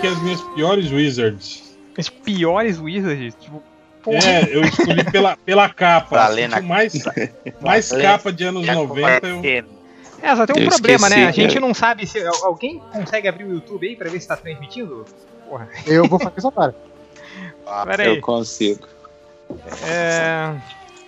[0.00, 1.76] aqui as minhas piores Wizards.
[1.98, 3.34] As piores Wizards?
[3.38, 3.62] Tipo,
[4.02, 4.18] porra.
[4.24, 6.08] É, eu escolhi pela, pela capa.
[6.08, 6.94] Pra ler na- mais
[7.60, 9.26] mais capa de anos 90.
[9.26, 9.64] Eu...
[10.22, 11.16] É, só tem um Eu problema, né?
[11.16, 11.66] A esqueci, gente cara.
[11.66, 12.18] não sabe se.
[12.26, 15.04] al- Alguém consegue abrir o YouTube aí pra ver se tá transmitindo?
[15.48, 15.68] Porra.
[15.86, 16.74] Eu vou fazer isso agora.
[17.86, 18.86] Pera Eu consigo.
[19.86, 20.54] É.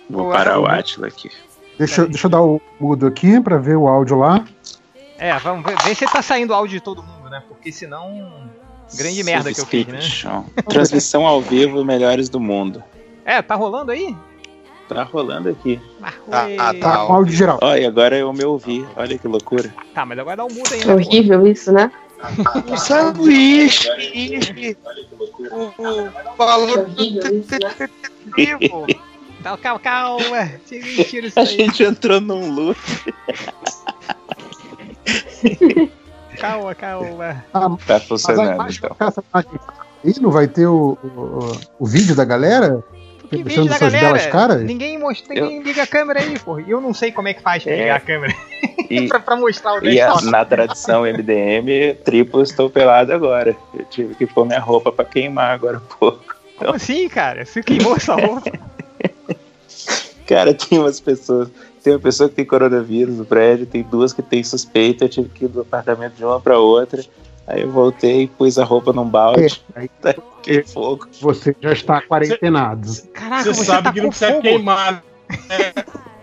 [0.09, 0.33] Vou Boa.
[0.35, 1.29] parar o Atila aqui.
[1.77, 4.45] Deixa, eu- deixa eu dar o mudo aqui pra ver o áudio lá.
[5.17, 7.41] É, vamos ver, ver se tá saindo áudio de todo mundo, né?
[7.47, 8.49] Porque senão.
[8.95, 9.99] Grande merda que eu fiz, né?
[10.69, 12.83] Transmissão ao vivo, melhores do mundo.
[13.25, 14.15] É, tá rolando aí?
[14.87, 15.79] Tá rolando aqui.
[16.29, 16.57] Tá, Ué.
[16.59, 17.57] ah, Tá com áudio geral.
[17.61, 18.85] Olha, agora eu me ouvi.
[18.95, 19.73] Olha que loucura.
[19.93, 20.93] Tá, mas agora dá um mudo aí, É né?
[20.93, 21.91] horrível isso, né?
[22.71, 23.87] O sanduíche!
[25.51, 27.79] O valor né?
[29.41, 30.51] Tá, calma, calma.
[30.67, 32.77] Tira, tira isso A gente entrou num loop.
[36.39, 37.43] Calma, calma.
[37.53, 38.95] Ah, Tá funcionando, então.
[39.33, 39.45] aí,
[40.21, 42.83] não vai ter o, o, o vídeo da galera?
[43.29, 44.13] Que vídeo da suas galera?
[44.13, 44.61] belas caras?
[44.63, 46.61] Ninguém, mostra, ninguém liga a câmera aí, porra.
[46.61, 47.77] E eu não sei como é que faz pra É.
[47.77, 48.33] ligar a câmera.
[48.89, 53.55] E, pra, pra mostrar o e a- na tradição MDM, triplo estou pelado agora.
[53.73, 56.23] Eu tive que pôr minha roupa pra queimar agora há pouco.
[56.57, 57.43] Como assim, cara?
[57.45, 58.51] Você queimou essa roupa?
[60.27, 61.49] Cara, tem umas pessoas.
[61.83, 65.05] Tem uma pessoa que tem coronavírus no prédio, tem duas que tem suspeita.
[65.05, 67.03] Eu tive que ir do apartamento de uma pra outra.
[67.45, 69.61] Aí eu voltei, pus a roupa num balde.
[69.75, 71.07] É, aí Tá que fogo.
[71.21, 72.87] você já está quarentenado.
[73.13, 74.41] Caraca, Você você, sabe tá que não precisa fogo.
[74.43, 75.03] queimar.
[75.49, 75.73] né?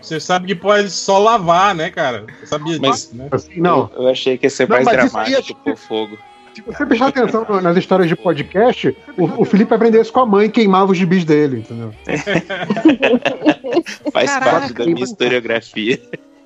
[0.01, 2.25] Você sabe que pode só lavar, né, cara?
[2.39, 3.27] Você sabia Mas- disso, né?
[3.31, 3.89] Assim, não.
[3.95, 6.17] Eu, eu achei que ia ser Não, mais é dramático pôr fogo.
[6.53, 10.25] Se você prestar atenção nas histórias de podcast, o, o Felipe aprendeu isso com a
[10.25, 11.93] mãe, queimava os gibis dele, entendeu?
[14.11, 15.99] Faz Caraca, parte da minha historiografia.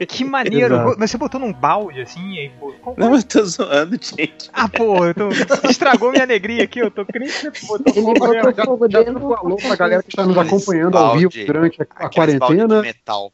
[0.08, 0.76] Que maneiro.
[0.76, 1.00] Exato.
[1.00, 4.50] Você botou num balde assim e pô, como- Não, eu tô zoando, gente.
[4.52, 5.30] Ah, pô, eu tô-
[5.70, 6.80] estragou minha alegria aqui.
[6.80, 9.22] Eu tô crente botou fogo botou fogo Já dentro.
[9.22, 11.46] falou pra galera que está nos acompanhando ao vivo Balde.
[11.46, 12.82] durante a, a balde quarentena.
[12.82, 13.32] de metal.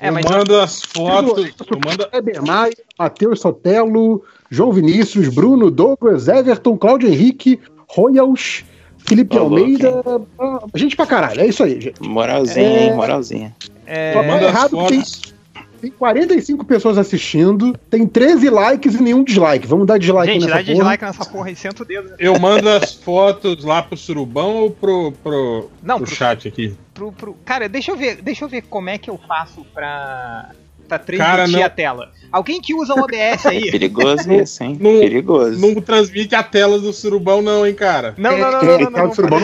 [0.00, 1.46] É, eu mas mando as fotos.
[1.70, 8.64] Eu mando, Heber Maia, Matheus Sotelo, João Vinícius, Bruno, Douglas, Everton, Cláudio Henrique, Royals,
[8.98, 10.02] Felipe louco, Almeida.
[10.38, 12.00] ah, Gente pra caralho, é isso aí, gente.
[12.02, 12.84] Moralzinha, É.
[12.86, 12.94] hein?
[12.94, 13.56] Moralzinha.
[13.86, 15.34] é, Só tá manda as errado que tem, fotos.
[15.80, 19.66] Tem 45 pessoas assistindo, tem 13 likes e nenhum dislike.
[19.66, 20.74] Vamos dar dislike gente, nessa dá porra.
[20.74, 22.08] dislike nessa porra e senta o dedo.
[22.10, 22.16] né?
[22.18, 26.74] Eu mando as fotos lá pro surubão ou pro, pro, Não, pro pro- chat aqui?
[26.94, 27.34] Pro, pro...
[27.44, 30.50] Cara, deixa eu ver, deixa eu ver como é que eu faço pra,
[30.88, 32.12] pra Cara, transmitir não- a tela.
[32.30, 33.70] Alguém que usa o OBS aí.
[33.72, 34.76] Perigoso isso, hein?
[34.80, 35.58] Não- Perigoso.
[35.60, 38.14] Não transmite a tela do surubão, não, hein, cara?
[38.18, 39.40] Não, não, não, não, é, não, não, não, surubão.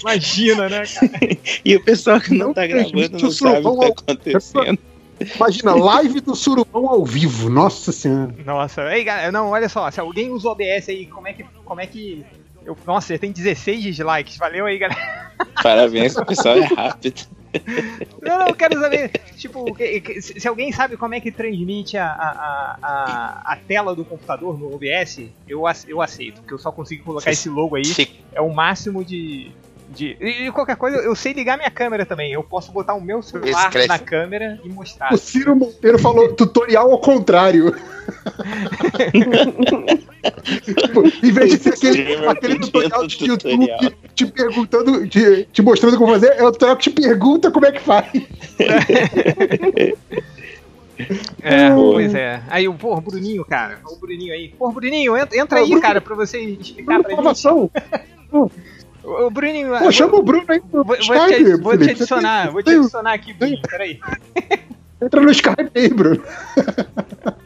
[0.00, 1.12] Imagina, né, cara?
[1.64, 4.12] E o pessoal que não, Não tá gravando o não sabe o surubão que tá
[4.12, 4.78] acontecendo.
[5.36, 7.48] Imagina, live do Surubão ao vivo.
[7.48, 8.34] Nossa senhora.
[8.44, 11.44] Nossa, ei, galera, não, olha só, se alguém usa o OBS aí, como é que.
[11.64, 12.24] Como é que.
[12.64, 15.32] Eu, nossa, tem 16 dislikes, valeu aí, galera.
[15.62, 17.20] Parabéns, o pessoal é rápido.
[18.20, 19.64] Não, não, eu quero saber, tipo,
[20.20, 24.58] se se alguém sabe como é que transmite a, a, a, a, tela do computador
[24.58, 28.40] no OBS, eu, eu aceito, porque eu só consigo colocar esse logo aí, Fica- é
[28.40, 29.52] o máximo de.
[29.92, 33.00] De e, e qualquer coisa, eu sei ligar minha câmera também, eu posso botar o
[33.00, 33.88] meu celular Escreve.
[33.88, 35.12] na câmera e mostrar.
[35.12, 37.74] O Ciro Monteiro falou tutorial ao contrário.
[40.64, 43.92] Tipo, em vez de ser aquele, aquele tutorial de YouTube tutorial.
[44.14, 47.72] te perguntando, te, te mostrando como fazer, é o tutorial que te pergunta como é
[47.72, 48.08] que faz.
[51.42, 52.42] É, pois é.
[52.48, 53.80] Aí o porra, Bruninho, cara.
[53.86, 54.48] O Bruninho aí.
[54.50, 55.80] Porra, Bruninho, entra, entra aí, Bruno.
[55.80, 57.48] cara, pra você explicar pra gente.
[59.04, 59.76] O, Bruninho.
[59.78, 61.60] Pô, chama o Bruno aí Vou, no vou te, Skype.
[61.60, 61.90] vou te Felipe.
[62.02, 63.98] adicionar, Você vou te adicionar aqui, Bruninho, peraí.
[65.02, 66.22] Entra no Skype aí, Bruno.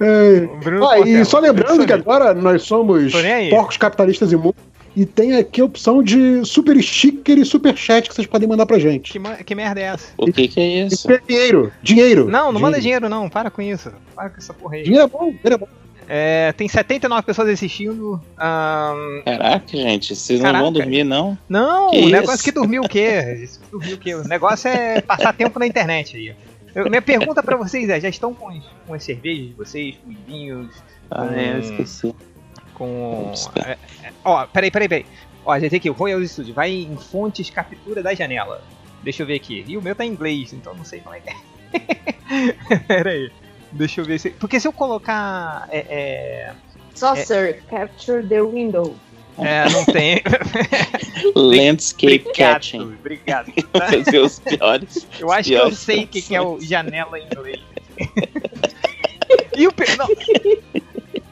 [0.00, 0.46] É.
[0.62, 3.12] Bruno Ah, e só lembrando que agora nós somos
[3.50, 4.60] porcos capitalistas imundos
[4.96, 8.64] e tem aqui a opção de super sticker e super chat que vocês podem mandar
[8.66, 9.12] pra gente.
[9.12, 10.12] Que, que merda é essa?
[10.16, 11.10] O que que é isso?
[11.10, 12.28] É dinheiro, dinheiro.
[12.28, 13.90] Não, não manda dinheiro não, para com isso.
[14.14, 14.84] Para com essa porra aí.
[14.84, 15.68] Dinheiro é bom, dinheiro é bom.
[16.12, 18.20] É, tem 79 pessoas assistindo.
[18.36, 20.58] ahn, Caraca, gente, vocês Caraca.
[20.58, 21.38] não vão dormir, não?
[21.48, 22.08] não, Que o isso?
[22.10, 23.46] negócio que dormiu o quê?
[23.62, 24.14] Que dormiu o quê?
[24.16, 26.34] O negócio é passar tempo na internet aí.
[26.74, 29.94] Eu- minha pergunta pra vocês é: já estão com, as- com as cervejas de vocês,
[30.04, 31.32] com os vinhos, Ah, Hum.
[31.34, 32.14] eu esqueci.
[32.74, 33.32] com.
[33.64, 35.06] É, é, ó, peraí, peraí, peraí.
[35.44, 38.62] Ó, tem aqui, o Royal Studio, vai em fontes, captura da janela.
[39.02, 39.64] Deixa eu ver aqui.
[39.66, 42.78] E o meu tá em inglês, então não sei como é que é.
[42.88, 43.30] peraí.
[43.72, 44.30] Deixa eu ver se.
[44.30, 45.68] Porque se eu colocar.
[45.70, 46.52] É, é,
[46.94, 48.94] Saucer, capture the window.
[49.38, 50.20] é, não tem.
[51.34, 52.80] Landscape obrigado, Catching.
[52.82, 53.52] obrigado.
[53.72, 55.06] Fazer os piores.
[55.18, 57.60] Eu acho que eu piores sei o que, que é o janela em inglês.
[59.56, 59.72] e o.
[59.72, 60.08] pe- Não.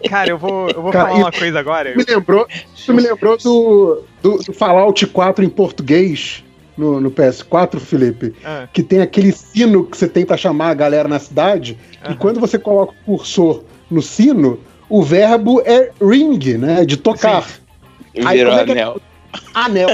[0.09, 1.95] Cara, eu vou, eu vou Cara, falar uma coisa agora.
[1.97, 6.43] me lembrou, isso me lembrou do, do, do Fallout 4 em português
[6.79, 8.35] no, no PS4, Felipe.
[8.45, 11.77] Ah, Que tem aquele sino que você tem pra chamar a galera na cidade.
[12.03, 12.17] E Aham.
[12.17, 16.85] quando você coloca o cursor no sino, o verbo é ring, né?
[16.85, 17.47] De tocar.
[18.25, 19.01] Aí, Virou como é que é- anel.
[19.55, 19.89] Anel.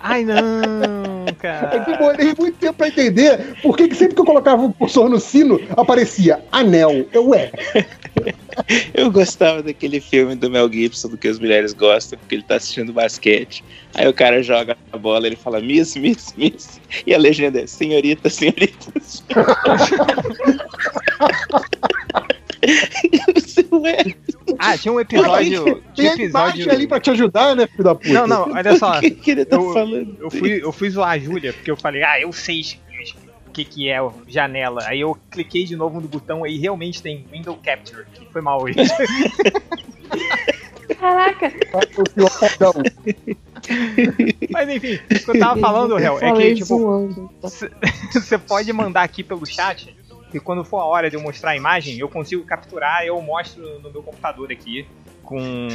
[0.00, 1.01] Ai, não,
[1.42, 1.76] cara.
[1.76, 5.18] eu demorei muito tempo pra entender por que sempre que eu colocava o cursor no
[5.18, 7.06] sino, aparecia anel.
[7.12, 7.50] Eu, ué,
[8.94, 12.56] Eu gostava daquele filme do Mel Gibson, do que as mulheres gostam, porque ele tá
[12.56, 13.64] assistindo basquete.
[13.94, 16.80] Aí o cara joga a bola, ele fala Miss, Miss, Miss.
[17.06, 18.92] E a legenda é Senhorita, Senhorita.
[21.18, 22.28] Ué,
[24.58, 25.82] Ah, tinha um episódio.
[25.96, 26.70] tem episódio.
[26.70, 28.12] ali pra te ajudar, né, filho da puta?
[28.12, 28.98] Não, não, olha só.
[28.98, 30.16] o que, que ele tá eu- falando?
[30.20, 32.62] Eu fui, eu fui zoar a Júlia, porque eu falei, ah, eu sei
[33.46, 33.98] o que, que é
[34.28, 34.82] janela.
[34.86, 38.62] Aí eu cliquei de novo no botão aí realmente tem Window Capture, que foi mal
[38.62, 38.76] hoje.
[40.98, 41.52] Caraca.
[44.50, 47.30] Mas enfim, o que eu tava falando, Réu, é que, tipo,
[48.12, 49.94] você pode mandar aqui pelo chat,
[50.32, 53.62] e quando for a hora de eu mostrar a imagem, eu consigo capturar, eu mostro
[53.80, 54.86] no meu computador aqui,
[55.22, 55.68] com...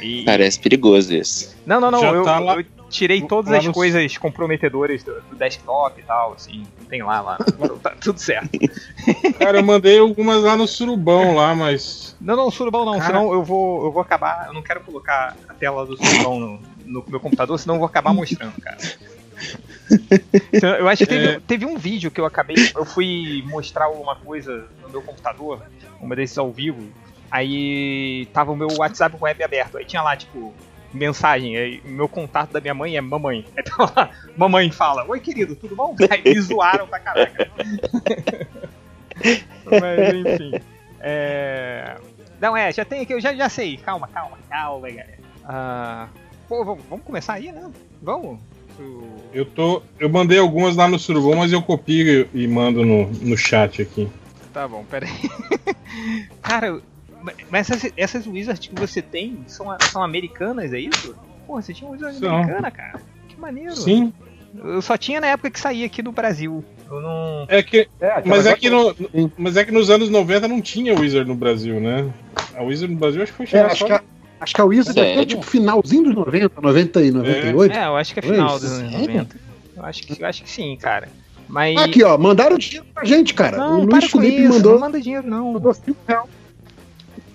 [0.00, 0.24] E...
[0.24, 1.56] Parece perigoso isso.
[1.66, 5.12] Não, não, não, eu, tá lá- eu tirei todas lá as no- coisas comprometedoras do,
[5.28, 7.36] do desktop e tal, assim, tem lá, lá,
[7.82, 8.48] tá tudo certo.
[9.38, 12.16] Cara, eu mandei algumas lá no surubão lá, mas.
[12.20, 13.06] Não, não, surubão não, Cara.
[13.06, 14.46] senão eu vou, eu vou acabar.
[14.46, 17.86] Eu não quero colocar a tela do surubão no, no meu computador, senão eu vou
[17.88, 18.78] acabar mostrando, cara.
[20.52, 21.40] Então, Eu acho que teve, É.
[21.40, 22.56] teve um vídeo que eu acabei.
[22.74, 25.62] Eu fui mostrar uma coisa no meu computador,
[26.00, 26.82] uma desses ao vivo.
[27.30, 29.76] Aí tava o meu WhatsApp web aberto.
[29.78, 30.54] Aí tinha lá, tipo,
[30.92, 31.56] mensagem.
[31.56, 33.44] Aí, meu contato da minha mãe é mamãe.
[33.56, 35.94] Aí tava lá, mamãe fala: Oi, querido, tudo bom?
[36.10, 37.50] Aí me zoaram pra caraca.
[39.64, 40.52] Mas enfim.
[41.00, 41.96] É...
[42.40, 43.76] Não, é, já tem aqui, eu já, já sei.
[43.78, 45.18] Calma, calma, calma, galera.
[45.44, 46.08] Ah,
[46.48, 47.68] pô, vamos, vamos começar aí, né?
[48.00, 48.38] Vamos?
[49.32, 49.82] Eu tô.
[49.98, 54.08] Eu mandei algumas lá no surubão, mas eu copio e mando no, no chat aqui.
[54.52, 55.10] Tá bom, peraí.
[56.42, 56.80] Cara,
[57.50, 61.14] mas essas, essas Wizards que você tem são, são americanas, é isso?
[61.46, 62.34] Pô, você tinha uma Wizard São.
[62.34, 63.00] americana, cara.
[63.28, 63.76] Que maneiro.
[63.76, 64.12] Sim.
[64.56, 66.64] Eu só tinha na época que saía aqui do Brasil.
[66.90, 67.44] Eu não.
[67.48, 68.94] É que, É, mas, é que no,
[69.36, 72.10] mas é que nos anos 90 não tinha Wizard no Brasil, né?
[72.56, 73.86] A Wizard no Brasil acho que foi É, chegar acho, só.
[73.86, 74.02] que a,
[74.40, 77.74] acho que a Wizard é até tipo finalzinho dos 90, 90 e 98.
[77.74, 79.06] É, eu acho que é final dos anos sério?
[79.08, 79.36] 90.
[79.76, 81.08] Eu acho que, eu acho que sim, cara.
[81.48, 81.76] Mas.
[81.78, 83.56] Aqui, ó, mandaram dinheiro pra gente, cara.
[83.56, 84.48] não, o para Luiz com Felipe isso.
[84.48, 85.52] Não mandou, manda dinheiro, não.
[85.52, 86.28] mandou 5 reais.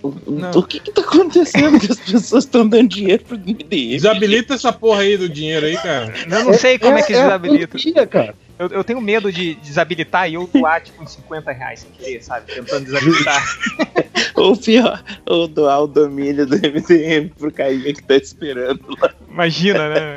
[0.03, 0.51] O, Não.
[0.51, 3.63] o que que tá acontecendo que as pessoas estão dando dinheiro pro MDM?
[3.69, 6.13] Desabilita essa porra aí do dinheiro aí, cara.
[6.29, 7.77] Eu não sei como é, que a desabilita.
[7.77, 8.35] pandemia, cara.
[8.57, 12.23] Eu, eu tenho medo de desabilitar e eu doar, tipo, uns 50 reais sem querer,
[12.23, 12.53] sabe?
[12.53, 13.44] Tentando desabilitar.
[14.35, 19.13] Ou pior, ou doar o domínio do MDM pro Caio que tá esperando lá.
[19.29, 20.15] Imagina, né?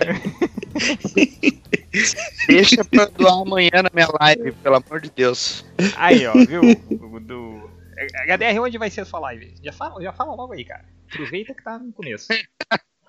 [2.49, 5.65] Deixa pra doar amanhã na minha live, pelo amor de Deus.
[5.97, 6.63] Aí, ó, viu?
[6.91, 7.71] Do, do...
[8.27, 9.55] HDR, onde vai ser a sua live?
[9.63, 10.85] Já fala, já fala logo aí, cara.
[11.13, 12.29] Aproveita que tá no começo.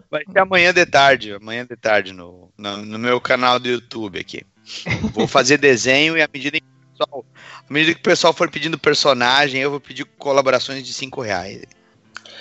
[0.09, 4.19] Vai ser amanhã de tarde, amanhã de tarde no, no, no meu canal do YouTube
[4.19, 4.45] aqui.
[5.13, 7.25] Vou fazer desenho e à medida que o pessoal,
[7.69, 11.61] à medida que o pessoal for pedindo personagem, eu vou pedir colaborações de 5 reais.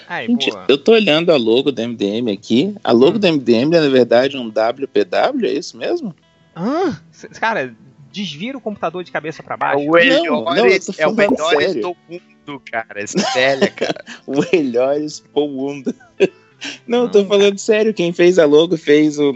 [0.09, 0.65] Aí, Gente, boa.
[0.69, 2.75] eu tô olhando a logo do MDM aqui.
[2.85, 6.15] A logo do MDM é, na verdade, um WPW, é isso mesmo?
[7.11, 7.75] Cê- Cara,
[8.13, 9.81] desvira o computador de cabeça pra É baixo.
[9.85, 13.05] o melhor, não, eu tô é o melhor do mundo, cara.
[13.35, 14.05] Velha, cara.
[14.27, 15.95] O melhores Mundo.
[16.87, 17.93] Não, eu tô Não, falando sério.
[17.93, 19.35] Quem fez a logo fez o.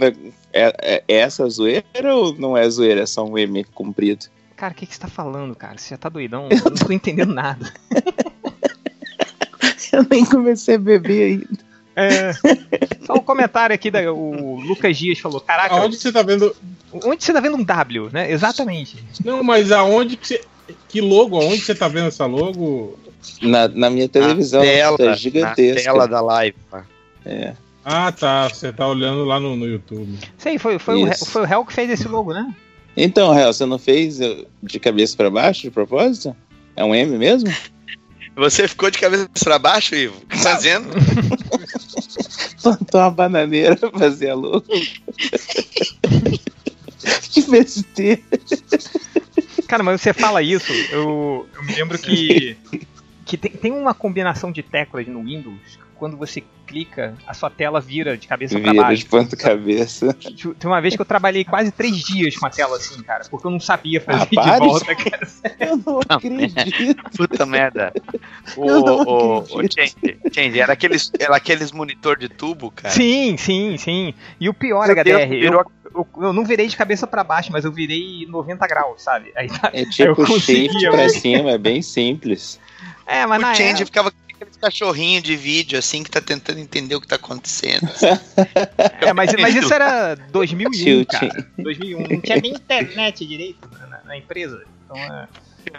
[0.52, 3.02] É, é, é essa zoeira ou não é zoeira?
[3.02, 4.26] É só um M comprido?
[4.56, 5.78] Cara, o que, que você tá falando, cara?
[5.78, 6.48] Você já tá doidão?
[6.50, 7.72] Eu não tô entendendo nada.
[9.92, 11.70] Eu nem comecei a beber ainda.
[11.96, 12.32] É.
[13.04, 16.54] Só um comentário aqui, da, o Lucas Dias falou: Caraca, Aonde você tá vendo.
[16.92, 18.30] onde você tá vendo um W, né?
[18.30, 19.04] Exatamente.
[19.24, 20.40] Não, mas aonde que você.
[20.88, 21.40] Que logo?
[21.40, 22.98] Aonde você tá vendo essa logo?
[23.42, 25.82] Na, na minha televisão, na tela, tá na gigantesca.
[25.82, 26.56] tela da live.
[27.24, 27.54] É.
[27.92, 28.48] Ah, tá.
[28.48, 30.16] Você tá olhando lá no, no YouTube.
[30.38, 32.54] Sei, foi, foi, o, foi o Hel que fez esse logo, né?
[32.96, 36.36] Então, Real, você não fez eh, de cabeça pra baixo de propósito?
[36.76, 37.50] É um M mesmo?
[38.36, 40.16] Você ficou de cabeça pra baixo, Ivo?
[40.16, 40.88] O que você tá dizendo?
[42.62, 44.64] Plantou uma bananeira pra fazer a logo.
[47.32, 48.22] que besteira.
[49.66, 52.56] Cara, mas você fala isso, eu, eu me lembro que,
[53.26, 57.80] que tem, tem uma combinação de teclas no Windows, quando você clica, a sua tela
[57.80, 59.02] vira de cabeça pra Vira baixo.
[59.02, 60.14] de ponta cabeça.
[60.14, 63.46] Tem uma vez que eu trabalhei quase três dias com a tela assim, cara, porque
[63.46, 64.58] eu não sabia fazer Ah, de pare.
[64.66, 65.28] volta, cara.
[65.58, 67.02] Eu não acredito.
[67.16, 67.92] Puta merda.
[68.56, 69.46] O, Eu não o, o.
[69.62, 69.94] Change,
[70.32, 72.92] Change, era aqueles, era aqueles monitor de tubo, cara.
[72.92, 74.12] Sim, sim, sim.
[74.40, 77.22] E o pior, Meu Deus, HDR, eu, virou- eu, eu não virei de cabeça pra
[77.22, 79.30] baixo, mas eu virei 90 graus, sabe?
[79.36, 79.70] Aí tá.
[79.72, 82.58] É Eu tipo conseguia, shift pra cima, é bem simples.
[83.06, 86.20] É, mas na o Change época- ficava com aqueles cachorrinhos de vídeo, assim, que tá
[86.20, 87.88] tentando entender o que tá acontecendo.
[89.02, 91.04] É, mas, mas isso era 2001, Tilting.
[91.28, 91.46] cara.
[91.58, 92.00] 2001.
[92.08, 94.62] Não tinha nem internet direito na, na empresa.
[94.84, 95.28] Então, é,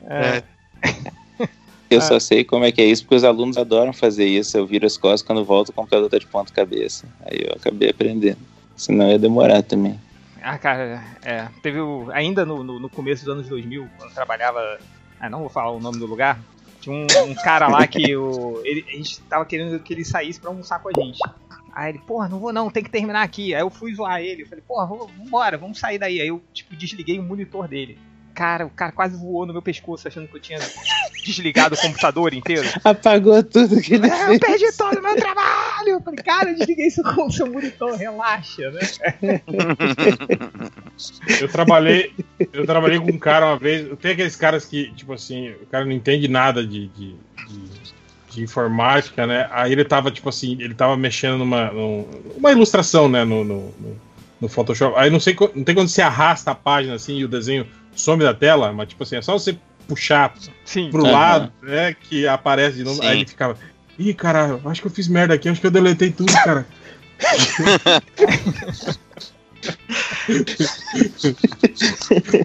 [0.04, 0.44] é,
[1.90, 2.02] Eu Ah.
[2.02, 4.58] só sei como é que é isso, porque os alunos adoram fazer isso.
[4.58, 7.06] Eu viro as costas quando volto, o computador tá de ponta cabeça.
[7.26, 8.38] Aí eu acabei aprendendo.
[8.78, 10.00] Senão ia demorar também.
[10.42, 11.48] Ah, cara, é.
[11.62, 14.80] Teve o, ainda no, no, no começo dos anos 2000, quando eu trabalhava.
[15.20, 16.40] Ah, não vou falar o nome do lugar.
[16.82, 20.40] Tinha um, um cara lá que o, ele, a gente tava querendo que ele saísse
[20.40, 21.20] pra almoçar com a gente.
[21.74, 23.54] Aí ele, porra, não vou não, tem que terminar aqui.
[23.54, 24.42] Aí eu fui zoar ele.
[24.42, 26.20] Eu falei, porra, vambora, vamos sair daí.
[26.20, 27.98] Aí eu, tipo, desliguei o monitor dele.
[28.34, 30.60] Cara, o cara quase voou no meu pescoço achando que eu tinha
[31.26, 32.68] desligado o computador inteiro.
[32.84, 34.40] Apagou tudo que ele É, eu fez.
[34.40, 35.90] perdi todo o meu trabalho!
[35.90, 39.42] Eu falei, cara, eu desliguei isso com o seu monitor, relaxa, né?
[41.40, 42.14] Eu trabalhei,
[42.54, 43.88] eu trabalhei com um cara uma vez.
[44.00, 47.16] Tem aqueles caras que, tipo assim, o cara não entende nada de, de,
[47.48, 49.48] de- de informática, né?
[49.52, 52.08] Aí ele tava, tipo assim, ele tava mexendo numa, num-
[52.38, 53.24] uma ilustração, né?
[53.26, 54.11] No, no, no-
[54.42, 54.98] no Photoshop.
[54.98, 58.24] Aí não sei, não tem quando você arrasta a página assim e o desenho some
[58.24, 59.56] da tela, mas tipo assim, é só você
[59.88, 60.34] puxar
[60.66, 60.90] Sim.
[60.90, 61.94] pro lado, né?
[61.94, 63.02] Que aparece de novo.
[63.02, 63.08] Sim.
[63.08, 63.56] Aí ele ficava.
[64.00, 66.66] Ih, cara, acho que eu fiz merda aqui, acho que eu deletei tudo, cara.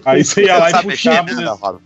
[0.05, 1.33] Aí você ia lá e puxava.
[1.33, 1.81] né, Rob?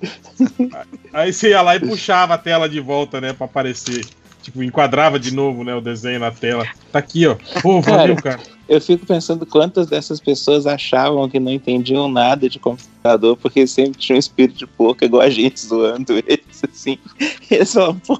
[1.13, 3.31] Aí você ia lá e puxava a tela de volta, né?
[3.33, 4.05] Pra aparecer.
[4.41, 5.75] Tipo, enquadrava de novo, né?
[5.75, 6.65] O desenho na tela.
[6.91, 7.35] Tá aqui, ó.
[7.61, 8.39] Pô, valeu, cara.
[8.67, 13.99] Eu fico pensando quantas dessas pessoas achavam que não entendiam nada de computador, porque sempre
[13.99, 16.97] tinha um espírito de porco igual a gente zoando eles, assim.
[17.51, 18.19] Eles falam, pô,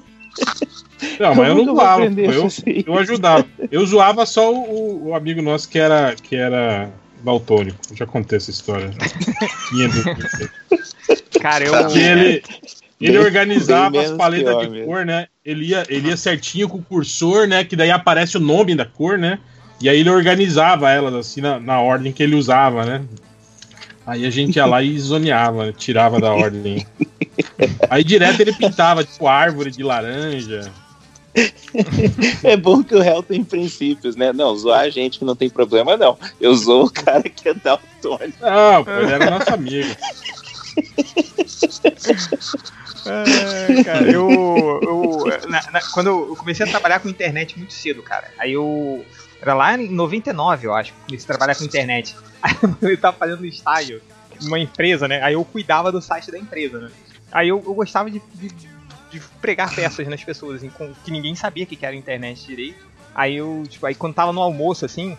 [1.18, 2.04] Não, mas eu como não que zoava.
[2.04, 2.84] Eu, aí?
[2.86, 3.46] eu ajudava.
[3.70, 6.90] Eu zoava só o, o amigo nosso que era, que era
[7.22, 7.78] daltônico.
[7.90, 8.90] Eu já contei essa história.
[9.70, 10.50] 500 vezes.
[11.40, 11.72] Cara, eu.
[11.72, 12.42] Porque ele,
[13.02, 14.86] ele Bem- organizava bem as paletas de mesmo.
[14.86, 15.26] cor, né?
[15.44, 17.64] Ele ia, ele ia certinho com o cursor, né?
[17.64, 19.38] Que daí aparece o nome da cor, né?
[19.80, 23.02] E aí ele organizava elas assim na, na ordem que ele usava, né?
[24.06, 25.72] Aí a gente ia lá e zoneava, né?
[25.76, 26.86] tirava da ordem.
[27.88, 30.70] Aí direto ele pintava, tipo, árvore de laranja.
[32.44, 34.32] É bom que o réu tem princípios, né?
[34.32, 36.18] Não, zoar a gente que não tem problema, não.
[36.40, 38.38] Eu zoo o cara que é daltônico.
[38.40, 39.88] Não, ele era nosso amigo.
[43.04, 44.80] É, cara, eu.
[44.82, 48.28] eu na- na- quando eu comecei a trabalhar com internet muito cedo, cara.
[48.38, 49.04] Aí eu.
[49.40, 52.14] Era lá em 99, eu acho, comecei a trabalhar com internet.
[52.42, 52.56] Aí
[52.92, 54.00] eu tava fazendo estágio
[54.40, 55.20] numa empresa, né?
[55.22, 56.90] Aí eu cuidava do site da empresa, né?
[57.32, 58.48] Aí eu, eu gostava de, de,
[59.10, 62.78] de pregar peças nas pessoas, assim, com, que ninguém sabia que que era internet direito.
[63.14, 65.16] Aí eu, tipo, aí quando tava no almoço, assim,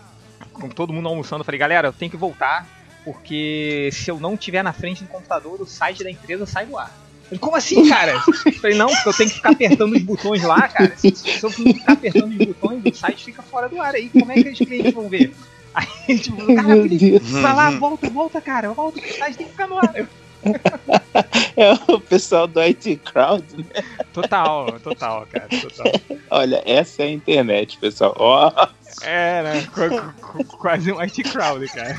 [0.53, 2.65] com todo mundo almoçando, eu falei, galera, eu tenho que voltar,
[3.03, 6.77] porque se eu não tiver na frente do computador, o site da empresa sai do
[6.77, 6.91] ar.
[7.24, 8.13] Falei, Como assim, cara?
[8.45, 10.93] Eu falei, não, porque eu tenho que ficar apertando os botões lá, cara.
[10.95, 14.10] Se, se eu não ficar apertando os botões, o site fica fora do ar aí.
[14.10, 15.33] Como é que os clientes vão ver?
[15.74, 15.88] Aí,
[16.19, 16.75] tipo, cara,
[17.41, 18.72] vai lá, volta, volta, cara.
[18.74, 19.91] Volta, o site tem que ficar no ar.
[19.95, 20.07] Eu,
[21.55, 23.83] É o pessoal do IT Crowd, né?
[24.12, 26.17] Total, total, cara, total.
[26.29, 28.15] Olha, essa é a internet, pessoal.
[28.17, 28.51] Ó,
[29.01, 29.67] É, né?
[29.73, 31.97] Qu- qu- Quase um IT crowd, cara.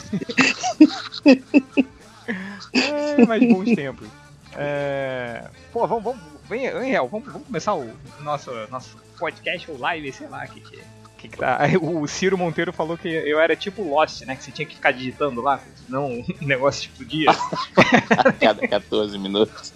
[2.73, 4.09] É, mas bons tempos.
[4.57, 5.45] É...
[5.73, 10.13] Pô, vamos, vamos, vem, vem, Real, vamos, vamos começar o nosso, nosso podcast ou live,
[10.13, 10.79] sei lá, que que,
[11.19, 11.59] que que tá.
[11.81, 14.37] O Ciro Monteiro falou que eu era tipo Lost, né?
[14.37, 17.31] Que você tinha que ficar digitando lá, senão o negócio explodia.
[17.31, 19.73] a cada 14 minutos.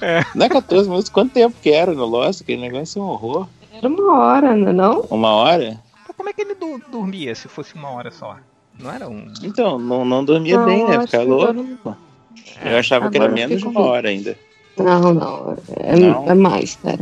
[0.00, 0.24] É.
[0.34, 1.08] Não é 14 minutos?
[1.10, 2.42] Quanto tempo que era no Lost?
[2.42, 3.48] Aquele negócio é um horror.
[3.72, 5.00] Era uma hora, não é não?
[5.10, 5.78] Uma hora?
[6.20, 8.36] Como é que ele du- dormia se fosse uma hora só?
[8.78, 9.32] Não era um.
[9.42, 11.00] Então, não, não dormia Não, bem, né?
[11.06, 11.48] Ficava louco.
[11.48, 11.96] agora
[12.62, 14.36] Eu achava que era Agora menos de uma hora ainda.
[14.76, 15.56] Não, não.
[15.78, 16.30] É, Não?
[16.30, 16.98] é mais, cara.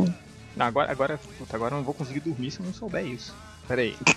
[0.55, 3.35] Não, agora, agora, puta, agora eu não vou conseguir dormir se eu não souber isso.
[3.67, 3.93] Pera aí.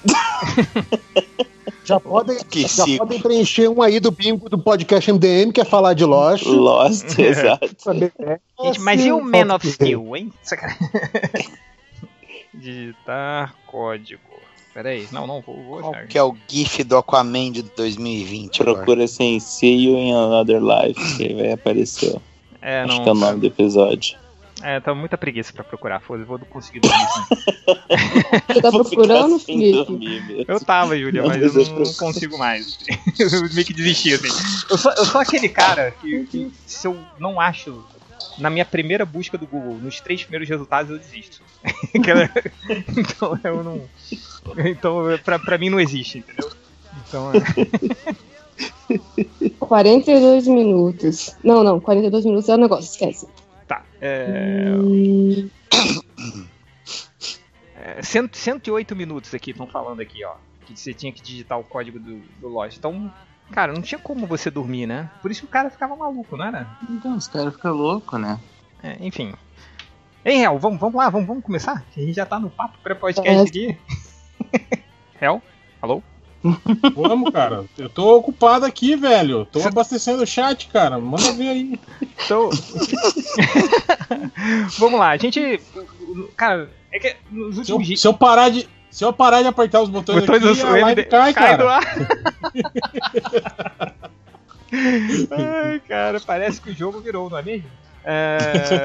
[1.85, 2.99] Já podem, Que já ciclo.
[2.99, 6.45] podem preencher um aí do bingo do podcast MDM, que é falar de Lost.
[6.47, 7.67] Lost, exato.
[8.21, 10.33] É, Gente, mas e o Man of Steel, hein?
[10.45, 10.79] Sacanagem.
[12.55, 14.23] Digitar código.
[14.75, 15.07] Pera aí.
[15.13, 16.07] Não, não, vou, vou Qual achar.
[16.07, 18.63] que é o GIF do Aquaman de 2020?
[18.63, 18.77] agora?
[18.77, 22.17] Procura assim, See You in Another Life, que aí vai aparecer.
[22.65, 23.03] É, Acho não.
[23.03, 24.17] que é o nome do episódio.
[24.63, 27.05] É, tava muita preguiça pra procurar, foda vou conseguir dormir.
[28.47, 30.45] Você tá procurando, Felipe?
[30.47, 31.97] Eu tava, Júlia, mas eu eu não, procuro.
[31.97, 32.79] consigo mais.
[33.19, 34.29] eu meio que desisti, assim.
[34.71, 37.85] Eu sou, eu sou aquele cara que, que se eu não acho
[38.39, 41.43] na minha primeira busca do Google, nos três primeiros resultados, eu desisto.
[42.97, 43.89] Então eu não.
[44.67, 46.51] Então, pra, pra mim não existe, entendeu?
[47.09, 47.41] Então, é,
[49.61, 51.37] 42 minutos.
[51.43, 53.29] Não, não, 42 minutos é o negócio, esquece.
[53.67, 53.85] tá.
[54.01, 55.49] É, Hum,
[57.77, 60.35] é, cento- 108 minutos aqui, estão falando aqui, ó.
[60.67, 62.77] Que você tinha que digitar o código do, do loja.
[62.79, 63.13] Então,
[63.51, 65.11] cara, não tinha como você dormir, né?
[65.21, 66.69] Por isso que o cara ficava maluco, não era?
[66.89, 68.39] Então, os caras ficam loucos, né?
[68.83, 69.33] É, enfim.
[70.25, 71.85] Hein, Hel, vamos, vamos lá, vamos, vamos começar?
[71.97, 73.41] A gente já tá no papo pré-podcast É.
[73.43, 73.77] aqui.
[75.21, 75.43] Hel?
[75.81, 76.01] Alô?
[76.95, 77.65] Vamos, cara.
[77.79, 79.45] Eu tô ocupado aqui, velho.
[79.47, 80.99] Tô abastecendo o chat, cara.
[80.99, 81.81] Manda ver aí.
[82.25, 82.51] Então.
[84.79, 85.61] vamos lá, a gente.
[86.37, 88.01] Cara, é que nos Se eu, últimos dias.
[88.01, 88.69] se eu parar de.
[88.91, 91.65] Se eu parar de apertar os botões, Botões aqui, do a live cai, cai do
[91.65, 91.77] cara.
[91.77, 91.97] ar.
[95.31, 97.65] Ai, cara, parece que o jogo virou, não é mesmo?
[98.05, 98.83] É...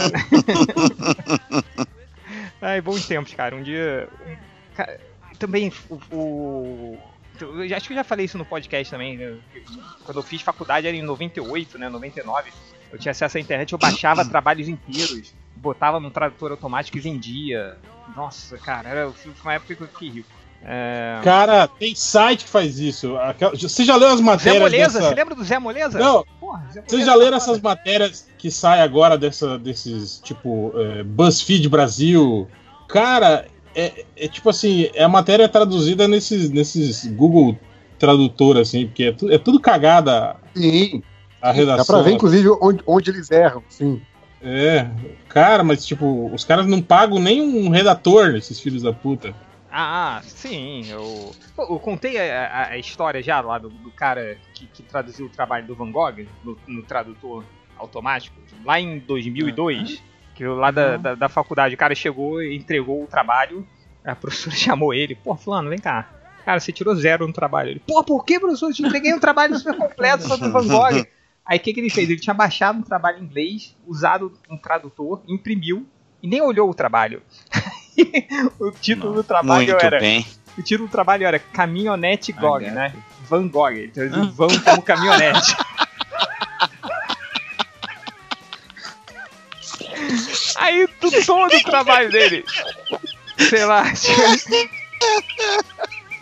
[2.61, 3.55] Ai, bons tempos, cara.
[3.55, 4.09] Um dia.
[5.39, 5.95] Também o.
[6.15, 6.97] o-
[7.39, 9.15] eu acho que eu já falei isso no podcast também.
[9.15, 9.37] né?
[10.03, 11.87] Quando eu fiz faculdade era em 98, né?
[11.87, 12.51] 99.
[12.91, 17.77] Eu tinha acesso à internet, eu baixava trabalhos inteiros, botava num tradutor automático e vendia.
[18.15, 20.29] Nossa, cara, era, uma época que eu fiquei rico.
[20.69, 21.19] É...
[21.23, 23.15] Cara, tem site que faz isso.
[23.53, 25.09] Você já leu as Zé matérias Moleza, dessa...
[25.09, 25.97] você lembra do Zé Moleza?
[25.97, 27.51] Não, Porra, Zé vocês Moleza já leram foda.
[27.51, 32.49] essas matérias que saem agora dessa, desses, tipo, é, BuzzFeed Brasil?
[32.89, 37.57] Cara, é, é tipo assim, é a matéria traduzida nesses, nesses Google
[37.97, 41.01] Tradutor, assim, porque é, tu- é tudo cagada Sim.
[41.41, 41.77] a redação.
[41.77, 44.01] Dá pra ver, inclusive, onde, onde eles erram, sim.
[44.41, 44.85] É,
[45.29, 49.33] cara, mas tipo, os caras não pagam nem um redator, esses filhos da puta.
[49.69, 54.65] Ah, sim, eu, eu contei a, a- a história já lá do, do cara que,
[54.67, 57.43] que traduziu o trabalho do Van Gogh no, no tradutor
[57.77, 60.01] automático, lá em 2002,
[60.33, 63.67] que lá da, da, da faculdade o cara chegou e entregou o trabalho,
[64.05, 66.09] a professora chamou ele, pô, fulano, vem cá,
[66.45, 67.71] cara, você tirou zero no trabalho.
[67.71, 68.69] Ele, pô, por que, professor?
[68.69, 71.05] Eu te entreguei um trabalho super completo sobre o Van Gogh.
[71.45, 72.09] Aí o que, que ele fez?
[72.09, 75.87] Ele tinha baixado um trabalho em inglês, usado um tradutor, imprimiu
[76.21, 77.21] e nem olhou o trabalho.
[78.59, 79.99] o título do trabalho Muito era.
[79.99, 80.25] bem.
[80.57, 82.93] O título do trabalho era Caminhonete Gog, Ah, né?
[83.29, 83.73] Van Gogh.
[83.73, 85.55] Então eles vão como caminhonete.
[90.55, 92.43] Aí tu, todo o trabalho dele.
[93.37, 94.67] Sei lá, tinha,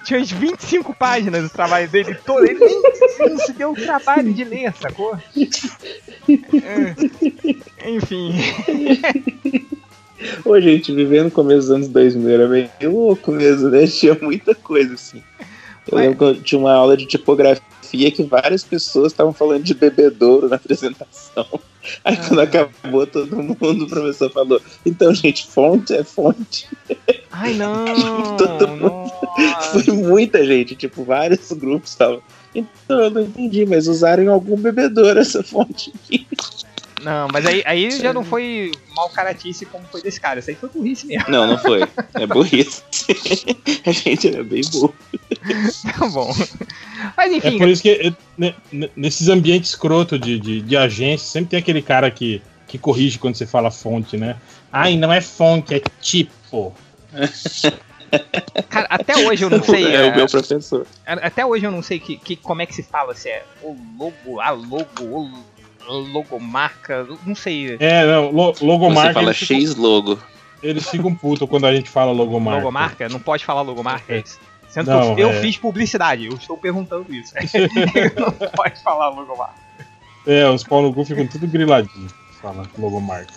[0.04, 2.46] tinha umas 25 páginas do trabalho dele todo.
[2.46, 2.82] Ele nem,
[3.30, 5.18] não se deu o trabalho de ler, sacou?
[6.28, 8.34] É, enfim.
[10.46, 13.86] Ô, gente, vivendo no começo dos anos 2000 era bem louco mesmo, né?
[13.88, 15.22] Tinha muita coisa assim.
[15.88, 19.64] Eu Mas- lembro que eu tinha uma aula de tipografia que várias pessoas estavam falando
[19.64, 21.46] de bebedouro na apresentação.
[22.04, 26.68] Aí quando acabou todo mundo, o professor falou: Então, gente, fonte é fonte.
[27.32, 27.86] Ai não!
[28.38, 29.80] Todo mundo- Nossa.
[29.84, 32.22] Foi muita gente, tipo, vários grupos estavam.
[32.56, 36.26] Então, eu não entendi, mas usaram em algum bebedouro essa fonte aqui.
[37.06, 40.40] Não, mas aí, aí já não foi mal caratice como foi desse cara.
[40.40, 41.30] Isso aí foi burrice mesmo.
[41.30, 41.88] Não, não foi.
[42.16, 42.82] É burrice.
[43.86, 44.96] A gente era bem burro.
[46.00, 46.34] Tá bom.
[47.16, 50.76] Mas É enfim, por isso que eh, ne- ne- nesses ambientes escroto de, de, de
[50.76, 54.38] agência, sempre tem aquele cara que, que corrige quando você fala fonte, né?
[54.72, 56.74] Ai, não é fonte, é tipo.
[58.68, 59.86] cara, até hoje eu não sei.
[59.86, 60.88] É é, o meu professor.
[61.06, 63.78] Até hoje eu não sei que, que, como é que se fala, se é o
[64.00, 65.30] logo, a logo, o
[65.88, 67.78] logomarca, não sei.
[67.80, 69.14] É, não, lo, Você logomarca.
[69.14, 70.20] fala eles, ficam, X logo.
[70.62, 72.60] eles ficam putos quando a gente fala logomarca.
[72.60, 73.10] Logomarca?
[73.10, 74.40] Não pode falar logomarca, é isso.
[74.68, 75.42] Sendo Não, que eu, eu é.
[75.42, 77.34] fiz publicidade, eu estou perguntando isso.
[78.20, 79.56] não pode falar logomarca.
[80.28, 82.14] É, os pau no cu ficam tudo griladinhos.
[82.42, 83.34] Fala logomarca.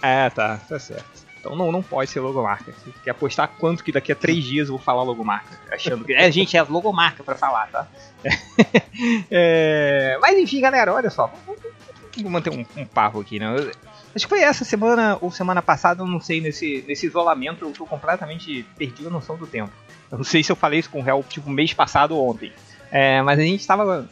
[0.00, 1.28] É, tá, tá certo.
[1.40, 2.72] Então não, não pode ser logomarca.
[2.72, 5.58] Você quer apostar quanto que daqui a três dias eu vou falar logomarca?
[5.70, 6.12] Achando que.
[6.12, 7.86] É, gente, é logomarca pra falar, tá?
[9.30, 11.32] É, mas enfim, galera, olha só.
[11.46, 11.62] Vamos,
[12.22, 13.54] vamos manter um, um papo aqui, né?
[13.56, 13.72] Eu-
[14.16, 17.70] Acho que foi essa semana ou semana passada, eu não sei, nesse, nesse isolamento eu
[17.72, 19.70] tô completamente perdido a noção do tempo.
[20.10, 22.50] Eu não sei se eu falei isso com o réu, tipo, mês passado ou ontem.
[22.90, 24.08] É, mas a gente tava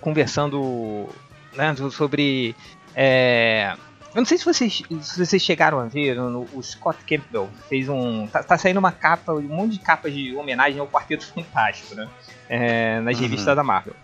[0.00, 1.08] conversando
[1.54, 2.54] né, sobre.
[2.94, 3.74] é,
[4.14, 7.88] eu não sei se vocês, se vocês chegaram a ver, no- o Scott Campbell fez
[7.88, 8.26] um.
[8.28, 12.08] Tá, tá saindo uma capa, um monte de capas de homenagem ao Quarteto Fantástico, né?
[12.48, 13.22] É, nas Uhum.
[13.22, 13.94] revistas da Marvel.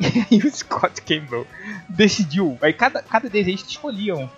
[0.30, 1.46] E aí o Scott Campbell
[1.88, 2.56] decidiu.
[2.62, 4.28] Aí cada, cada desenhista escolhia um-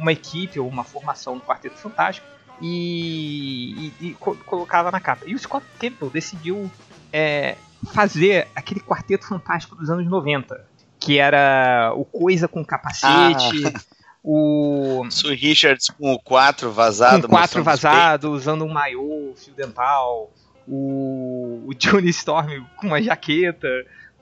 [0.00, 2.26] uma equipe ou uma formação do Quarteto Fantástico
[2.60, 5.24] e, e- e co- colocava na capa.
[5.26, 6.70] E o Scott Campbell decidiu
[7.12, 7.56] é,
[7.92, 10.64] fazer aquele Quarteto Fantástico dos anos 90.
[10.98, 13.62] Que era o Coisa com capacete,
[14.22, 15.04] o.
[15.10, 17.22] Sue Richards com o 4 vazado.
[17.26, 20.30] com quatro mostrando os vazados, usando um maiô, fio dental,
[20.68, 23.66] o, o Johnny Storm com uma jaqueta,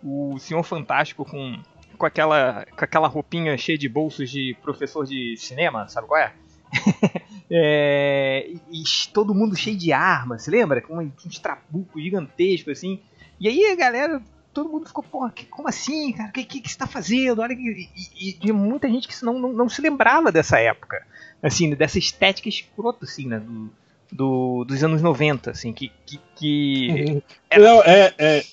[0.02, 1.60] o Senhor Fantástico com,
[1.96, 6.32] com, aquela, com aquela roupinha cheia de bolsos de professor de cinema, sabe qual é?
[7.50, 8.82] É, e,
[9.12, 10.82] todo mundo cheio de armas, você lembra?
[10.82, 13.00] Com uns trabucos gigantescos assim.
[13.40, 14.20] E aí a galera,
[14.52, 16.28] todo mundo ficou, porra, como assim, cara?
[16.28, 17.40] O que, que, que você tá fazendo?
[17.40, 21.02] Olha, que- e, e, e muita gente que não, não, não se lembrava dessa época
[21.42, 23.70] assim, dessa estética escrota, assim, né, do,
[24.12, 25.90] do- dos anos 90, assim, que...
[26.04, 27.22] que, que-
[27.56, 28.44] Não, é, é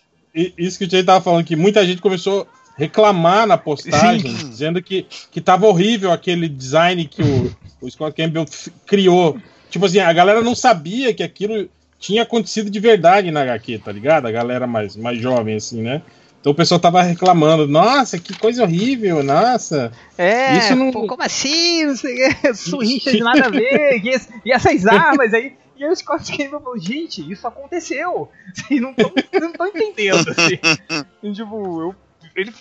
[0.57, 4.49] isso que o Jay tava falando, que muita gente começou a reclamar na postagem, Sim.
[4.49, 8.45] dizendo que, que tava horrível aquele design que o, o Scott Campbell
[8.85, 9.37] criou.
[9.69, 11.69] Tipo assim, a galera não sabia que aquilo
[11.99, 14.25] tinha acontecido de verdade na HQ, tá ligado?
[14.27, 16.01] A galera mais, mais jovem, assim, né?
[16.39, 19.91] Então o pessoal tava reclamando, nossa, que coisa horrível, nossa.
[20.17, 23.99] É, Isso não- pô, como assim, não sei o que, Suíça de nada a ver,
[24.03, 25.53] e, esse- e essas armas aí...
[25.75, 28.31] E aí o Scott Campbell falou, gente, isso aconteceu.
[28.53, 30.57] Vocês não estão entendendo, assim.
[31.21, 31.95] E, tipo, eu,
[32.35, 32.51] ele,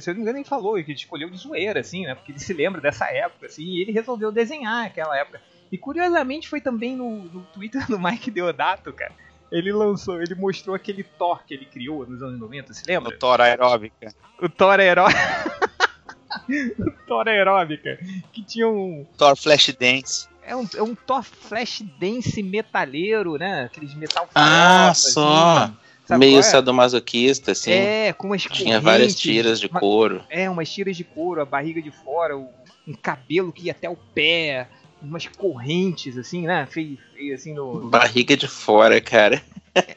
[0.00, 2.14] se eu não me engano, ele falou que ele escolheu de zoeira, assim, né?
[2.14, 5.40] Porque ele se lembra dessa época, assim, e ele resolveu desenhar aquela época.
[5.70, 9.12] E curiosamente foi também no, no Twitter do Mike Deodato, cara.
[9.50, 13.16] Ele lançou, ele mostrou aquele Thor que ele criou nos anos 90, se lembra?
[13.18, 14.14] Thor aeróbica.
[14.40, 15.06] O Thor aeró...
[16.78, 17.98] o Thor aeróbica.
[18.32, 19.04] Que tinha um...
[19.16, 20.29] Thor Flashdance.
[20.42, 23.64] É um, é um Thor Flash Dance metalheiro, né?
[23.64, 25.56] Aqueles metal Ah, farofa, só.
[25.64, 25.76] assim.
[26.06, 26.42] Sabe Meio é?
[26.42, 27.70] sadomasoquista, assim.
[27.70, 30.24] É, com umas Tinha várias tiras de uma- couro.
[30.28, 32.48] É, umas tiras de couro, a barriga de fora, o-
[32.88, 34.66] um cabelo que ia até o pé,
[35.00, 36.66] umas correntes, assim, né?
[36.68, 37.88] Feio, feio assim no.
[37.88, 39.40] Barriga de fora, cara.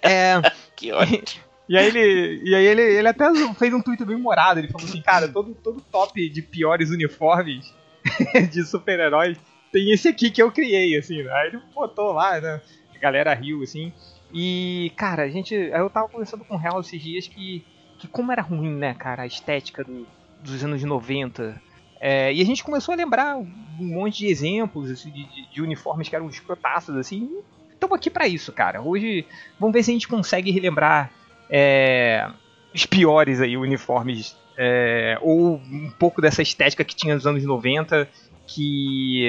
[0.02, 0.34] É.
[0.76, 1.44] Que ótimo.
[1.70, 2.42] E aí ele.
[2.44, 3.26] E aí ele, ele até
[3.56, 4.60] fez um tweet bem humorado.
[4.60, 7.74] Ele falou assim, cara, todo, todo top de piores uniformes
[8.52, 9.38] de super-heróis
[9.74, 11.22] tem esse aqui que eu criei, assim.
[11.24, 11.32] né?
[11.34, 12.62] Aí ele botou lá, né?
[12.96, 13.92] A galera riu, assim.
[14.32, 15.54] E, cara, a gente.
[15.54, 17.66] Eu tava conversando com o Real esses dias que,
[18.00, 20.08] que como era ruim, né, cara, a estética do-
[20.42, 21.62] dos anos 90.
[22.00, 23.46] É, e a gente começou a lembrar um
[23.80, 27.30] monte de exemplos assim, de, de- de uniformes que eram escrotaços, assim.
[27.74, 28.82] Estamos aqui pra isso, cara.
[28.82, 29.26] Hoje,
[29.60, 31.12] vamos ver se a gente consegue relembrar
[31.50, 32.28] é,
[32.74, 34.36] os piores aí uniformes.
[34.58, 38.08] é, ou um pouco dessa estética que tinha nos anos 90
[38.54, 39.28] que,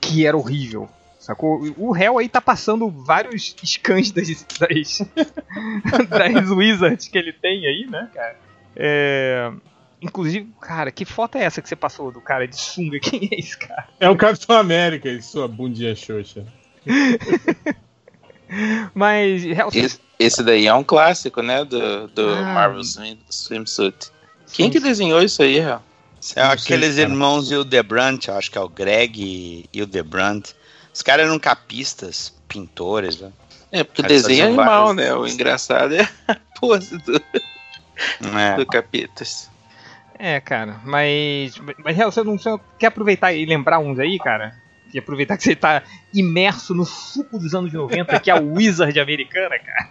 [0.00, 0.88] que era horrível.
[1.18, 1.60] Sacou?
[1.76, 4.98] O réu aí tá passando vários scans das, das,
[6.08, 8.36] das Wizards que ele tem aí, né, cara?
[8.74, 9.50] É,
[10.00, 12.98] inclusive, cara, que foto é essa que você passou do cara de sunga?
[13.02, 13.88] Quem é esse cara?
[14.00, 16.46] É o Capitão América, e sua bundinha xoxa.
[18.94, 19.42] Mas,
[19.74, 21.64] Esse, esse daí é um clássico, né?
[21.64, 22.42] Do, do Ah.
[22.54, 24.10] Marvel Swim- Swimsuit.
[24.52, 25.82] Quem que desenhou isso aí, Real?
[26.34, 27.08] É Não sei, aqueles cara.
[27.08, 30.54] irmãos Hildebrandt, eu acho que é o Greg e Hildebrandt.
[30.92, 33.30] Os caras eram capistas, pintores, né?
[33.70, 35.12] É, porque Eles desenho é animal, né?
[35.14, 37.22] O engraçado é a pose do,
[38.36, 38.56] É.
[38.56, 39.50] do Capitas.
[40.18, 41.60] É, cara, mas.
[41.84, 44.56] Mas, Real, você não você quer aproveitar e lembrar uns aí, cara?
[44.92, 48.98] E aproveitar que você tá imerso no suco dos anos 90, que é a Wizard
[48.98, 49.88] americana, cara.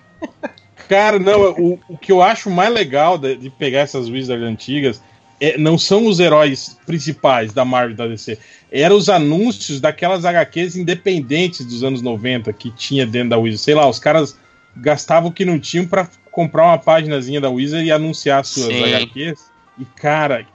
[0.90, 5.02] Cara, não, o, o que eu acho mais legal de, de pegar essas Wizards antigas
[5.40, 8.38] é, não são os heróis principais da Marvel e da DC.
[8.72, 13.62] Eram os anúncios daquelas HQs independentes dos anos 90 que tinha dentro da Wizard.
[13.64, 14.38] Sei lá, os caras
[14.76, 18.94] gastavam o que não tinham pra comprar uma páginazinha da Wizard e anunciar suas Sim.
[18.94, 19.52] HQs.
[19.80, 20.46] E, cara,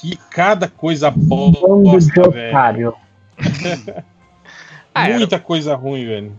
[0.00, 2.48] que cada coisa bosta, velho.
[2.48, 2.94] otário.
[4.94, 6.36] Ah, era, Muita coisa ruim, velho.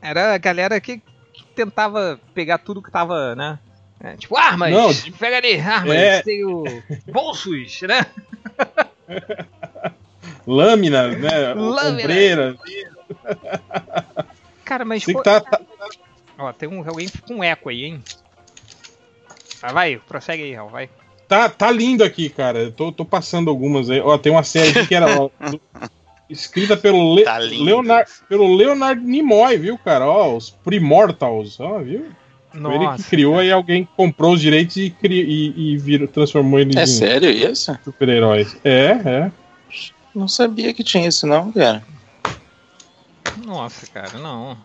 [0.00, 3.58] era a galera que, que tentava pegar tudo que tava, né?
[4.04, 4.70] É, tipo, armas!
[4.72, 5.94] Não, Pega ali, armas!
[5.94, 6.22] é.
[6.22, 6.64] Tem o
[7.10, 8.04] bolsos, né?
[10.46, 11.54] Lâminas, né?
[11.54, 11.88] Lâmina.
[12.02, 12.56] Ombreiras.
[14.64, 15.04] Cara, mas.
[15.04, 15.60] Tem pô- tá, tá-
[16.38, 18.02] Ó, tem um, alguém com eco aí, hein?
[19.62, 20.90] Ah, vai, prossegue aí, Raul, vai.
[21.28, 22.58] Tá, tá lindo aqui, cara.
[22.58, 24.00] Eu tô, tô passando algumas aí.
[24.00, 25.60] Ó, tem uma série aqui que era ó, do-
[26.28, 27.64] escrita pelo, Le, Tá lindo.
[27.64, 30.06] Leonard, pelo Leonard Nimoy, viu, cara?
[30.06, 32.10] Ó, os Primortals, ó, viu?
[32.52, 36.60] Foi ele que criou e alguém comprou os direitos e, cri, e, e virou, transformou
[36.60, 37.76] eles É em sério isso?
[37.84, 38.56] super-heróis.
[38.64, 39.32] É, é.
[40.14, 41.82] Não sabia que tinha isso, não, cara.
[43.46, 44.56] Nossa, cara, não.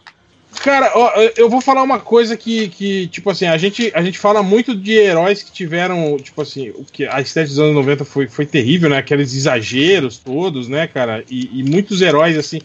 [0.63, 4.17] Cara, ó, eu vou falar uma coisa que, que, tipo assim, a gente, a gente
[4.17, 8.05] fala muito de heróis que tiveram, tipo assim, o que a estética dos anos 90
[8.05, 8.97] foi, foi terrível, né?
[8.97, 11.23] Aqueles exageros todos, né, cara?
[11.29, 12.59] E, e muitos heróis, assim,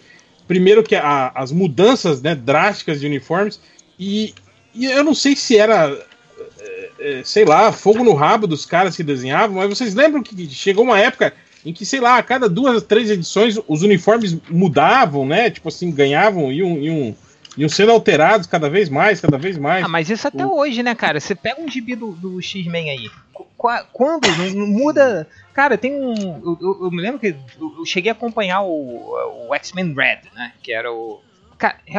[0.49, 3.61] primeiro que a, as mudanças, né, drásticas de uniformes,
[3.99, 4.35] e,
[4.75, 5.97] e eu não sei se era,
[6.59, 10.49] é, é, sei lá, fogo no rabo dos caras que desenhavam, mas vocês lembram que
[10.51, 15.27] chegou uma época em que, sei lá, a cada duas, três edições os uniformes mudavam,
[15.27, 15.51] né?
[15.51, 17.17] Tipo assim, ganhavam, iam, iam
[17.57, 19.85] iam sendo alterados cada vez mais, cada vez mais.
[19.85, 20.55] Ah, mas isso até o...
[20.55, 21.21] hoje, né, cara?
[21.21, 23.11] Você pega um gibi do, do X-Men aí.
[23.93, 25.29] Quando não muda.
[25.55, 26.15] Cara, tem um.
[26.15, 30.53] Eu, eu, eu, me lembro que eu cheguei a acompanhar o, o X-Men Red, né?
[30.63, 31.21] Que era o.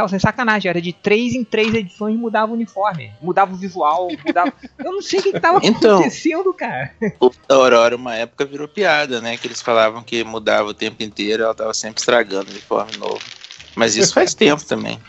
[0.10, 4.54] Sem sacanagem, era de três em três edições mudava o uniforme, mudava o visual, mudava.
[4.80, 6.92] Eu não sei o que, que tava então, acontecendo, cara.
[7.20, 9.38] O da Aurora, uma época, virou piada, né?
[9.38, 13.22] Que eles falavam que mudava o tempo inteiro, ela tava sempre estragando o uniforme novo.
[13.76, 15.00] Mas isso faz tempo também.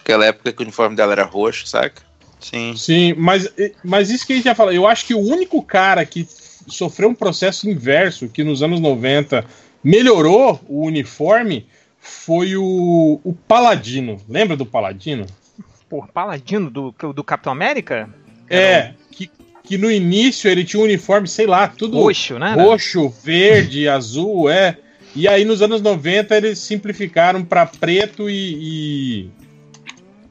[0.00, 2.02] Aquela época que o uniforme dela era roxo, saca?
[2.40, 2.74] Sim.
[2.76, 3.48] Sim, mas,
[3.84, 6.26] mas isso que a gente já falou, eu acho que o único cara que
[6.66, 9.44] sofreu um processo inverso, que nos anos 90
[9.84, 11.66] melhorou o uniforme,
[12.00, 14.16] foi o, o Paladino.
[14.28, 15.26] Lembra do Paladino?
[15.88, 18.08] Por Paladino do, do Capitão América?
[18.48, 19.12] É, um...
[19.12, 19.30] que,
[19.62, 22.54] que no início ele tinha um uniforme, sei lá, tudo roxo, né?
[22.54, 24.78] Roxo, verde, azul, é.
[25.14, 29.30] E aí nos anos 90 eles simplificaram para preto e, e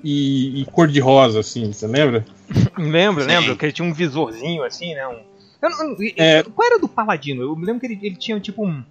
[0.03, 2.25] e, e cor de rosa, assim, você lembra?
[2.77, 5.07] lembro, lembro, que ele tinha um visorzinho assim, né?
[5.07, 5.19] Um...
[5.61, 6.43] Eu, eu, é...
[6.43, 7.43] Qual era do Paladino?
[7.43, 8.83] Eu me lembro que ele, ele tinha tipo um,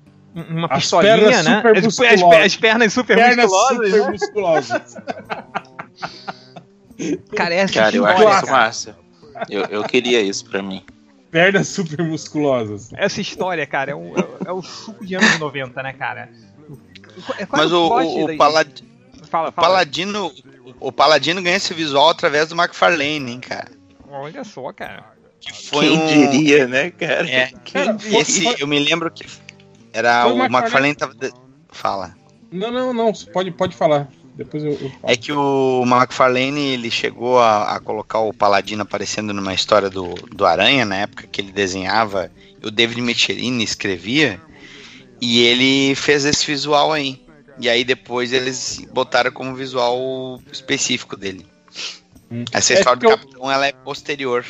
[0.48, 1.62] uma as pistolinha, né?
[1.76, 3.90] As, as, as, pernas super pernas musculosas.
[3.90, 4.10] Super né?
[4.10, 4.96] musculosas.
[7.36, 8.98] Cara, eu acho isso massa.
[9.48, 10.84] Eu, eu queria isso pra mim.
[11.30, 12.90] Pernas super musculosas.
[12.94, 16.28] Essa história, cara, é, um, é, é o suco de anos 90, né, cara?
[17.48, 18.88] Qual Mas o, o, o Paladino.
[19.28, 19.68] Fala, fala.
[19.68, 20.32] Paladino,
[20.80, 23.70] o Paladino ganha esse visual através do McFarlane, hein, cara.
[24.10, 25.04] Olha só, cara.
[25.38, 26.06] Que foi Quem um...
[26.06, 27.28] diria, né, cara?
[27.28, 28.56] É, cara, esse, foi...
[28.58, 29.26] eu me lembro que
[29.98, 31.14] era foi o McFarlane tava...
[31.70, 32.14] Fala.
[32.50, 34.08] Não, não, não, pode, pode falar.
[34.34, 39.34] Depois eu, eu É que o McFarlane ele chegou a, a, colocar o Paladino aparecendo
[39.34, 42.30] numa história do, do Aranha, na época que ele desenhava,
[42.62, 44.40] o David Mecherini escrevia,
[45.20, 47.20] e ele fez esse visual aí.
[47.60, 51.44] E aí depois eles botaram como visual específico dele.
[52.30, 52.44] Hum.
[52.52, 53.50] Essa é história do Capitão eu...
[53.50, 54.44] ela é posterior.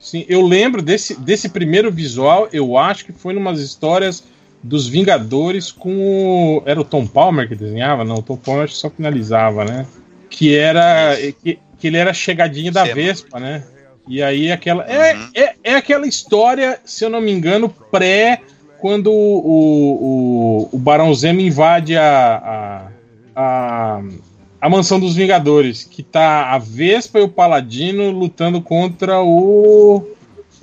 [0.00, 4.24] Sim, eu lembro desse, desse primeiro visual, eu acho que foi numas histórias
[4.62, 6.62] dos Vingadores com o.
[6.66, 8.04] Era o Tom Palmer que desenhava?
[8.04, 9.86] Não, o Tom Palmer acho que só finalizava, né?
[10.28, 11.16] Que era.
[11.42, 13.64] Que, que ele era chegadinho da Vespa, né?
[14.06, 14.84] E aí aquela.
[14.84, 15.30] É, uhum.
[15.34, 18.40] É, é, é aquela história, se eu não me engano, pré
[18.78, 22.90] quando o, o, o Barão Zemo invade a, a,
[23.34, 24.02] a,
[24.60, 30.14] a, mansão dos Vingadores, que tá a Vespa e o Paladino lutando contra o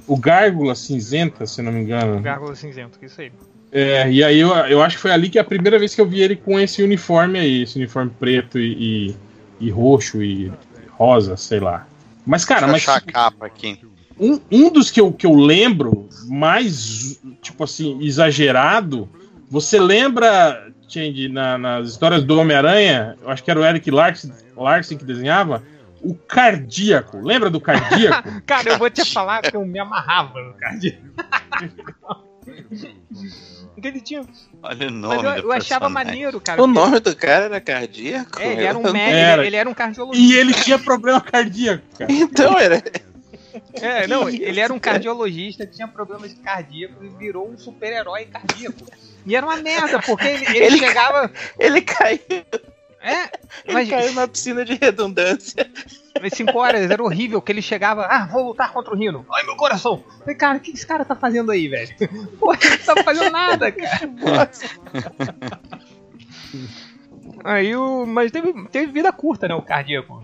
[0.07, 2.21] o Gárgula Cinzenta, se não me engano.
[2.21, 3.31] Gárgula Cinzento, isso aí.
[3.77, 5.99] É, e aí eu, eu acho que foi ali que é a primeira vez que
[5.99, 9.15] eu vi ele com esse uniforme aí, esse uniforme preto e, e,
[9.59, 10.49] e roxo e
[10.91, 11.85] rosa, sei lá.
[12.25, 12.87] Mas, cara, Deixa mas.
[12.87, 13.81] Achar a capa aqui.
[14.17, 19.09] Um, um dos que eu, que eu lembro mais, tipo assim, exagerado.
[19.49, 23.17] Você lembra, Change, na, nas histórias do Homem-Aranha?
[23.21, 25.61] Eu acho que era o Eric Larson, Larson que desenhava.
[26.01, 27.17] O cardíaco.
[27.17, 28.39] Lembra do cardíaco?
[28.47, 31.03] Cara, eu vou te falar que eu me amarrava no cardíaco.
[34.03, 34.25] Tinha.
[34.63, 36.61] Olha o nome Mas eu, eu achava maneiro, cara.
[36.61, 38.41] O nome do cara era cardíaco?
[38.41, 39.45] É, ele era um médico, era.
[39.45, 40.33] ele era um cardiologista.
[40.33, 42.11] E ele tinha problema cardíaco, cara.
[42.11, 42.81] Então, era.
[43.73, 48.85] É, não, ele era um cardiologista, tinha problemas cardíacos e virou um super-herói cardíaco.
[49.25, 51.31] E era uma merda, porque ele, ele, ele chegava.
[51.59, 52.19] Ele caiu.
[53.01, 53.29] É,
[53.67, 53.87] mas...
[53.87, 55.69] Ele caiu na piscina de redundância.
[56.21, 59.25] Mas 5 horas, era horrível, que ele chegava, ah, vou lutar contra o Rino.
[59.33, 60.03] Ai, meu coração.
[60.19, 61.93] Falei, cara, o que esse cara tá fazendo aí, velho?
[62.39, 64.49] Pô, ele não tá fazendo nada, cara.
[67.43, 68.05] aí o.
[68.05, 70.23] Mas teve, teve vida curta, né, o cardíaco.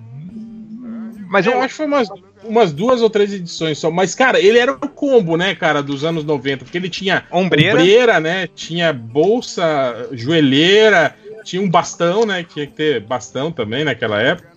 [1.32, 2.10] Mas eu, eu acho que foi umas,
[2.44, 3.90] umas duas ou três edições só.
[3.90, 6.66] Mas, cara, ele era o combo, né, cara, dos anos 90.
[6.66, 8.48] Porque ele tinha ombreira, ombreira né?
[8.48, 12.44] Tinha bolsa, joelheira, tinha um bastão, né?
[12.44, 14.51] Tinha que ter bastão também naquela época.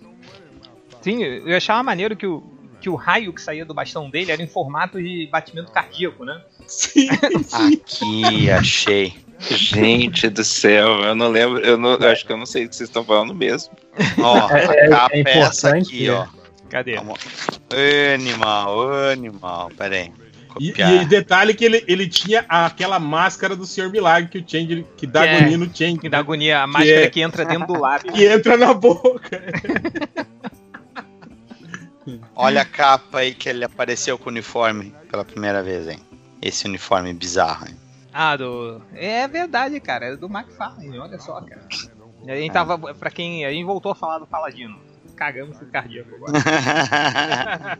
[1.05, 2.41] Sim, eu achava maneiro que o,
[2.81, 6.41] que o raio que saía do bastão dele era em formato de batimento cardíaco, né?
[6.65, 7.09] Sim.
[7.53, 9.13] Aqui, achei.
[9.39, 12.69] Gente do céu, eu não lembro, eu, não, eu acho que eu não sei o
[12.69, 13.71] que vocês estão falando mesmo.
[14.17, 16.25] Ó, é, a é, é peça aqui, ó.
[16.71, 16.95] Cadê?
[18.15, 20.11] Animal, animal, pera aí.
[20.59, 24.83] E, e, detalhe que ele, ele tinha aquela máscara do Senhor Milagre que o Change
[24.97, 25.99] que dá é, agonia no Change.
[25.99, 28.09] Que dá agonia, a máscara que, é, que entra dentro do lábio.
[28.15, 29.39] Que entra na boca.
[32.35, 35.99] Olha a capa aí que ele apareceu com o uniforme pela primeira vez, hein?
[36.41, 37.75] Esse uniforme bizarro, hein?
[38.13, 38.81] Ah, do.
[38.93, 40.05] É verdade, cara.
[40.07, 41.65] É do McFarlane, olha só, cara.
[42.27, 42.77] A gente tava.
[42.95, 43.45] Pra quem.
[43.45, 44.79] A gente voltou a falar do Paladino.
[45.15, 46.33] Cagamos com o cardíaco agora.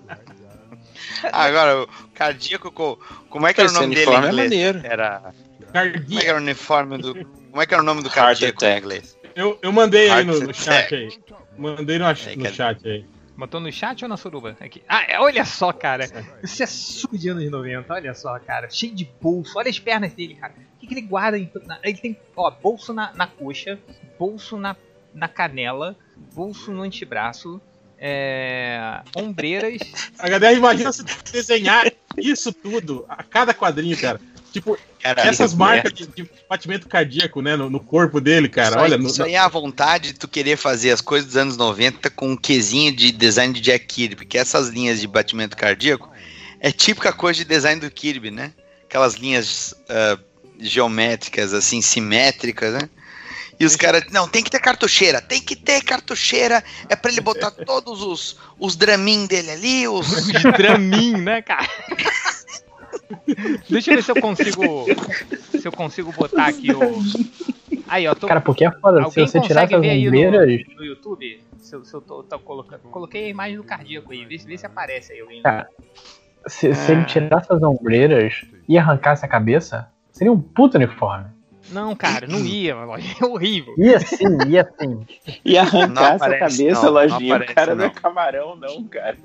[1.32, 2.98] Agora, o cardíaco, co-
[3.30, 4.50] como é que era o Esse nome dele em uniforme é inglês?
[4.52, 4.82] maneiro.
[4.84, 5.20] Era.
[5.20, 6.28] Como é que Cardíaco.
[6.28, 7.14] era o uniforme do.
[7.16, 9.18] Como é que era o nome do Heart cardíaco em inglês?
[9.36, 11.10] Eu, eu mandei aí no, no Heart chat aí.
[11.58, 12.50] Mandei no, no cadê?
[12.54, 13.06] chat aí.
[13.38, 14.56] Botou no chat ou na suruba?
[14.60, 14.82] Aqui.
[14.88, 16.06] Ah, é, olha só, cara.
[16.42, 18.70] Isso é suco de anos 90, olha só, cara.
[18.70, 19.58] Cheio de bolso.
[19.58, 20.54] Olha as pernas dele, cara.
[20.76, 21.38] O que, que ele guarda?
[21.38, 23.78] Em, na- ele tem, ó, bolso na, na coxa,
[24.18, 24.76] bolso na,
[25.14, 25.98] na canela,
[26.34, 27.60] bolso no antebraço,
[27.98, 29.82] é, ombreiras.
[30.20, 34.20] HDR, imagina se desenhar isso tudo a cada quadrinho, cara.
[34.56, 38.70] Tipo, Cara, essas marcas de, de batimento cardíaco, né, no, no corpo dele, cara.
[38.70, 41.28] isso aí, Olha, no- isso aí é a vontade de tu querer fazer as coisas
[41.28, 45.08] dos anos 90 com um quesinho de design de Jack Kirby, porque essas linhas de
[45.08, 46.10] batimento cardíaco
[46.62, 48.54] é típica coisa de design do Kirby, né?
[48.86, 50.18] Aquelas linhas ah,
[50.58, 52.90] geométricas, assim, simétricas, né?
[53.60, 57.20] E os caras, não, tem que ter cartucheira, tem que ter cartucheira, é pra ele
[57.20, 60.28] botar todos os, os dramin dele ali, os...
[60.32, 61.68] de Dramin, né, cara?
[63.70, 64.86] Deixa eu ver se eu consigo.
[65.52, 67.00] Se eu consigo botar aqui o.
[67.88, 68.98] Aí, ó, tô, Cara, porque é foda.
[69.00, 70.68] Se Alguém você tirar consegue essas ombreiras.
[70.70, 71.44] no, no YouTube?
[71.58, 72.82] Se, eu- se eu tô, tô colocando.
[72.90, 75.42] Coloquei a imagem do cardíaco aí, vê, se- vê se aparece aí alguém.
[75.44, 75.68] Cara,
[76.48, 78.34] Se, se ele tirasse as ombreiras
[78.68, 81.26] e arrancasse a cabeça, seria um puto uniforme.
[81.70, 82.94] Não, cara, não ia, mano.
[83.22, 83.74] É horrível.
[83.78, 85.06] Ia sim, ia sim.
[85.44, 87.36] E arrancar Não essa cabeça, não, não lojinha.
[87.36, 87.94] aparece, o cara não é não.
[87.94, 89.18] camarão, não, cara.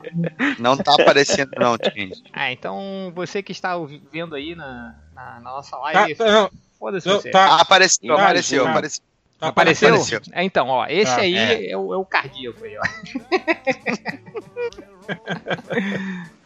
[0.58, 2.22] Não tá aparecendo não, gente.
[2.32, 3.74] Ah, então você que está
[4.12, 7.30] vendo aí na, na, na nossa Tá, live, tá, não, foda-se não, você.
[7.30, 8.70] tá, Ah, apareceu, apareceu, tá.
[8.70, 9.02] apareceu.
[9.38, 9.88] tá Apareceu?
[9.88, 10.20] apareceu.
[10.32, 11.70] É, então, ó, esse Tá, aí é.
[11.72, 11.76] é.
[11.76, 12.82] o, é o cardíaco aí, ó.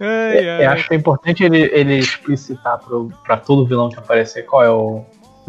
[0.01, 0.65] ai, ai.
[0.67, 4.65] Eu acho que é importante ele, ele explicitar pro, pra todo vilão que aparecer qual
[4.65, 5.05] é o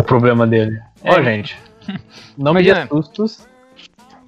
[0.06, 0.80] problema dele.
[1.04, 1.24] Ó, É.
[1.24, 1.58] gente.
[2.38, 2.88] Não me dê Imagina.
[2.88, 3.48] sustos.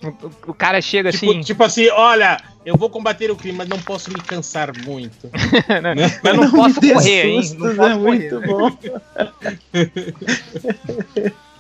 [0.04, 1.42] O, o- o cara chega tipo, assim.
[1.42, 5.28] tipo assim, olha, eu vou combater o crime, mas não posso me cansar muito.
[6.24, 7.42] Mas não posso me dê correr, hein?
[7.58, 7.96] Não posso é correr.
[7.98, 8.78] muito bom.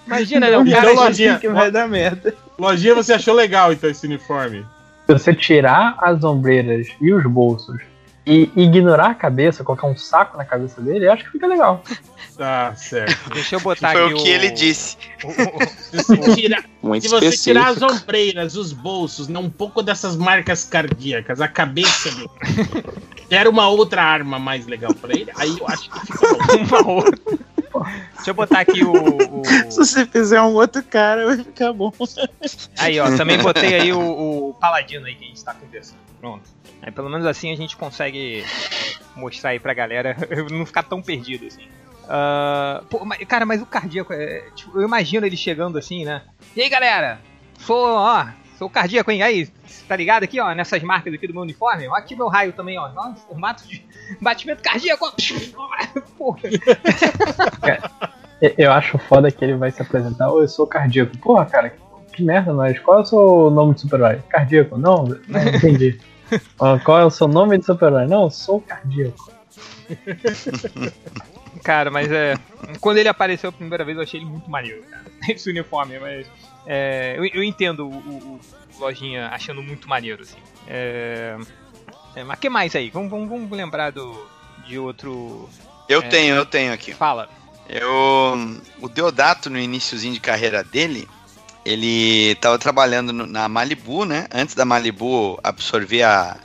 [0.05, 0.57] Imagina, né?
[0.57, 0.93] O Então, cara.
[0.93, 2.33] lojinha, que vai dar merda.
[2.59, 4.65] Lojinha, você achou legal então esse uniforme?
[5.05, 7.81] Se você tirar as ombreiras e os bolsos
[8.27, 11.81] e ignorar a cabeça, colocar um saco na cabeça dele, eu acho que fica legal.
[12.37, 13.31] Tá certo.
[13.33, 14.95] Deixa eu botar Foi aqui o que ele disse.
[15.23, 15.67] o- o-
[16.05, 17.43] Se você tirar, Muito se você específico.
[17.59, 22.29] tirar as ombreiras, os bolsos, né, um pouco dessas marcas cardíacas, a cabeça dele,
[23.27, 26.63] der uma outra arma mais legal pra ele, aí eu acho que fica bom.
[26.63, 27.39] uma outra.
[28.17, 31.91] Deixa eu botar aqui o, o- Se você fizer um outro cara, vai ficar bom.
[32.77, 35.99] Aí, ó, também botei aí o, o paladino aí que a gente tá conversando.
[36.19, 36.43] Pronto.
[36.81, 38.43] Aí pelo menos assim a gente consegue
[39.15, 40.15] mostrar aí pra galera
[40.51, 41.67] não ficar tão perdido assim.
[42.09, 44.49] Ah, pô, mas- cara, mas o cardíaco é.
[44.55, 46.21] Tipo, eu imagino ele chegando assim, né?
[46.55, 47.19] E aí, galera?
[47.59, 48.25] Sou, ó,
[48.57, 49.21] sou cardíaco, hein?
[49.21, 49.47] Aí,
[49.87, 51.87] tá ligado aqui, ó, nessas marcas aqui do meu uniforme?
[51.87, 52.89] Ó, aqui meu raio também, ó.
[52.89, 53.85] Nossa, formato de
[54.21, 55.05] batimento cardíaco.
[56.17, 56.39] Porra.
[58.41, 61.17] Eu- Eu acho foda que ele vai se apresentar, ô, eu sou cardíaco.
[61.17, 61.73] Porra, cara,
[62.13, 64.21] que, merda, mas qual é o seu nome de super-herói?
[64.29, 64.77] Cardíaco?
[64.77, 65.99] Não, não entendi.
[66.59, 68.05] Ah, qual é o seu nome de super-herói?
[68.05, 69.31] Não, eu sou cardíaco.
[71.63, 72.35] Cara, mas é.
[72.81, 75.05] Quando ele apareceu a primeira vez, eu achei ele muito maneiro, cara.
[75.29, 76.27] Esse uniforme, mas.
[76.67, 78.39] É, eu, eu entendo o, o-
[78.75, 80.37] o Lojinha achando muito maneiro, assim.
[80.67, 81.35] É,
[82.15, 82.89] é, mas que mais aí?
[82.91, 84.27] Vamos, vamos, vamos lembrar do,
[84.67, 85.49] de outro.
[85.89, 86.09] Eu É.
[86.09, 86.93] tenho, eu tenho aqui.
[86.93, 87.29] Fala.
[87.69, 91.07] Eu, o Deodato, no iníciozinho de carreira dele,
[91.65, 94.27] ele tava trabalhando no- na Malibu, né?
[94.33, 96.37] Antes da Malibu absorver a,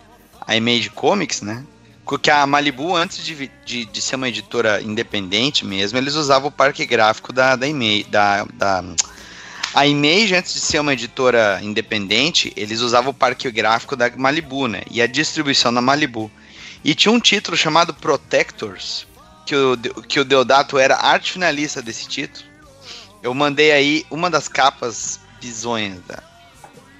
[0.46, 1.64] a Image Comics, né?
[2.04, 6.52] Porque a Malibu, antes de, de, de ser uma editora independente mesmo, eles usavam o
[6.52, 8.04] parque gráfico da, da Image.
[8.04, 8.84] Da, da-
[9.74, 14.66] a Image, antes de ser uma editora independente, eles usavam o parque gráfico da Malibu,
[14.68, 14.82] né?
[14.90, 16.30] E a distribuição da Malibu.
[16.84, 19.06] E tinha um título chamado Protectors,
[19.46, 22.44] que o, que o Deodato era arte finalista desse título.
[23.22, 26.22] Eu mandei aí uma das capas bizonhas da-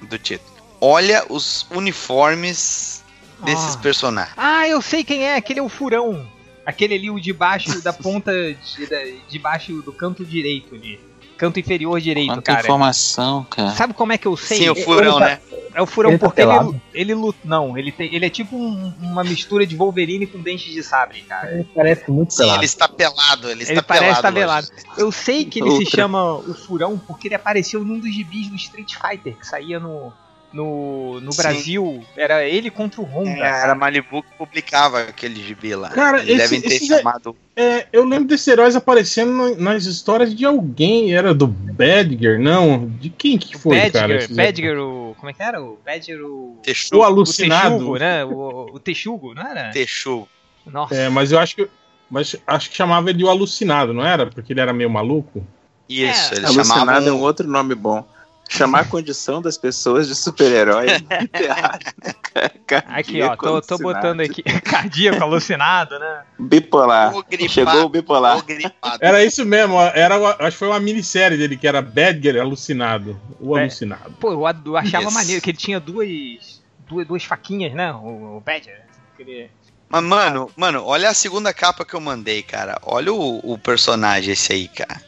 [0.03, 0.51] do título.
[0.81, 3.03] Olha os uniformes
[3.45, 3.79] desses Ah.
[3.79, 4.35] personagens.
[4.37, 6.27] Ah, eu sei quem é, aquele é o furão.
[6.65, 11.01] Aquele ali, o de baixo, da ponta de, de baixo do canto direito ali.
[11.43, 12.61] Canto inferior direito, Quanta cara.
[12.61, 13.71] informação, cara.
[13.73, 14.59] Sabe como é que eu sei?
[14.59, 15.41] Sim, o furão, ele tá- né?
[15.75, 16.81] É o furão Ele tá porque ele, pelado?
[16.95, 17.39] ele luta.
[17.45, 21.23] Não, ele, tem, ele é tipo um- uma mistura de Wolverine com dentes de sabre,
[21.23, 21.51] cara.
[21.53, 22.59] Ele parece muito Sim, pelado.
[22.61, 23.51] ele está pelado.
[23.51, 24.19] Ele, Ele está parece pelado.
[24.29, 24.67] estar pelado.
[24.71, 24.93] Lojinha.
[24.99, 25.91] Eu sei que ele se Outra.
[26.03, 30.13] chama o furão porque ele apareceu num dos gibis do Street Fighter, que saía no.
[30.53, 31.43] No, no Sim.
[31.43, 33.31] Brasil era ele contra o Honda.
[33.31, 35.89] É, era Malibu que publicava aquele gibi lá.
[35.91, 37.37] Cara, Eles esse- devem ter esses é- chamado.
[37.57, 41.15] É, eu lembro desses heróis aparecendo no- nas histórias de alguém.
[41.15, 42.89] Era do Badger, não?
[42.89, 44.09] De quem que foi, cara?
[44.09, 45.15] Badger, esses- Badger, o.
[45.19, 45.63] Como é que era?
[45.63, 46.59] O Badger, o.
[46.63, 46.97] Texugo.
[46.97, 47.71] O O alucinado.
[47.77, 48.25] Texugo, né?
[48.25, 49.71] O, o Texugo, não era?
[49.71, 50.29] Texugo.
[50.67, 50.95] Nossa.
[50.95, 51.69] É, mas eu acho que.
[52.11, 54.27] Mas acho que chamava ele de o alucinado, não era?
[54.27, 55.47] Porque ele era meio maluco.
[55.89, 56.37] Isso, É.
[56.39, 57.09] eles Alucinado chamavam.
[57.09, 58.07] é um outro nome bom.
[58.55, 62.85] Chamar a condição das pessoas de super-herói é muito errado, né, cara?
[62.89, 64.43] Aqui, ó, tô, tô botando aqui.
[64.63, 66.23] Cardíaco, alucinado, né?
[66.39, 67.17] Bipolar.
[67.17, 67.51] O gripado.
[67.51, 68.37] Chegou o bipolar.
[68.39, 68.99] O gripado.
[69.01, 73.19] Era isso mesmo, era, acho que foi uma minissérie dele, que era Badger Alucinado.
[73.41, 73.63] O É.
[73.63, 74.13] Alucinado.
[74.21, 75.15] Pô, eu, eu achava Yes.
[75.15, 76.61] maneiro que ele tinha duas.
[76.87, 77.91] Duas, duas faquinhas, né?
[77.95, 78.83] O, o Badger.
[79.15, 79.51] Aquele-
[79.89, 82.79] Mas, mano, mano, olha a segunda capa que eu mandei, cara.
[82.83, 85.01] Olha o, o personagem esse aí, cara.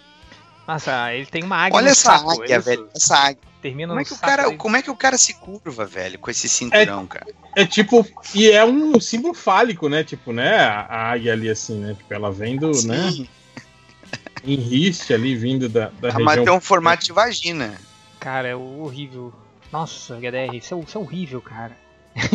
[0.66, 2.30] Nossa, ele tem uma águia Olha no essa saco.
[2.30, 2.88] águia, isso velho.
[2.94, 3.38] Essa águia.
[3.60, 4.56] Termina Como é, que o cara, dele.
[4.58, 7.26] como é que o cara se curva, velho, com esse cinturão, cara?
[7.56, 8.06] É tipo.
[8.34, 10.04] E é um símbolo fálico, né?
[10.04, 10.56] Tipo, né?
[10.58, 11.94] A, a águia ali, assim, né?
[11.94, 13.26] Tipo, ela vem do, né?
[14.44, 16.56] Em riste ali, vindo da, da Ah, mas tem região.
[16.56, 17.74] um formato de vagina.
[18.20, 19.32] Cara, é horrível.
[19.72, 21.76] Nossa, HDR, isso é, isso é horrível, cara.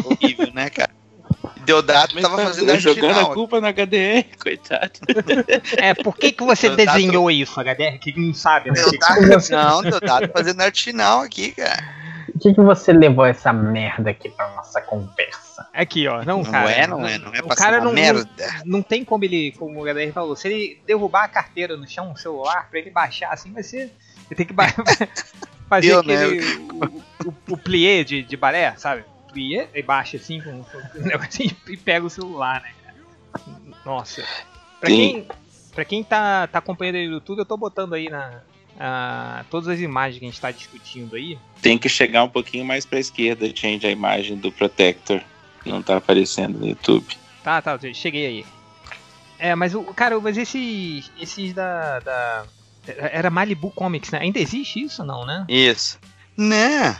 [0.04, 0.90] Horrível, né, cara?
[1.70, 3.32] Deodato Mas tava tá fazendo arte jogando final.
[3.32, 4.92] a culpa no HDR, coitado.
[5.78, 8.00] É, por que, que você tava- desenhou isso, HDR?
[8.00, 8.82] Que não sabe, né?
[8.82, 12.00] Deodato, não, Deodato fazendo arte final aqui, cara.
[12.32, 15.68] Por que, que você levou essa merda aqui pra nossa conversa?
[15.74, 16.24] Aqui, ó.
[16.24, 16.72] Não, Não cara.
[16.72, 18.30] é, não é, não é o pra cara ser uma não, merda.
[18.66, 22.12] não tem como ele, como o HDR falou, se ele derrubar a carteira no chão,
[22.12, 23.92] o celular, pra ele baixar assim, vai ser.
[24.32, 24.54] Ele tem que
[25.68, 26.16] fazer Eu, né?
[26.16, 26.42] aquele.
[26.72, 29.04] O, o, o plié de, de balé, sabe?
[29.32, 32.96] Plié, e baixa assim com, com um negocinho e pega o celular, né, cara?
[33.86, 34.24] Nossa.
[34.80, 34.96] Pra Sim.
[34.96, 35.28] quem,
[35.74, 38.42] pra quem tá, tá acompanhando aí no YouTube, eu tô botando aí na.
[38.80, 41.38] ah, todas as imagens que a gente tá discutindo aí.
[41.62, 45.22] Tem que chegar um pouquinho mais pra esquerda, change a imagem do Protector.
[45.64, 47.18] que Não tá aparecendo no YouTube.
[47.44, 48.46] Tá, tá, cheguei aí.
[49.38, 52.46] É, mas o cara, mas esses esses da, da
[52.88, 54.20] era Malibu Comics, né?
[54.20, 55.46] Ainda existe isso não, né?
[55.48, 56.00] Isso.
[56.38, 56.98] Né?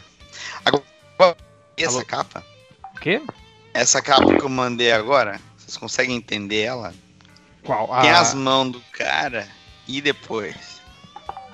[0.66, 0.84] Agora,
[1.84, 2.06] essa Alô?
[2.06, 2.44] capa,
[2.96, 3.22] O quê?
[3.74, 6.94] essa capa que eu mandei agora, vocês conseguem entender ela?
[7.64, 7.88] Qual?
[8.02, 9.48] Tem Ah, as mãos do cara
[9.88, 10.56] e depois.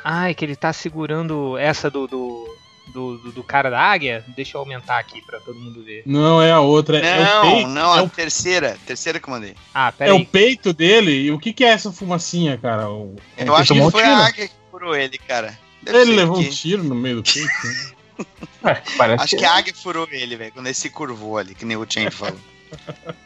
[0.04, 2.48] Ai, que ele tá segurando essa do do,
[2.94, 4.24] do, do- do cara da águia.
[4.36, 6.04] Deixa eu aumentar aqui pra todo mundo ver.
[6.06, 7.00] Não, é a outra.
[7.00, 9.56] é o Não, peito, não, é a o, terceira, terceira que eu mandei.
[9.74, 10.26] Ah, é pera o aí.
[10.26, 11.12] peito dele.
[11.12, 12.88] E o que, que é essa fumacinha, cara?
[12.88, 14.14] O- Eu Ele acho que um foi tiro.
[14.16, 15.58] a águia que furou ele, cara.
[15.82, 17.48] Deve Ele levou que- um tiro no meio do peito.
[17.48, 17.92] né?
[18.98, 21.78] Parece Acho que a águia furou ele, velho, quando ele se curvou ali, que nem
[21.78, 22.40] o Change falou.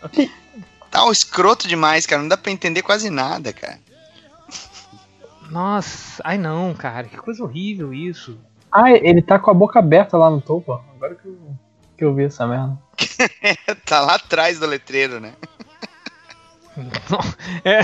[0.92, 2.22] tá um escroto demais, cara.
[2.22, 3.80] Não dá pra entender quase nada, cara.
[5.50, 8.38] Nossa, ai não, cara, que coisa horrível isso.
[8.72, 10.74] Ah, ele tá com a boca aberta lá no topo.
[10.74, 10.82] ó.
[10.96, 11.38] Agora que eu,
[11.98, 12.78] que eu vi essa merda.
[13.86, 15.34] tá lá atrás do letreiro, né?
[17.64, 17.80] É.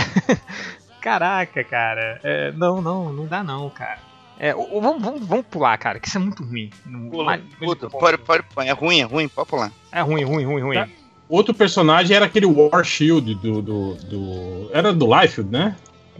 [1.01, 2.20] Caraca, cara.
[2.24, 3.99] É, não, não, não dá não, cara.
[4.39, 6.69] É, vamos, vamos, vamos pular, cara, que isso é muito ruim.
[7.09, 8.69] Pula, Puta, pode, pode, pode.
[8.69, 9.71] É ruim, é ruim, pode pular.
[9.91, 10.75] É ruim, ruim, ruim, ruim.
[10.75, 10.88] Tá.
[11.29, 13.61] Outro personagem era aquele War Shield do.
[13.61, 15.75] do, do- era do Liefeld, né?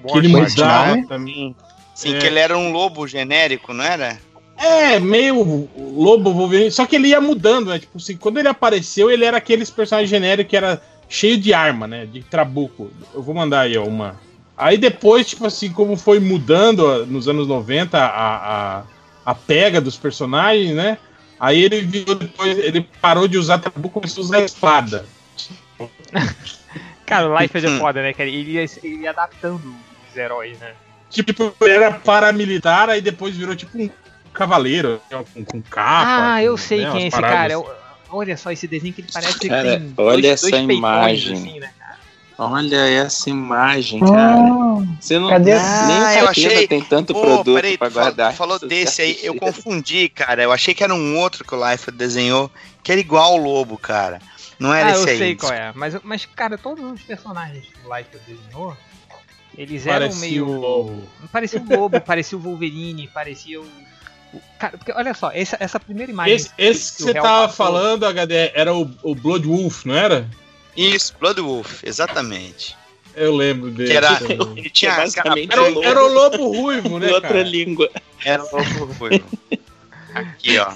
[0.08, 1.06] que ele mudava né?
[1.08, 1.56] também.
[1.94, 2.20] Sim, É.
[2.20, 4.18] que ele era um lobo genérico, não era?
[4.58, 6.72] É, meio lobo Wolverine.
[6.72, 7.80] Só que ele ia mudando, né?
[7.80, 11.88] Tipo assim, quando ele apareceu, ele era aqueles personagens genéricos que era cheio de arma,
[11.88, 12.06] né?
[12.06, 12.90] De trabuco.
[13.14, 14.16] Eu vou mandar aí, ó, uma.
[14.58, 18.06] Aí depois, tipo assim, como foi mudando nos anos 90 a,
[18.80, 18.84] a,
[19.26, 20.98] a pega dos personagens, né?
[21.40, 25.06] Aí ele viu depois, ele parou de usar trabuco e começou a usar espada.
[27.06, 28.30] Cara, o Life é foda, né, cara?
[28.30, 29.76] Ele ia, ele ia adaptando
[30.10, 30.74] os heróis, né?
[31.10, 33.90] Tipo, ele era paramilitar, aí depois virou tipo um
[34.34, 35.00] cavaleiro,
[35.34, 36.34] com, com capa.
[36.34, 37.54] ah, eu com, sei né, quem é esse paradas cara.
[37.54, 37.70] Eu-
[38.10, 40.78] olha só esse desenho que ele parece que Cara, tem olha dois, essa dois peitões,
[40.78, 41.34] imagem.
[41.34, 41.85] assim, né, cara?
[42.38, 44.36] Olha essa imagem, cara.
[45.00, 45.52] Você não Cadê?
[45.54, 48.34] nem Ah, o eu achei- tem tanto Pô, produto peraí, pra tu falou, guardar.
[48.34, 50.44] tu falou essas desse aí, eu confundi, cara.
[50.44, 52.52] Eu achei que era um outro que o Life desenhou,
[52.84, 54.20] que era igual ao lobo, cara.
[54.60, 55.18] Não era ah, eu esse aí.
[55.18, 55.72] sei qual é.
[55.76, 58.76] Mas, mas, cara, todos os personagens que o Life desenhou,
[59.58, 60.48] eles eram Parecia meio.
[60.48, 61.04] o lobo.
[61.32, 63.66] Parecia o Lobo, parecia o Wolverine, parecia o.
[64.60, 66.36] Cara, porque olha só, essa, essa primeira imagem.
[66.36, 69.96] Esse, esse que o você tava passou- falando, HD, era o, o Blood Wolf, não
[69.96, 70.28] era?
[70.76, 72.76] Isso, Blood Wolf, exatamente.
[73.16, 73.92] Eu lembro dele.
[73.92, 74.38] Que era, também.
[74.60, 77.44] ele tinha É basicamente Era, o o- lobo era o lobo ruivo, né, outra cara?
[77.44, 77.90] língua.
[78.26, 78.50] era o
[78.80, 79.26] lobo ruivo.
[80.14, 80.72] Aqui, ó.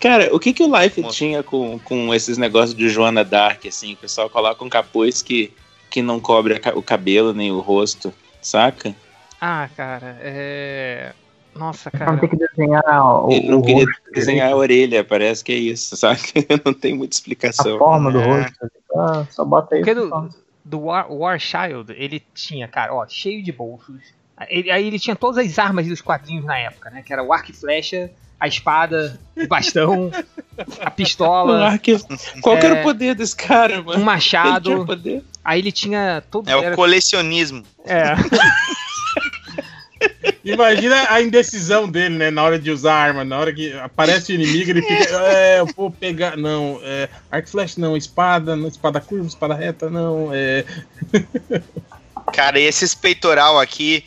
[0.00, 1.16] Cara, o que que o Life Moço.
[1.16, 3.94] tinha com, com esses negócios de Joana Dark, assim?
[3.94, 5.50] O pessoal coloca um capuz que,
[5.90, 8.94] que não cobre o cabelo nem o rosto, saca?
[9.40, 11.12] Ah, cara, é.
[11.56, 12.16] Nossa, Não cara.
[12.18, 15.52] tem que desenhar o, Ele não o queria rosto desenhar a direito, orelha, parece que
[15.52, 16.20] é isso, sabe?
[16.64, 17.78] Não tem muita a explicação.
[17.78, 18.24] forma do É.
[18.42, 18.70] rosto.
[18.92, 19.84] Só, só bota isso.
[19.84, 20.28] Porque do,
[20.64, 24.00] do War, War Child, ele tinha, cara, ó, cheio de bolsos.
[24.48, 27.02] Ele- aí ele tinha todas as armas dos quadrinhos na época, né?
[27.06, 30.10] Que era o arco e flecha, a espada, o bastão,
[30.80, 31.96] a pistola, Ah, que-
[32.40, 32.80] Qual que era É.
[32.80, 33.90] o poder desse cara, um mano?
[33.90, 34.84] Ele tinha machado.
[34.84, 35.22] poder.
[35.44, 36.48] Aí ele tinha todo.
[36.50, 37.62] É o era- colecionismo.
[37.84, 38.02] é.
[40.44, 42.30] Imagina a indecisão dele, né?
[42.30, 45.04] Na hora de usar a arma, na hora que aparece o inimigo, ele fica.
[45.34, 46.36] É, eu vou pegar.
[46.36, 47.08] Não, é.
[47.30, 50.30] Arc flash não, espada, não, espada curva, espada reta, não.
[50.32, 50.64] É.
[52.32, 54.04] Cara, e esses peitoral aqui,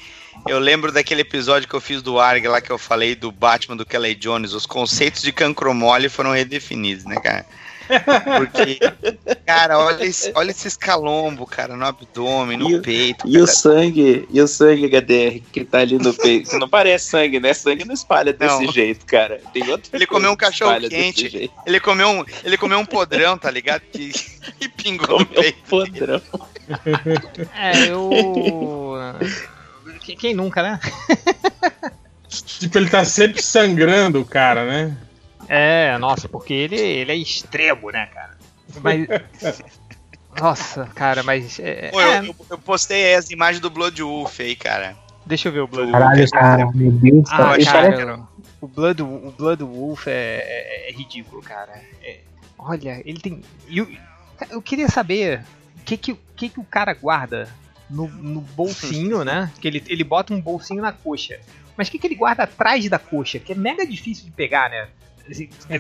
[0.48, 3.76] eu lembro daquele episódio que eu fiz do Arg lá que eu falei do Batman
[3.76, 4.54] do Kelly Jones.
[4.54, 7.46] Os conceitos de cancromole foram redefinidos, né, cara?
[8.38, 8.80] Porque,
[9.46, 13.28] cara, olha, esse, olha esses calombo, cara, no abdômen, no E o- peito.
[13.28, 16.50] E o sangue, e o sangue HDR que tá ali no peito.
[16.50, 17.54] que Não parece sangue, né?
[17.54, 18.72] Sangue não espalha desse Não.
[18.72, 19.40] jeito, cara.
[19.94, 21.52] Ele comeu um cachorro quente.
[21.66, 23.82] Ele comeu um, ele comeu um podrão, tá ligado?
[23.92, 24.12] Que,
[24.62, 25.58] e pingou no Comeu peito.
[25.64, 26.22] um podrão.
[27.56, 28.10] É, eu.
[30.02, 30.80] Quem, quem nunca, né?
[32.30, 34.98] Tipo, ele tá sempre sangrando o cara, né?
[35.48, 38.38] É, nossa, porque ele, ele é extremo, né, cara?
[38.82, 39.08] Mas.
[40.40, 41.58] Nossa, cara, mas.
[41.60, 44.96] É, Pô, é, eu, eu- postei as imagens do Blood Wolf aí, cara.
[45.26, 47.28] deixa eu ver o Blood Caralho, cara, meu Deus.
[47.32, 48.28] Ah, parece cara,
[48.62, 51.82] o Blood, o Blood Wolf é, é- é ridículo, cara.
[52.04, 52.20] É-
[52.58, 53.42] olha, ele tem.
[53.68, 53.88] Eu,
[54.52, 55.44] eu queria saber
[55.80, 57.50] o que, que, o que, que o cara guarda
[57.90, 59.52] no, no bolsinho, né?
[59.60, 61.40] Que ele, ele bota um bolsinho na coxa.
[61.76, 63.40] Mas o que, que ele guarda atrás da coxa?
[63.40, 64.88] Que é mega difícil de pegar, né?
[65.30, 65.80] Assim, é-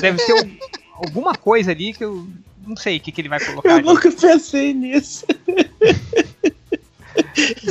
[0.00, 0.56] Deve ter um-
[0.92, 2.26] alguma coisa ali que eu
[2.66, 3.68] não sei o que, que ele vai colocar.
[3.70, 3.86] Eu ali.
[3.86, 5.24] nunca pensei nisso.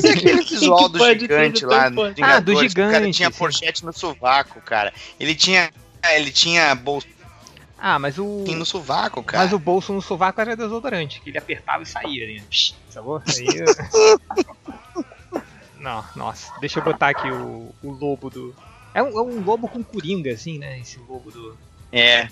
[0.04, 1.90] É aquele visual do gigante lá.
[1.90, 2.02] no.
[2.22, 4.94] Ah, do que O cara gigante, tinha porchete no sovaco, cara.
[5.20, 5.72] Ele tinha.
[6.14, 7.14] Ele tinha bolsinho
[7.78, 8.44] Ah, mas o.
[8.48, 9.44] no sovaco, cara.
[9.44, 12.44] Mas o bolso no sovaco era desodorante, que ele apertava e saía, né?
[13.56, 13.66] Eu-
[15.80, 18.56] Não, nossa, deixa eu botar aqui o, o lobo do.
[18.96, 20.80] É um, é um lobo com coringa, assim, né?
[20.80, 21.56] Esse lobo do.
[21.92, 22.28] É.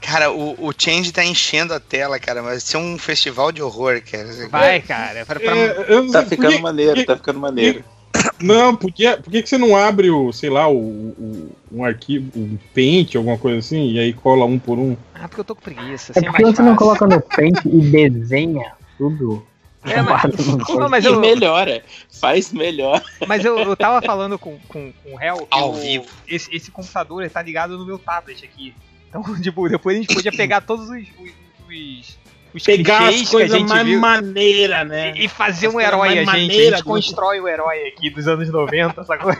[0.00, 2.40] Cara, o, o Change tá enchendo a tela, cara.
[2.42, 4.48] Vai ser um festival de horror, cara.
[4.48, 5.26] Vai, cara.
[5.26, 7.84] Pra, pra- É, eu Tá sei, ficando por que- maneiro, tá ficando maneiro.
[8.40, 12.30] Não, podia, por que, que você não abre o, sei lá, o, o- um arquivo,
[12.38, 14.96] um pente, alguma coisa assim, e aí cola um por um?
[15.14, 16.12] Ah, porque eu tô com preguiça.
[16.14, 19.44] É Assim é porque você não coloca no pente e desenha tudo.
[19.86, 20.88] É, mas- Não, coisa.
[20.90, 21.82] mas e eu, melhora,
[22.20, 23.02] faz melhor.
[23.26, 26.06] mas eu, eu tava falando com, com, com o que Ao o- vivo.
[26.26, 28.74] Esse, esse computador ele tá ligado no meu tablet aqui.
[29.08, 30.96] Então, tipo, depois a gente podia pegar todos os.
[30.98, 31.30] os,
[31.68, 32.18] os,
[32.54, 34.00] os Pegar as a coisas mais viu.
[34.00, 35.12] maneiras, né?
[35.16, 36.22] E fazer As um herói, a gente.
[36.28, 39.36] A maneiras gente do- constrói o herói aqui dos anos 90, sacou?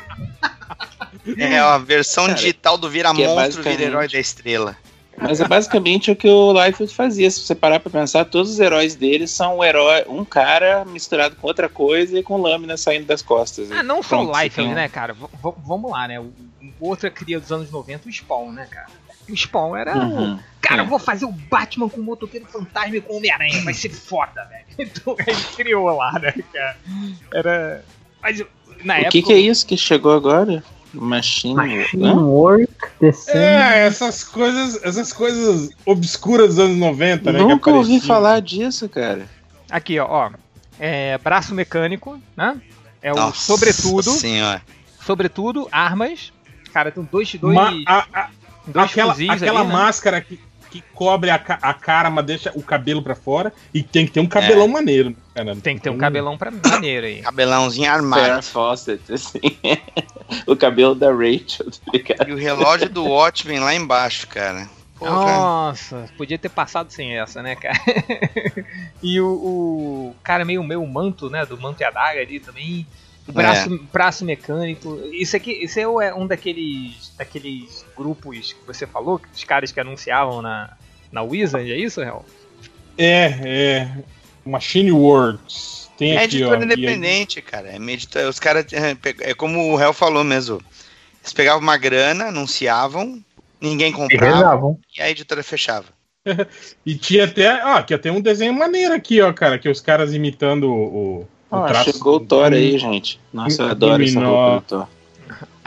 [1.37, 4.77] É a versão Cara, digital do Vira é Monstro, Vira basicamente- Herói da Estrela.
[5.19, 7.31] Mas é basicamente o que o Liefeld fazia.
[7.31, 11.37] Se você parar pra pensar, todos os heróis dele são um herói, um cara misturado
[11.37, 13.71] com outra coisa e com lâmina saindo das costas.
[13.73, 15.15] Ah, não só o Liefeld, um- né, cara?
[15.15, 15.27] V-
[15.65, 16.21] vamos lá, né?
[16.21, 16.25] O,
[16.81, 18.87] o outra cria dos anos 90, o Spawn, né, cara?
[19.29, 19.97] O Spawn era.
[19.97, 20.39] um- Uhum.
[20.61, 20.85] Cara, É.
[20.85, 23.63] eu vou fazer o Batman com o motoqueiro fantasma e com o Homem-Aranha.
[23.65, 24.67] Vai ser foda, velho.
[24.79, 26.77] Então ele criou lá, né, cara?
[27.33, 27.85] Era.
[28.21, 28.39] Mas
[28.85, 29.11] na O época.
[29.13, 30.63] que, que é isso que chegou agora?
[31.01, 31.55] Machine.
[31.55, 32.13] Machine?
[32.15, 32.69] Work,
[33.01, 33.39] Desenho.
[33.39, 37.39] É, essas coisas, essas coisas obscuras dos anos 90, né?
[37.39, 39.27] que Nunca ouvi falar disso, cara.
[39.71, 40.31] Aqui, ó, ó.
[40.79, 42.61] É, braço mecânico, né?
[43.03, 44.11] É o Nossa sobretudo.
[44.11, 44.63] Senhora.
[45.05, 46.33] Sobretudo, armas.
[46.73, 48.29] Cara, tem dois, dois, Ma- a- a-
[48.67, 49.75] dois aquela fuzis aquela ali, né?
[49.75, 50.39] máscara que,
[50.81, 53.53] que cobre a, ca- a cara, mas deixa o cabelo pra fora.
[53.73, 55.57] E tem que ter um cabelão maneiro, né, cara.
[55.57, 57.23] Tem que ter um cabelão pra maneiro aí.
[57.23, 58.43] Cabelãozinho armado.
[58.43, 59.41] Fawcett, assim.
[60.47, 62.29] o cabelo da Rachel, tá ligado?
[62.29, 64.69] E o relógio do Watchmen lá embaixo, cara.
[64.99, 65.13] Porra.
[65.13, 67.79] Nossa, podia ter passado sem essa, né, cara?
[69.03, 72.87] e o, o cara meio meio manto, né, do manto e adaga ali também.
[73.29, 75.01] O braço, braço mecânico.
[75.13, 79.81] Isso aqui, isso é é um daqueles daqueles grupos que você falou, os caras que
[79.81, 80.77] anunciavam na
[81.11, 82.25] na Wizard, é isso, Real?
[82.99, 83.89] É, é.
[84.45, 85.91] Machine Works.
[85.99, 86.61] Tem É aqui, editora ó.
[86.61, 87.69] e aí- independente, cara.
[87.69, 88.67] É, editora- os caras.
[88.73, 88.97] É,
[89.31, 90.61] é como o réu falou mesmo.
[91.23, 93.21] Eles pegavam uma grana, anunciavam,
[93.61, 94.79] ninguém E comprava rezavam.
[94.97, 95.87] e a editora fechava.
[96.85, 97.65] E tinha até.
[97.65, 99.59] Ó, aqui tem um desenho maneiro aqui, ó, cara.
[99.59, 101.29] Que os caras imitando o.
[101.51, 103.21] traço chegou o do- Thor aí, gente.
[103.33, 104.87] Nossa, eu adoro essa roupa do Thor.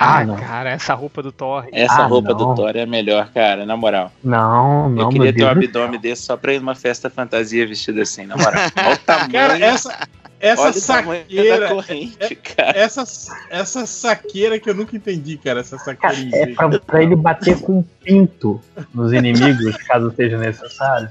[0.02, 1.66] Ah, Ah, cara, essa roupa do Thor.
[1.74, 2.38] Essa Ah, roupa não.
[2.38, 4.12] do Thor é a melhor, cara, na moral.
[4.24, 8.02] Não, não, eu queria ter um abdômen desse só pra ir numa festa fantasia vestido
[8.02, 8.54] assim, na moral.
[8.80, 9.32] Olha o tamanho.
[9.32, 10.08] Cara, essa,
[10.40, 11.68] essa Olha saqueira.
[11.68, 12.78] corrente, cara.
[12.78, 13.04] Essa,
[13.50, 15.60] essa saqueira que eu nunca entendi, cara.
[15.60, 16.16] Essa saqueira.
[16.32, 18.62] Cara, é pra, pra ele bater com um pinto
[18.94, 21.10] nos inimigos, caso seja necessário.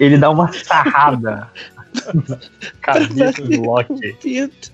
[0.00, 1.48] Ele dá uma sarrada
[3.48, 4.12] do Loki.
[4.22, 4.72] Pinto.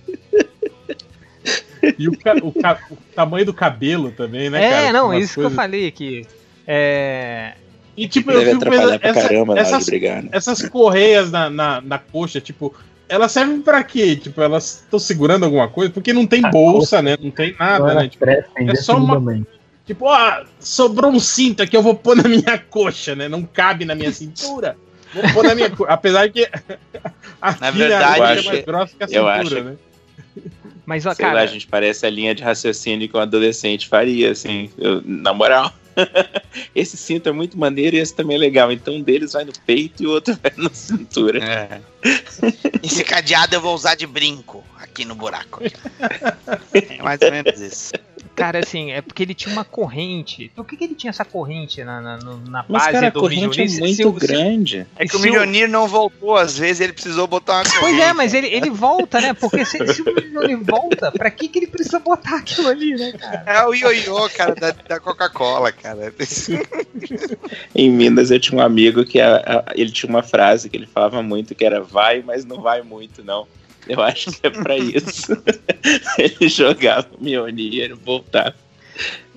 [1.99, 4.93] E o, ca- o ca- o tamanho do cabelo também, né, é, cara?
[4.93, 6.27] não, isso que eu coisas- falei aqui.
[6.67, 7.55] É.
[7.97, 10.29] E tipo, eu Deve fico atrapalhar pensando, essa- caramba essas, brigar, né?
[10.33, 12.75] essas correias na, na, na coxa, tipo,
[13.09, 14.15] elas servem pra quê?
[14.15, 15.91] Tipo, elas estão segurando alguma coisa?
[15.91, 17.17] Porque não tem Ah, bolsa, né?
[17.21, 18.09] Não tem nada, né?
[18.09, 19.43] Tipo, é só uma-
[19.87, 23.27] tipo, ó, sobrou um cinto aqui, eu vou pôr na minha coxa, né?
[23.29, 24.77] Não cabe na minha cintura.
[25.15, 25.93] Vou pôr na minha coxa.
[25.93, 26.49] Apesar que
[27.61, 29.77] Na verdade, é eu mais acho- grossa que a eu cintura, acho- né?
[30.87, 31.43] Mas, ó, Sei lá, cara.
[31.45, 34.71] a gente parece a linha de raciocínio que um adolescente faria, assim.
[34.77, 35.73] Eu- na moral.
[36.75, 38.73] esse cinto é muito maneiro e esse também é legal.
[38.73, 41.39] Então um deles vai no peito e o outro vai na cintura.
[41.45, 41.81] É.
[42.83, 45.63] Esse cadeado eu vou usar de brinco aqui no buraco.
[46.73, 47.93] É mais ou menos isso.
[48.41, 50.51] Cara, assim, é porque ele tinha uma corrente.
[50.57, 53.21] Por que, que ele tinha essa corrente na, na, na Mas, base cara, a do
[53.21, 53.81] corrente é Mjolnir?
[53.81, 54.87] Muito se grande.
[54.97, 57.79] É que o Se o- Milionir não voltou, às vezes ele precisou botar uma Pois
[57.79, 58.01] corrente.
[58.01, 59.35] é, mas ele, ele volta, né?
[59.35, 63.13] Porque se, se o Mjolnir volta, pra que, que ele precisa botar aquilo ali, né,
[63.13, 63.43] cara?
[63.47, 66.13] É o ioiô, cara, da, da Coca-Cola, cara.
[67.75, 69.37] Em Minas eu tinha um amigo que a-
[69.67, 72.83] a- ele tinha uma frase que ele falava muito que era vai, mas não vai
[72.83, 73.47] muito, não.
[73.91, 75.33] Eu acho que é pra isso.
[76.19, 78.55] ele jogava o Mjolnir, voltava.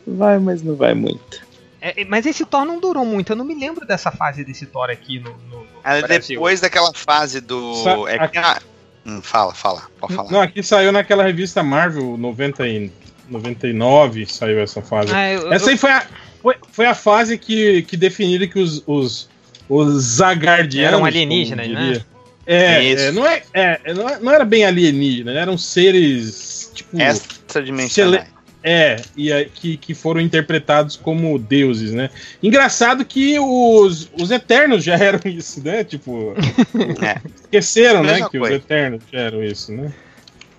[0.06, 1.42] Vai, mas não vai muito.
[1.82, 3.32] É, é, mas esse Thor não durou muito.
[3.32, 7.42] Eu não me lembro dessa fase desse Thor aqui no, no, no depois daquela fase
[7.42, 7.74] do.
[7.76, 8.62] Sa- É que a-
[9.06, 10.32] Hum, fala, fala, pode falar.
[10.32, 12.90] Não, aqui saiu naquela revista Marvel 90 e
[13.28, 15.14] 99, saiu essa fase.
[15.14, 16.08] Ah, eu- Essa aí foi a,
[16.42, 19.30] foi, foi a fase que, que definiram que os, os,
[19.68, 20.88] os Zagardianos.
[20.88, 22.02] Eram como alienígenas, né?
[22.46, 23.04] É, Isso.
[23.04, 26.72] é, não, é, é não, é- não era bem alienígena, eram seres.
[26.74, 27.02] Tipo.
[27.02, 28.34] Extradimensionais.
[28.66, 32.10] É, e aí, que, que foram interpretados como deuses, né?
[32.42, 35.84] Engraçado que os, os Eternos já eram isso, né?
[35.84, 36.34] Tipo.
[37.04, 37.22] É.
[37.44, 38.22] Esqueceram, né?
[38.30, 38.56] Que coisa.
[38.56, 39.94] os Eternos já eram isso, né?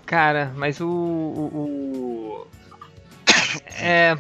[0.07, 0.87] Cara, mas o.
[0.87, 2.47] o, o-
[3.80, 4.16] É.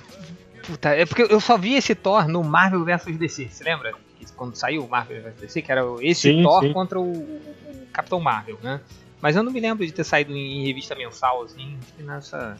[0.66, 3.92] Puta, é porque eu só vi esse Thor no Marvel vs DC, você lembra?
[4.24, 6.72] Que Quando saiu o Marvel vs DC, que era esse Sim, Thor sim.
[6.72, 8.80] contra o, o Capitão Marvel, né?
[9.20, 12.56] Mas eu não me lembro de ter saído em revista mensal, assim, nessa,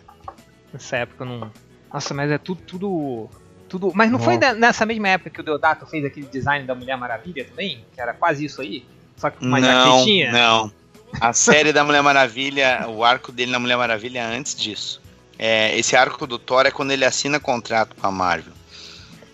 [0.73, 1.51] nessa época eu não.
[1.93, 2.63] Nossa, mas é tudo.
[2.63, 3.29] tudo,
[3.69, 3.93] tudo...
[3.95, 4.55] Mas não foi Nossa.
[4.55, 7.85] nessa mesma época que o Deodato fez aquele design da Mulher Maravilha também?
[7.95, 8.85] Que era quase isso aí?
[9.17, 10.33] Só que com uma Não, jaquetinha?
[10.33, 10.73] não.
[11.21, 15.01] A série da Mulher Maravilha, o arco dele na Mulher Maravilha é antes disso.
[15.39, 18.53] É, esse arco do Thor é quando ele assina contrato com a Marvel.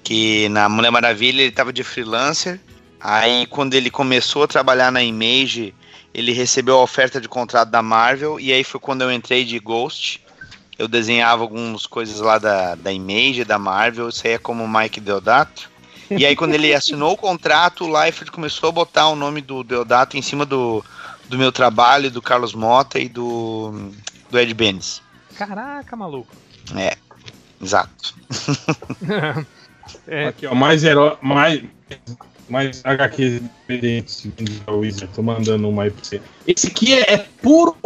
[0.03, 2.61] Que na Mulher Maravilha ele tava de freelancer.
[3.01, 5.75] Aí quando ele começou a trabalhar na Image,
[6.13, 8.39] ele recebeu a oferta de contrato da Marvel.
[8.41, 10.23] E aí foi quando eu entrei de Ghost.
[10.79, 14.09] Eu desenhava algumas coisas lá da, da Image, da Marvel.
[14.09, 15.71] Isso aí é como Mike Deodato.
[16.11, 19.63] E aí quando ele assinou o contrato, o Liefeld começou a botar o nome do
[19.63, 20.85] Deodato em cima do,
[21.29, 23.93] do meu trabalho, do Carlos Mota e do,
[24.29, 25.01] do Ed Benes.
[25.37, 26.35] Caraca, maluco.
[27.63, 28.15] Exato.
[30.07, 30.27] É.
[30.29, 31.17] Aqui, ó, mais herói.
[31.23, 31.63] Mais,
[32.49, 34.27] mais HQs independentes
[34.67, 35.13] da Wizard.
[35.15, 36.21] Tô mandando uma aí pra você.
[36.47, 37.77] Esse aqui é, é puro.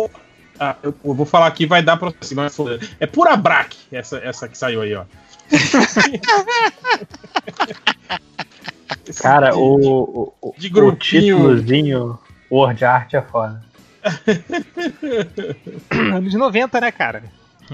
[0.58, 3.76] Ah, eu, eu vou falar aqui, vai dar pra você, mas foda- é pura Brack,
[3.90, 5.04] essa, essa que saiu aí, ó.
[9.20, 9.58] Cara, aqui.
[9.58, 12.18] o, o, De o títulozinho
[12.50, 13.62] Word Art é foda.
[16.14, 17.24] Anos 90, né, cara?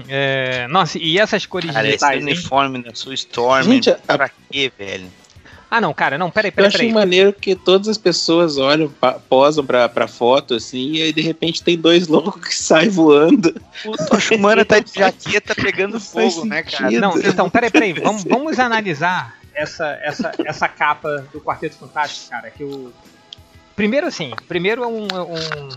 [0.07, 2.33] É, nossa, e essas cores Cara, esse digitais, hein?
[2.33, 5.09] uniforme da sua Storm, Gente, a- pra quê, velho?
[5.69, 6.93] Ah, não, cara, não, peraí, Eu peraí, achei peraí.
[6.93, 11.21] maneiro que todas as pessoas olham, pa- posam pra, pra foto, assim, e aí de
[11.21, 13.55] repente tem dois loucos que saem voando.
[13.85, 16.91] O Tocha Humana tá de jaqueta pegando fogo, né, cara?
[16.91, 22.49] Não, então, peraí, peraí, vamos, vamos analisar essa, essa, essa capa do Quarteto Fantástico, cara,
[22.49, 22.91] que o...
[23.75, 25.07] Primeiro, assim, primeiro é um...
[25.07, 25.69] é um-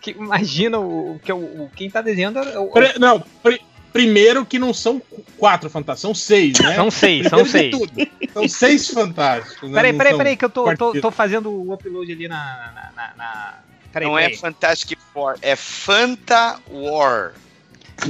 [0.00, 3.60] que imagina o, que é o, quem tá desenhando é o, Pre- não, pri-
[3.92, 6.74] primeiro que não são qu- quatro fantásticos, são seis, né?
[6.76, 7.70] São seis, são Primeiro seis.
[7.90, 9.68] tudo, São seis fantásticos.
[9.70, 9.74] né?
[9.76, 12.36] Peraí, Não peraí, peraí, que eu tô, tô, tô fazendo o upload ali na...
[12.36, 13.58] na, na, na-
[13.92, 14.32] Peraí, Não peraí.
[14.32, 17.32] é Fantastic Four, é Fanta War.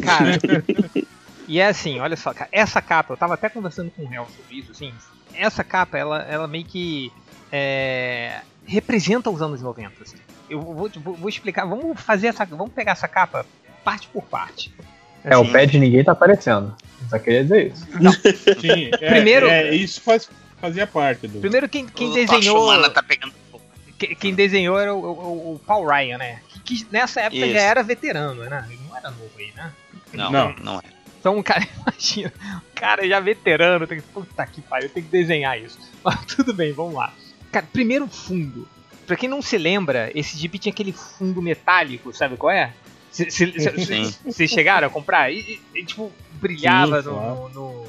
[0.03, 0.39] Cara,
[1.49, 4.29] e é assim, olha só, cara, essa capa, eu tava até conversando com o Hel
[4.37, 4.93] sobre isso, assim,
[5.33, 7.11] essa capa, ela, ela meio que
[7.51, 10.17] é, representa os anos 90, assim.
[10.51, 13.47] Eu vou, vou, vou explicar, vamos fazer essa, vamos pegar essa capa
[13.85, 14.75] parte por parte.
[15.25, 16.75] É, o pé de ninguém tá aparecendo.
[17.09, 17.87] Só queria dizer isso.
[18.61, 20.29] Sim, é, Primeiro- é, isso faz,
[20.61, 21.41] fazia parte do.
[21.41, 23.65] Primeiro quem, quem desenhou, Humana tá pegando fogo.
[23.99, 26.41] quem, quem desenhou era o, o- o Paul Ryan, né?
[26.49, 27.53] Que, que nessa época Isso.
[27.55, 28.67] já era veterano, né?
[28.69, 29.73] Ele não era novo aí, né?
[30.13, 30.55] Não, Não.
[30.63, 30.83] não, é.
[31.21, 32.33] Então, o cara, imagina,
[32.71, 34.07] o cara já veterano, tem que.
[34.09, 35.79] Puta que pariu, tem que desenhar isso.
[36.03, 37.13] Mas tudo bem, vamos lá.
[37.53, 38.67] Cara, primeiro fundo.
[39.11, 42.73] Pra quem não se lembra, esse gibi tinha aquele fundo metálico, sabe qual é?
[43.11, 44.15] Sim.
[44.25, 45.33] Vocês chegaram a comprar?
[45.33, 45.41] E,
[45.75, 47.15] e- e, tipo, brilhava Sim, no.
[47.17, 47.35] claro.
[47.35, 47.49] no-
[47.81, 47.87] no-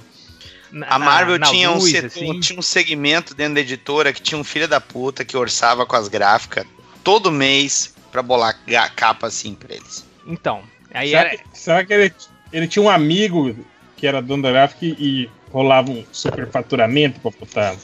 [0.71, 2.39] na- A Marvel na- na tinha, um luz, setor- assim.
[2.39, 5.95] tinha um segmento dentro da editora que tinha um filho da puta que orçava com
[5.95, 6.65] as gráficas
[7.03, 8.59] todo mês pra bolar
[8.95, 10.03] capa assim pra eles.
[10.25, 11.37] Então, aí será, era.
[11.37, 12.13] que, será que ele,
[12.51, 13.55] ele tinha um amigo
[13.95, 17.75] que era dono da gráfica e, e rolava um superfaturamento pra botar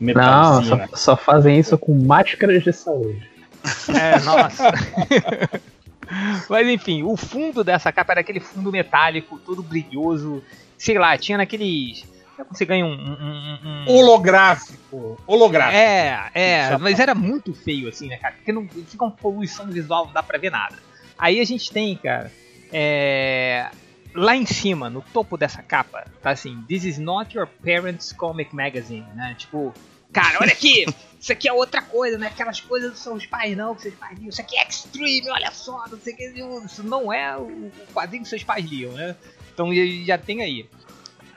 [0.00, 0.88] Não, só, né?
[0.94, 3.28] só fazem isso com máscaras de saúde.
[3.88, 4.72] É, nossa.
[6.48, 10.42] Mas enfim, o fundo dessa capa era aquele fundo metálico, todo brilhoso.
[10.78, 12.04] Sei lá, tinha naqueles.
[12.36, 12.92] Quando você ganha um.
[12.92, 15.18] um- um- um- Holográfico.
[15.26, 15.76] Holográfico.
[15.76, 18.34] É, é, Só- mas era muito feio assim, né, cara?
[18.34, 20.76] Porque não fica uma poluição visual, não dá pra ver nada.
[21.18, 22.30] Aí a gente tem, cara,
[22.72, 23.66] é,
[24.16, 28.54] lá em cima, no topo dessa capa, tá assim: This is not your parents' comic
[28.54, 29.34] magazine, né?
[29.38, 29.72] Tipo,
[30.12, 30.84] cara, olha aqui,
[31.20, 32.28] isso aqui é outra coisa, né?
[32.28, 34.28] Aquelas coisas dos seus pais, não, que seus pais liam.
[34.30, 36.24] Isso aqui é extreme, olha só, não sei o que.
[36.64, 39.14] Isso não é o quadrinho que seus pais liam, né?
[39.54, 39.70] Então
[40.04, 40.68] já, tem aí.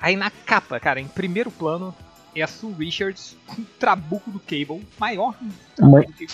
[0.01, 1.93] Aí na capa, cara, em primeiro plano,
[2.35, 6.13] é a Sue Richards com o trabuco do Cable, maior que o trabuco Mãe- do
[6.13, 6.27] Cable,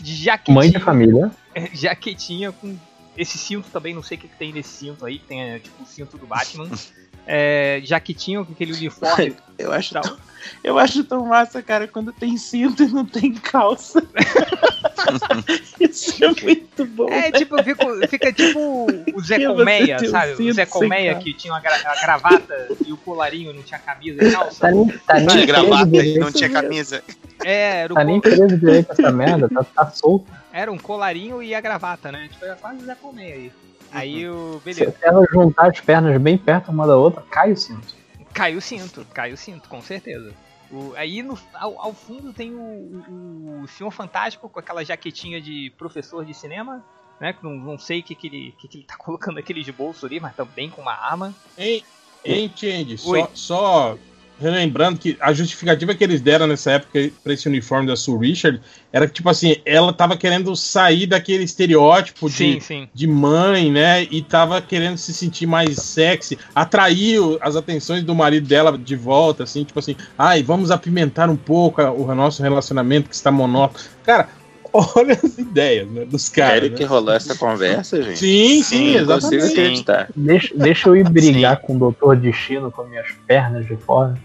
[0.00, 1.30] de jaquetinha, Mãe de família.
[1.54, 2.76] é, jaquetinha com
[3.18, 5.82] esse cinto também, não sei o que, que tem nesse cinto aí, tem é, tipo
[5.82, 6.68] o cinto do Batman.
[7.30, 9.36] É, jaquetinha com aquele uniforme.
[9.58, 10.16] Eu acho, tão,
[10.62, 14.00] eu acho tão massa, cara, quando tem cinto e não tem calça.
[15.80, 17.10] Isso é muito bom.
[17.10, 20.42] É, tipo, fica, fica tipo o Zé Que Colmeia, um sabe?
[20.42, 24.24] O Zé Colmeia que tinha uma gra- a gravata e o colarinho não tinha camisa
[24.24, 24.60] e calça.
[24.60, 27.02] Tá nem, tá nem Tinha gravata e não tinha camisa.
[27.44, 30.26] É, era o Tá nem preso direito essa merda, tá, tá solto.
[30.52, 32.28] era um colarinho e a gravata, né?
[32.30, 33.52] Tipo, era quase o Zé Colmeia aí.
[33.90, 34.58] Aí o.
[34.58, 34.98] Se, Beleza.
[34.98, 37.96] se ela juntar as pernas bem perto uma da outra, cai o cinto.
[38.32, 40.32] Caiu o cinto, caiu o cinto, com certeza.
[40.70, 45.40] O- aí no, ao, ao fundo tem o, o, o Senhor Fantástico com aquela jaquetinha
[45.40, 46.84] de professor de cinema,
[47.18, 47.32] né?
[47.32, 50.04] Que não, não sei o que, que, ele, que, que ele tá colocando naqueles bolsos
[50.04, 51.34] ali, mas também com uma arma.
[51.56, 51.82] Hein,
[52.24, 52.96] hein Change?
[53.06, 53.20] Oi.
[53.20, 53.98] Só, só
[54.40, 58.60] relembrando que a justificativa que eles deram nessa época pra esse uniforme da Sue Richard
[58.92, 62.88] era que, tipo assim, ela tava querendo sair daquele estereótipo Sim, de, sim.
[62.92, 64.04] de mãe, né?
[64.04, 69.44] E tava querendo se sentir mais sexy, atraiu as atenções do marido dela de volta,
[69.44, 73.84] assim, tipo assim, ai, vamos apimentar um pouco o nosso relacionamento que está monótono.
[74.04, 74.28] Cara,
[74.72, 76.54] olha as ideias, né, dos caras.
[76.54, 76.76] Sério né?
[76.76, 78.18] que rolou essa conversa, gente?
[78.18, 79.52] Sim, sim, consigo exatamente.
[79.52, 80.08] acreditar.
[80.14, 84.16] Deixa, deixa eu ir brigar com o Doutor Destino com minhas pernas de fora.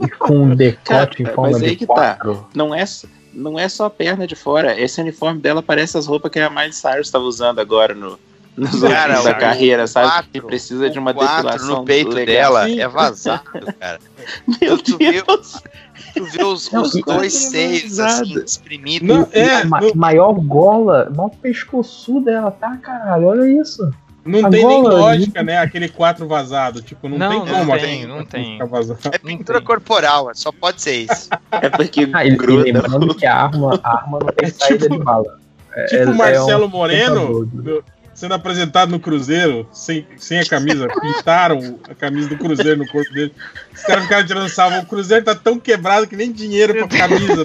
[0.00, 1.94] E com um decote Cara, em forma mas aí de que tá.
[1.94, 2.46] quatro.
[2.54, 4.78] Não é, só- não é só a perna de fora.
[4.80, 8.18] Esse uniforme dela parece as roupas que a Miley Cyrus estava usando agora no,
[8.56, 10.08] nos Cara, da carreira, sabe?
[10.08, 12.26] quatro, que precisa de uma depilação no peito legal.
[12.54, 13.42] dela é vazado,
[13.78, 13.98] cara.
[14.60, 15.24] Meu Tu viu?
[15.26, 15.60] Deus!
[16.14, 19.06] Tu vê os, Não, os e- dois seios assim, espremidos.
[19.08, 23.26] Não, é, ma- não, maior gola, maior pescoçuda ela tá, caralho.
[23.28, 23.90] Olha isso.
[24.24, 25.58] Não tem nem lógica, né?
[25.58, 26.80] Aquele quatro vazado.
[26.82, 28.58] Tipo, não, Não, tem não como tem, não tem.
[29.12, 29.66] É pintura tem.
[29.66, 31.28] corporal, é, só pode ser isso.
[31.50, 32.62] É porque Ah, e, e gruda.
[32.64, 35.38] lembrando que a arma, a arma não tem É saída tipo- de bala.
[35.74, 37.82] É- Tipo é- o Marcelo é um Moreno no-
[38.14, 40.86] sendo apresentado no Cruzeiro, sem, sem a camisa.
[41.00, 43.32] Pintaram a camisa do Cruzeiro no corpo dele.
[43.74, 44.78] Os caras ficaram tirando salvo.
[44.80, 47.44] O Cruzeiro tá tão quebrado que nem dinheiro pra camisa.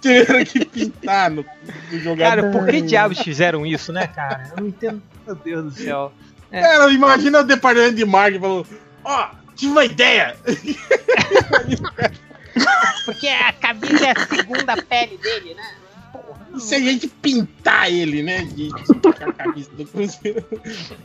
[0.00, 1.44] Tiveram que pintar no,
[1.90, 2.42] no jogador.
[2.42, 4.50] Cara, por que diabos fizeram isso, né, cara?
[4.50, 5.02] Eu não entendo.
[5.26, 6.12] Meu Deus do céu.
[6.50, 8.66] Cara, imagina o departamento de marketing falando:
[9.04, 10.36] Ó, tive uma ideia.
[13.04, 15.74] Porque a camisa é a segunda pele dele, né?
[16.54, 18.42] E se a gente pintar ele, né?
[18.42, 18.72] De, de
[19.26, 20.44] a camisa do Cruzeiro.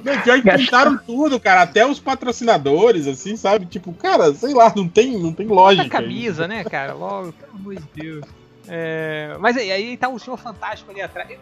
[0.03, 1.61] Não, pior que pintaram tudo, cara.
[1.61, 3.65] Até os patrocinadores, assim, sabe?
[3.65, 5.89] Tipo, cara, sei lá, não tem, não tem A lógica.
[5.89, 6.93] camisa, né, cara?
[6.93, 8.25] Logo, pelo amor de Deus.
[8.67, 11.37] É, mas aí, aí tá o Senhor Fantástico ali atrás.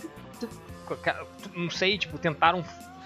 [1.55, 2.63] Não sei, tipo, tentaram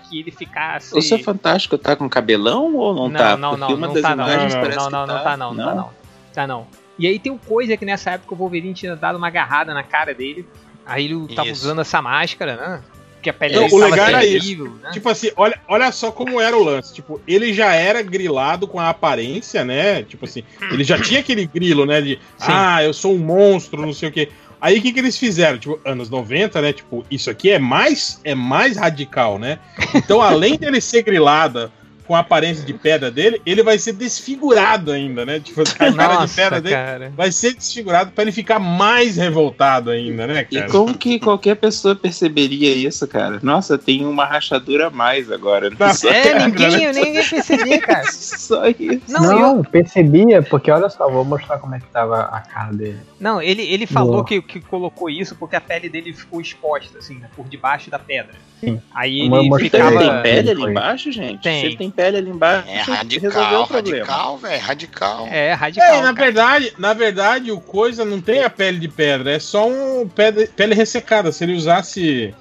[0.09, 0.97] que ele ficasse.
[0.97, 3.37] O seu Fantástico tá com cabelão ou não, Não, tá?
[3.37, 4.27] não, Porque não, uma não das tá não.
[4.27, 5.89] Não, Não, que não, não tá não, não tá não.
[6.33, 6.67] Tá não.
[6.97, 9.83] E aí tem uma coisa que nessa época o Wolverine tinha dado uma agarrada na
[9.83, 10.47] cara dele.
[10.85, 11.63] Aí ele tava Isso.
[11.65, 12.83] usando essa máscara, né?
[13.19, 14.91] Porque a pele Não, o legal era terrível, né?
[14.91, 16.93] Tipo assim, olha, olha só como era o lance.
[16.93, 20.03] Tipo, ele já era grilado com a aparência, né?
[20.03, 20.41] Tipo assim,
[20.71, 21.99] ele já tinha aquele grilo, né?
[21.99, 22.47] De, Sim.
[22.47, 24.29] ah, eu sou um monstro, não sei o quê.
[24.61, 25.57] Aí o que, que eles fizeram?
[25.57, 26.71] Tipo, anos 90, né?
[26.71, 29.59] Tipo, isso aqui é mais, é mais radical, né?
[29.93, 31.71] Então, além dele ser grilada
[32.09, 35.39] com a aparência de pedra dele, ele vai ser desfigurado ainda, né?
[35.39, 37.13] Tipo, a cara de Nossa, pedra dele cara.
[37.15, 40.71] vai ser desfigurado pra ele ficar mais revoltado ainda, né, E cara?
[40.71, 43.39] como que qualquer pessoa perceberia isso, cara?
[43.43, 45.69] Nossa, tem uma rachadura a mais agora.
[45.69, 46.91] Não, Só, É, cara, ninguém, né?
[46.93, 48.11] ninguém percebia, cara.
[48.11, 49.01] só isso.
[49.07, 52.73] Não, Não, eu- percebia, porque olha só, vou mostrar como é que tava a cara
[52.73, 52.97] dele.
[53.19, 57.19] não ele, ele falou que, que colocou isso porque a pele dele ficou exposta, assim,
[57.19, 58.33] né, por debaixo da pedra.
[58.59, 58.81] Sim.
[58.93, 59.97] Aí Uma ele ficava.
[59.99, 61.41] tem pele ali embaixo, gente?
[61.43, 61.59] Tem.
[61.61, 64.05] Se ele tem pele ali embaixo, É resolveu radical, o problema.
[64.05, 65.27] radical, velho, radical.
[65.29, 65.87] É, radical.
[65.87, 66.13] É, na cara.
[66.13, 70.47] verdade, na verdade, o coisa não tem a pele de pedra, é só um pele,
[70.47, 71.29] pele ressecada.
[71.33, 72.33] Se ele usasse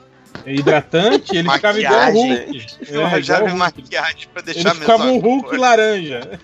[0.46, 2.42] hidratante, ele ficava igual o Maquiagem.
[2.46, 2.68] Hulk.
[2.92, 5.18] Eu É, já vi maquiagem pra deixar Ele ficava um.
[5.18, 6.38] Hulk laranja.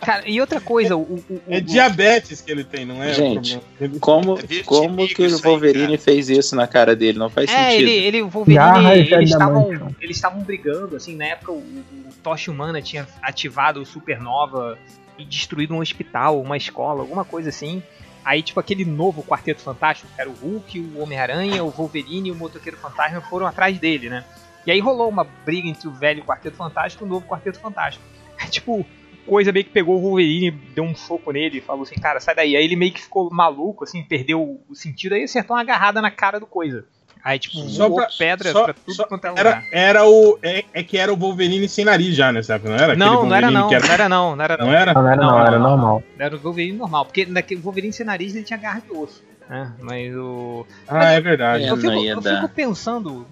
[0.00, 1.00] Cara, e outra coisa, o.
[1.02, 3.12] o- o- É diabetes que ele tem, não é?
[3.12, 3.60] Gente.
[3.80, 5.98] Ele- Como, É como que o aí, Wolverine cara.
[5.98, 7.18] fez isso na cara dele?
[7.18, 7.88] Não faz É, sentido.
[7.88, 11.56] ele, ele, o Wolverine, Garras eles de estavam, eles estavam brigando, assim, na época o,
[11.58, 11.84] o
[12.22, 14.76] Tocha Humana tinha ativado o Supernova
[15.18, 17.80] e destruído um hospital, uma escola, alguma coisa assim.
[18.24, 22.32] Aí, tipo, aquele novo Quarteto Fantástico, que era o Hulk, o Homem-Aranha, o Wolverine e
[22.32, 24.24] o Motoqueiro Fantasma foram atrás dele, né?
[24.64, 28.04] E aí rolou uma briga entre o velho Quarteto Fantástico e o novo Quarteto Fantástico.
[28.48, 28.86] tipo,
[29.26, 32.34] coisa meio que pegou o Wolverine, deu um soco nele e falou assim, cara, sai
[32.34, 32.56] daí.
[32.56, 36.10] Aí ele meio que ficou maluco, assim, perdeu o sentido, aí acertou uma agarrada na
[36.10, 36.86] cara do coisa.
[37.24, 39.64] Aí, tipo, Só voou pra- pedra só- pra tudo só- quanto é Era, lugar.
[39.70, 40.38] era o.
[40.42, 42.96] É, é que era o Wolverine sem nariz já nessa época, não era?
[42.96, 44.66] Não, não era não, que não era não, não era não.
[44.66, 44.92] Não era?
[44.92, 46.02] Não, não era, não, Não, era normal.
[46.18, 49.22] Era o Wolverine normal, porque naquele Wolverine sem nariz ele tinha garra de osso.
[49.48, 49.70] Né?
[49.80, 50.66] Mas o.
[50.88, 51.64] Ah, é verdade.
[51.64, 53.24] Eu fico, eu fico pensando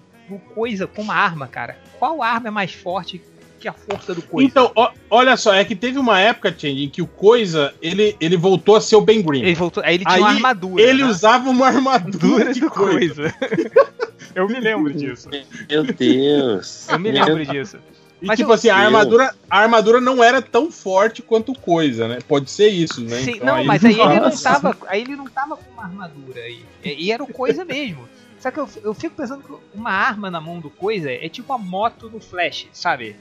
[0.55, 1.75] coisa como arma, cara.
[1.99, 3.21] Qual arma é mais forte
[3.61, 4.47] que a força do coisa?
[4.49, 8.15] Então, ó, olha só, é que teve uma época, Change, em que o Coisa, ele,
[8.19, 9.43] ele voltou a ser o Ben Green.
[9.43, 10.81] ele voltou, aí ele tinha Aí, uma armadura.
[10.83, 11.09] Ele né?
[11.09, 13.31] usava uma armadura de do coisa.
[13.31, 13.35] coisa.
[14.35, 15.29] eu me lembro disso.
[15.69, 16.89] Meu Deus.
[16.89, 17.77] Eu me lembro disso.
[18.21, 21.57] E Mas tipo eu- assim, a armadura, a armadura não era tão forte quanto o
[21.57, 22.19] Coisa, né?
[22.27, 23.17] Pode ser isso, né?
[23.17, 24.77] Sim, Então, não, mas aí ele não tava.
[24.87, 26.63] Aí ele não tava com uma armadura aí.
[26.83, 28.07] E, e era o coisa mesmo.
[28.39, 31.53] Só que eu, eu fico pensando que uma arma na mão do coisa é tipo
[31.53, 33.15] a moto do Flash, sabe?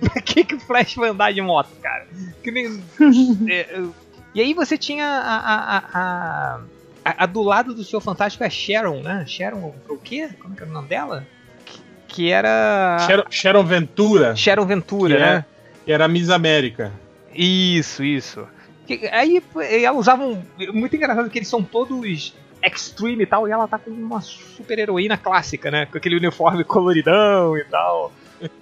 [0.00, 2.06] Pra que, que o Flash vai andar de moto, cara?
[2.42, 2.82] Que nem-
[3.48, 3.94] é, eu-
[4.34, 6.60] e aí você tinha a, a, a,
[7.04, 9.24] a, a- do lado do Senhor Fantástico é a Sharon, né?
[9.26, 10.30] Sharon, o quê?
[10.40, 11.26] Como que era o nome dela?
[11.66, 12.98] Que, que era.
[13.06, 15.44] Sharon, Sharon Ventura, Sharon Ventura, Que é- né?
[15.84, 16.92] que era a Miss América.
[17.34, 18.46] Isso, isso.
[18.86, 19.42] Que- Aí
[19.82, 20.42] ela usava um.
[20.72, 24.78] Muito engraçado que eles são todos extreme e tal, e ela tá com uma super
[24.78, 25.86] heroína clássica, né?
[25.86, 28.12] Com aquele uniforme coloridão e tal.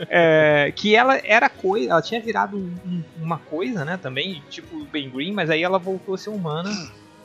[0.08, 3.96] É, que ela era coisa, ela tinha virado um- um- uma coisa, né?
[3.96, 6.70] Também, tipo Ben Green, mas aí ela voltou a ser humana.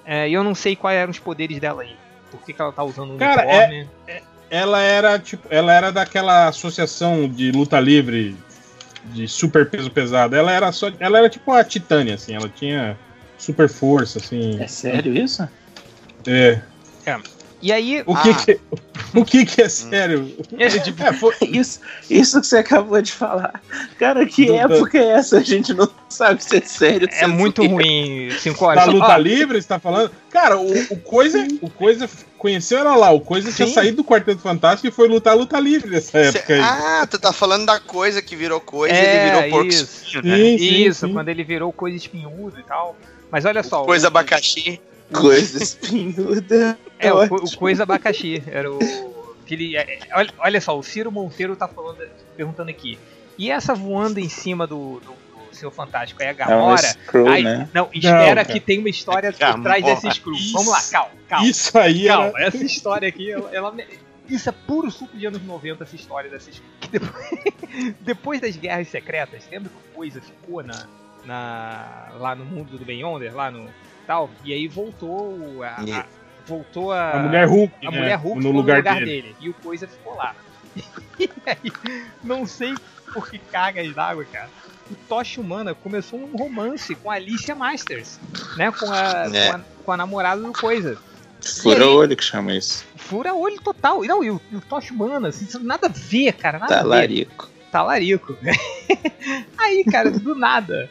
[0.05, 1.95] É, e eu não sei quais eram os poderes dela aí.
[2.31, 3.89] Por que, que ela tá usando um Cara, uniforme?
[4.49, 8.37] Ela era tipo, ela era daquela associação de luta livre
[9.05, 10.35] de super peso pesado.
[10.35, 12.97] Ela era só, ela era tipo a Titânia assim, ela tinha
[13.37, 14.61] super força assim.
[14.61, 15.47] É sério isso?
[16.27, 16.61] É.
[17.65, 18.03] E aí.
[18.05, 18.35] O que Ah.
[18.35, 18.59] que
[19.15, 20.31] o que que é sério?
[20.55, 23.59] é, tipo, É, foi, Isso, isso que você acabou de falar.
[23.97, 25.37] Cara, que Do- época é essa?
[25.39, 27.09] A gente não sabe se é sério.
[27.11, 28.29] se é muito ruim.
[28.39, 28.85] Cinco horas.
[28.85, 30.11] da luta ó, livre, você tá falando?
[30.29, 32.07] Cara, o, o coisa, o coisa
[32.37, 33.73] conheceu ela lá, o coisa tinha Sim.
[33.73, 36.59] saído do Quarteto Fantástico e foi lutar luta livre nessa Cê- época aí.
[36.61, 40.03] ah, tu tá falando da coisa que virou coisa e É, ele virou porco isso.
[40.05, 40.35] espinho, né?
[40.37, 41.13] Sim, sim, Isso, sim.
[41.13, 42.95] quando ele virou coisa espinhudo e tal.
[43.31, 43.83] Mas olha só.
[43.85, 44.79] Coisa o, abacaxi.
[45.13, 46.77] Coisa espinhuda.
[46.99, 48.41] É, o, o coisa abacaxi.
[48.47, 48.79] Era o.
[49.45, 51.99] Que ele, é, é, olha, olha só, o Ciro Monteiro tá falando,
[52.35, 52.97] perguntando aqui.
[53.37, 56.77] E essa voando em cima do, do, do Senhor Fantástico é a É uma Gamora?
[56.81, 57.69] Screw, Aí- né?
[57.73, 58.45] Não, espera cara.
[58.45, 60.35] que tem uma história por trás desse screw.
[60.53, 61.45] Vamos lá, calma, calma.
[61.47, 63.75] Isso aí era, Calma, essa história aqui, ela, ela-
[64.27, 66.49] isso é puro suco de anos 90, essa história dessa
[66.81, 67.29] que depois,
[68.01, 70.87] depois das guerras secretas, lembra que coisa ficou na,
[71.23, 73.69] na, lá no mundo do Beyonder, lá no
[74.05, 76.05] tal, e aí voltou a, a-
[76.47, 79.05] voltou a, a mulher Hulk, a né, mulher Hulk no ficou lugar, dele.
[79.05, 79.35] dele.
[79.39, 80.35] e o coisa ficou lá.
[81.17, 81.71] E aí,
[82.23, 82.73] não sei
[83.13, 84.49] por que cagas d'água, cara.
[84.91, 88.19] O Tocha Humana começou um romance com a Alicia Masters,
[88.57, 88.69] né?
[88.71, 89.47] Com a, É.
[89.51, 90.97] com a, com a namorada do coisa
[91.61, 92.83] Fura olho que chama isso.
[92.97, 94.03] fura olho total.
[94.03, 96.59] E não, e o, e o Tocha Humana, assim, nada a ver, cara.
[96.59, 96.89] Nada Tá a ver.
[96.89, 97.49] larico.
[97.71, 98.35] Talarico.
[99.57, 100.89] aí, cara, do nada.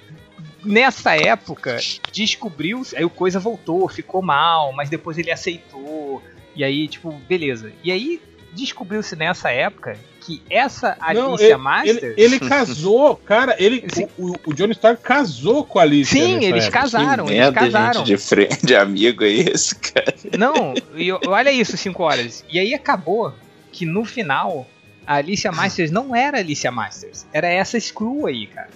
[0.64, 1.78] Nessa época,
[2.12, 2.82] descobriu.
[2.96, 6.22] Aí o coisa voltou, ficou mal, mas depois ele aceitou.
[6.56, 7.72] E aí, tipo, beleza.
[7.82, 8.20] E aí
[8.52, 12.14] descobriu-se nessa época que essa Não, Alicia ele, Master.
[12.16, 13.84] ele, ele casou, cara, ele,
[14.16, 16.18] o, o- o Johnny Stark casou com a Alicia.
[16.22, 16.80] Sim, eles época.
[16.80, 18.06] casaram, que eles merda, casaram.
[18.06, 20.14] gente, de, frente, de amigo é esse, cara.
[20.38, 22.44] Não, e olha isso, 5 horas.
[22.48, 23.34] E aí acabou
[23.72, 24.66] que no final
[25.06, 28.70] A Alicia Masters não era a Alicia Masters, era essa Screw aí, cara.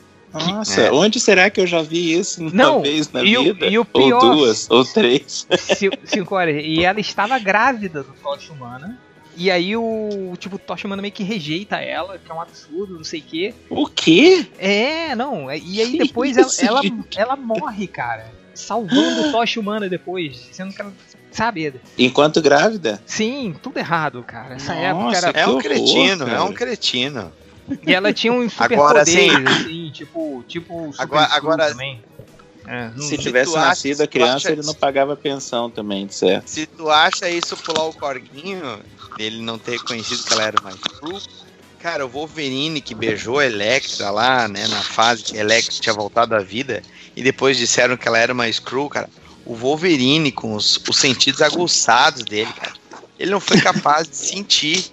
[0.47, 0.93] Nossa, É.
[0.93, 3.67] onde será que eu já vi isso uma Não, vez na e o- vida?
[3.67, 5.47] e o pior- Ou duas, ou três.
[5.59, 6.63] Ci- Cinco horas.
[6.65, 8.99] E ela estava grávida do Tocha Humana.
[9.37, 12.95] E aí o tipo, o Tocha Humana meio que rejeita ela, que é um absurdo,
[12.97, 13.55] não sei o quê.
[13.71, 14.47] O quê?
[14.59, 15.51] É, não.
[15.53, 16.81] E aí Que depois ela, isso, ela,
[17.17, 18.33] ela morre, cara.
[18.53, 20.49] Salvando o Tocha Humana depois.
[20.51, 20.93] Sendo que ela.
[21.31, 21.73] Sabe?
[21.97, 23.01] Enquanto grávida?
[23.07, 24.57] Sim, tudo errado, cara.
[24.57, 25.41] Essa Nossa, época era.
[25.41, 26.39] É um horror, cretino, cara.
[26.39, 27.33] é um cretino.
[27.87, 30.45] E ela tinha um super Agora, poderes, assim- assim, tipo.
[30.49, 30.91] Tipo.
[30.93, 32.03] Super Agora- agora- Também.
[32.67, 36.49] É, Se tivesse acha- nascido a criança, acha- ele não pagava pensão também, certo?
[36.49, 38.81] Se tu acha isso pular o corguinho,
[39.19, 41.19] ele não ter reconhecido que ela era uma Screw,
[41.79, 45.95] cara, o Wolverine que beijou a Electra lá, né, na fase que a Electra tinha
[45.95, 46.83] voltado à vida,
[47.17, 49.09] e depois disseram que ela era uma Screw, cara,
[49.47, 52.75] o Wolverine com os, os sentidos aguçados dele, cara,
[53.19, 54.91] ele não foi capaz de sentir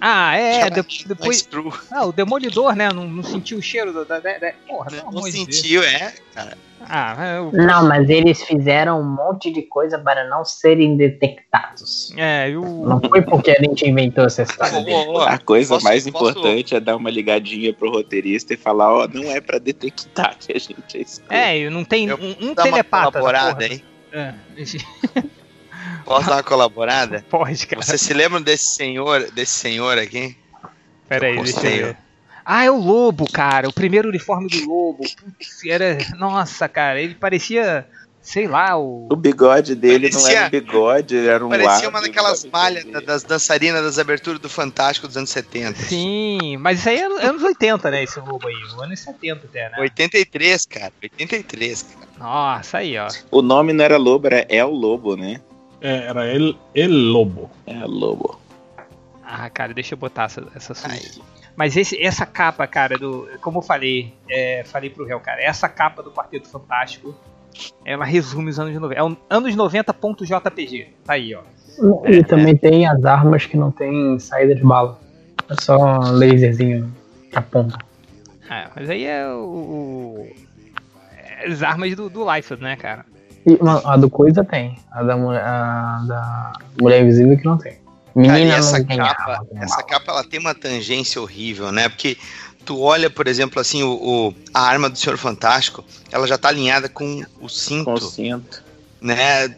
[0.00, 1.48] Ah, é, de- uma depois.
[1.90, 2.88] Ah, o Demolidor, né?
[2.92, 4.18] Não, não sentiu o cheiro da.
[4.18, 5.32] da, da- porra, Não Deus.
[5.32, 6.58] sentiu, é, cara.
[6.88, 12.12] Ah, é, o- Não, mas eles fizeram um monte de coisa para não serem detectados.
[12.16, 12.62] é, e o.
[12.86, 14.78] Não foi porque a gente inventou essa história.
[14.78, 18.56] Ô, ô, A coisa posso- mais posso- importante é dar uma ligadinha pro roteirista e
[18.56, 21.34] falar, ó, não é pra detectar que a gente é escuro.
[21.34, 23.04] É, não tem Eu um, um Dá uma telepata.
[23.06, 23.66] na colaborada porra.
[23.72, 23.84] aí.
[24.12, 24.34] É,
[26.06, 27.22] Posso dar uma colaborada?
[27.28, 27.82] pode, cara.
[27.82, 30.34] Você se lembra desse senhor, desse senhor aqui?
[31.08, 31.96] Pera aí, deixa eu ver.
[32.44, 33.68] Ah, é o lobo, cara.
[33.68, 34.98] O primeiro uniforme do lobo.
[34.98, 35.98] Putz, era.
[36.16, 37.86] Nossa, cara, ele parecia.
[38.22, 39.06] Sei lá, o.
[39.10, 42.98] O bigode dele não Parecia- era um bigode, era um Parecia uma daquelas malhas da-
[43.00, 45.74] das dançarinas das aberturas do Fantástico dos anos 70.
[45.84, 48.02] Sim, mas isso aí é anos 80, né?
[48.02, 48.54] Esse lobo aí.
[48.82, 49.76] Anos 70 até, né?
[49.78, 50.92] 83, cara.
[51.00, 52.06] 83, cara.
[52.18, 53.06] Nossa, aí, ó.
[53.30, 55.40] O nome não era Lobo, era El Lobo, né?
[55.86, 57.48] É, era El, El Lobo.
[57.66, 58.40] É Lobo.
[59.22, 60.74] Ah, cara, deixa eu botar essa, essa.
[61.54, 63.28] Mas esse, essa capa, cara, do.
[63.40, 67.14] Como eu falei, é, falei pro réu, cara, essa capa do Quarteto Fantástico,
[67.84, 69.00] ela resume os anos 90.
[69.00, 70.88] É o anos 90.jpg.
[71.04, 71.42] Tá aí, ó.
[72.06, 74.98] E também tem as armas que não tem saída de bala.
[75.48, 76.92] É só um laserzinho
[77.30, 77.78] que aponta.
[78.50, 79.38] É, mas aí é o.
[79.40, 80.30] o-
[81.16, 83.04] é as armas do, do Life, né, cara?
[83.46, 84.76] E uma- a do Coisa tem.
[84.90, 87.72] A da, a da Mulher Invisível que não tem.
[87.72, 87.82] Cara,
[88.14, 89.88] Menina e essa não tem capa, arma, tem essa bala.
[89.88, 91.88] capa ela tem uma tangência horrível, né?
[91.88, 92.16] Porque
[92.64, 96.48] tu olha, por exemplo, assim, o, o- a arma do Senhor Fantástico, ela já tá
[96.48, 98.62] alinhada com o cinto, Com o cinto.
[99.00, 99.48] né?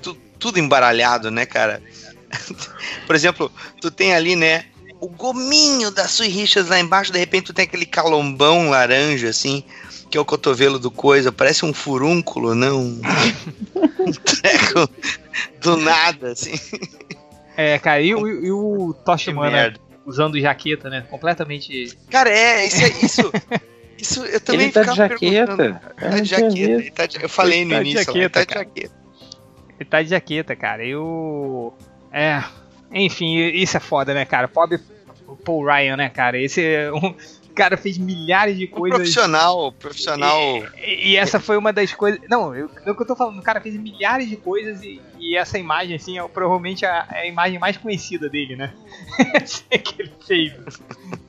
[0.00, 1.82] Tu- tudo embaralhado, né, cara?
[3.06, 3.50] por exemplo,
[3.80, 4.64] tu tem ali, né?
[5.00, 9.62] O gominho da Sui Richards lá embaixo, de repente tu tem aquele calombão laranja, assim,
[10.10, 12.80] que é o cotovelo do coisa, parece um furúnculo, não?
[12.80, 14.90] um treco
[15.60, 16.54] do nada, assim.
[17.56, 18.94] É, cara, e, o- e o
[19.34, 19.80] merda.
[20.06, 21.04] usando jaqueta, né?
[21.10, 21.96] Completamente.
[22.10, 23.32] Cara, é, isso é isso.
[24.00, 25.62] Isso eu também Ele tá de ficava perguntando.
[25.72, 25.82] jaqueta.
[26.00, 26.90] Eu Tá de jaqueta.
[26.94, 28.94] tá de- eu falei Ele no tá de início, lá, ele jaqueta, tá de jaqueta.
[29.80, 30.84] Ele tá de jaqueta, cara.
[30.84, 31.72] E o.
[32.12, 32.42] É.
[32.92, 34.46] Enfim, isso é foda, né, cara?
[34.48, 34.78] Pobre
[35.44, 36.40] Paul Ryan, né, cara?
[36.40, 37.12] Esse é um.
[37.58, 38.98] O cara fez milhares de Um coisas.
[38.98, 40.38] profissional, profissional.
[40.76, 42.20] E, e essa foi uma das coisas.
[42.30, 43.38] Não, eu, é o que eu tô falando.
[43.38, 47.22] O cara fez milhares de coisas e, e essa imagem, assim, é provavelmente a, é
[47.22, 48.72] a imagem mais conhecida dele, né?
[49.34, 50.52] Essa é que ele fez.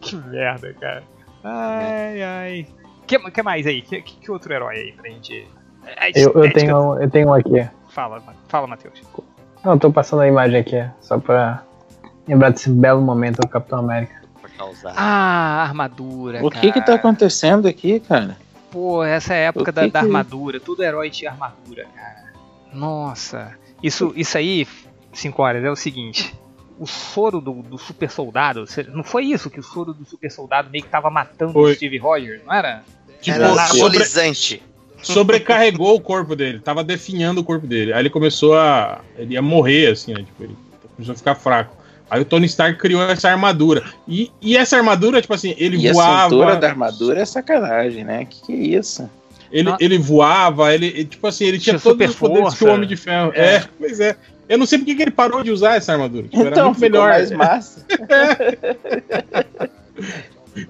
[0.01, 1.03] que merda, cara.
[1.43, 2.67] Ai, ai.
[3.01, 3.81] O que, que mais aí?
[3.81, 5.47] Que, que, outro herói aí pra gente.
[5.97, 7.67] A Eu, eu, estética- tenho, eu tenho um aqui.
[7.89, 9.01] Fala, fala, Matheus.
[9.65, 11.63] Não, eu tô passando a imagem aqui, só pra
[12.27, 14.18] lembrar desse belo momento do Capitão América.
[14.59, 14.93] Causar.
[14.97, 16.45] Ah, armadura.
[16.45, 18.37] O que que tá acontecendo aqui, cara?
[18.69, 20.59] Pô, essa é a época da, que da armadura.
[20.59, 22.33] Todo herói tinha armadura, cara.
[22.73, 23.53] Nossa.
[23.81, 24.67] Isso, isso aí,
[25.13, 26.35] 5 horas, é o seguinte.
[26.77, 28.65] O soro do, do super soldado.
[28.93, 31.71] Não foi isso que o soro do super soldado meio que tava matando Foi.
[31.71, 32.83] o Steve Rogers, não era?
[33.21, 34.61] Tipo, Era na- sobre- anabolizante.
[35.01, 37.93] sobrecarregou o corpo dele, tava definhando o corpo dele.
[37.93, 38.99] Aí ele começou a.
[39.17, 40.23] Ele ia morrer, assim, né?
[40.23, 40.57] Tipo, ele
[40.95, 41.75] começou a ficar fraco.
[42.09, 43.83] Aí o Tony Stark criou essa armadura.
[44.07, 46.29] E, e essa armadura, tipo assim, ele E a voava.
[46.29, 48.25] cintura da armadura é sacanagem, né?
[48.25, 49.09] Que que é isso?
[49.51, 49.77] Ele, Ah.
[49.79, 52.57] ele voava, ele, tipo assim, ele tinha, Tinha todos super os poderes força.
[52.57, 53.31] que o Homem de Ferro.
[53.35, 53.55] É.
[53.55, 53.63] É.
[53.77, 54.15] pois é.
[54.47, 56.23] Eu não sei porque que ele parou de usar essa armadura.
[56.27, 57.09] Tipo, era Então, muito ficou melhor.
[57.09, 57.85] mais massa.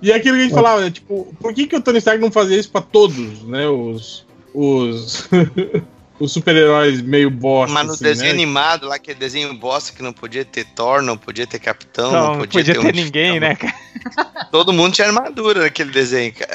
[0.02, 0.92] E aquilo que a gente falava, né?
[0.92, 3.68] Tipo, por que, que o Tony Stark não fazia isso pra todos, né?
[3.68, 4.26] Os.
[4.54, 5.28] Os.
[6.20, 7.74] os super-heróis meio bosta.
[7.74, 8.34] Mas no assim, desenho né?
[8.36, 12.20] animado, lá aquele desenho bosta que não podia ter Thor, não podia ter Capitão, Não,
[12.20, 13.74] não, não podia, podia ter, um- ninguém, né, cara?
[14.51, 16.51] Todo mundo tinha armadura naquele desenho, cara.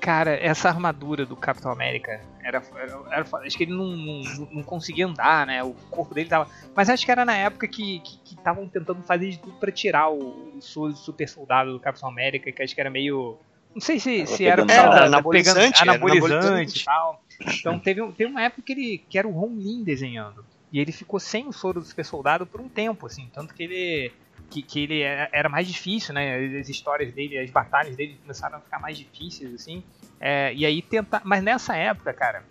[0.00, 3.24] Cara, essa armadura do Capitão América, Era, era, era.
[3.46, 5.62] Acho que ele não, não, não conseguia andar, né?
[5.62, 6.48] O corpo dele tava.
[6.74, 10.58] Mas acho que era na época que estavam tentando fazer de tudo pra tirar o,
[10.58, 13.38] o super soldado do Capitão América, que acho que era meio.
[13.72, 16.80] Não sei se, se era, Era anabolizante, pegando era anabolizante anabolizante.
[16.80, 17.21] e tal.
[17.58, 20.44] Então teve, um- teve uma época que, ele, que era o Ron Lin desenhando.
[20.72, 23.28] E ele ficou sem o soro do super soldado por um tempo, assim.
[23.34, 24.12] Tanto que ele.
[24.50, 26.58] Que, que ele era era mais difícil, né?
[26.58, 29.82] As histórias dele, as batalhas dele começaram a ficar mais difíceis, assim.
[30.20, 31.20] É, e aí tentar.
[31.24, 32.42] Mas nessa época, cara,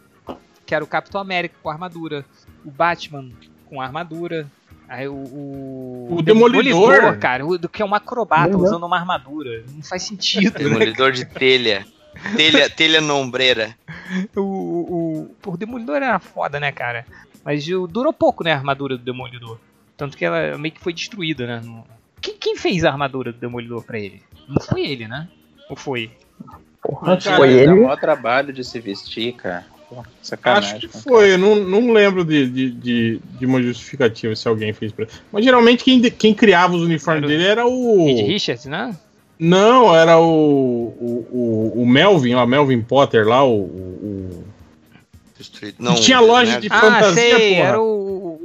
[0.66, 2.24] que era o Capitão América com armadura,
[2.66, 3.30] o Batman
[3.68, 4.48] com armadura,
[4.88, 5.14] aí o.
[5.14, 7.18] O, O Demolidor.
[7.18, 8.72] cara, o, que é um acrobata Demolidor.
[8.72, 9.64] usando uma armadura.
[9.72, 10.64] Não faz sentido, né?
[10.66, 11.86] Demolidor de telha.
[12.36, 13.76] Telha, telha nombreira.
[14.36, 14.42] O,
[15.46, 17.06] o, o Demolidor era foda, né, cara?
[17.44, 19.58] Mas o- durou pouco, né, a armadura do Demolidor.
[19.98, 21.62] Tanto que ela meio que foi destruída, né?
[21.64, 21.84] no-
[22.20, 24.22] Quem, quem fez a armadura do Demolidor pra ele?
[24.48, 25.28] Não foi ele, né?
[25.70, 26.12] Ou foi?
[26.82, 27.74] Porra, Cara, foi Dá ele.
[27.76, 29.66] maior trabalho de se vestir, cara.
[30.22, 30.78] Sacanagem.
[30.78, 34.72] Acho que foi, eu não, não lembro de, de, de, de uma justificativa se alguém
[34.72, 38.06] fez pra Mas geralmente quem, quem criava os uniformes Era o- dele era o.
[38.06, 38.96] Reed Richards, né?
[39.38, 41.28] Não, era o, o,
[41.76, 43.64] o, o Melvin, lá, Melvin Potter lá, o.
[43.64, 44.46] o,
[45.50, 46.60] O- Não, tinha loja né?
[46.60, 47.68] de Ah, fantasia, sei, porra.
[47.68, 47.84] era o,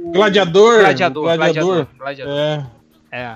[0.07, 0.79] o- Gladiador.
[0.79, 1.63] Gladiador, gladiador.
[1.63, 2.33] gladiador, gladiador.
[2.37, 2.65] É.
[3.11, 3.35] É.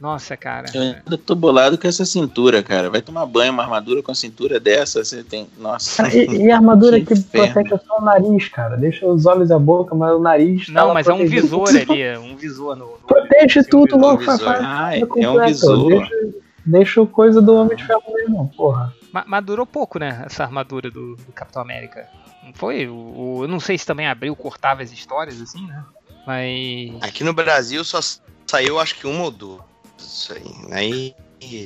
[0.00, 0.66] Nossa, cara.
[0.72, 2.88] Eu ainda tô bolado com essa cintura, cara.
[2.88, 5.48] Vai tomar banho, uma armadura com cintura dessa, você tem.
[5.58, 6.04] Nossa.
[6.04, 8.76] Cara, e, e a armadura Que que, protege só o nariz, cara.
[8.76, 10.68] Deixa os olhos e a boca, mas o nariz.
[10.68, 11.42] Não, mas é um protegido.
[11.42, 12.84] visor ali, é um visor no.
[12.86, 14.38] no Protege tudo um logo, visor.
[14.38, 15.88] faz Ah, é, é um visor.
[15.88, 16.16] Deixa,
[16.64, 18.94] deixa o coisa do Homem de Ferro mesmo, porra.
[19.12, 20.22] Mas, mas durou pouco, né?
[20.26, 22.06] Essa armadura do, do Capitão América.
[22.54, 22.86] Foi?
[22.88, 25.84] O, o- eu não sei se também abriu, cortava as histórias, assim, né?
[26.26, 27.02] Mas.
[27.02, 28.00] Aqui no Brasil só
[28.46, 29.62] saiu acho que uma ou duas.
[29.98, 30.54] Isso aí.
[30.72, 31.14] Aí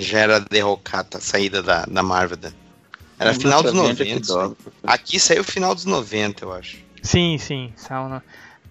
[0.01, 2.39] já era derrocata a saída da, da Marvel.
[3.19, 4.05] Era final dos 90.
[4.05, 4.53] isso aí.
[4.85, 6.79] Aqui saiu final dos 90, eu acho.
[7.03, 7.73] Sim, sim.
[8.11, 8.23] né?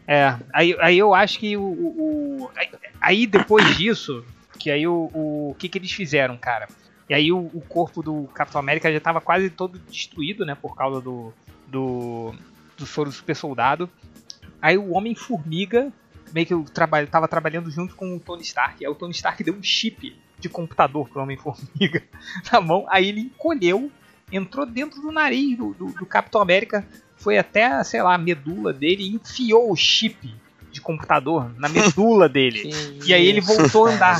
[0.07, 1.61] É, aí, aí eu acho que o.
[1.61, 2.51] o- o-
[2.99, 4.25] aí, depois disso,
[4.59, 6.67] que aí o, o, o que, que eles fizeram, cara?
[7.09, 10.55] E aí o, o corpo do Capitão América já tava quase todo destruído, né?
[10.55, 11.33] Por causa do.
[11.71, 12.33] Do.
[12.77, 13.89] do soro do super soldado.
[14.61, 15.91] Aí o Homem-Formiga
[16.33, 18.83] meio que eu traba, tava trabalhando junto com o Tony Stark.
[18.83, 22.03] Aí o Tony Stark deu um chip de computador pro Homem-Formiga
[22.51, 22.85] na mão.
[22.89, 23.91] Aí ele encolheu,
[24.31, 28.73] entrou dentro do nariz do, do, do Capitão América, foi até, sei lá, a medula
[28.73, 30.33] dele e enfiou o chip
[30.71, 32.71] de computador na medula dele.
[33.05, 34.19] E aí ele voltou a andar.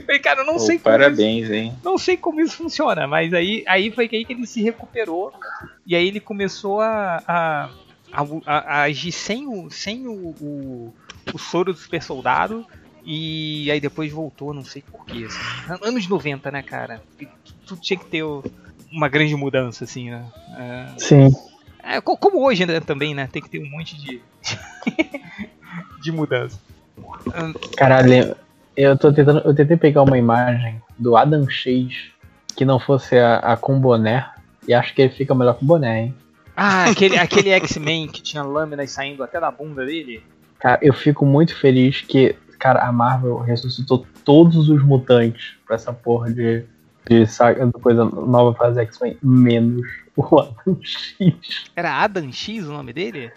[0.06, 1.72] Falei, cara, eu não Pô, sei como parabéns, hein?
[1.84, 5.32] não sei como isso funciona, mas aí, aí foi que aí que ele se recuperou
[5.86, 7.70] e aí ele começou a, a,
[8.12, 10.94] a, a- a agir sem o, sem o, o,
[11.32, 12.66] o soro do super soldado
[13.04, 15.26] e aí depois voltou, não sei porquê.
[15.26, 15.86] Assim.
[15.86, 17.02] Anos 90, né, cara?
[17.20, 18.22] E tu- Tudo tinha que ter
[18.90, 20.24] uma grande mudança, assim, né?
[20.98, 21.28] Sim.
[21.82, 23.26] É, é, co- como hoje né, também, né?
[23.30, 24.22] Tem que ter um monte de,
[26.02, 26.58] de mudança.
[27.76, 28.36] Caralho,
[28.76, 29.40] eu tô tentando.
[29.44, 32.12] Eu tentei pegar uma imagem do Adam Chase
[32.56, 34.28] que não fosse a, a com boné.
[34.66, 36.14] E acho que ele fica melhor com boné, hein?
[36.56, 40.22] Ah, aquele, aquele X-Men que tinha lâminas saindo até da bunda dele.
[40.58, 45.92] Cara, eu fico muito feliz que, cara, a Marvel ressuscitou todos os mutantes pra essa
[45.92, 46.64] porra de,
[47.06, 51.64] de saga, de coisa nova fase X-Men, menos o Adam X.
[51.76, 53.30] Era Adam X o nome dele?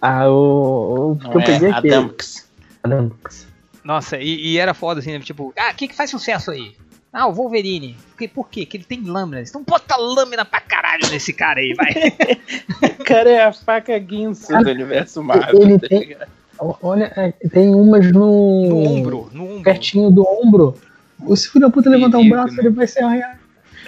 [0.00, 1.92] Ah, o, o que Não eu peguei é aqui.
[1.92, 2.50] Adamx.
[2.82, 3.51] Adamx.
[3.84, 5.18] Nossa, e, e era foda assim, né?
[5.20, 6.72] Tipo, ah, quem que faz sucesso aí?
[7.12, 7.96] Ah, o Wolverine.
[8.10, 8.28] Por quê?
[8.28, 8.64] Por quê?
[8.64, 9.50] Que ele tem lâminas.
[9.50, 11.92] Então bota lâmina pra caralho nesse cara aí, vai.
[12.98, 15.60] O cara é a faca guinso do universo Marvel.
[15.62, 16.16] Ele tá tem-?
[16.58, 18.68] O- Olha, é, tem umas no.
[18.68, 19.62] No ombro, no ombro.
[19.62, 20.74] Pertinho do ombro.
[21.20, 22.62] O se filho da puta levantar um braço, né?
[22.62, 23.38] ele vai se arranhar.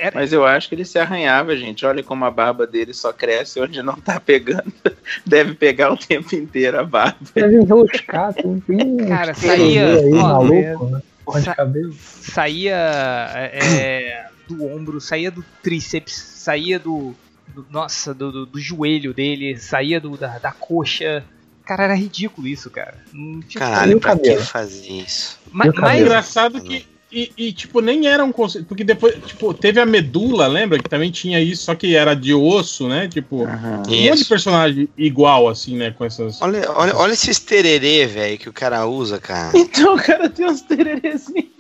[0.05, 1.87] Era- Mas eu acho que ele se arranhava, gente.
[1.87, 4.73] Olha como a barba dele só cresce onde não tá pegando.
[5.25, 7.17] Deve pegar o tempo inteiro a barba.
[7.35, 11.03] Deve enroscar, tem um Cara, uns saía- aí, ó, maluco, né?
[11.25, 11.95] Porra de sa- cabelo.
[11.95, 12.77] saía
[13.53, 17.15] é, do ombro, saía do tríceps, saía do.
[17.55, 21.25] do- nossa, do, do- do joelho dele, saía do, da, da coxa.
[21.65, 22.99] Cara, era ridículo isso, cara.
[23.11, 24.43] Não tinha- Caralho, o pra que cabelo?
[24.45, 25.41] fazer isso?
[25.51, 26.01] Ma- mas?
[26.03, 26.87] Engraçado que.
[27.15, 28.67] E, e, tipo, nem era um conceito.
[28.67, 30.83] Porque depois, tipo, teve a medula, lembra?
[30.83, 33.07] Que também tinha isso, só que era de osso, né?
[33.07, 35.93] Tipo, um monte de personagem igual, assim, né?
[35.93, 36.43] Com essas.
[36.43, 39.57] Olha, olha, olha esses tererê, velho, que o cara usa, cara.
[39.57, 41.55] Então o cara tem uns tererezinhos.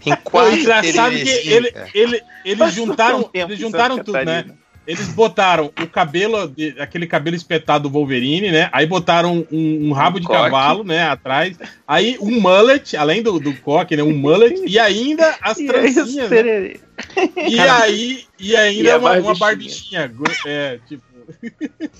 [0.00, 4.46] Tem O quatro engraçado que ele, ele, eles um juntaram, tempo eles juntaram tudo, né?
[4.86, 8.68] Eles botaram o cabelo, aquele cabelo espetado do Wolverine, né?
[8.72, 10.40] Aí botaram um, um rabo Um de coque.
[10.40, 11.02] cavalo, né?
[11.08, 11.58] Atrás.
[11.86, 14.02] Aí um mullet, além do, do coque, né?
[14.02, 14.62] Um mullet.
[14.66, 16.30] E ainda as E trancinhas.
[16.30, 16.74] né?
[17.48, 20.08] E aí, e ainda E uma, uma barbichinha.
[20.08, 20.36] barbichinha.
[20.46, 21.02] É, tipo.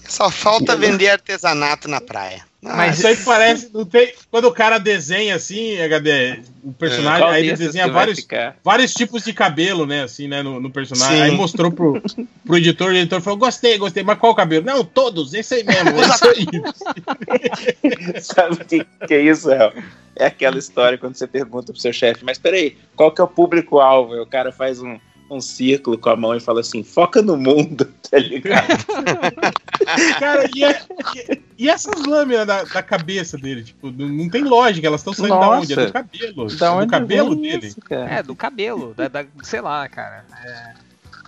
[0.09, 2.45] Só falta vender artesanato na praia.
[2.67, 3.71] Mas Mas- isso aí parece.
[3.73, 8.27] Não tem, quando o cara desenha assim, HD, o personagem, Qual aí ele desenha vários,
[8.65, 11.17] vários tipos de cabelo, né, assim, né, no, no personagem.
[11.17, 11.23] Sim.
[11.23, 12.03] Aí mostrou pro,
[12.45, 14.67] pro editor, o editor falou: gostei, gostei, mas qual cabelo?
[14.67, 18.21] Não, todos, esse aí mesmo, é isso aí.
[18.21, 19.73] Sabe o que, que é isso, El?
[20.19, 23.29] É aquela história quando você pergunta pro seu chefe, mas peraí, qual que é o
[23.29, 24.15] público-alvo?
[24.15, 24.99] Aí O cara faz um,
[25.29, 28.67] um círculo com a mão e fala assim, foca no mundo, tá ligado?
[30.19, 30.81] Cara, e, a-
[31.17, 35.35] e- e essas lâminas da, da cabeça dele, tipo, não, tem lógica, elas estão saindo
[35.39, 35.61] da Nossa.
[35.63, 35.73] onde?
[35.73, 36.57] É do cabelo.
[36.57, 37.67] Da é onde do cabelo dele.
[37.67, 37.77] isso?
[37.91, 40.25] É, do cabelo, da, da- sei lá, cara.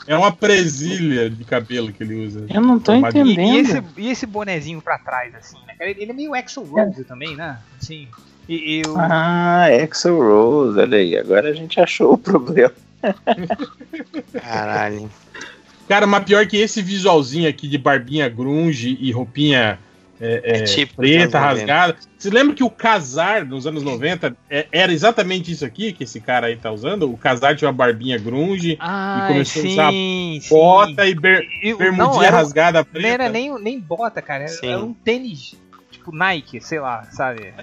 [0.07, 2.47] É uma presilha de cabelo que ele usa.
[2.49, 3.41] Eu não tô E, entendendo.
[3.41, 5.75] e esse, e esse bonezinho pra trás, assim, né?
[5.81, 7.59] Ele, ele é meio Axel Rose também, né?
[7.81, 8.09] Assim.
[8.49, 12.73] E, e o- Ah, Axel Rose, olha aí, agora a gente achou o problema.
[14.41, 15.11] Caralho.
[15.89, 19.79] Cara, mas pior que esse visualzinho aqui de barbinha grunge e roupinha
[20.21, 21.39] é, é, É tipo preta, dos anos 90.
[21.39, 21.97] rasgada.
[22.19, 26.21] Você lembra que o casar nos anos 90 é- era exatamente isso aqui que esse
[26.21, 27.11] cara aí tá usando?
[27.11, 30.49] O casar tinha uma barbinha grunge, Ai, começou a usar sim, sim.
[30.55, 33.09] bota e ber, E o- bermudinha não, era, rasgada não preta.
[33.09, 34.43] era nem, nem bota, cara.
[34.45, 34.67] Era, Sim.
[34.67, 35.55] era um tênis,
[35.91, 37.55] tipo Nike, sei lá, sabe?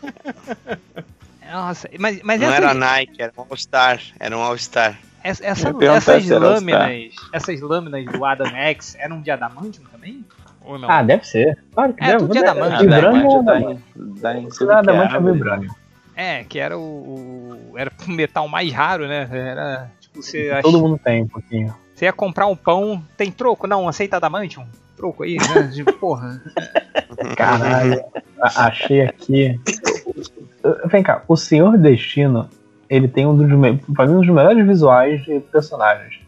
[1.50, 4.00] Nossa, mas, mas Não essa, era Nike, era um All-Star.
[4.18, 4.98] Era um All-Star.
[5.22, 10.24] essa- essa- essas lâminas, essas lâminas do Adam X eram de adamantium também?
[10.64, 10.90] Ou não?
[10.90, 11.56] Ah, deve ser.
[11.72, 12.18] Claro que É, deve.
[12.18, 13.08] tudo de Ah, né?
[13.24, 15.32] Ou em Tudo adamante ou árvore.
[15.34, 15.70] vibrânio.
[16.16, 16.80] É, que era o,
[17.72, 19.28] o- era o metal mais raro, né?
[19.30, 21.74] Era tipo você Todo mundo tem um pouquinho.
[21.94, 23.66] você ia comprar um pão, tem troco?
[23.66, 24.66] Não, aceita adamantium?
[24.96, 25.70] Troco aí, né?
[25.74, 26.42] Tipo, porra.
[27.36, 28.02] Caralho,
[28.40, 29.60] achei aqui.
[30.86, 32.48] Vem cá, o Senhor Destino,
[32.88, 33.46] ele tem um dos,
[33.94, 36.20] pra mim, um dos melhores visuais de personagens.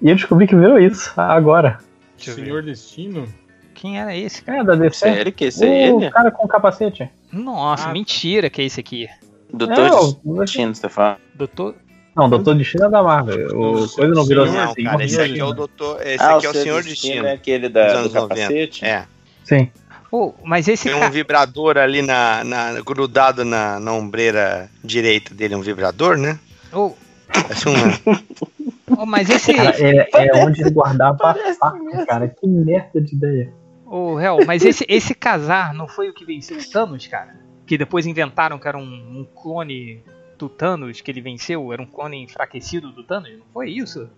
[0.00, 1.78] E eu descobri que virou isso agora.
[2.16, 2.44] Deixa eu ver.
[2.44, 3.26] Senhor Destino?
[3.74, 4.58] Quem era esse, cara?
[4.60, 4.98] É, da DC.
[4.98, 6.10] Sério que esse é o ele?
[6.10, 7.10] cara com capacete.
[7.32, 7.92] Nossa, Ah.
[7.92, 9.06] mentira que é esse aqui.
[9.52, 9.76] Doutor
[10.24, 11.18] Não, de Destino, você tá falando?
[11.34, 11.74] Doutor.
[12.16, 13.48] Não, Doutor Destino é da Marvel.
[13.48, 14.84] O coisa não virou Senhor- Não, assim.
[14.84, 15.54] cara, esse Senhor aqui é o Destino.
[15.54, 16.06] doutor.
[16.06, 17.26] Esse ah, aqui é o Senhor Destino.
[17.26, 18.34] é aquele dos da, do anos 90.
[18.34, 18.84] capacete?
[18.84, 19.04] É.
[19.44, 19.70] Sim.
[20.18, 21.10] Oh, mas esse Tem um cara.
[21.10, 26.38] vibrador ali na, na- grudado na, na ombreira direita dele, um vibrador, né?
[26.72, 26.92] Oh,
[27.32, 27.72] Parece um-
[28.98, 29.52] oh, mas esse.
[29.52, 32.28] Cara, é, é onde ele guardava a faca, cara.
[32.28, 33.52] Que merda de ideia.
[33.84, 37.36] Ô, Hel, mas esse, esse casar não foi o que venceu o Thanos, cara?
[37.66, 40.02] Que depois inventaram que era um, um clone
[40.38, 41.72] do Thanos que ele venceu?
[41.72, 43.32] Era um clone enfraquecido do Thanos?
[43.32, 44.08] Não foi isso?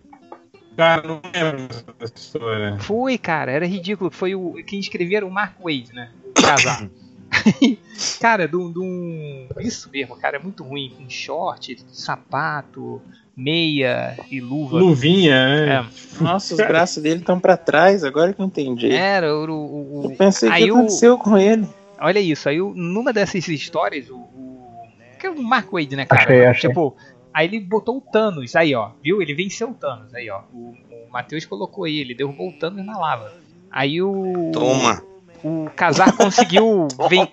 [0.78, 1.66] Cara, não lembro
[1.98, 2.78] dessa história.
[2.78, 4.12] Foi, cara, era ridículo.
[4.12, 4.55] Foi o.
[4.64, 6.09] Quem escrevia era o Mark Wade, né?
[6.40, 6.88] Casar.
[8.20, 9.48] cara, do, do um.
[9.59, 10.94] Isso mesmo, cara, é muito ruim.
[10.96, 13.02] Com short, sapato,
[13.36, 14.78] meia e luva.
[14.78, 15.74] Luvinha, né?
[16.20, 18.92] É, Nossa, os braços dele estão pra trás, agora que eu entendi.
[18.92, 19.50] era o.
[19.50, 21.66] o- o- Eu pensei aí que o- aconteceu com ele.
[22.00, 24.16] Olha isso, aí numa dessas histórias, o.
[24.16, 24.86] o
[25.18, 26.22] que é o Mark Wade, né, cara?
[26.22, 26.70] Achei, achei.
[26.70, 26.96] Tipo,
[27.32, 29.20] aí ele botou o Thanos, aí ó, viu?
[29.22, 30.42] Ele venceu o Thanos, aí ó.
[30.52, 33.32] O, o Matheus colocou aí, ele derrubou o Thanos na lava.
[33.70, 34.50] Aí o.
[34.52, 35.02] Toma.
[35.44, 36.88] O Casar conseguiu.
[37.09, 37.28] ven-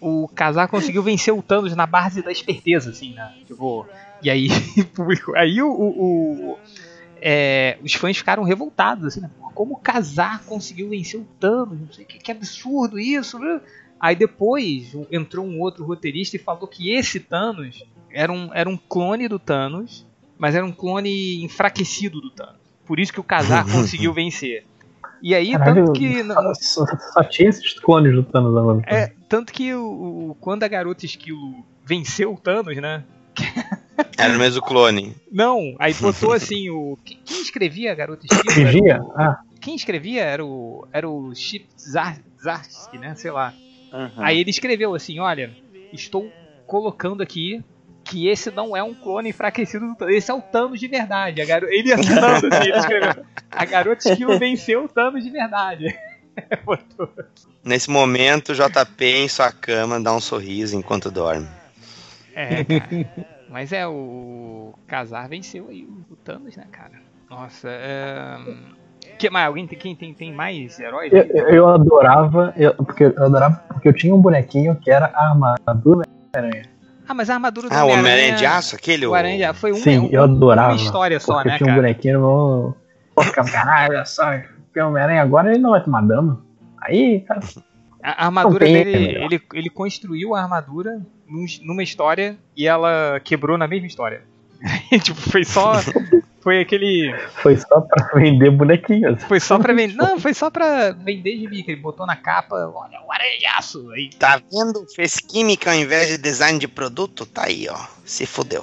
[0.00, 3.34] O Casar conseguiu vencer o Thanos na base da esperteza, assim, né?
[3.46, 3.86] Tipo.
[4.22, 4.48] E aí.
[5.36, 5.68] aí o.
[5.70, 6.58] o- o-
[7.26, 9.30] é, os fãs ficaram revoltados, assim, né?
[9.54, 11.80] Como o Casar conseguiu vencer o Thanos?
[11.80, 13.60] Não sei que, que absurdo isso, né?
[13.98, 17.82] Aí depois entrou um outro roteirista e falou que esse Thanos
[18.14, 20.06] era um, era um clone do Thanos,
[20.38, 22.56] mas era um clone enfraquecido do Thanos.
[22.86, 24.64] Por isso que o Casar conseguiu vencer.
[25.22, 26.22] E aí, Caralho, tanto que.
[26.24, 28.82] só, só- só tinha esses clones do Thanos agora.
[28.86, 33.04] É, tanto que o, o- quando a garota esquilo venceu o Thanos, né?
[34.18, 35.14] Era o mesmo clone.
[35.30, 36.98] Não, aí botou assim o.
[37.04, 38.54] Quem, quem escrevia a garota esquilo?
[38.66, 39.00] Vigia?
[39.02, 40.86] o- Ah, quem escrevia era o.
[40.92, 43.14] Era o Chip Zar- Zarsky, né?
[43.14, 43.54] Sei lá.
[43.92, 44.10] Uhum.
[44.18, 45.52] Aí ele escreveu assim: olha,
[45.92, 46.30] estou
[46.66, 47.62] colocando aqui
[48.04, 50.14] que esse não é um clone enfraquecido do Thanos.
[50.14, 51.40] Esse é o Thanos de verdade.
[51.40, 51.66] A garo...
[51.68, 53.24] Ele assinando assim, ele escreveu.
[53.50, 55.86] A garota esquilo venceu o Thanos de verdade.
[57.64, 61.48] Nesse momento, o JP em sua cama dá um sorriso enquanto dorme.
[62.34, 63.08] É, cara.
[63.48, 67.00] Mas é, o Casar venceu aí o Thanos, né, cara?
[67.30, 68.36] Nossa, é...
[69.18, 71.12] Que, mais, alguém tem, quem tem, tem mais heróis?
[71.12, 75.06] eu, eu- eu adorava, eu, porque eu adorava porque eu tinha um bonequinho que era
[75.14, 76.04] a armadura
[76.34, 76.73] Homem-Aranha.
[77.06, 78.34] Ah, mas a armadura do Ah, o Homem-Aranha...
[78.36, 78.76] De Aço?
[78.76, 79.06] Aquele?
[79.06, 80.68] O Aranha de Aço foi um, Sim, um- eu adorava.
[80.72, 81.82] uma história só, né, eu tinha um cara?
[81.82, 82.74] bonequinho no.
[83.34, 84.24] Caralho, olha só,
[84.64, 86.42] porque o Homem-Aranha agora ele não vai tomar dano.
[86.80, 87.40] Aí, cara,
[88.02, 93.20] A armadura tem, dele, é ele, ele construiu a armadura num- numa história e ela
[93.22, 94.22] quebrou na mesma história.
[95.02, 95.74] tipo, foi só.
[96.44, 97.12] Foi aquele.
[97.42, 99.22] Foi só pra vender bonequinhos.
[99.24, 99.94] Foi só pra vender.
[99.94, 103.90] Não, foi só pra vender gibi, que ele botou na capa, olha, o areiaço.
[103.92, 104.86] Aí, Tá vendo?
[104.94, 107.24] Fez química ao invés de design de produto?
[107.24, 107.76] Tá aí, ó.
[108.04, 108.62] Se fudeu.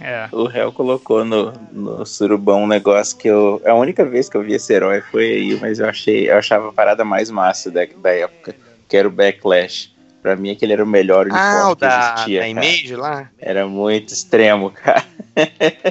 [0.00, 0.28] é.
[0.30, 3.60] O réu colocou no, no surubão um negócio que eu.
[3.66, 6.30] A única vez que eu vi esse herói foi aí, mas eu achei.
[6.30, 8.54] Eu achava a parada mais massa da, da época,
[8.88, 9.95] que era o Backlash.
[10.26, 12.40] Pra mim, aquele era o melhor uniforme Ah, o que da, existia.
[12.40, 12.66] da cara.
[12.66, 13.30] Image lá?
[13.38, 15.04] Era muito extremo, cara.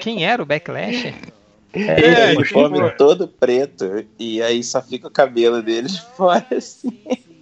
[0.01, 1.13] Quem era o Backlash?
[1.73, 4.03] É, É, o uniforme tipo- todo preto.
[4.19, 6.91] E aí só fica o cabelo dele de fora, assim.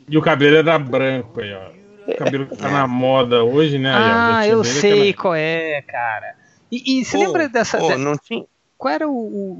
[0.07, 2.11] E o cabelo era branco aí, ó.
[2.11, 3.91] O cabelo que tá na moda hoje, né?
[3.91, 6.35] Ah, eu é sei qual é, cara.
[6.71, 7.79] E, e você lembra dessa.
[7.97, 8.45] não tinha.
[8.77, 9.13] qual era o,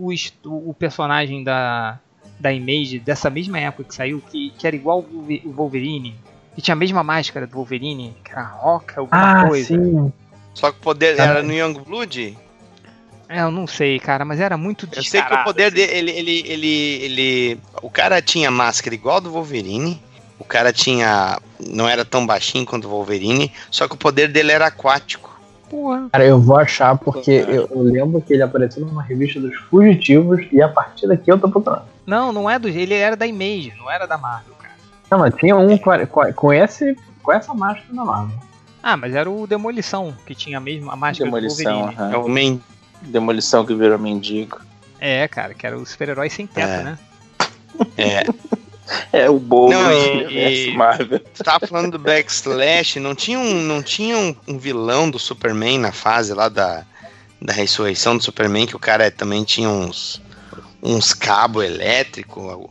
[0.06, 0.08] o,
[0.46, 1.98] o o personagem da,
[2.40, 6.14] da Image dessa mesma época que saiu, que, que era igual o Wolverine?
[6.56, 9.68] Que tinha a mesma máscara do Wolverine, que era roca, alguma Ah, coisa.
[9.68, 10.14] sim.
[10.54, 12.38] Só que o poder Tá era no Youngblood?
[13.28, 15.76] É, eu não sei, cara, mas era muito Eu sei que o descarado, poder assim.
[15.76, 17.60] dele, ele, ele, ele, ele.
[17.82, 20.00] O cara tinha máscara igual do Wolverine.
[20.38, 21.40] O cara tinha.
[21.68, 23.52] Não era tão baixinho quanto o Wolverine.
[23.72, 25.34] Só que o poder dele era aquático.
[25.70, 26.08] Porra.
[26.12, 30.46] Cara, eu vou achar porque eu, eu lembro que ele apareceu numa revista dos Fugitivos
[30.52, 31.86] e a partir daqui eu tô procurando.
[32.06, 32.68] Não, não é do.
[32.68, 34.54] Ele era da Image, não era da Marvel.
[35.14, 38.35] Não, mas tinha um com, esse, com essa máscara na Marvel.
[38.81, 42.02] Ah, mas era o Demolição, que tinha a mesma a máscara Demolição, do.
[42.02, 42.60] É o men...
[43.03, 44.60] Demolição que virou mendigo.
[44.99, 46.84] É, cara, que era o super-herói sem teto, É.
[46.84, 46.99] né?
[47.95, 48.23] É.
[49.14, 51.19] É o bobo Não, e- e- Marvel.
[51.19, 55.77] Tu tava falando do Backslash, não tinha um, não tinha um, um vilão do Superman
[55.80, 56.84] na fase lá da,
[57.41, 60.22] da ressurreição do Superman, que o cara também tinha uns,
[60.81, 62.68] uns cabos elétricos.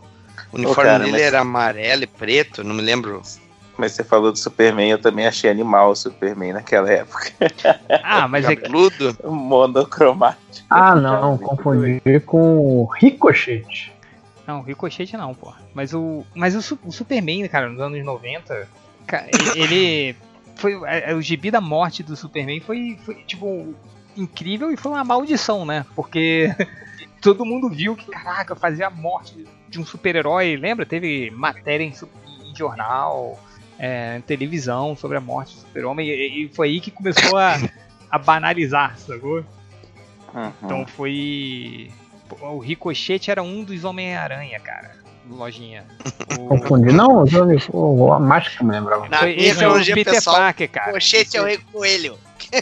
[0.52, 3.22] O uniforme cara, dele mas- era amarelo e preto, não me lembro.
[3.78, 7.30] Mas você falou do Superman, eu também achei animal o Superman naquela época.
[8.04, 9.16] Ah, mas é, Cabeludo.
[9.24, 10.66] Monocromático.
[10.68, 13.92] Ah, não, confundi com o Ricochete.
[14.46, 15.52] Não, Ricochete não, pô.
[15.74, 16.24] Mas o.
[16.34, 18.68] Mas o, o Superman, cara, nos anos 90,
[19.06, 19.24] ca-
[19.54, 20.14] ele.
[20.56, 20.74] Foi.
[21.14, 23.74] O gibi da morte do Superman foi, foi, tipo,
[24.16, 25.86] incrível e foi uma maldição, né?
[25.96, 26.54] Porque
[27.22, 30.56] todo mundo viu que, caraca, fazia a morte de um super-herói.
[30.56, 30.86] Lembra?
[30.86, 31.92] Teve matéria em,
[32.44, 33.40] em jornal,
[33.78, 36.08] é, em televisão sobre a morte do super-homem.
[36.08, 37.56] E, e foi aí que começou a,
[38.10, 39.44] a banalizar, sacou?
[40.34, 40.52] Uhum.
[40.62, 41.90] Então foi.
[42.40, 44.92] O Ricochete era um dos Homem-Aranha, cara.
[45.28, 45.84] Lojinha.
[46.38, 46.92] O- Confundi.
[46.92, 47.24] Não,
[47.70, 49.06] pô, a máscara me lembrava.
[49.06, 50.92] Minha esse é o Peter pessoal, Parker, cara.
[50.92, 52.16] Cochete é o rei coelho.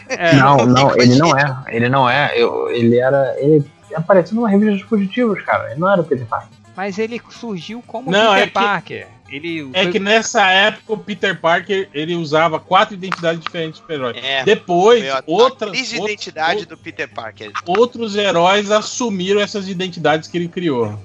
[0.09, 1.09] É, Não, não, Ricochete.
[1.13, 1.65] ele não é.
[1.69, 2.33] Ele não é.
[2.37, 3.35] Eu, ele era.
[3.39, 3.65] Ele
[3.95, 5.71] apareceu numa revista dos fugitivos, cara.
[5.71, 6.49] Ele não era o Peter Parker.
[6.81, 9.07] Mas ele surgiu como Não, Peter é que- Parker.
[9.29, 13.81] Ele É foi- que nessa época o Peter Parker ele usava quatro identidades diferentes de
[13.83, 14.15] super-herói.
[14.17, 14.43] É.
[14.45, 17.53] Depois, outras, crise de outros- identidade do Peter Parker.
[17.67, 20.99] outros heróis assumiram essas identidades que ele criou.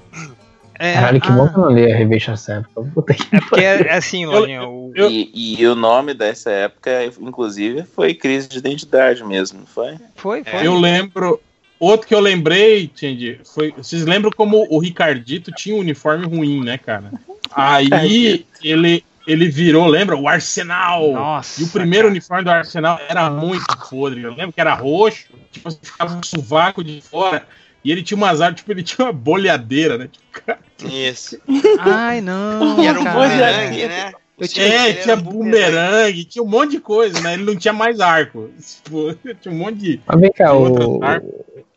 [0.80, 2.91] é, Caralho, que ah, bom que eu não li a revista nessa época.
[2.93, 4.64] Puta que É porque é é assim, Lojinha.
[4.68, 9.68] o- Eu- E, e o nome dessa época, inclusive, foi crise de identidade mesmo, não
[9.68, 9.97] foi?
[10.15, 10.65] Foi, foi.
[10.65, 11.39] Eu lembro.
[11.80, 13.72] Outro que eu lembrei, Tindy, foi.
[13.72, 17.11] Vocês lembram como o Ricardito tinha um uniforme ruim, né, cara?
[17.52, 20.15] Aí ele, ele virou, lembra?
[20.15, 21.11] O Arsenal!
[21.11, 21.61] Nossa.
[21.61, 22.11] E o primeiro cara.
[22.11, 24.23] uniforme do Arsenal era muito podre.
[24.23, 27.45] Eu lembro que era roxo, tipo, ficava um sovaco de fora.
[27.84, 30.10] E ele tinha umas armas, tipo, ele tinha uma bolhadeira, né?
[30.11, 31.38] Tipo, cara, Isso.
[31.80, 32.81] Ai, não.
[32.81, 34.11] E era um bumerangue, né?
[34.38, 37.35] Eu tinha- é, tinha era um bumerangue, tinha um monte de coisa, né?
[37.35, 38.49] Ele não tinha mais arco.
[38.84, 40.02] Tipo, tinha um monte de.
[40.06, 40.99] Mas vem cá, o.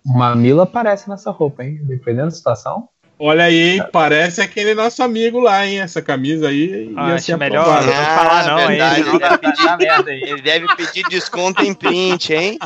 [0.08, 1.80] o Mamilo aparece nessa roupa, hein?
[1.82, 2.88] Dependendo da situação.
[3.20, 3.84] Olha aí, hein?
[3.92, 5.80] Parece aquele nosso amigo lá, hein?
[5.80, 6.94] Essa camisa aí.
[6.96, 8.68] Ah, acho melhor não falar não, hein?
[8.68, 10.22] verdade, vai dar merda aí.
[10.22, 12.58] Ele deve pedir desconto em print, hein?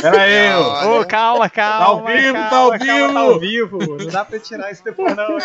[0.00, 0.54] Pera aí.
[0.86, 1.78] Ô, calma, calma.
[1.78, 3.12] Tá ao vivo, calma, tá ao calma, vivo.
[3.12, 3.78] Tá ao vivo.
[3.98, 5.40] Não dá pra tirar isso depois, não, hein?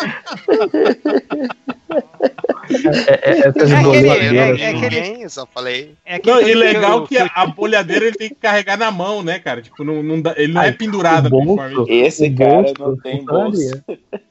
[1.90, 4.86] É, é, essas É aquele- boladeiras, é- é assim.
[4.86, 5.94] aquele- só falei.
[6.04, 8.78] É aquele Não, e que eu- legal que eu- a bolhadeira ele tem que carregar
[8.78, 9.60] na mão, né, cara?
[9.62, 11.86] Tipo, não, não dá- ele não é pendurado o no bolso.
[11.88, 13.82] Esse cara bolso não tem bolso.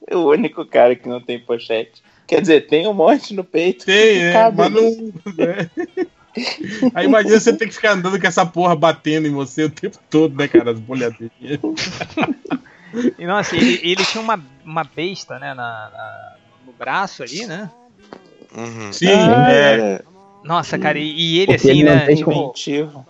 [0.07, 2.01] É o único cara que não tem pochete.
[2.25, 3.85] Quer dizer, tem um monte no peito.
[3.85, 5.13] Tem, que é, mas não.
[5.37, 5.69] né?
[6.95, 9.99] Aí imagina você ter que ficar andando com essa porra batendo em você o tempo
[10.09, 10.71] todo, né, cara?
[10.71, 11.31] As bolhadeiras.
[13.19, 16.32] E não, assim, ele, ele tinha uma, uma besta, né, na, na-
[16.73, 17.69] no braço ali, né?
[18.55, 18.91] Uhum.
[18.91, 19.73] Sim, Ah, é.
[19.73, 20.05] era
[20.43, 22.05] Nossa, cara, e, e ele Porque assim, ele não né?
[22.05, 22.53] tem Tipo,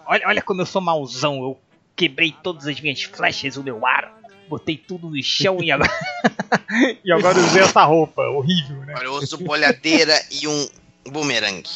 [0.05, 1.57] olha, olha como eu sou mauzão, eu
[1.95, 4.13] quebrei todas as minhas flechas, o meu ar,
[4.47, 5.91] botei tudo no chão e agora.
[7.03, 8.93] e agora usei essa roupa, horrível, né?
[8.93, 10.67] Agora eu uso bolhadeira e um
[11.11, 11.69] bumerangue.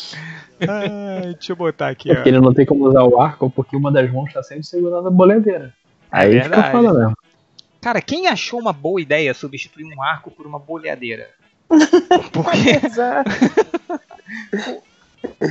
[0.62, 3.92] Ai, deixa eu botar aqui, Porque ele não tem como usar o arco porque uma
[3.92, 5.74] das mãos está sempre segurando a boledeira.
[6.12, 6.72] Aí fica verdade.
[6.72, 7.18] foda mesmo.
[7.82, 11.30] Cara, quem achou uma boa ideia substituir um arco por uma boleadeira?
[12.32, 12.80] Porque,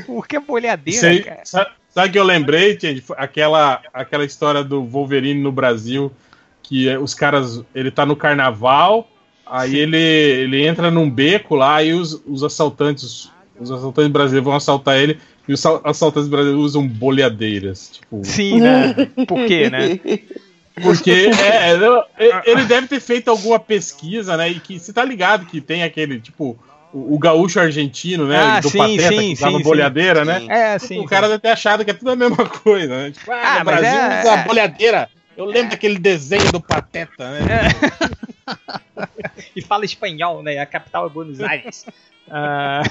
[0.06, 1.40] porque boleadeira, Sei- cara.
[1.44, 3.04] sa- sabe o que eu lembrei, gente?
[3.16, 6.10] Aquela, aquela história do Wolverine no Brasil,
[6.62, 7.62] que é, os caras.
[7.74, 9.08] Ele tá no carnaval,
[9.44, 13.30] aí ele, ele entra num beco lá e os, os assaltantes.
[13.58, 15.18] Os assaltantes brasileiros vão assaltar ele
[15.48, 17.90] e os sal- assaltantes brasileiros usam boleadeiras.
[17.94, 18.94] Tipo, Sim, né?
[19.26, 19.98] Por quê, né?
[20.82, 24.48] Porque é, não, e- ele deve ter feito alguma pesquisa, né?
[24.50, 26.58] E que você tá ligado que tem aquele, tipo,
[26.92, 28.38] o, o gaúcho argentino, né?
[28.38, 30.40] Ah, do sim, Pateta, sim, que sim, boleadeira, né?
[30.40, 30.50] Sim.
[30.50, 31.00] É, sim.
[31.00, 33.10] o cara deve ter achado que é tudo a mesma coisa, né?
[33.10, 34.44] Tipo, ah, Ah, no mas Brasil é- usa é.
[34.44, 35.10] boleadeira.
[35.36, 37.42] Eu lembro daquele desenho do Pateta, né?
[39.54, 40.58] e fala espanhol, né?
[40.58, 41.84] A capital é Buenos Aires.
[42.30, 42.82] Ah,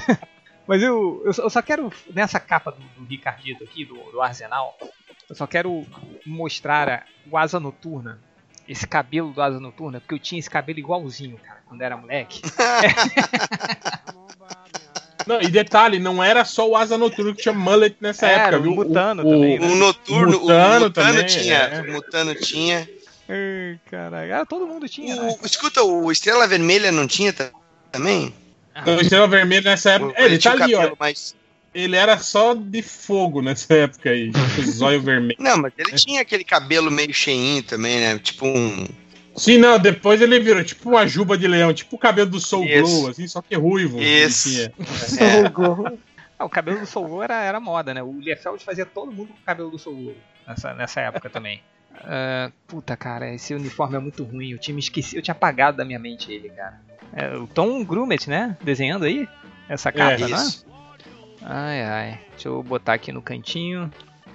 [0.66, 4.76] mas eu, eu só quero, nessa capa do, do Ricardito aqui, do, do Arsenal,
[5.28, 5.84] eu só quero
[6.24, 8.20] mostrar a, o Asa Noturna.
[8.68, 12.42] Esse cabelo do Asa Noturna, porque eu tinha esse cabelo igualzinho, cara, quando era moleque.
[15.26, 18.58] Não, e detalhe, não era só o Asa Noturno que tinha mullet nessa Era, época,
[18.58, 18.74] o viu?
[18.76, 19.66] Mutano também, né?
[19.66, 21.56] O noturno, O Mutano o Mutano também, tinha.
[21.56, 21.80] é.
[21.80, 22.88] O Mutano tinha.
[23.28, 24.36] Ai, caralho.
[24.36, 25.36] Ah, todo mundo tinha, né?
[25.42, 27.50] O- escuta, o Estrela Vermelha não tinha ta-
[27.90, 28.32] também?
[28.86, 30.14] O Estrela Vermelha nessa época.
[30.16, 30.78] É, ele tinha tá o ali, ó.
[30.78, 31.34] cabelo mais-
[31.76, 34.32] Ele era só de fogo nessa época aí.
[34.32, 35.36] tipo, Zóio vermelho.
[35.38, 38.18] Não, mas ele tinha aquele cabelo meio cheinho também, né?
[38.18, 38.86] Tipo um.
[39.36, 42.64] Sim, não, depois ele virou tipo uma juba de leão, tipo o cabelo do Soul
[42.64, 42.82] Isso.
[42.82, 44.00] Glow, assim, só que ruivo.
[44.00, 44.48] Isso.
[44.48, 44.72] Ele
[45.18, 45.26] tinha.
[45.28, 45.96] É,
[46.38, 48.02] Ah, o cabelo do Soul Glow era, era moda, né?
[48.02, 50.16] O Liefeld fazia todo mundo com o cabelo do Soul Glow
[50.46, 51.62] nessa, nessa época também.
[51.94, 54.50] Ah, puta, cara, esse uniforme é muito ruim.
[54.50, 56.80] Eu tinha me esquecido, eu tinha apagado da minha mente ele, cara.
[57.14, 58.56] É, o Tom Grumet, né?
[58.62, 59.26] Desenhando aí
[59.68, 60.36] essa capa, né?
[61.48, 62.20] Ai, ai.
[62.32, 63.90] Deixa eu botar aqui no cantinho.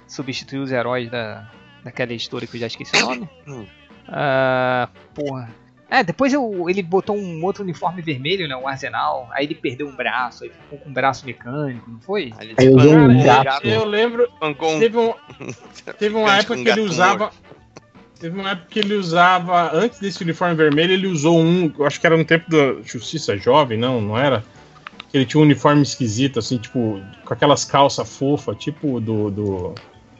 [0.08, 1.46] Substituir os heróis da,
[1.84, 3.28] daquela história que eu já esqueci o nome.
[3.46, 3.66] Hum.
[4.08, 5.48] Ah, porra.
[5.88, 8.56] É, depois eu, ele botou um outro uniforme vermelho, né?
[8.56, 9.28] O Arsenal.
[9.32, 12.32] Aí ele perdeu um braço, aí ficou com um braço mecânico, não foi?
[12.38, 13.66] Aí ele usou um um gato.
[13.66, 15.12] Eu lembro, um- teve, um,
[15.98, 17.30] teve uma época que ele usava.
[18.18, 22.00] Teve uma época que ele usava, antes desse uniforme vermelho, ele usou um, eu acho
[22.00, 24.42] que era no tempo da Justiça Jovem, não, não era?
[25.12, 29.30] Ele tinha um uniforme esquisito, assim, tipo, com aquelas calças fofas, tipo do.
[29.30, 29.74] do.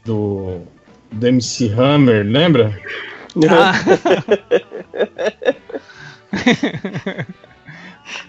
[0.04, 0.60] do,
[1.10, 2.78] do MC Hammer, lembra?
[3.48, 3.72] Ah,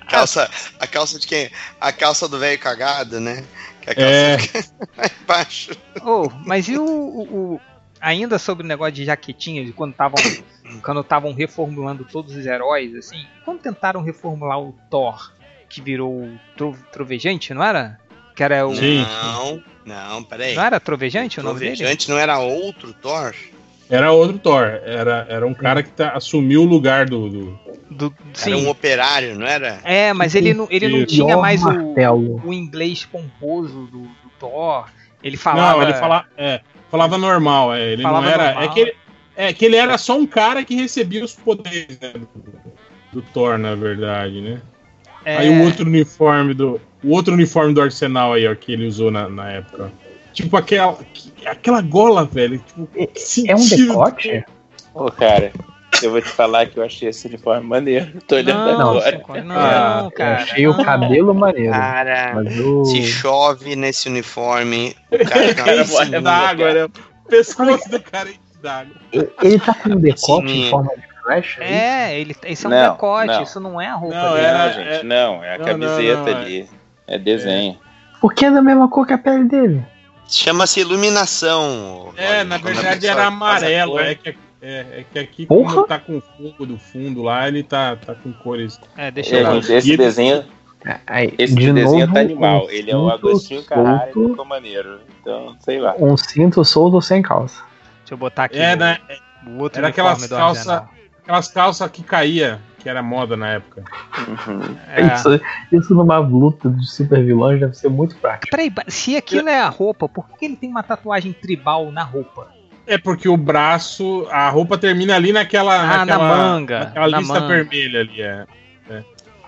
[0.09, 0.49] Calça,
[0.79, 1.49] a calça de quem?
[1.81, 3.43] A calça do velho cagado, né?
[3.81, 4.37] Que a calça É.
[4.37, 4.63] fica
[4.97, 5.71] lá embaixo.
[6.03, 7.61] oh, mas e o, o- o-
[7.99, 10.21] Ainda sobre o negócio de jaquetinha, de quando estavam
[10.81, 15.31] quando estavam reformulando todos os heróis, assim, quando tentaram reformular o Thor,
[15.73, 17.99] que virou o Tro- Trovejante, não era?
[18.35, 18.75] Que era o.
[18.75, 19.05] Sim.
[19.23, 20.55] Não, não, peraí.
[20.55, 21.75] Não era Trovejante o nome dele?
[21.77, 23.33] Trovejante não era outro Thor?
[23.89, 24.63] Era outro Thor.
[24.85, 27.29] Era, era um cara que tá- assumiu o lugar do.
[27.29, 27.59] do-
[27.91, 28.13] Do,
[28.43, 29.79] Era um operário, não era?
[29.83, 31.93] É, mas ele não, ele não tinha mais o,
[32.43, 34.85] o inglês pomposo do, do Thor.
[35.23, 35.77] Ele falava.
[35.77, 37.73] Não, ele fala, é, falava normal.
[37.73, 38.45] É, ele Falava não era.
[38.45, 38.63] normal.
[38.63, 38.95] É que ele,
[39.35, 42.27] é que ele era só um cara que recebia os poderes né, do,
[43.11, 44.59] do Thor, na verdade, né?
[45.25, 46.79] É, Aí o outro uniforme do.
[47.03, 49.91] O outro uniforme do Arsenal aí, ó, que ele usou na, na época.
[50.33, 50.97] Tipo aquela.
[51.13, 52.59] que- aquela gola, velho.
[52.59, 54.43] Tipo, que É um decote?
[54.93, 55.51] Ô, cara,
[56.01, 58.19] eu vou te falar que eu achei esse uniforme maneiro.
[58.27, 59.23] Tô olhando Não, agora.
[59.43, 60.35] Não, Ah, Eu cara.
[60.37, 60.83] achei o não.
[60.83, 61.71] cabelo maneiro.
[61.71, 62.85] Cara, Mas o.
[62.85, 66.85] se chove nesse uniforme, o cara É isso d'água, né?
[66.85, 68.95] O pescoço do cara é isso d'água.
[69.41, 70.67] Ele tá com um decote Sim.
[70.67, 71.57] em forma de flash?
[71.59, 71.73] é isso?
[71.73, 73.43] É, ele, isso é um Não, decote, não.
[73.43, 74.45] isso não é a roupa Não, dele.
[74.45, 76.41] era- Não, gente, é- não, é a Não, camiseta não, não, é.
[76.41, 76.69] ali.
[77.07, 77.77] É desenho.
[78.21, 79.85] Porque é da mesma cor que a pele dele.
[80.27, 82.13] Chama-se iluminação.
[82.15, 83.99] É, Olha, na quando verdade era amarelo.
[83.99, 84.29] É que,
[84.61, 85.73] é, é que aqui, Porra!
[85.73, 88.79] como tá com fogo do fundo lá, ele tá, tá com cores.
[88.97, 89.73] É, deixa eu É, ver.
[89.77, 90.45] esse desenho,
[91.07, 92.65] Aí, esse de desenho novo, tá animal.
[92.65, 94.99] um Ele é o Agostinho Carrara e ficou maneiro.
[95.21, 95.95] Então, sei lá.
[95.97, 97.61] Um cinto solto sem calça.
[97.99, 98.97] Deixa eu botar aqui É, o, né?
[99.47, 100.89] o outro Era aquelas uniforme do calça- Arsenal.
[101.23, 103.83] Aquelas calças que caía, que era moda na época.
[104.27, 104.75] Uhum.
[104.93, 105.15] É.
[105.15, 105.41] Isso,
[105.71, 108.51] isso numa luta de super vilões deve ser muito prático.
[108.51, 112.49] Peraí, se aquilo é a roupa, por que ele tem uma tatuagem tribal na roupa?
[112.85, 115.73] É porque o braço, a roupa termina ali naquela.
[115.79, 117.47] Ah, na naquela, manga, Naquela na lista manga.
[117.47, 118.45] vermelha ali, é.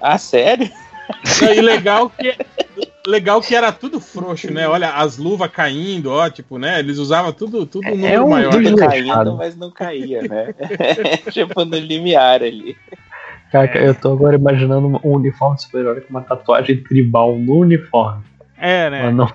[0.01, 0.69] Ah, sério?
[1.55, 2.35] E legal que,
[3.07, 4.67] legal que era tudo frouxo, né?
[4.67, 6.79] Olha, as luvas caindo, ó, tipo, né?
[6.79, 8.75] Eles usavam tudo, tudo um É número um maior.
[8.77, 10.53] caindo, mas não caía, né?
[11.31, 12.75] tipo no limiar ali.
[13.51, 13.87] Cara, É.
[13.87, 18.23] eu tô agora imaginando um uniforme super-herói com uma tatuagem tribal no uniforme.
[18.57, 19.03] É, né?
[19.03, 19.31] Mas não.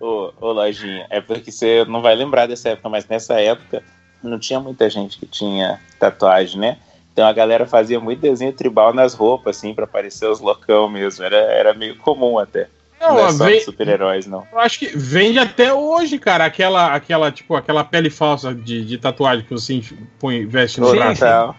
[0.00, 3.82] Ô, ô, Lojinha, é porque você não vai lembrar dessa época, mas nessa época
[4.22, 6.76] não tinha muita gente que tinha tatuagem, né?
[7.16, 11.24] Então a galera fazia muito desenho tribal nas roupas, assim, pra parecer os loucão mesmo.
[11.24, 12.68] Era, era meio comum até.
[13.00, 14.46] Não, Não, é só vem- super-heróis, não.
[14.52, 18.98] Eu acho que vende até hoje, cara, aquela, aquela, tipo, aquela pele falsa de, de
[18.98, 19.80] tatuagem que você
[20.20, 20.94] põe, veste no.
[20.94, 21.56] Natal.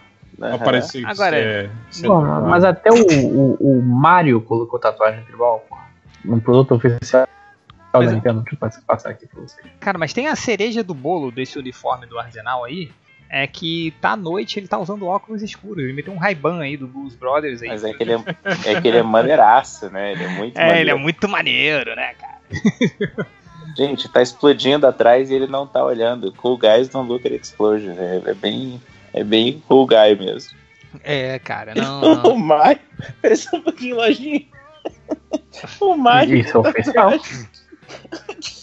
[0.64, 2.46] Parecer que Agora, é- você é tatuado.
[2.46, 5.76] mas até o, o, o Mario colocou tatuagem tribal pô,
[6.24, 7.26] no produto oficial
[7.92, 8.42] da é- Nintendo.
[8.42, 9.66] Deixa eu passar aqui pra vocês.
[9.80, 12.92] Cara, mas tem a cereja do bolo desse uniforme do Arsenal aí.
[13.30, 15.84] É que tá à noite ele tá usando óculos escuros.
[15.84, 17.68] Ele meteu um Ray-Ban aí do Blues Brothers aí.
[17.68, 18.24] Mas é que ele é,
[18.66, 20.12] é que ele é maneiraço, né?
[20.12, 20.98] Ele é muito É, ele é maneiro.
[20.98, 23.28] muito maneiro, né, cara?
[23.76, 26.32] Gente, tá explodindo atrás e ele não tá olhando.
[26.32, 27.92] Cool guys don't look at explosion.
[27.98, 28.80] É, é bem.
[29.12, 30.56] É bem cool guy mesmo.
[31.04, 32.00] É, cara, não.
[32.24, 32.36] o não.
[32.36, 32.80] Mario.
[33.20, 34.42] Parece um pouquinho lojinha.
[35.80, 36.36] o Mario.
[36.38, 37.12] Isso é oficial.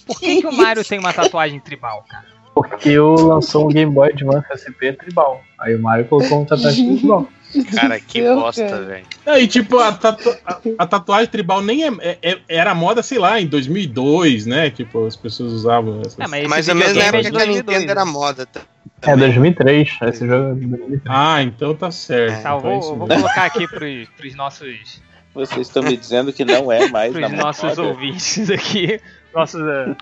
[0.08, 2.35] Por que, que o Mario tem uma tatuagem tribal, cara?
[2.56, 5.44] Porque o lançou um Game Boy Advance SP tribal.
[5.60, 7.28] Aí o Mario colocou um tatuagem tribal.
[7.74, 9.06] Cara, que Meu bosta, velho.
[9.26, 13.02] Não, e tipo, a, tatu- a- a tatuagem tribal nem é, é- é- era moda,
[13.04, 14.70] sei lá, em 2002, né?
[14.70, 16.18] Tipo, as pessoas usavam essas.
[16.20, 18.46] É, mas videogame é época de que a 2002, Nintendo era moda.
[18.46, 18.62] tá?
[19.02, 19.90] É 2003.
[20.02, 21.02] Esse jogo é de 2003.
[21.08, 22.42] Ah, então tá certo.
[22.42, 25.02] Tá, eu então é vou, eu vou colocar aqui pros, pros nossos,
[25.36, 27.84] Vocês estão me dizendo que não é mais na pros nossos moda.
[27.84, 29.00] ouvintes aqui,
[29.34, 29.96] nossos eh,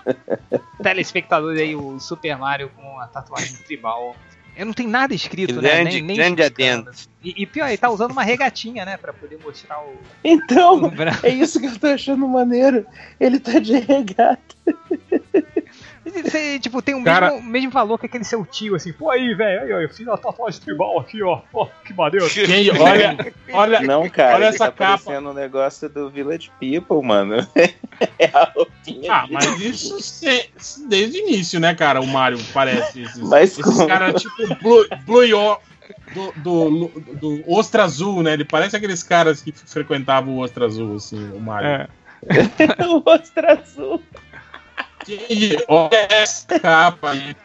[0.82, 4.14] telespectadores aí, o Super Mario com a tatuagem tribal.
[4.56, 5.68] Eu não tenho nada escrito, né?
[5.82, 6.88] Grande, Nem, nem grande adendo.
[7.24, 8.96] E, e pior, ele tá usando uma regatinha, né?
[8.96, 11.26] Pra poder mostrar o, Então, o braço.
[11.26, 12.86] é isso que eu tô achando maneiro.
[13.18, 14.38] Ele tá de regata.
[16.04, 18.92] Você, tipo, tem o Cara- mesmo, mesmo valor que aquele seu tio, assim.
[18.92, 21.36] Pô, aí, velho, aí, ó, eu fiz uma tatuagem tribal aqui, ó.
[21.50, 22.28] Pô, que maneiro.
[22.30, 23.16] Quem- olha,
[23.52, 25.02] olha, Não, cara, Olha ele essa tá capa.
[25.04, 27.36] parecendo um negócio do Village People, mano.
[28.18, 30.50] é a roupinha Ah, mas isso se-
[30.88, 32.00] desde o início, né, cara?
[32.00, 33.02] O Mario parece.
[33.02, 33.86] Esses, Mas esses como?
[33.86, 35.58] caras tipo Blue, Blue Yo-
[36.14, 38.32] do, do, do Ostra Azul, né?
[38.34, 41.68] Ele parece aqueles caras que frequentavam o Ostra Azul, assim, o Mario.
[41.68, 41.88] É.
[42.86, 44.02] o rosto azul.
[45.08, 47.36] E olha essa capa aí.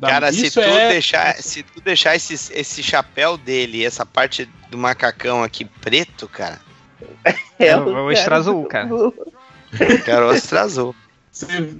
[0.00, 0.88] Cara, se tu, é.
[0.90, 6.60] deixar, se tu deixar esse, esse chapéu dele, essa parte do macacão aqui preto, cara,
[7.58, 8.88] É, o o cara extra azul, cara.
[10.04, 10.94] quero ostra azul.
[11.30, 11.76] Você,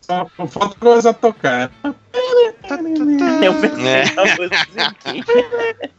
[0.00, 1.70] só falta coisa a tocar.
[3.42, 3.52] Eu
[3.86, 4.04] É.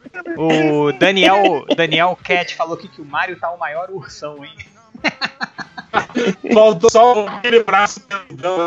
[0.36, 4.54] O Daniel, Daniel Cat falou aqui que o Mario tá o maior ursão, hein?
[6.52, 8.00] Faltou só aquele braço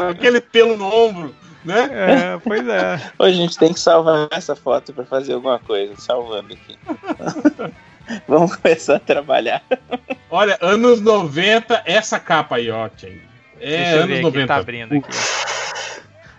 [0.09, 1.89] aquele pelo no ombro, né?
[1.91, 2.99] É, pois é.
[3.17, 5.93] Ô, a gente tem que salvar essa foto pra fazer alguma coisa.
[5.97, 6.77] Salvando aqui.
[8.27, 9.61] Vamos começar a trabalhar.
[10.29, 12.85] Olha, anos 90, essa capa aí, ó.
[12.85, 12.89] É,
[13.77, 14.47] Deixa anos ver aqui, 90.
[14.47, 15.09] tá abrindo aqui.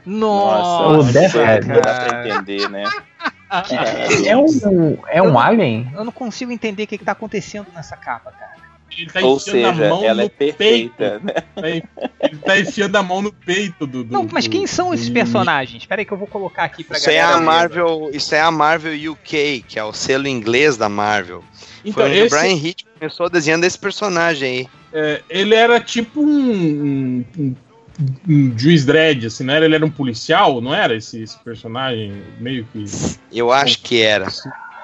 [0.04, 2.84] Nossa, Nossa, não dá pra entender, né?
[4.26, 5.88] É um, é um alien?
[5.94, 8.53] Eu não consigo entender o que, que tá acontecendo nessa capa, cara.
[8.96, 11.42] Ele tá Ou enfiando a seja, mão ela é no perfeita, né?
[11.60, 11.88] peito.
[12.20, 14.04] Ele tá enfiando a mão no peito do.
[14.04, 15.82] do Não, mas quem são esses personagens?
[15.82, 17.36] Espera aí que eu vou colocar aqui pra Isso é galera.
[17.36, 17.44] a ver.
[17.44, 21.42] Marvel, isso é a Marvel UK, que é o selo inglês da Marvel.
[21.84, 24.68] Então, Foi onde esse, o Brian Hitch começou desenhando esse personagem aí.
[24.92, 27.54] é, ele era tipo um, um,
[28.28, 29.62] um juiz dread, assim, né?
[29.62, 32.22] Ele era um policial, não era esse, esse personagem?
[32.40, 32.84] Meio que.
[33.32, 34.28] Eu acho que era.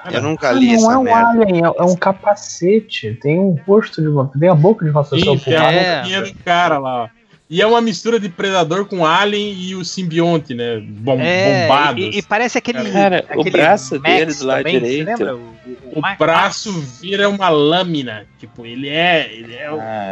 [0.09, 1.29] Eu nunca Ah, li não essa é um merda.
[1.29, 3.13] alien, é, é um capacete.
[3.21, 4.27] Tem um rosto de uma.
[4.39, 6.01] Tem a boca de uma pessoa por tem a É.
[6.01, 7.09] boquinha do cara lá.
[7.53, 10.79] E é uma mistura de predador com alien e o simbionte, né?
[10.81, 12.01] Bom, É, bombados.
[12.15, 12.89] e, e parece aquele.
[12.89, 15.07] Cara, o aquele braço Max dele do lado também, direito.
[15.09, 15.35] lembra?
[15.35, 16.71] O, o, O braço
[17.01, 18.25] vira uma lâmina.
[18.39, 19.29] Tipo, ele é.
[19.33, 19.69] Ele é, é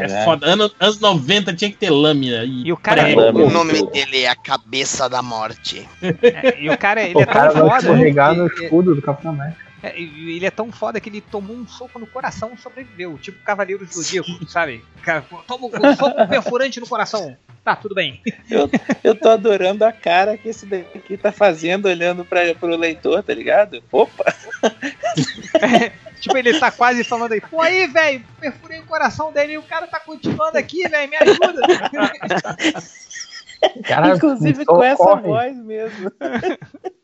[0.07, 0.25] Caraca.
[0.25, 0.47] foda.
[0.47, 2.43] Anos, anos 90 tinha que ter lâmina.
[2.43, 3.15] E, E o cara é.
[3.15, 5.87] O nome dele é a Cabeça da Morte.
[6.03, 7.77] é, e o cara, ele O é tão foda.
[7.77, 9.68] escorregar no escudo do Capitão América.
[9.81, 13.17] É, ele é tão foda que ele tomou um soco no coração e sobreviveu.
[13.17, 14.83] Tipo Cavaleiro do Zodíaco, sabe?
[15.47, 17.37] Toma um soco perfurante no coração.
[17.63, 18.21] Tá, tudo bem.
[19.03, 23.33] Eu tô adorando a cara que esse daqui tá fazendo olhando pra, pro leitor, tá
[23.33, 23.83] ligado?
[23.91, 24.33] Opa!
[26.19, 29.63] Tipo, ele tá quase falando aí, pô aí, velho, perfurei o coração dele e o
[29.63, 31.61] cara tá continuando aqui, velho, me ajuda.
[33.85, 35.21] Cara, Inclusive com essa corre.
[35.21, 36.11] voz mesmo.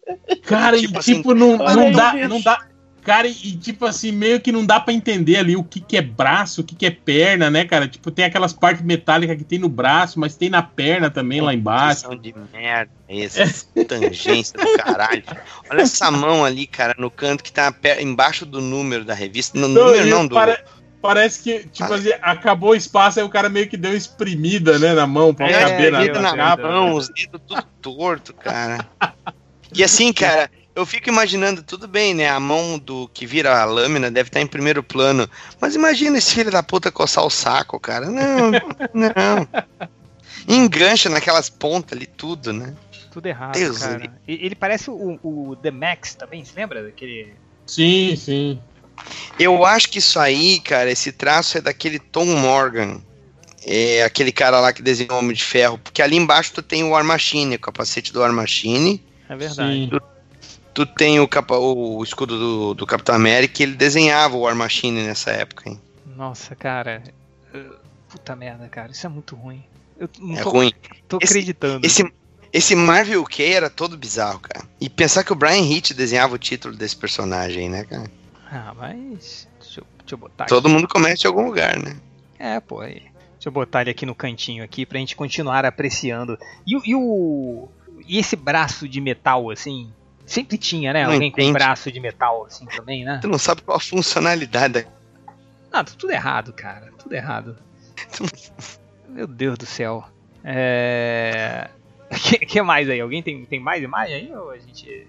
[0.46, 2.12] Cara, Tipo e assim, tipo, não, não dá.
[2.12, 2.30] bicho.
[2.30, 2.58] Não dá.
[3.04, 6.02] Cara, e tipo assim, meio que não dá pra entender ali o que, que é
[6.02, 7.88] braço, o que, que é perna, né, cara?
[7.88, 11.54] Tipo, tem aquelas partes metálicas que tem no braço, mas tem na perna também lá
[11.54, 12.10] embaixo.
[12.16, 15.22] De merda, essas tangências do caralho.
[15.70, 19.56] Olha essa mão ali, cara, no canto que tá embaixo do número da revista.
[19.60, 20.34] No número e não, do.
[20.34, 20.64] pare-
[21.00, 24.96] Parece que, tipo assim, acabou o espaço, aí o cara meio que deu espremida, né,
[24.96, 28.84] na mão, pra É, caber na, na na mão, os dedos tudo torto, cara.
[29.76, 32.30] E assim, cara, eu fico imaginando, tudo bem, né?
[32.30, 35.30] A mão do que vira a lâmina deve estar em primeiro plano.
[35.60, 38.10] Mas imagina esse filho da puta coçar o saco, cara.
[38.10, 38.52] Não,
[38.94, 39.48] não.
[40.48, 42.74] Engancha naquelas pontas ali, tudo, né?
[43.12, 43.98] Tudo errado, Deus cara.
[43.98, 47.34] me E- Ele parece o, o The Max também, você lembra daquele.
[47.66, 48.60] Sim, sim.
[49.40, 53.02] Eu acho que isso aí, cara, esse traço é daquele Tom Morgan.
[53.66, 55.78] É aquele cara lá que desenhou o Homem de Ferro.
[55.80, 59.04] Porque ali embaixo tu tem o War Machine, o capacete do War Machine.
[59.30, 59.90] É verdade.
[59.92, 60.00] sim.
[60.74, 64.56] Tu tem o, capa- o escudo do, do Capitão América e ele desenhava o War
[64.56, 65.80] Machine nessa época, hein?
[66.18, 67.02] Nossa, cara.
[67.54, 67.76] uh,
[68.10, 68.92] Puta merda, cara.
[68.92, 69.64] Isso é muito ruim.
[69.98, 70.72] Eu não É tô, ruim.
[71.08, 71.86] tô Esse- acreditando.
[71.86, 72.14] Esse,
[72.52, 74.66] esse Marvel UK era todo bizarro, cara.
[74.80, 78.12] E pensar que o Brian Hitch desenhava o título desse personagem, né, cara?
[78.52, 79.48] Ah, mas.
[79.62, 81.96] Deixa eu, deixa eu botar Todo mundo comete em algum lugar, né?
[82.38, 83.02] É, pô, aí.
[83.34, 86.38] Deixa eu botar ele aqui no cantinho aqui pra gente continuar apreciando.
[86.68, 87.70] E, e o.
[88.08, 89.92] E esse braço de metal, assim.
[90.26, 91.04] Sempre tinha, né?
[91.06, 91.54] Não Alguém com entende.
[91.54, 93.20] braço de metal, assim, também, né?
[93.22, 94.80] Tu não sabe qual a funcionalidade da
[95.72, 96.92] Ah, tá tudo errado, cara.
[96.98, 97.58] Tudo errado.
[99.10, 100.04] Meu Deus do céu.
[100.44, 101.70] É.
[102.12, 103.00] O que, que mais aí?
[103.02, 104.36] Alguém tem, tem mais imagem aí?
[104.36, 105.08] Ou a gente.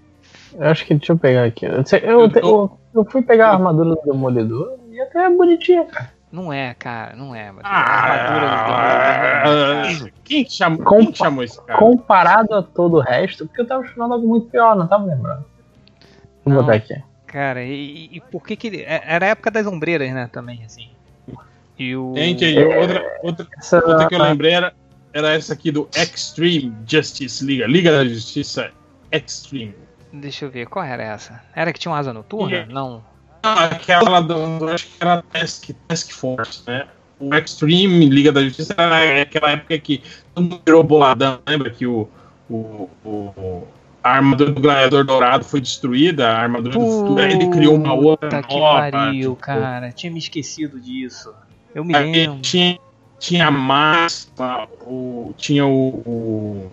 [0.54, 1.66] Eu acho que deixa eu pegar aqui.
[1.66, 5.30] Eu, sei- eu, Eu eu- eu fui pegar a armadura do Demolidor e até é
[5.30, 6.12] bonitinha, cara.
[6.30, 7.52] Não é, cara, não é.
[7.52, 11.62] Mas Ah, a armadura do Demolidor, ah, quem, que chamou, Compa- quem que chamou esse
[11.62, 11.78] cara?
[11.78, 15.44] Comparado a todo o resto, porque eu tava achando algo muito pior, não tava lembrando.
[16.44, 16.60] Vou Não.
[16.62, 16.94] botar aqui.
[17.26, 18.82] Cara, e, e por que que ele.
[18.82, 20.28] é- Era a época das ombreiras, né?
[20.32, 20.88] Também, assim.
[21.78, 22.14] E o.
[22.16, 24.72] Gente, aí, outra, outra, Essa, outra que eu lembrei era,
[25.12, 27.66] era essa aqui do Extreme Justice Liga.
[27.66, 28.70] Liga da Justiça
[29.12, 29.74] Extreme.
[30.12, 31.42] Deixa eu ver, qual era essa?
[31.54, 32.56] Era que tinha uma asa noturna?
[32.56, 33.04] E- Não.
[33.42, 36.86] Ah, aquela do, acho que era Task, Task Force, né?
[37.18, 40.02] O Extreme Liga da Justiça era aquela época que
[40.34, 41.38] todo mundo virou boladão.
[41.48, 42.08] Lembra que o,
[42.50, 43.66] o, o-
[44.02, 47.92] a armadura do Gladiador Dourado foi destruída, a armadura do futuro, aí ele criou uma
[47.94, 48.90] outra Puta que nova.
[48.90, 49.90] pariu, tipo, cara.
[49.92, 51.32] Tinha me esquecido disso.
[51.74, 52.40] Eu me lembro.
[52.40, 52.78] tinha,
[53.18, 56.70] tinha a Máxima, o, tinha o, o,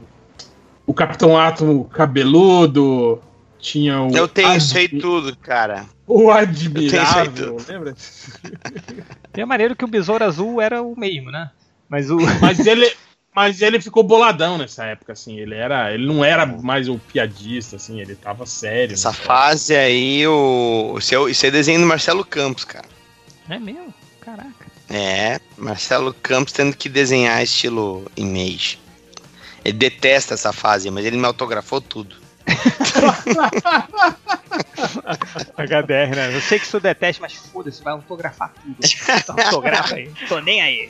[0.85, 3.19] o Capitão Átomo cabeludo,
[3.63, 4.15] tinha o.
[4.15, 5.85] Eu tenho isso aí tudo, cara.
[6.05, 7.71] O Admirável, tudo.
[7.71, 7.95] lembra?
[9.35, 11.49] E é maneiro que o Besouro Azul era o mesmo, né?
[11.89, 12.17] Mas o.
[12.39, 12.91] Mas ele,
[13.33, 15.39] mas ele ficou boladão nessa época, assim.
[15.39, 18.93] Ele, era, ele não era mais o piadista, assim, ele tava sério.
[18.93, 19.15] Essa né?
[19.15, 20.95] fase aí, o.
[20.99, 22.85] Isso é, isso é desenho do Marcelo Campos, cara.
[23.49, 23.91] É mesmo?
[24.21, 24.71] Caraca.
[24.87, 28.77] É, Marcelo Campos tendo que desenhar estilo image.
[29.65, 32.22] Ele detesta essa fase, mas ele me autografou tudo.
[35.57, 36.35] HDR, né?
[36.35, 38.77] Eu sei que isso detesta, mas foda-se, vai autografar tudo.
[39.45, 40.11] Autografa aí.
[40.27, 40.89] Tô nem aí.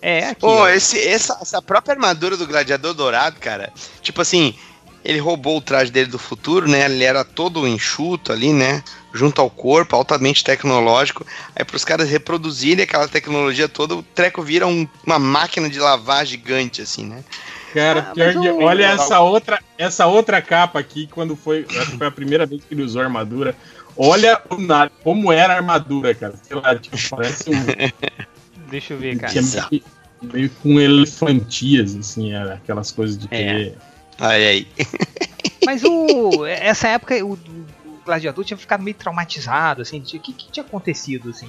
[0.00, 0.40] É, aqui.
[0.40, 3.72] Pô, esse, essa, essa própria armadura do Gladiador Dourado, cara,
[4.02, 4.54] tipo assim,
[5.04, 6.84] ele roubou o traje dele do futuro, né?
[6.84, 8.82] Ele era todo enxuto ali, né?
[9.12, 11.24] Junto ao corpo, altamente tecnológico.
[11.54, 16.26] Aí pros caras reproduzirem aquela tecnologia toda, o treco vira um- uma máquina de lavar
[16.26, 17.22] gigante, assim, né?
[17.74, 21.66] Cara, Ah, que- olha essa outra, essa outra capa aqui, quando foi.
[21.68, 23.52] Acho que foi a primeira vez que ele usou armadura.
[23.96, 24.56] Olha o
[25.02, 26.34] como era a armadura, cara.
[26.40, 27.54] Sei lá, tipo, parece um.
[28.70, 29.32] Deixa eu ver, cara.
[29.70, 29.82] meio,
[30.22, 33.28] meio com elefantias, assim, era aquelas coisas de É.
[33.28, 33.78] querer.
[34.20, 34.68] Olha aí.
[35.66, 36.46] Mas o.
[36.46, 37.38] Essa época o, o
[38.04, 39.98] gladiador tinha ficado meio traumatizado, assim.
[39.98, 41.48] O que, que tinha acontecido, assim?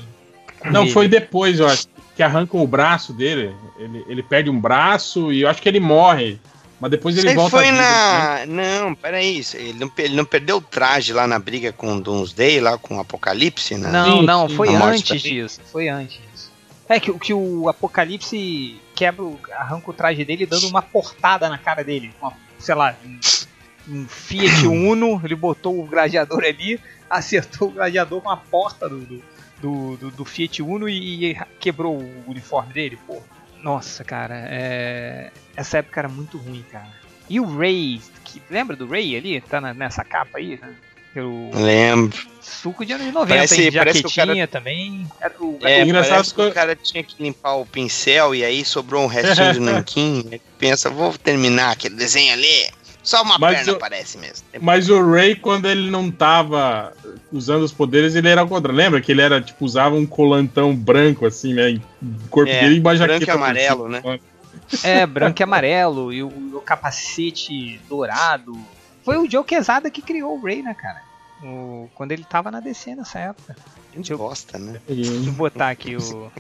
[0.64, 3.54] Não, foi depois, eu acho, que arrancam o braço dele.
[3.78, 6.40] Ele, ele perde um braço e eu acho que ele morre.
[6.80, 7.52] Mas depois ele aí volta.
[7.52, 8.46] foi vida, né?
[8.48, 8.82] na.
[8.82, 9.40] Não, peraí.
[9.40, 12.78] isso- Ele não, ele não perdeu o traje lá na briga com o Doomsday, lá
[12.78, 13.90] com o Apocalipse, né?
[13.92, 15.62] Não, Sim, não, foi antes disso.
[15.72, 16.52] Foi antes disso.
[16.90, 21.48] É que, o- que o Apocalipse quebra, o- arranca o traje dele dando uma portada
[21.50, 22.12] na cara dele.
[22.22, 23.20] Uma, sei lá, um,
[23.90, 26.80] um Fiat Uno, ele botou o gladiador ali,
[27.10, 29.24] acertou o gladiador com a porta do, do,
[29.62, 33.22] do, do- do Fiat Uno e, e quebrou o uniforme dele, pô.
[33.64, 35.32] Nossa, cara, é...
[35.56, 36.88] essa época era muito ruim, cara.
[37.30, 39.42] E o Ray, que, lembra do Ray ali?
[39.42, 40.74] Tá na- nessa capa aí, né?
[41.14, 42.28] Pelo Lembro.
[42.42, 43.72] suco de anos 90, Parece- hein?
[43.72, 45.08] parece que o Jaquetinha também.
[45.22, 48.44] Era o- É, engraçado parece que que- o cara tinha que limpar o pincel e
[48.44, 50.20] aí sobrou um restinho de nanquim.
[50.28, 52.70] Ele pensa, vou terminar aquele desenho ali.
[53.06, 54.46] Só uma Mas perna eu- aparece mesmo.
[54.60, 56.92] Mas o Ray, quando ele não tava
[57.32, 58.74] usando os poderes, ele era contra.
[58.74, 61.80] Lembra que ele era, tipo, usava um colantão branco, assim, né?
[62.02, 64.02] O corpo É, dele e uma branco e amarelo, né?
[64.84, 66.28] É, branco e amarelo, e o,
[66.58, 68.58] o capacete dourado.
[69.04, 71.02] Foi o Joe Quesada que criou o Ray, né, cara?
[71.44, 73.56] O- quando ele tava na DC nessa época.
[73.94, 74.82] Gente bosta, né?
[74.88, 76.32] Deixa eu botar aqui o,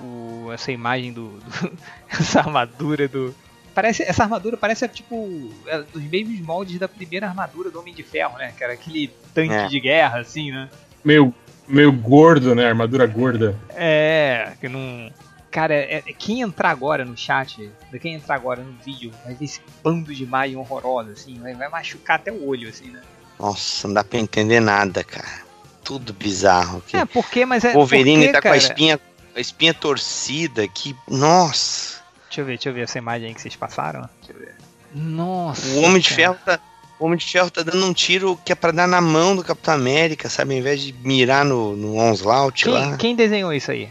[0.00, 1.72] o- essa imagem do, do-
[2.08, 3.34] essa armadura do,
[3.74, 8.02] parece, essa armadura parece tipo é dos mesmos moldes da primeira armadura do Homem de
[8.02, 8.52] Ferro, né?
[8.56, 9.66] Que era aquele tanque É.
[9.66, 10.68] de guerra, assim, né?
[11.04, 11.34] Meio,
[11.66, 12.66] meio gordo, né?
[12.68, 13.56] Armadura gorda.
[13.70, 15.10] É, que não.
[15.50, 17.70] Cara, é, é- quem entrar agora no chat,
[18.00, 21.68] quem entrar agora no vídeo, vai ver esse bando de imagem horrorosa, assim, vai, vai
[21.68, 23.00] machucar até o olho, assim, né?
[23.38, 25.42] Nossa, não dá pra entender nada, cara.
[25.84, 26.96] Tudo bizarro aqui.
[26.96, 27.70] É, porque, mas é.
[27.70, 29.00] o Wolverine porque, tá com a cara- espinha,
[29.36, 30.96] a espinha torcida aqui.
[31.08, 32.00] Nossa.
[32.32, 34.08] Deixa eu ver, deixa eu ver essa imagem aí que vocês passaram.
[34.22, 34.54] Deixa eu ver.
[34.94, 35.68] Nossa.
[35.74, 36.16] O Homem de cara.
[36.16, 36.58] Ferro tá.
[36.98, 39.44] O Homem de Ferro tá dando um tiro que é pra dar na mão do
[39.44, 40.54] Capitão América, sabe?
[40.54, 42.96] Ao invés de mirar no, no Onslaught Quem, lá.
[42.96, 43.86] quem desenhou isso aí?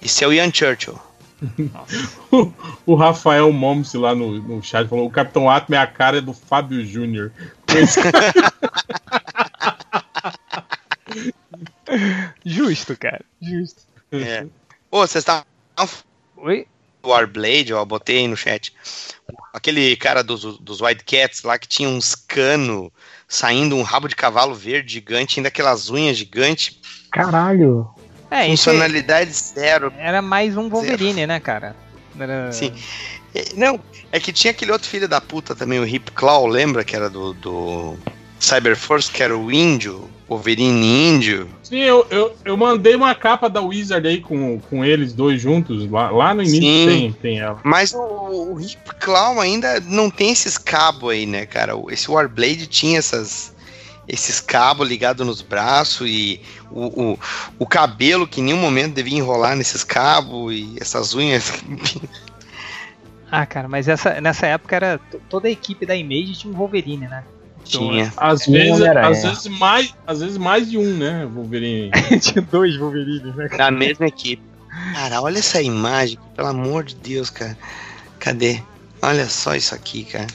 [0.00, 0.96] Esse é o Ian Churchill.
[2.86, 6.32] O Rafael Moms lá no, no chat falou: o Capitão Atom é a cara do
[6.32, 7.32] Fábio Júnior.
[12.46, 13.24] Justo, cara.
[13.42, 13.82] Justo.
[14.12, 14.46] É.
[14.90, 15.44] Ô, vocês estavam
[16.36, 16.66] Oi?
[17.08, 18.72] Warblade, ó, botei aí no chat.
[19.52, 22.92] Aquele cara dos, dos White Cats lá que tinha uns cano
[23.28, 26.78] saindo um rabo de cavalo verde gigante, ainda aquelas unhas gigantes,
[27.14, 27.88] Caralho.
[28.28, 29.92] É, isso funcionalidade zero.
[29.96, 31.76] era mais um Wolverine, né, cara?
[32.18, 32.50] Era...
[32.50, 32.72] Sim.
[33.32, 33.78] É, Não,
[34.10, 37.08] é que tinha aquele outro filho da puta também, o Hip Claw, lembra que era
[37.08, 37.96] do, do
[38.40, 41.48] Cyberforce, que era o índio, Wolverine índio.
[41.62, 45.88] sim, eu, eu, eu mandei uma capa da Wizard aí com, com eles dois juntos.
[45.90, 46.86] Lá, lá no início Sim.
[46.86, 47.60] tem, tem ela.
[47.62, 47.98] Mas o,
[48.54, 51.76] o Hip Claw ainda não tem esses cabos aí, né, cara?
[51.76, 53.54] O- Esse Warblade tinha essas,
[54.08, 56.40] esses cabos ligados nos braços e
[56.70, 57.18] o, o,
[57.58, 61.52] o cabelo que em nenhum momento devia enrolar nesses cabos e essas unhas.
[63.30, 67.08] Ah, cara, mas essa, nessa época era toda a equipe da Image tinha um Wolverine,
[67.08, 67.24] né?
[67.64, 68.12] Tinha.
[68.16, 69.08] Às Um vezes, Homem-Aranha.
[69.08, 71.26] às vezes mais, às vezes mais de um, né?
[71.32, 71.90] Wolverine.
[72.20, 73.48] tinha dois Wolverines, né?
[73.56, 74.42] Da mesma equipe.
[74.94, 77.56] Cara, olha essa imagem, pelo amor de Deus, cara.
[78.18, 78.60] Cadê?
[79.02, 80.26] Olha só isso aqui, cara.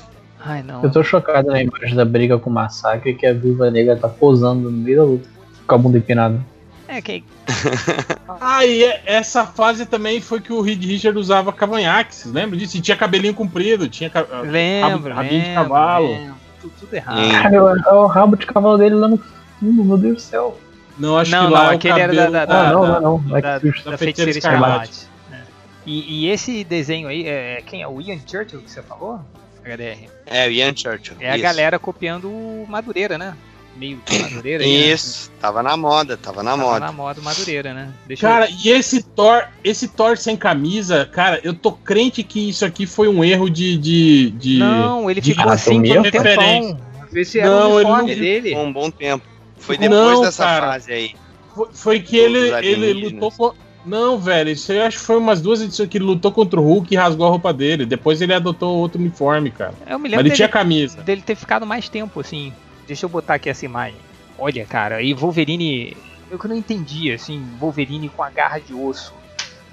[0.43, 0.81] Ai, não.
[0.83, 4.07] Eu tô chocado na imagem da briga com o Massacre que a Viúva Negra tá
[4.07, 5.27] posando no meio da luta.
[5.67, 6.39] Com a bunda empinada.
[6.87, 7.23] É, que...
[8.41, 12.77] Ah, e é- essa fase também foi que o Reed Richard usava cavanhaques, lembra disso?
[12.77, 16.07] E tinha cabelinho comprido, tinha ca- Lembro, rabinho de lembro, cavalo.
[16.07, 16.35] lembro.
[16.61, 17.17] Tudo, tudo errado.
[17.19, 17.31] Hum.
[17.31, 20.59] Cara, é o rabo de cavalo dele lá no fundo, meu Deus do céu.
[20.97, 22.71] Não, acho Não, que lá não, é o aquele era da- cabelo da- da- Ah,
[22.73, 23.37] não, da- não, não.
[23.37, 23.89] É da, susto.
[23.89, 25.07] da Feiticeira Feiticeira Escarlate.
[25.31, 25.43] Né?
[25.85, 27.87] E, e esse desenho aí, é, quem é?
[27.87, 29.21] O Ian Churchill que você falou?
[29.63, 30.09] HDR.
[30.25, 31.15] É, o Ian Churchill.
[31.19, 31.43] É a isso.
[31.43, 33.33] galera copiando o Madureira, né?
[33.79, 34.63] Meio que Madureira.
[34.63, 34.69] né?
[34.69, 36.79] Isso, tava na moda, tava na Tava moda.
[36.81, 37.93] na moda Madureira, né?
[38.05, 42.65] Deixa Cara, e esse Thor, esse Thor sem camisa, cara, eu tô crente que isso
[42.65, 43.77] aqui foi um erro de.
[43.77, 46.77] de, de- Não, ele de ficou assim por um tempão.
[47.11, 48.51] Vê se era Não, o ele uniforme não- dele.
[48.51, 49.25] Por um bom tempo.
[49.57, 50.67] Foi Não, depois dessa cara.
[50.73, 51.11] fase aí.
[51.55, 53.53] Foi, foi que ele, ele lutou com.
[53.85, 56.59] Não, velho, isso aí eu acho que foi umas duas edições que ele lutou contra
[56.59, 57.85] o Hulk e rasgou a roupa dele.
[57.85, 59.73] Depois ele adotou outro uniforme, cara.
[59.87, 61.01] Eu me Mas lembro ele dele, tinha camisa.
[61.01, 62.51] dele ter ficado mais tempo, assim.
[62.89, 63.99] Deixa eu botar aqui essa imagem.
[64.35, 65.95] Olha, cara, e Wolverine.
[66.31, 69.13] Eu que não entendi, assim, Wolverine com a garra de osso.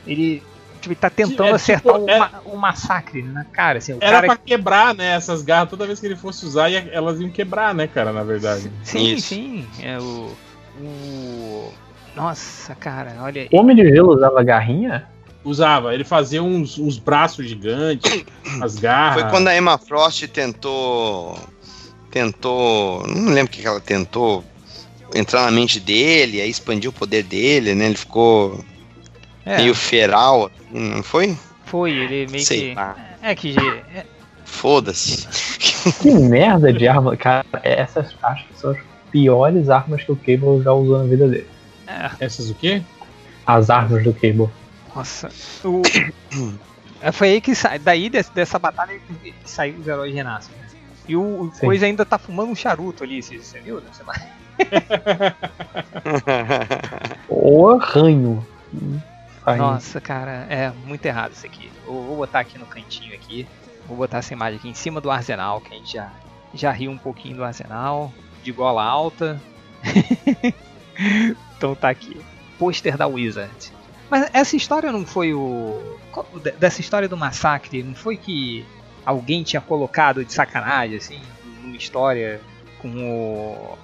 [0.06, 0.42] Ele.
[0.82, 3.94] Tipo, ele tá tentando É, tipo, acertar um, é- um massacre na cara, assim.
[3.94, 5.14] O Era cara pra quebrar, né?
[5.14, 8.22] Essas garras, toda vez que ele fosse usar, ia- elas iam quebrar, né, cara, na
[8.22, 8.70] verdade.
[8.82, 9.28] Sim, Isso.
[9.28, 9.66] sim.
[9.82, 10.30] É o.
[10.78, 11.72] O.
[12.14, 13.48] Nossa, cara, olha.
[13.50, 15.08] O Homem de Gelo usava garrinha?
[15.42, 18.24] Usava, ele fazia uns, uns braços gigantes,
[18.60, 19.22] as garras.
[19.22, 21.38] Foi quando a Emma Frost tentou.
[22.20, 23.06] Tentou.
[23.06, 24.42] Não lembro o que ela tentou.
[25.14, 27.84] Entrar na mente dele, aí expandir o poder dele, né?
[27.86, 28.64] Ele ficou
[29.44, 31.36] É, meio feral, não foi?
[31.66, 32.74] foi, ele meio Sei que.
[32.74, 32.96] lá.
[33.22, 33.54] É que.
[33.58, 34.06] é-
[34.46, 35.26] Foda-se.
[36.00, 37.16] Que merda de arma.
[37.16, 38.78] Cara, essas acho que são as
[39.12, 41.46] piores armas que o Cable já usou na vida dele.
[41.86, 42.82] é, Essas o quê?
[43.46, 44.48] As armas do Cable.
[44.94, 45.28] Nossa.
[45.62, 45.82] O...
[46.98, 47.76] É, Foi aí que sa...
[47.76, 50.54] daí des- dessa batalha que saiu os heróis renascem.
[50.56, 50.65] né?
[51.08, 51.66] E o, o Sim.
[51.66, 53.80] coisa ainda tá fumando um charuto ali, você, você viu?
[54.04, 54.28] Vai-
[57.28, 58.46] O arranho.
[59.44, 61.70] Aí, Nossa, cara, é muito errado isso aqui.
[61.86, 63.46] Eu vou botar aqui no cantinho aqui.
[63.86, 66.10] Vou botar essa imagem aqui em cima do arsenal, que a gente já,
[66.52, 68.12] já riu um pouquinho do arsenal.
[68.42, 69.40] De gola alta.
[71.56, 72.20] então tá aqui.
[72.58, 73.72] Pôster da Wizard.
[74.10, 75.80] Mas essa história não foi o.
[76.58, 78.64] Dessa história do massacre, não foi que
[79.06, 81.20] alguém tinha colocado de sacanagem, assim,
[81.62, 82.40] numa história
[82.78, 83.78] com o.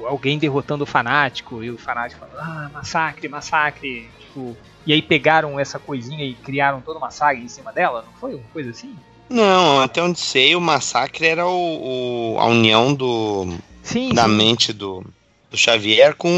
[0.00, 4.08] o- alguém derrotando o fanático e o fanático falando, ah, massacre, massacre.
[4.20, 8.12] Tipo, e aí pegaram essa coisinha e criaram toda uma saga em cima dela, não
[8.20, 8.34] foi?
[8.34, 8.94] Uma coisa assim?
[9.30, 14.34] Não, até onde sei, o massacre era o, o- a união do, Sim, da sim,
[14.34, 15.04] mente do,
[15.50, 16.28] do Xavier com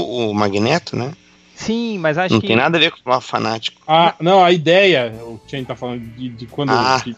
[0.00, 1.12] o Magneto, né?
[1.56, 2.46] sim, mas acho Não que.
[2.48, 3.80] tem nada a ver com o fanático.
[3.88, 6.70] Ah, não, a ideia, o Chen tá falando de, de quando.
[6.70, 7.02] Ah.
[7.04, 7.16] de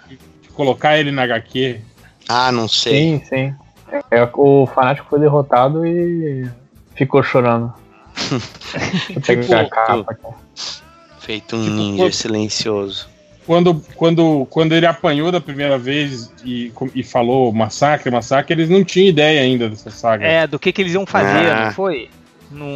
[0.59, 1.81] colocar ele na HQ?
[2.29, 2.93] Ah, não sei.
[3.21, 3.55] Sim, sim.
[4.11, 6.47] É, o fanático foi derrotado e
[6.97, 7.73] ficou chorando.
[9.23, 10.17] Tipo, a capa.
[11.21, 13.09] Feito um Tipo, ninja pô- silencioso.
[13.47, 18.85] Quando, quando, quando ele apanhou da primeira vez e, e falou massacre, massacre, eles não
[18.85, 20.27] tinham ideia ainda dessa saga.
[20.27, 21.65] É, do que, que eles iam fazer, Ah.
[21.67, 22.11] não foi?
[22.51, 22.67] No,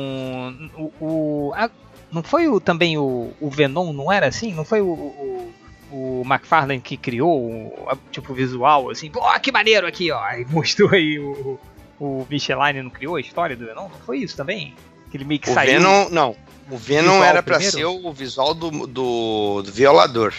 [0.78, 1.68] o, o- ah,
[2.10, 4.54] não foi o, também o, o Venom, não era assim?
[4.54, 5.51] Não foi o, o,
[5.92, 9.10] o McFarlane que criou tipo visual, assim?
[9.10, 10.20] Pô, que maneiro aqui, ó.
[10.32, 11.60] E mostrou aí o,
[12.00, 13.88] o Micheline não criou a história do Venom?
[13.88, 14.74] Não foi isso também?
[15.10, 15.72] Que ele meio que O saiu.
[15.72, 16.34] Venom, não.
[16.70, 17.76] O Venom era pra primeiro?
[17.76, 20.32] ser o visual do, do, do violador.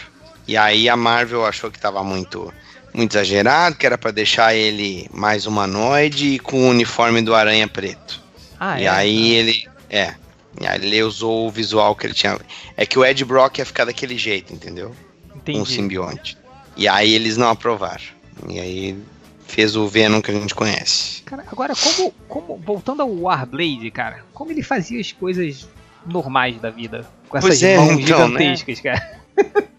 [0.48, 2.52] E aí a Marvel achou que tava muito,
[2.94, 7.68] muito exagerado, que era pra deixar ele mais humanoide e com o uniforme do Aranha
[7.68, 8.22] preto.
[8.60, 8.90] Ah, e é?
[8.90, 9.68] aí ele.
[9.90, 10.16] É.
[10.60, 12.38] E aí ele usou o visual que ele tinha.
[12.76, 14.96] É que o Ed Brock ia ficar daquele jeito, entendeu?
[15.44, 15.60] Entendi.
[15.60, 16.38] Um simbionte.
[16.76, 18.04] E aí eles não aprovaram.
[18.50, 18.98] E aí
[19.46, 21.22] fez o Venom que a gente conhece.
[21.24, 22.58] Cara, agora, como, como.
[22.58, 25.68] Voltando ao Warblade, cara, como ele fazia as coisas
[26.06, 27.08] normais da vida?
[27.30, 28.40] Com essas Pois é, mãos então, né?
[28.40, 29.20] gigantescas, cara.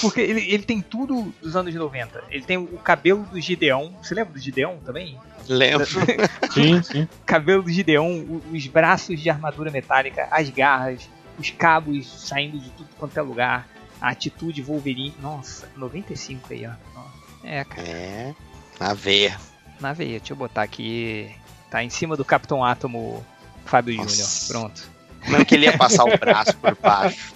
[0.00, 2.24] Porque ele, ele tem tudo dos anos 90.
[2.30, 3.90] Ele tem o cabelo do Gideon.
[4.00, 5.18] Você lembra do Gideon também?
[5.48, 5.86] Lembro.
[6.52, 7.08] Sim, sim.
[7.24, 11.08] cabelo do Gideon, os braços de armadura metálica, as garras,
[11.38, 13.66] os cabos saindo de tudo quanto é lugar,
[14.00, 15.14] a atitude Wolverine.
[15.20, 17.00] Nossa, 95 aí, ó.
[17.44, 17.88] É, cara.
[17.88, 18.34] É.
[18.78, 19.38] Na veia.
[19.80, 21.30] Na veia, deixa eu botar aqui.
[21.70, 23.24] Tá em cima do Capitão Átomo
[23.64, 23.94] Fábio.
[23.94, 24.28] Júnior.
[24.48, 24.90] Pronto.
[25.28, 27.34] Não que ele ia passar o braço por baixo.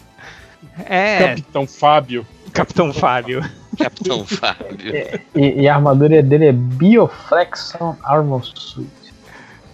[0.87, 2.27] É, Capitão Fábio.
[2.53, 3.43] Capitão Fábio.
[3.77, 4.95] Capitão Fábio.
[5.35, 8.89] E, e a armadura dele é Bioflexion Armor Suit.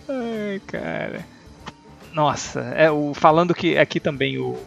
[0.09, 1.27] Ai, cara.
[2.13, 4.59] Nossa, é o falando que aqui também o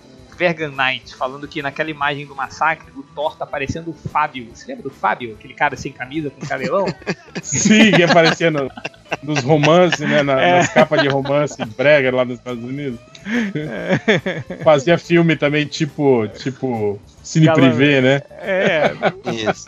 [0.42, 4.48] Vergan Knight falando que naquela imagem do massacre o Thor tá parecendo o Fábio.
[4.54, 5.36] Você lembra do Fábio?
[5.38, 6.86] Aquele cara sem camisa com cabelão?
[7.44, 8.72] Sim, que aparecia no-
[9.22, 10.24] nos romances, né?
[10.24, 10.58] na- É.
[10.58, 13.00] Nas capas de romance brega lá nos Estados Unidos.
[14.64, 17.60] Fazia filme também, tipo, tipo Cine Galã.
[17.70, 18.22] Privé, né?
[18.40, 18.92] é.
[19.50, 19.66] Isso.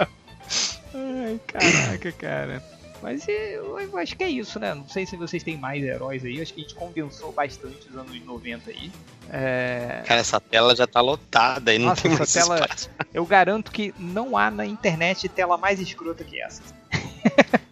[0.94, 2.64] Ai, caraca, cara.
[3.02, 4.74] Mas eu, eu acho que é isso, né?
[4.74, 6.42] Não sei se vocês têm mais heróis aí.
[6.42, 8.90] Acho que a gente condensou bastante os anos 90 aí.
[9.30, 12.90] É, Cara, essa tela já tá lotada aí, não Nossa, tem essa mais tela- espaço.
[13.14, 16.62] Eu garanto que não há na internet tela mais escrota que essa.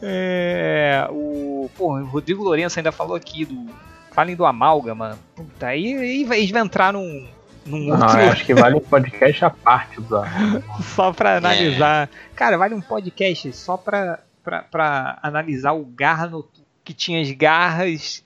[0.00, 3.66] é, o, pô, o Rodrigo Lourenço ainda falou aqui do.
[4.12, 5.18] Falem do Amálgama.
[5.34, 7.26] Puta, aí, aí vai- eles vão entrar num,
[7.64, 8.20] num Não, outro.
[8.20, 10.20] eu acho que vale um podcast à parte do
[10.94, 12.10] só pra analisar.
[12.36, 16.46] Cara, vale um podcast só pra, pra, pra analisar o Garno
[16.84, 18.22] que tinha as garras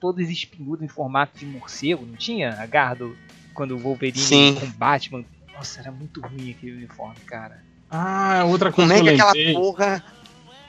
[0.00, 2.50] todas espinhudas em formato de morcego, não tinha?
[2.60, 3.16] A garra do,
[3.54, 4.56] quando o Wolverine Sim.
[4.58, 5.24] com Batman.
[5.54, 7.62] Nossa, era muito ruim aquele uniforme, cara.
[7.90, 10.04] Ah, outra Como coisa é que aquela porra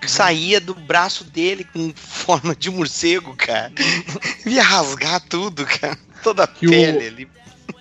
[0.08, 3.72] saía do braço dele com forma de morcego, cara?
[4.46, 5.98] Ia rasgar tudo, cara.
[6.24, 7.28] Toda a Que o- pele ali.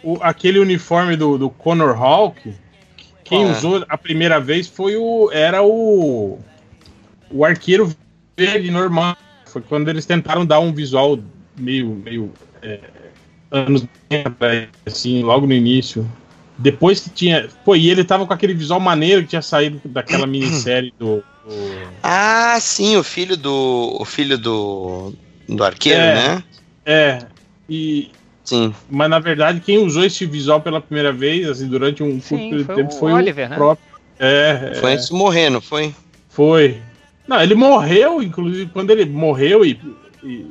[0.02, 2.54] O- aquele uniforme do, do Connor Hawk,
[3.24, 3.50] quem é?
[3.50, 5.30] usou a primeira vez foi o.
[5.32, 6.38] Era o.
[7.30, 7.94] O arqueiro
[8.36, 9.16] verde normal.
[9.46, 11.18] Foi quando eles tentaram dar um visual
[11.58, 11.88] meio.
[12.04, 12.32] meio
[12.62, 12.80] é,
[13.50, 16.06] anos 90, assim, logo no início.
[16.56, 17.48] Depois que tinha.
[17.64, 21.16] Pô, e ele tava com aquele visual maneiro que tinha saído daquela minissérie do.
[21.16, 21.22] do-
[22.02, 23.96] Ah, sim, o filho do.
[24.00, 25.12] O filho do.
[25.48, 26.14] Do arqueiro, É.
[26.14, 26.44] né?
[26.84, 27.18] É.
[27.68, 28.10] E,
[28.44, 28.74] Sim.
[28.90, 32.38] mas na verdade, quem usou esse visual pela primeira vez, assim, durante um curto Sim,
[32.50, 33.56] período de foi tempo, o foi Oliver, o né?
[33.56, 33.88] próprio.
[34.18, 34.94] É, Foi é.
[34.94, 35.94] antes de morrer, não foi?
[36.30, 36.78] Foi.
[37.26, 39.78] Não, ele morreu, inclusive, quando ele morreu e-
[40.24, 40.46] e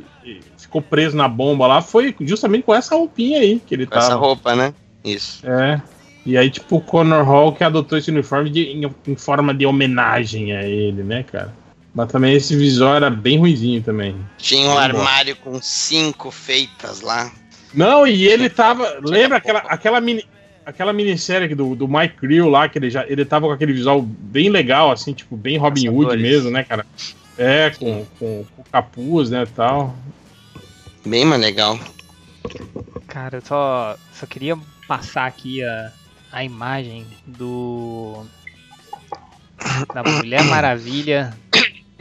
[0.67, 4.09] ficou preso na bomba lá, foi justamente com essa roupinha aí que ele Com essa
[4.09, 4.19] tava.
[4.21, 4.73] roupa, né?
[5.03, 5.45] Isso.
[5.47, 5.81] É.
[6.25, 9.65] E aí, tipo, o Connor Hall que adotou esse uniforme de- em, em forma de
[9.65, 11.53] homenagem a ele, né, cara?
[11.95, 14.15] Mas também esse visual era bem ruizinho também.
[14.37, 17.31] Tinha um Vamos armário com cinco feitas lá.
[17.73, 18.99] Não, e ele tava.
[19.01, 20.23] Lembra aquela, aquela mini.
[20.65, 24.01] Aquela minissérie do, do Mike Creel lá, que ele já ele tava com aquele visual
[24.01, 26.21] bem legal, assim, tipo, bem Robin Hood Caçadores.
[26.21, 26.85] mesmo, né, cara?
[27.37, 29.95] É, com, com, com capuz, né, tal.
[31.07, 31.79] Bem mais legal.
[33.07, 34.57] Cara, eu só, só queria
[34.87, 35.91] passar aqui a,
[36.31, 38.25] a imagem do.
[39.93, 41.35] Da Mulher Maravilha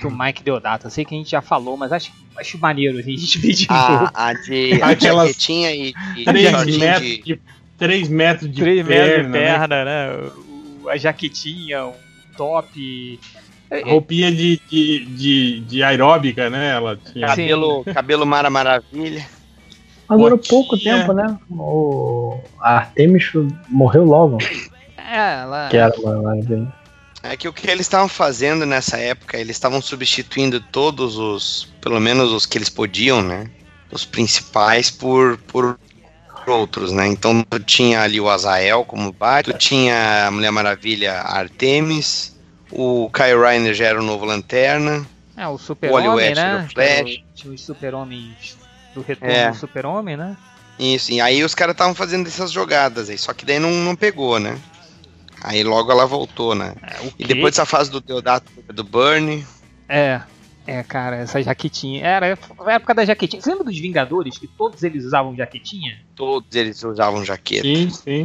[0.01, 0.87] do Mike Deodato.
[0.87, 3.69] Eu sei que a gente já falou, mas acho, acho maneiro a gente ver de
[3.69, 4.11] novo.
[4.15, 7.23] A, de Aquelas- jaquetinha e, e 3 shortinho metros de.
[7.23, 7.41] de,
[7.79, 9.39] 3 metros de 3 perna, metros de né?
[9.59, 10.31] perna, né?
[10.85, 11.95] O- A jaquetinha, o
[12.37, 13.19] top.
[13.71, 16.71] É, Roupinha de, de, de, de aeróbica, né?
[16.71, 17.27] Ela tinha.
[17.27, 19.27] Cabelo, cabelo Mara Maravilha.
[20.09, 20.51] Mas durou Botinha.
[20.51, 21.39] pouco tempo, né?
[21.51, 23.33] O a Artemis
[23.69, 24.39] morreu logo.
[24.97, 25.69] É, ela.
[25.69, 26.69] Que era uma live.
[27.23, 31.99] É que o que eles estavam fazendo nessa época, eles estavam substituindo todos os, pelo
[32.01, 33.51] menos os que eles podiam, né?
[33.91, 35.77] Os principais por, por
[36.47, 37.07] outros, né?
[37.09, 42.36] Então tu tinha ali o Azael como Batman, tu tinha a Mulher Maravilha a Artemis,
[42.71, 45.07] o Kyle Reiner já era o novo Lanterna,
[45.37, 46.41] É, o Super-Homem, né?
[46.43, 47.23] era o Flash.
[47.35, 48.57] Tinha os Super-Homens
[48.95, 49.51] do retorno É.
[49.51, 50.37] do Super-Homem, né?
[50.79, 53.97] Isso, e aí os caras estavam fazendo essas jogadas aí, só que daí não, não
[53.97, 54.59] pegou, né?
[55.43, 56.75] Aí logo ela voltou, né?
[56.83, 59.47] É, E depois dessa fase do Deodato do Burn,
[59.89, 60.21] É.
[60.69, 62.05] É, cara, essa jaquetinha.
[62.05, 62.37] Era
[62.67, 63.41] a época da jaquetinha.
[63.41, 65.97] Você lembra dos Vingadores que todos eles usavam jaquetinha?
[66.17, 67.63] todos eles usavam jaqueta.
[67.63, 68.25] Sim, sim.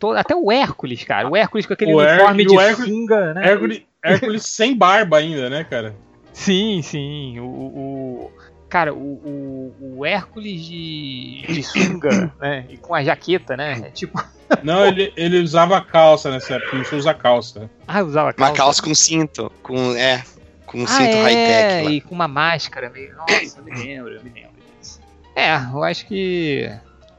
[0.00, 1.28] To- Até o Hércules, cara.
[1.28, 3.48] O Hércules com aquele O Her- uniforme e de Hércules- sunga, né?
[3.48, 5.94] Hércules, Hércules sem barba ainda, né, cara?
[6.32, 7.38] Sim, sim.
[7.38, 8.32] O, o-
[8.68, 12.64] cara, o, o, o Hércules de, de sunga, né?
[12.70, 13.82] E com a jaqueta, né?
[13.86, 14.20] É tipo,
[14.62, 17.70] Não, ele, ele usava calça nessa época, não usa calça.
[17.86, 18.50] ah, usava calça.
[18.52, 20.22] Uma calça com cinto, com é,
[20.66, 21.90] com um ah, cinto é, high-tech lá.
[21.92, 23.14] e com uma máscara meio.
[23.16, 24.50] Nossa, eu me lembro, eu me lembro
[24.80, 25.00] disso.
[25.36, 26.70] É, eu acho que.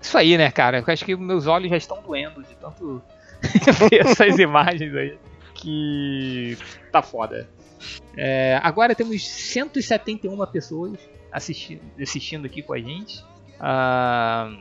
[0.01, 0.79] Isso aí, né, cara?
[0.79, 3.01] Eu acho que meus olhos já estão doendo de tanto
[3.89, 5.17] ver essas imagens aí.
[5.53, 6.57] Que.
[6.91, 7.47] tá foda.
[8.17, 10.97] É, agora temos 171 pessoas
[11.31, 13.23] assistindo, assistindo aqui com a gente.
[13.59, 14.51] Ah,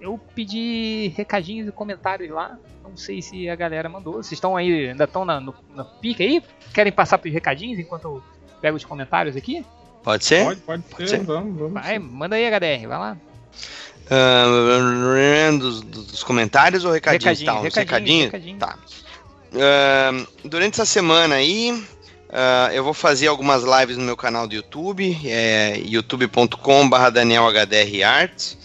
[0.00, 2.58] eu pedi recadinhos e comentários lá.
[2.82, 4.14] Não sei se a galera mandou.
[4.14, 6.42] Vocês estão aí, ainda estão na, no, na pica aí?
[6.72, 8.22] Querem passar pros recadinhos enquanto eu
[8.60, 9.64] pego os comentários aqui?
[10.02, 10.44] Pode ser?
[10.44, 11.24] Pode, pode ser, Sim.
[11.24, 11.72] vamos, vamos.
[11.72, 13.16] Vai, manda aí, HDR, vai lá.
[14.10, 17.40] Ah, dos, dos comentários ou recadinhos?
[17.40, 18.32] Recadinho, tá, uns recadinho, recadinhos?
[18.32, 18.58] recadinho.
[18.58, 18.78] Tá.
[19.54, 21.82] Ah, durante essa semana aí,
[22.30, 28.58] ah, eu vou fazer algumas lives no meu canal do YouTube, é youtube.com.br DanielHDRArts.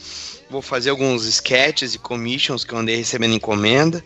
[0.49, 4.03] Vou fazer alguns sketches e commissions que eu andei recebendo encomenda.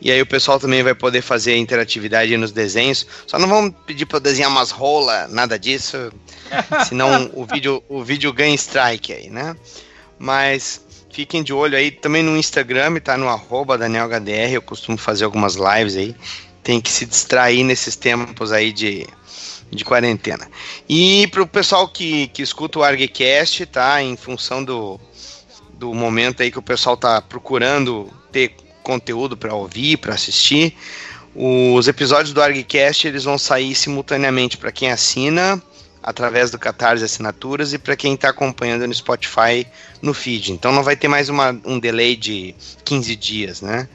[0.00, 3.06] E aí o pessoal também vai poder fazer interatividade nos desenhos.
[3.26, 6.12] Só não vamos pedir para desenhar umas rolas, nada disso.
[6.88, 9.56] Senão o vídeo, o vídeo ganha strike aí, né?
[10.18, 10.80] Mas
[11.10, 14.52] fiquem de olho aí também no Instagram, tá no arroba DanielHDR.
[14.52, 16.14] Eu costumo fazer algumas lives aí.
[16.62, 19.06] Tem que se distrair nesses tempos aí de,
[19.70, 20.50] de quarentena.
[20.88, 24.02] E pro pessoal que, que escuta o ArgCast, tá?
[24.02, 24.98] Em função do,
[25.74, 30.76] do momento aí que o pessoal tá procurando ter conteúdo para ouvir, para assistir.
[31.34, 35.60] Os episódios do ArgCast eles vão sair simultaneamente para quem assina
[36.04, 39.66] através do Catarse Assinaturas e para quem está acompanhando no Spotify
[40.02, 40.52] no feed.
[40.52, 42.54] Então não vai ter mais uma, um delay de
[42.84, 43.88] 15 dias, né?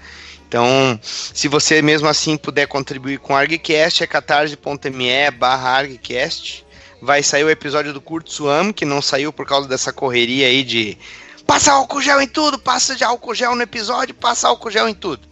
[0.47, 6.65] Então, se você mesmo assim puder contribuir com o ArgCast, é catarse.me barra ArgCast.
[6.99, 10.63] Vai sair o episódio do Curto Suam, que não saiu por causa dessa correria aí
[10.63, 10.97] de
[11.45, 14.95] passa álcool gel em tudo, passa de álcool gel no episódio, passa álcool gel em
[14.95, 15.27] tudo.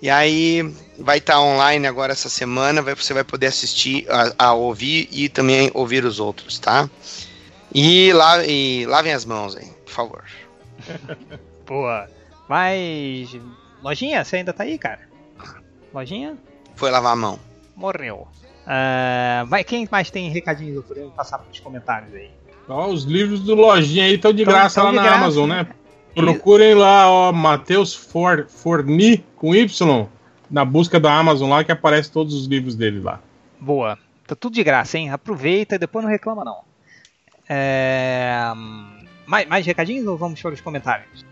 [0.00, 4.52] E aí vai estar online agora essa semana, vai, você vai poder assistir, a, a
[4.54, 6.88] ouvir e também ouvir os outros, tá?
[7.74, 10.24] E, la, e lavem as mãos aí, por favor.
[11.66, 12.08] Boa.
[12.48, 13.36] Mas.
[13.82, 15.00] Lojinha, você ainda tá aí, cara?
[15.92, 16.36] Lojinha?
[16.74, 17.38] Foi lavar a mão.
[17.74, 18.26] Morreu.
[18.66, 20.76] Ah, vai, quem mais tem recadinhos?
[20.76, 22.30] Eu poderia passar pros comentários aí.
[22.68, 25.18] Ó, os livros do Lojinha aí estão de Tão- graça tão lá de na graça,
[25.18, 25.62] Amazon, né?
[25.62, 25.68] né?
[26.14, 30.08] Procurem lá, ó, Matheus For, Forni com Y
[30.50, 33.20] na busca da Amazon lá que aparece todos os livros dele lá.
[33.60, 33.98] Boa.
[34.26, 35.10] Tá tudo de graça, hein?
[35.10, 36.58] Aproveita e depois não reclama, não.
[37.48, 38.52] É...
[39.26, 41.24] Mais, mais recadinhos ou vamos para os comentários?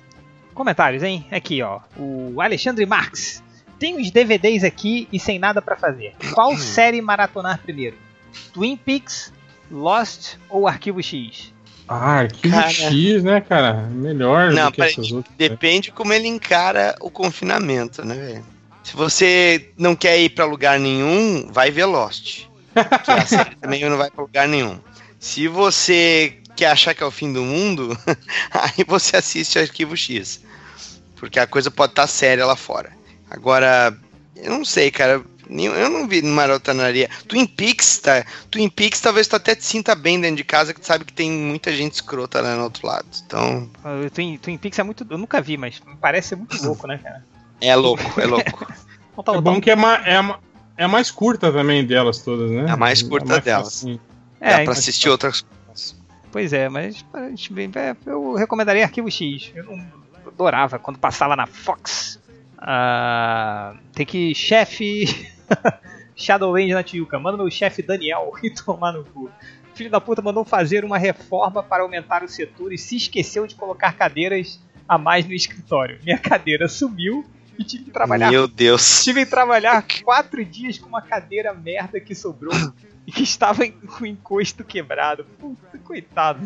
[0.53, 1.27] Comentários, hein?
[1.31, 1.81] Aqui, ó.
[1.97, 3.43] O Alexandre Marx.
[3.79, 6.15] Tem os DVDs aqui e sem nada pra fazer.
[6.33, 7.97] Qual série maratonar primeiro?
[8.53, 9.33] Twin Peaks,
[9.71, 11.53] Lost ou Arquivo X?
[11.89, 12.71] Ah, Arquivo Cara.
[12.71, 13.75] X, né, cara?
[13.91, 15.35] Melhor Não, do que peraí, essas outras.
[15.37, 18.54] Depende como ele encara o confinamento, né, velho?
[18.85, 22.47] Se você não quer ir pra lugar nenhum, vai ver Lost.
[23.05, 24.79] Que a série também não vai pra lugar nenhum.
[25.19, 27.99] Se você quer achar que é o fim do mundo,
[28.53, 30.43] aí você assiste Arquivo X.
[31.17, 32.93] Porque a coisa pode estar séria lá fora.
[33.31, 33.97] Agora,
[34.37, 35.25] eu não sei, cara.
[35.49, 37.09] Eu não vi maratonaria.
[37.29, 38.25] Twin Peaks, tá?
[38.51, 41.13] Twin Peaks talvez tu até te sinta bem dentro de casa, que tu sabe que
[41.13, 43.07] tem muita gente escrota lá no outro lado.
[43.27, 45.07] Então, O Twin, Twin Peaks é muito.
[45.09, 47.25] Eu nunca vi, mas parece ser muito louco, né, cara?
[47.61, 48.67] É louco, é louco.
[49.17, 50.15] Então, tá, É tá- bom que é, ma, é,
[50.77, 52.65] é a mais curta também delas todas, né?
[52.67, 53.67] É a mais curta delas.
[53.75, 54.01] facinho.
[54.41, 55.97] é, Dá pra assistir outras coisas.
[56.33, 59.53] Pois é, mas a gente vê- é, eu recomendaria Arquivo X.
[59.55, 59.87] Eu não
[60.27, 62.19] adorava quando passava na Fox.
[62.59, 65.29] Ah, tem que chefe
[66.17, 67.17] Shadowlands na Tijuca.
[67.19, 69.31] Manda meu chefe Daniel e tomar no cu.
[69.77, 73.55] Filho da puta mandou fazer uma reforma para aumentar o setor e se esqueceu de
[73.55, 75.99] colocar cadeiras a mais no escritório.
[76.05, 77.25] Minha cadeira sumiu
[77.59, 78.31] e tive que trabalhar.
[78.31, 79.03] Meu Deus.
[79.05, 82.55] Tive que trabalhar quatro dias com uma cadeira merda que sobrou
[83.07, 85.25] e que estava com o encosto quebrado.
[85.39, 86.41] Puta, coitado.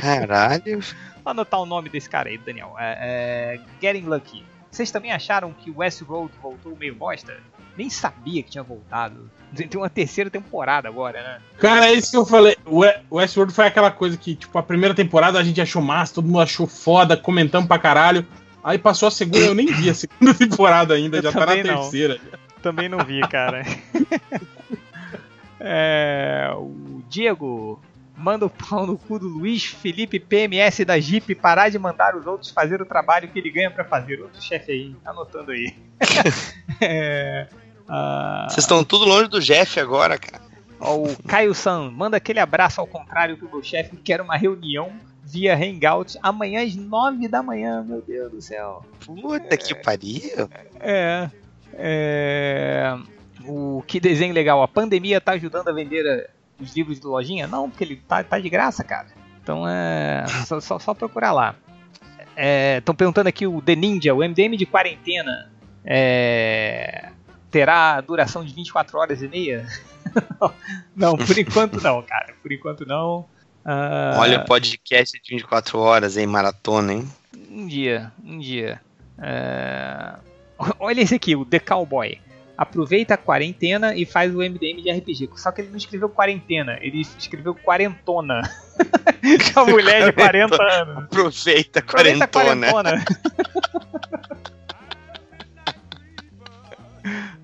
[0.00, 0.80] Caralho.
[1.24, 2.74] Vou anotar o nome desse cara aí, Daniel.
[2.78, 4.44] É, é, Getting Lucky.
[4.70, 7.36] Vocês também acharam que o Westworld voltou meio bosta?
[7.76, 9.30] Nem sabia que tinha voltado.
[9.54, 11.40] Tem uma terceira temporada agora, né?
[11.58, 12.56] Cara, é isso que eu falei.
[13.10, 16.40] Westworld foi aquela coisa que, tipo, a primeira temporada a gente achou massa, todo mundo
[16.40, 18.26] achou foda, comentamos pra caralho.
[18.68, 21.56] Aí passou a segunda, eu nem vi a segunda temporada ainda, Eu já tá na
[21.56, 21.62] não.
[21.82, 22.20] terceira.
[22.60, 23.62] Também não vi, cara.
[25.60, 27.80] É, o Diego
[28.16, 32.26] manda o pau no cu do Luiz Felipe PMS da Jeep parar de mandar os
[32.28, 34.20] outros fazer o trabalho que ele ganha pra fazer.
[34.20, 35.74] Outro chefe aí, anotando aí.
[36.80, 37.48] É,
[37.88, 40.40] ah, Vocês estão tudo longe do Jeff agora, cara.
[40.78, 44.36] ó, o Caio San manda aquele abraço ao contrário pro meu chefe que quer uma
[44.36, 44.92] reunião
[45.30, 48.84] via Hangout amanhã às 9 da manhã, meu Deus do céu.
[49.04, 50.48] Puta que pariu.
[50.80, 51.30] É.
[51.74, 52.96] É.
[53.46, 54.62] O que desenho legal.
[54.62, 57.46] A pandemia tá ajudando a vender os livros do Lojinha?
[57.46, 59.08] Não, porque ele tá, tá de graça, cara.
[59.42, 60.24] Então é.
[60.46, 61.54] Só, só, só procurar lá.
[62.78, 65.50] Estão perguntando aqui o The Ninja, o MDM de quarentena.
[65.84, 67.10] é,
[67.50, 69.66] terá duração de 24 horas e meia?
[70.94, 72.34] não, por enquanto não, cara.
[72.42, 73.26] Por enquanto não.
[73.70, 76.26] Ah, Olha o podcast de 24 horas, hein?
[76.26, 77.08] Maratona, hein?
[77.50, 78.80] um dia, um dia.
[79.20, 80.14] É,
[80.80, 82.18] Olha esse aqui, o The Cowboy.
[82.56, 85.28] Aproveita a quarentena e faz o MDM de RPG.
[85.36, 88.40] Só que ele não escreveu quarentena, ele escreveu quarentona.
[89.20, 91.04] Que é uma mulher de 40 anos.
[91.04, 92.72] Aproveita a Aproveita a quarentona.
[92.72, 93.04] quarentona.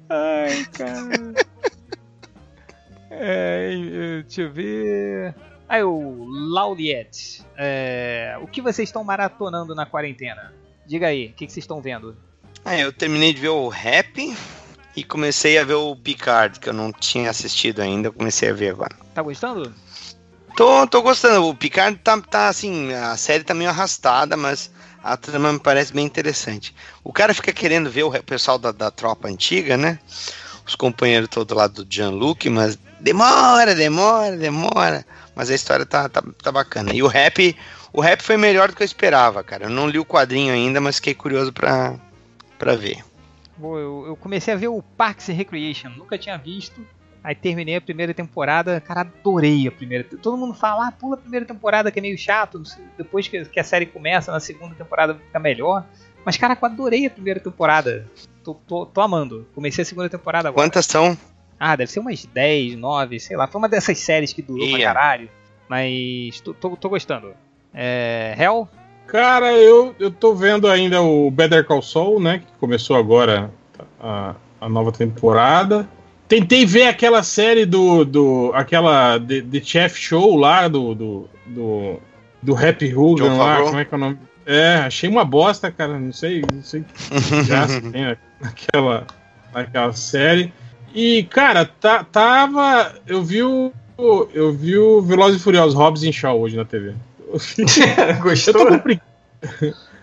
[0.09, 1.35] Ai, cara.
[3.11, 5.35] É, deixa eu ver.
[5.69, 7.43] Aí, o Lauliet.
[7.57, 10.53] É, o que vocês estão maratonando na quarentena?
[10.87, 12.17] Diga aí, o que, que vocês estão vendo?
[12.65, 14.37] Ah, eu terminei de ver o Rap
[14.97, 18.53] e comecei a ver o Picard, que eu não tinha assistido ainda, eu comecei a
[18.53, 18.95] ver agora.
[19.15, 19.73] Tá gostando?
[20.57, 24.71] Tô, tô gostando, o Picard tá, tá assim, a série tá meio arrastada, mas
[25.03, 26.75] a trama me parece bem interessante.
[27.03, 29.99] O cara fica querendo ver o pessoal da, da tropa antiga, né?
[30.67, 35.05] Os companheiros todos lá do Jean-Luc, mas demora, demora, demora.
[35.35, 36.95] Mas a história tá, tá, tá bacana.
[36.95, 37.57] E o rap,
[37.93, 39.65] o rap foi melhor do que eu esperava, cara.
[39.65, 41.99] Eu não li o quadrinho ainda, mas fiquei curioso pra,
[42.59, 43.05] pra ver.
[43.57, 46.85] Bom, eu, eu comecei a ver o Parks and Recreation, nunca tinha visto.
[47.23, 50.05] Aí terminei a primeira temporada, cara, adorei a primeira.
[50.05, 52.63] Todo mundo fala, ah, pula a primeira temporada que é meio chato,
[52.99, 55.87] depois que, que a série começa, na segunda temporada fica melhor.
[56.23, 58.07] Mas, cara, eu adorei a primeira temporada.
[58.43, 59.47] Tô, tô, tô amando.
[59.55, 60.67] Comecei a segunda temporada agora.
[60.67, 61.17] Quantas são?
[61.59, 63.47] Ah, deve ser umas 10, 9, sei lá.
[63.47, 64.87] Foi uma dessas séries que durou pra Ia.
[64.87, 65.29] caralho.
[65.69, 67.33] Mas tô, tô, tô gostando.
[67.73, 68.35] É.
[68.39, 68.69] Hell?
[69.07, 72.39] Cara, eu, eu tô vendo ainda o Better Call Saul, né?
[72.39, 73.51] Que começou agora
[74.01, 75.89] a, a nova temporada.
[76.27, 78.05] Tentei ver aquela série do.
[78.05, 80.95] do aquela The, The Chef Show lá, do.
[80.95, 82.01] do, do,
[82.43, 84.19] do Happy Hogan lá, como é que é o nome?
[84.47, 85.99] É, achei uma bosta, cara.
[85.99, 89.07] Não sei, não sei que graça tem naquela,
[89.53, 90.53] naquela série.
[90.95, 92.95] E, cara, tá, tava.
[93.07, 93.73] Eu vi o.
[94.33, 96.95] Eu vi o Velozes e Furiosos Hobbs em Shaw hoje na TV.
[98.47, 98.65] Eu tô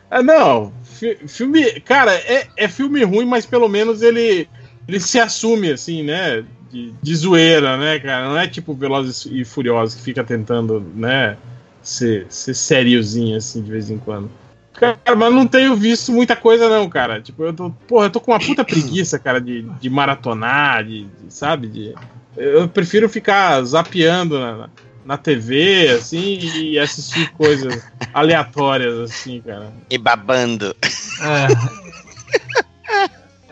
[0.10, 0.72] Ah, não.
[0.84, 1.80] fi- Filme.
[1.82, 4.48] Cara, é, é filme ruim, mas pelo menos ele,
[4.88, 6.44] ele se assume, assim, né?
[6.70, 8.28] De, de zoeira, né, cara?
[8.30, 11.38] Não é tipo Velozes e Furiosos que fica tentando, né?
[11.82, 14.30] Ser, ser sériozinho, assim, de vez em quando.
[14.74, 17.22] Cara, mas não tenho visto muita coisa, não, cara.
[17.22, 17.70] Tipo, eu tô.
[17.88, 21.68] Porra, eu tô com uma puta preguiça, cara, de, de maratonar, de, de- sabe?
[21.68, 21.94] De,
[22.38, 24.70] eu prefiro ficar zapeando na,
[25.06, 27.84] na TV, assim, e assistir coisas
[28.14, 29.72] aleatórias, assim, cara.
[29.90, 30.76] E babando.
[31.22, 31.48] É.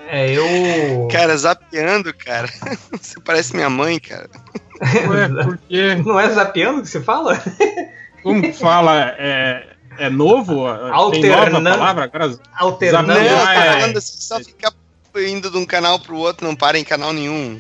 [0.08, 1.08] é, eu.
[1.12, 2.48] Cara, zapeando, cara.
[3.00, 4.30] Você parece minha mãe, cara.
[4.82, 7.38] Ué, porque, Não é zapeando que você fala?
[8.24, 9.68] como que fala, é,
[10.00, 10.66] é novo?
[11.12, 11.60] Tem Alternando.
[11.62, 12.40] nova palavra agora?
[12.56, 13.08] Alternando.
[13.08, 14.74] Não, tá é- falando assim, só ficar
[15.18, 17.60] indo de um canal pro outro, não para em canal nenhum.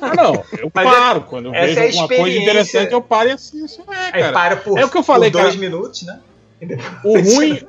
[0.00, 1.20] Ah, não, eu Mas paro.
[1.22, 3.82] Quando eu vejo é alguma coisa interessante, eu paro e assisto.
[3.90, 4.32] É, Aí cara.
[4.32, 5.60] para por, É o que eu falei, por dois cara.
[5.60, 6.18] minutos, né?
[7.04, 7.60] O ruim.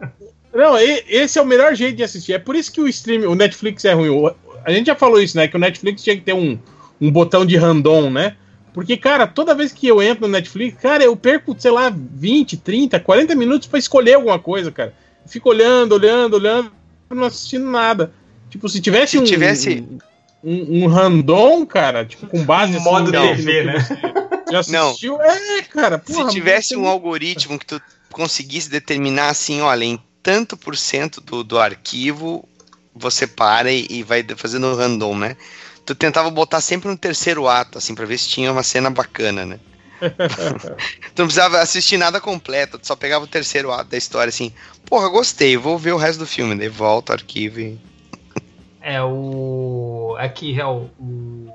[0.53, 2.33] Não, esse é o melhor jeito de assistir.
[2.33, 4.31] É por isso que o stream, o Netflix é ruim.
[4.63, 5.47] A gente já falou isso, né?
[5.47, 6.57] Que o Netflix tinha que ter um,
[6.99, 8.35] um botão de random, né?
[8.75, 12.57] Porque, cara, toda vez que eu entro no Netflix, cara, eu perco, sei lá, 20,
[12.57, 14.93] 30, 40 minutos pra escolher alguma coisa, cara.
[15.23, 16.69] Eu fico olhando, olhando, olhando,
[17.09, 18.11] não assistindo nada.
[18.49, 19.23] Tipo, se tivesse Se um.
[19.23, 19.81] tivesse-
[20.43, 23.75] Um, um random, cara, tipo, com base Um modo no- TV, né?
[24.51, 25.19] Já assistiu?
[25.21, 25.97] É, cara.
[25.97, 27.81] porra, Se tivesse um algoritmo que tu
[28.11, 32.47] conseguisse determinar assim, olha, em tanto por cento do, do arquivo
[32.93, 35.37] você para e, e vai fazendo random, né?
[35.85, 39.45] Tu tentava botar sempre um terceiro ato, assim, pra ver se tinha uma cena bacana,
[39.45, 39.59] né?
[41.15, 44.51] tu não precisava assistir nada completo, tu só pegava o terceiro ato da história, assim,
[44.85, 47.79] porra, gostei, vou ver o resto do filme, daí volta o arquivo e...
[48.81, 50.15] É, o.
[50.19, 51.51] Aqui, Hel, o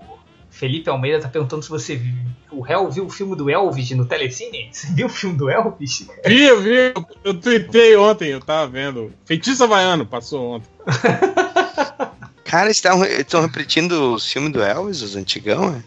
[0.50, 2.12] Felipe Almeida tá perguntando se você viu.
[2.50, 4.68] O Hel viu o filme do Elvis no Telecine?
[4.72, 6.08] Você viu o filme do Elvis?
[6.26, 9.12] Vi, eu vi, eu, eu tuitei ontem, eu tava vendo.
[9.24, 10.68] Feitiço Havaiano, passou ontem.
[12.50, 15.82] Cara, eles estão repetindo os filmes do Elvis, os antigão, é?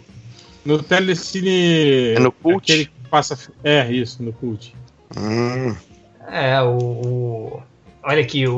[0.64, 2.14] No Telecine.
[2.16, 2.64] É no Cult?
[2.72, 3.38] Aquele que passa.
[3.64, 4.74] É, isso, no Cult.
[5.18, 5.76] Hum.
[6.28, 6.78] É, o.
[6.78, 7.64] o-
[8.02, 8.56] olha aqui, o,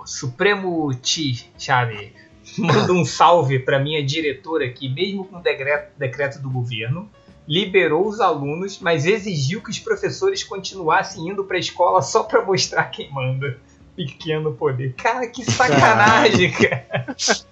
[0.00, 2.12] o Supremo Ti, Chave,
[2.58, 7.08] manda um salve pra minha diretora que, mesmo com o decreto, decreto do governo,
[7.48, 12.84] liberou os alunos, mas exigiu que os professores continuassem indo pra escola só pra mostrar
[12.84, 13.58] quem manda.
[13.96, 14.92] Pequeno poder.
[14.94, 17.14] Cara, que sacanagem, cara.
[17.16, 17.44] Que,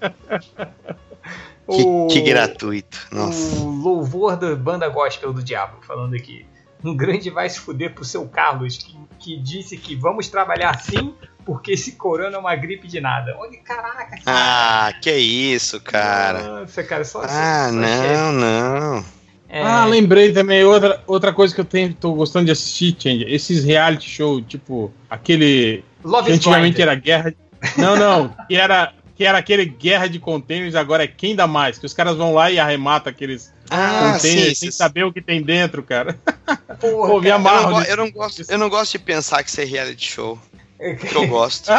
[1.82, 2.98] O- que gratuito.
[3.12, 3.60] Nossa.
[3.60, 6.44] o louvor da banda gospel do diabo, falando aqui.
[6.84, 11.14] Um grande vai se fuder pro seu Carlos, que, que disse que vamos trabalhar sim,
[11.44, 13.36] porque esse corona é uma gripe de nada.
[13.38, 14.22] Olha, caraca, cara.
[14.26, 16.42] Ah, que isso, cara.
[16.60, 19.04] Nossa, cara, só Ah, só não, não.
[19.48, 23.26] É, Ah, lembrei também, outra, outra coisa que eu tenho, tô gostando de assistir, Change,
[23.28, 25.84] esses reality show, tipo, aquele.
[26.04, 26.88] Love Que antigamente Blind.
[26.88, 27.34] era guerra.
[27.76, 31.78] Não, não, que era, que era aquele guerra de containers, agora é quem dá mais.
[31.78, 34.28] Que os caras vão lá e arrematam aqueles Ah, sim.
[34.30, 34.76] containers sem sim.
[34.76, 36.18] saber o que tem dentro, cara.
[36.80, 37.70] Porra, Pô, me cara, Eu não, amarro.
[37.72, 37.90] go- nisso.
[37.90, 40.38] eu, não gosto, eu não gosto de pensar que isso é reality show.
[40.80, 41.70] é Que eu gosto.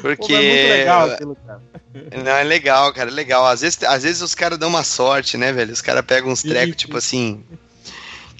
[0.00, 0.16] Porque.
[0.28, 1.60] Pô, é muito legal aquilo, cara.
[2.24, 3.44] Não, é legal, cara, é legal.
[3.46, 5.72] Às vezes, às vezes os caras dão uma sorte, né, velho?
[5.72, 7.42] Os caras pegam uns trecos, tipo assim.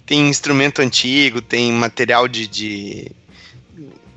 [0.07, 2.47] Tem instrumento antigo, tem material de.
[2.47, 3.12] de-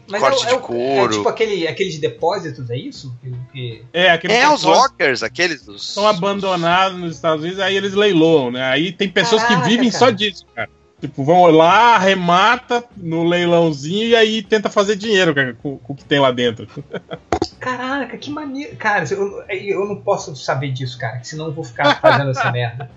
[0.08, 1.14] Mas corte é, de o- é, couro.
[1.14, 3.16] é tipo aquele, aqueles depósitos, é isso?
[3.22, 5.88] Que, que- É, aqueles É, os lockers, aqueles dos.
[5.94, 8.64] são abandonados nos Estados Unidos, aí eles leiloam, né?
[8.64, 10.00] Aí tem pessoas Caraca, que vivem cara.
[10.06, 10.70] só disso, cara.
[11.02, 16.06] Tipo, vão lá, arremata no leilãozinho e aí tenta fazer dinheiro com, com o que
[16.06, 16.68] tem lá dentro.
[17.60, 18.76] Caraca, que maneiro.
[18.78, 22.52] Cara, eu, eu não posso saber disso, cara, que senão eu vou ficar fazendo essa
[22.52, 22.90] merda.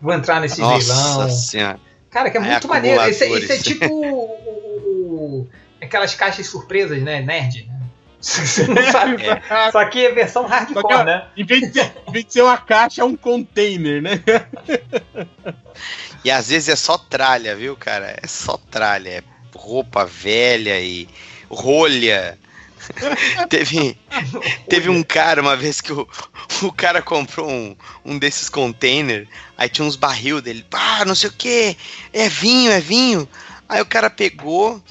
[0.00, 1.30] Vou entrar nesse Nossa leilão.
[1.30, 1.80] senhora.
[2.10, 3.08] Cara, que é É, muito maneiro.
[3.08, 5.48] Isso, é- é tipo
[5.82, 7.20] aquelas caixas surpresas, né?
[7.20, 7.64] Nerd.
[7.66, 7.72] né?
[8.22, 9.16] Você não sabe.
[9.72, 11.24] Só que é versão hardcore, que- né?
[11.36, 14.22] Em vez, de ser, em vez de ser uma caixa, é um container, né?
[16.24, 18.16] E às vezes é só tralha, viu, cara?
[18.22, 19.08] É só tralha.
[19.08, 19.22] É
[19.54, 21.08] roupa velha e
[21.50, 22.38] rolha.
[23.48, 23.96] teve,
[24.68, 26.06] teve um cara uma vez que o,
[26.62, 31.30] o cara comprou um, um desses containers, aí tinha uns barril dele, ah, não sei
[31.30, 31.76] o que,
[32.12, 33.28] é vinho, é vinho.
[33.72, 34.82] Aí o cara pegou,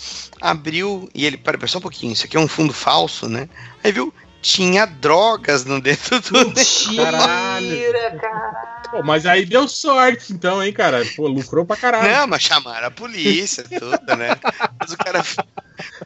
[0.41, 3.48] abriu, e ele, pera, pera só um pouquinho, isso aqui é um fundo falso, né?
[3.84, 7.91] Aí viu, tinha drogas no dentro do Mentira, Caralho.
[8.20, 8.82] cara.
[8.90, 11.06] Pô, mas aí deu sorte, então, hein, cara?
[11.16, 12.12] Pô, lucrou pra caralho.
[12.12, 14.36] Não, mas chamaram a polícia, tudo, né?
[14.80, 15.24] Mas o cara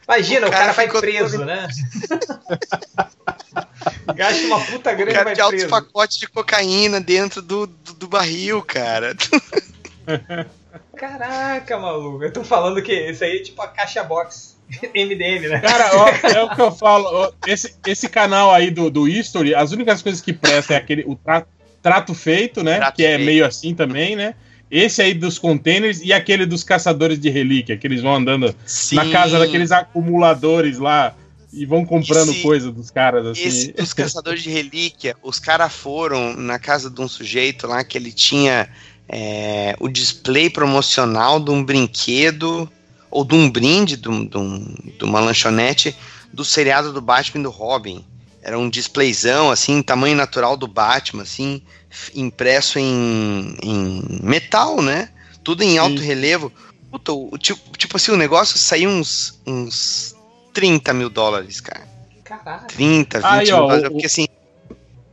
[0.06, 1.66] Imagina, O o cara, cara vai preso, todo- né?
[4.14, 7.66] Gasta uma puta O grana e cara vai tinha altos pacotes de cocaína dentro do,
[7.66, 9.16] do, do barril, cara.
[10.96, 12.24] Caraca, maluco.
[12.24, 14.56] Eu tô falando que isso aí é tipo a caixa box
[14.94, 15.60] MDM, né?
[15.60, 17.04] Cara, ó, é o que eu falo.
[17.10, 21.04] ó, esse, esse canal aí do, do History, as únicas coisas que prestam é aquele,
[21.06, 21.46] o tra-
[21.82, 22.76] trato feito, né?
[22.76, 23.26] Trato que é feito.
[23.26, 24.34] meio assim também, né?
[24.70, 28.96] Esse aí dos containers e aquele dos caçadores de relíquia, que eles vão andando Sim,
[28.96, 31.14] na casa daqueles acumuladores lá
[31.52, 33.42] e vão comprando Esse- coisa dos caras, assim.
[33.44, 37.96] Esse dos caçadores de relíquia, os caras foram na casa de um sujeito lá que
[37.96, 38.68] ele tinha
[39.08, 42.70] é, o display promocional de um brinquedo
[43.10, 45.96] ou de um brinde de, um- de um- de uma lanchonete
[46.32, 48.04] do seriado do Batman e do Robin.
[48.42, 51.62] Era um displayzão, assim, tamanho natural do Batman, assim,
[52.14, 55.08] impresso em, em metal, né?
[55.42, 56.04] Tudo em alto Sim.
[56.04, 56.52] relevo.
[56.90, 60.14] Puta, o, tipo, tipo assim, o negócio saiu uns, uns
[60.54, 61.86] 30 mil dólares, cara.
[62.24, 62.66] Caraca.
[62.66, 63.84] 30, 20 Aí, ó, mil dólares.
[63.86, 64.26] o- Porque assim.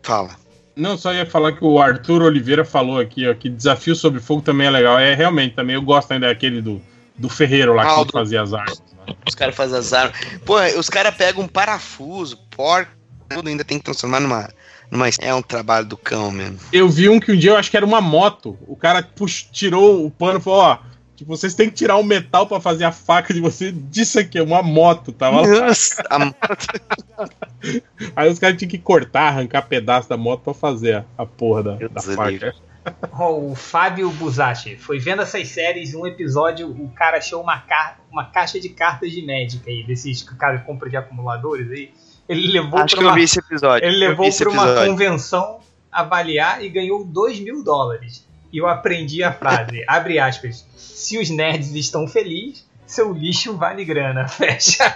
[0.04, 0.36] Fala.
[0.76, 4.42] Não, só ia falar que o Arthur Oliveira falou aqui, ó, que Desafio sobre Fogo
[4.42, 4.98] também é legal.
[5.00, 6.82] É, realmente, também eu gosto ainda daquele do,
[7.16, 8.82] do Ferreiro lá, Ah, que do- fazia as artes.
[9.08, 9.14] né?
[9.28, 10.18] Os caras fazem as armas.
[10.46, 12.92] Pô, os caras pegam um parafuso, porco,
[13.30, 14.50] tudo ainda tem que transformar numa.
[14.90, 16.58] numa é um trabalho do cão mesmo.
[16.72, 18.58] Eu vi um que um dia eu acho que era uma moto.
[18.68, 20.78] O cara pux, tirou o pano e falou: Ó,
[21.16, 23.72] tipo, vocês têm que tirar o metal pra fazer a faca de você.
[23.72, 25.48] Disso aqui, é uma moto, tava lá.
[25.68, 26.34] Nossa, a-
[28.16, 31.64] Aí os caras tinham que cortar, arrancar pedaço da moto pra fazer a, a porra
[31.64, 32.54] da, da faca.
[33.14, 37.98] Ó, o Fábio Busachi foi vendo essas séries, um episódio, o cara achou uma, car
[38.12, 41.92] uma caixa de cartas de médica aí, desses que o cara compra de acumuladores aí.
[42.28, 43.88] Ele levou Acho pra que eu uma, vi esse episódio.
[43.88, 45.60] ele eu levou pra uma convenção
[45.92, 48.23] avaliar e ganhou 2 mil dólares.
[48.54, 53.84] E eu aprendi a frase, abre aspas, se os nerds estão felizes, seu lixo vale
[53.84, 54.96] grana, fecha.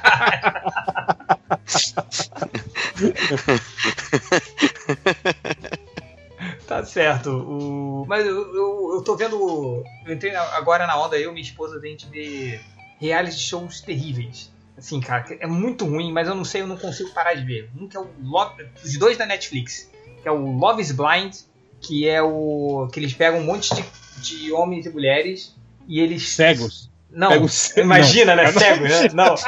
[6.68, 7.32] tá certo.
[7.32, 8.06] O...
[8.08, 9.84] Mas eu, eu, eu tô vendo.
[10.06, 12.60] Eu entrei agora na onda, eu e minha esposa, a gente vê
[13.00, 14.52] reality shows terríveis.
[14.78, 17.72] Assim, cara, é muito ruim, mas eu não sei, eu não consigo parar de ver.
[17.76, 19.90] Um que é o Love, os dois da Netflix,
[20.22, 21.34] que é o Love is Blind,
[21.82, 23.84] que é o que eles pegam um monte de,
[24.22, 25.56] de homens e mulheres
[25.88, 26.90] e eles Cegos.
[27.10, 28.44] não, Pega o ce- imagina, não.
[28.44, 28.52] né?
[28.52, 29.10] Cego, né?
[29.14, 29.36] Não.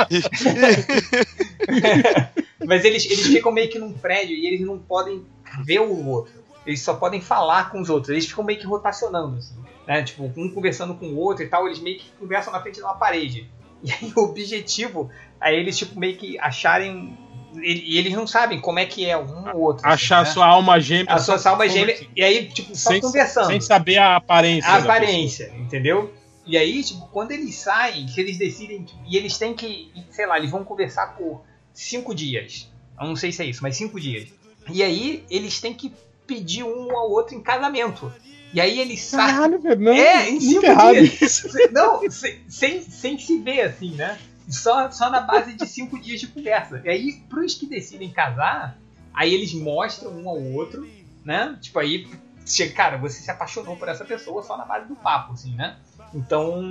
[2.65, 5.23] Mas eles, eles ficam meio que num prédio e eles não podem
[5.63, 6.33] ver o outro.
[6.65, 8.09] Eles só podem falar com os outros.
[8.09, 9.55] Eles ficam meio que rotacionando, assim,
[9.87, 10.03] né?
[10.03, 12.81] Tipo, um conversando com o outro e tal, eles meio que conversam na frente de
[12.81, 13.49] uma parede.
[13.83, 15.09] E aí o objetivo
[15.41, 17.17] é eles, tipo, meio que acharem.
[17.55, 19.85] E e eles não sabem como é que é um ou outro.
[19.87, 20.31] assim, Achar né?
[20.31, 21.13] sua alma gêmea.
[21.13, 21.97] a sua alma gêmea.
[22.15, 24.69] E aí, tipo, só Sem, conversando sem saber a aparência.
[24.69, 26.13] a aparência, entendeu?
[26.45, 30.25] E aí, tipo, quando eles saem, que eles decidem, tipo, e eles têm que, sei
[30.25, 31.41] lá, eles vão conversar por
[31.73, 32.71] cinco dias.
[32.99, 34.27] Eu não sei se é isso, mas cinco dias.
[34.71, 35.91] E aí, eles têm que
[36.25, 38.11] pedir um ao outro em casamento.
[38.51, 39.21] E aí eles pessoa.
[39.23, 39.35] saem.
[39.61, 39.79] Caralho.
[39.79, 41.21] Não, É, em cinco errado dias.
[41.21, 41.47] isso.
[41.71, 44.17] Não, sem, sem se ver, assim, né?
[44.49, 46.81] Só, só na base de cinco dias de conversa.
[46.83, 48.77] E aí, pros que decidem casar,
[49.13, 50.87] aí eles mostram um ao outro,
[51.23, 51.57] né?
[51.61, 52.07] Tipo, aí,
[52.45, 55.77] chega, cara, você se apaixonou por essa pessoa só na base do papo, assim, né?
[56.13, 56.61] Então,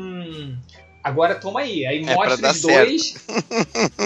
[1.02, 1.86] agora toma aí.
[1.86, 3.14] Aí É, mostra os dois.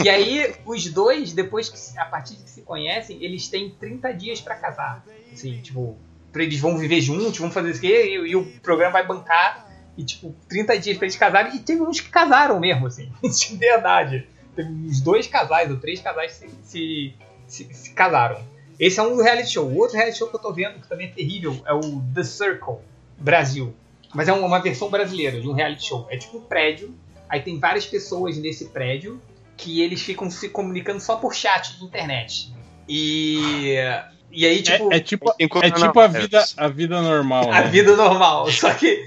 [0.04, 4.12] e aí, os dois, depois que, a partir de que se conhecem, eles têm 30
[4.12, 5.04] dias pra casar.
[5.32, 5.96] Assim, tipo,
[6.34, 9.66] eles vão viver juntos, vão fazer isso aqui, e, e o programa vai bancar.
[9.97, 11.56] E, tipo, 30 dias pra eles casarem.
[11.56, 14.27] E teve uns que casaram mesmo, assim, de verdade.
[14.55, 17.14] Teve uns dois casais, ou três casais se, se,
[17.47, 18.40] se, se casaram.
[18.78, 19.66] Esse é um reality show.
[19.66, 22.24] O outro reality show que eu tô vendo, que também é terrível, é o The
[22.24, 22.78] Circle
[23.19, 23.74] Brasil.
[24.14, 26.06] Mas é uma versão brasileira de um reality show.
[26.10, 26.94] É tipo um prédio,
[27.28, 29.20] aí tem várias pessoas nesse prédio
[29.56, 32.52] que eles ficam se comunicando só por chat de internet.
[32.89, 33.77] E.
[34.32, 34.92] E aí, tipo.
[34.92, 37.52] É, é tipo, é tipo a, vida, a vida normal.
[37.52, 37.68] A né?
[37.68, 38.48] vida normal.
[38.50, 39.04] Só que.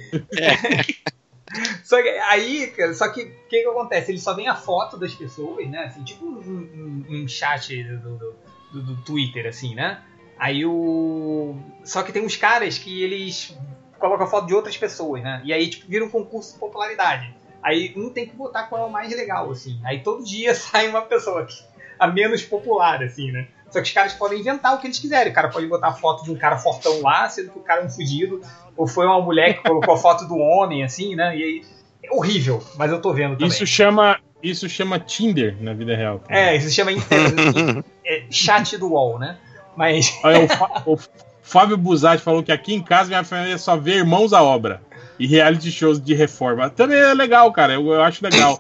[1.84, 4.12] só que aí, cara, só que o que, que acontece?
[4.12, 5.86] Eles só veem a foto das pessoas, né?
[5.86, 8.36] Assim, tipo um, um- um chat do, do-
[8.74, 10.02] do- do Twitter, assim, né?
[10.38, 11.56] Aí o.
[11.84, 13.58] Só que tem uns caras que eles
[13.98, 15.42] colocam a foto de outras pessoas, né?
[15.46, 17.34] E aí, tipo, vira um concurso de popularidade.
[17.64, 19.80] Aí um tem que votar qual é o mais legal, assim.
[19.84, 21.56] Aí todo dia sai uma pessoa que,
[21.98, 23.48] a menos popular, assim, né?
[23.76, 25.34] Só que os caras podem inventar o que eles quiserem.
[25.34, 27.82] O cara pode botar a foto de um cara fortão lá, sendo que o cara
[27.82, 28.40] é um fugido.
[28.78, 31.36] Ou foi uma mulher que colocou a foto do homem, assim, né?
[31.38, 31.62] E aí.
[32.02, 33.48] É horrível, mas eu tô vendo também.
[33.48, 36.22] Isso chama, isso chama Tinder na vida real.
[36.30, 36.92] É, isso chama
[38.06, 39.38] é, chat do UOL, né?
[39.76, 40.18] Mas.
[40.24, 40.98] Olha, o, Fá- o
[41.42, 44.82] Fábio Buzatti falou que aqui em casa minha família só vê irmãos à obra.
[45.18, 46.70] E reality shows de reforma.
[46.70, 47.74] Também é legal, cara.
[47.74, 48.60] Eu, eu acho legal.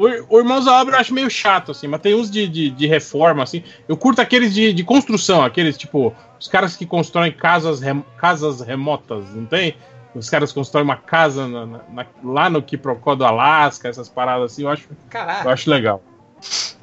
[0.00, 2.70] O, o Irmãos à Obra eu acho meio chato, assim, mas tem uns de, de,
[2.70, 3.62] de reforma, assim.
[3.88, 8.60] Eu curto aqueles de, de construção, aqueles, tipo, os caras que constroem casas, rem- casas
[8.60, 9.76] remotas, não tem?
[10.14, 14.52] Os caras constroem uma casa na- na- na- lá no Quiprocó do Alasca, essas paradas
[14.52, 16.02] assim, eu acho, eu Caraca, acho legal.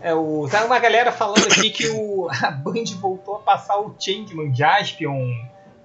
[0.02, 0.48] é o...
[0.49, 2.27] tá uma galera falando aqui que o...
[2.30, 5.27] a Band voltou a passar o Changeman Jaspion.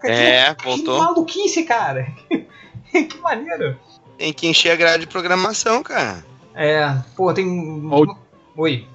[0.01, 0.95] Cara, É, que, voltou.
[0.99, 2.07] Que maluquice, cara.
[2.93, 3.79] que maneiro.
[4.19, 6.25] Tem que encher a grade de programação, cara.
[6.55, 7.89] É, pô, tem.
[7.91, 8.05] Ó,
[8.57, 8.87] Oi.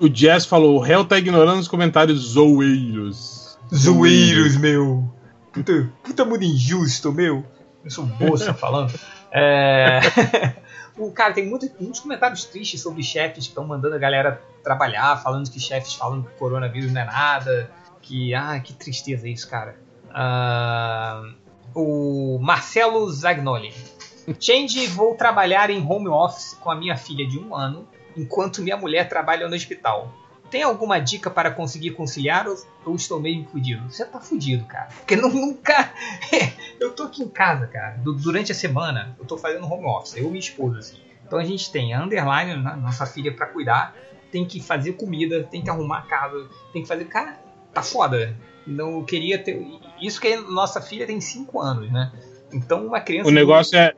[0.00, 3.56] O Jazz falou, o réu tá ignorando os comentários zoeiros.
[3.72, 5.08] Zoeiros, meu.
[5.52, 7.44] Puta, puta mundo injusto, meu.
[7.84, 8.92] Eu sou bolsa falando.
[9.30, 10.00] É.
[10.98, 15.16] O cara tem muito- muitos comentários tristes sobre chefes que estão mandando a galera trabalhar,
[15.22, 17.70] falando que chefes falam que o coronavírus não é nada.
[18.02, 18.34] Que.
[18.34, 19.76] Ah, que tristeza isso, cara.
[20.12, 21.22] Ah,
[21.74, 23.72] o Marcelo Zagnoli.
[24.40, 27.86] Change, vou trabalhar em home office com a minha filha de um ano,
[28.16, 30.12] enquanto minha mulher trabalha no hospital.
[30.50, 32.54] Tem alguma dica para conseguir conciliar ou,
[32.84, 33.90] ou estou meio fudido?
[33.90, 34.88] Você tá fudido, cara.
[34.98, 35.92] Porque não, nunca.
[36.78, 37.96] eu tô aqui em casa, cara.
[37.96, 40.98] Du- durante a semana, eu tô fazendo home office, eu e minha esposa, assim.
[41.26, 43.96] Então a gente tem a underline, né, nossa filha, pra cuidar.
[44.30, 47.06] Tem que fazer comida, tem que arrumar a casa, tem que fazer.
[47.06, 47.40] Cara,
[47.72, 48.36] tá foda.
[48.66, 49.66] Não queria ter.
[50.00, 52.12] Isso que nossa filha tem 5 anos, né?
[52.52, 53.28] Então uma criança.
[53.28, 53.94] O negócio é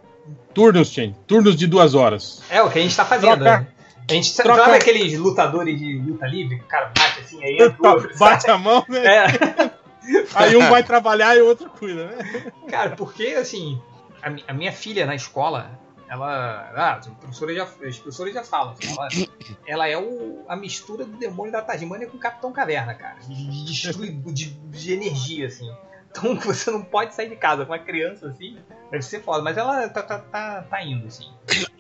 [0.55, 2.43] turnos, Chen, turnos de duas horas.
[2.48, 3.36] É o que a gente tá fazendo.
[3.36, 3.66] Troca- né?
[4.09, 7.56] A gente troca- sabe aqueles lutadores de luta livre que o cara bate assim, aí
[7.59, 9.05] entra o outro, Bate a mão, né?
[9.06, 9.70] É,
[10.35, 12.52] Aí um vai trabalhar e o outro cuida, né?
[12.68, 13.81] cara, porque assim,
[14.22, 16.70] a, a minha filha na escola, Ela.
[16.76, 18.74] Ah, a professora já, as professores já falam.
[18.74, 19.09] assim, Ela,
[19.66, 23.16] ela é o, a mistura do demônio da Tasmânia com o Capitão Caverna, cara.
[23.26, 25.70] De, de, de, de energia, assim.
[26.16, 28.57] Então você não pode sair de casa com uma criança assim.
[28.91, 29.43] Deve ser foda.
[29.43, 31.24] Mas ela tá, tá, tá, tá indo, assim.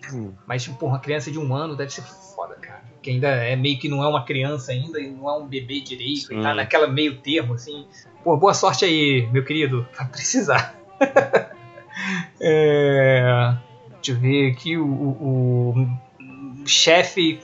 [0.46, 2.82] Mas, tipo, porra, uma criança de um ano deve ser foda, cara.
[3.02, 5.80] Que ainda é meio que não é uma criança ainda e não é um bebê
[5.80, 6.32] direito.
[6.32, 6.56] E tá Sim.
[6.56, 7.86] naquela meio termo, assim.
[8.22, 9.86] Pô, boa sorte aí, meu querido.
[9.96, 10.74] Vai precisar.
[12.40, 13.54] É,
[14.02, 15.70] Deixa eu ver aqui o, o-
[16.62, 17.40] o chefe.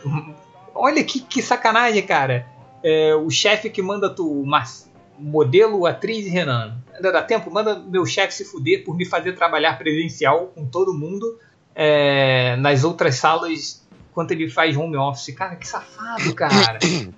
[0.75, 2.47] Olha que, que sacanagem, cara.
[2.83, 4.90] É, o chefe que manda tu, mas,
[5.21, 6.77] modelo, atriz e Renan.
[6.95, 7.51] Ainda dá tempo?
[7.51, 11.39] Manda meu chefe se fuder por me fazer trabalhar presencial com todo mundo
[11.75, 15.35] é, nas outras salas enquanto ele faz home office.
[15.35, 16.79] Cara, que safado, cara.
[16.81, 17.13] que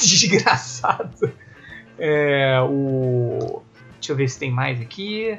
[0.00, 1.32] desgraçado.
[1.98, 3.62] É, o.
[3.94, 5.38] Deixa eu ver se tem mais aqui.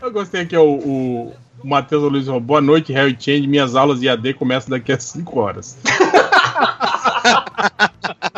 [0.00, 3.46] Eu gostei que é o, o, o Matheus Luiz falou, boa noite, Harry Change.
[3.46, 5.78] Minhas aulas de AD começam daqui a 5 horas.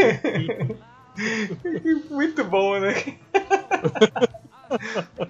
[2.10, 2.94] Muito bom, né?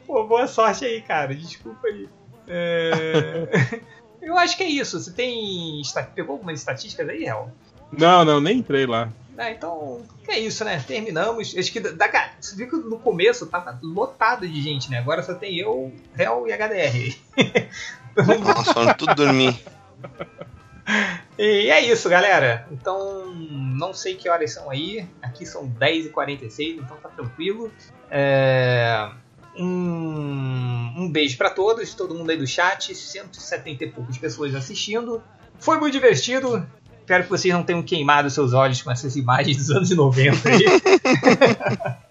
[0.07, 1.35] Pô, boa sorte aí, cara.
[1.35, 2.09] Desculpa aí.
[2.47, 3.81] É,
[4.21, 5.01] Eu acho que é isso.
[5.01, 5.81] Você tem.
[6.15, 7.51] Pegou algumas estatísticas aí, Hel?
[7.93, 9.09] Não, não, nem entrei lá.
[9.39, 10.85] Ah, então, é isso, né?
[10.87, 11.57] Terminamos.
[11.57, 14.99] Acho que da, da- você viu que no começo tava lotado de gente, né?
[14.99, 17.17] Agora só tem eu, Hel e HDR.
[18.45, 19.59] Nossa, tudo dormir.
[21.39, 22.67] E é isso, galera.
[22.71, 25.07] Então, não sei que horas são aí.
[25.23, 27.73] Aqui são 10h46, então tá tranquilo.
[28.11, 29.09] É,
[29.57, 32.95] Um, um beijo pra todos, todo mundo aí do chat.
[32.95, 35.23] 170 e poucas pessoas assistindo.
[35.59, 36.67] Foi muito divertido.
[37.01, 40.65] Espero que vocês não tenham queimado seus olhos com essas imagens dos anos 90 aí.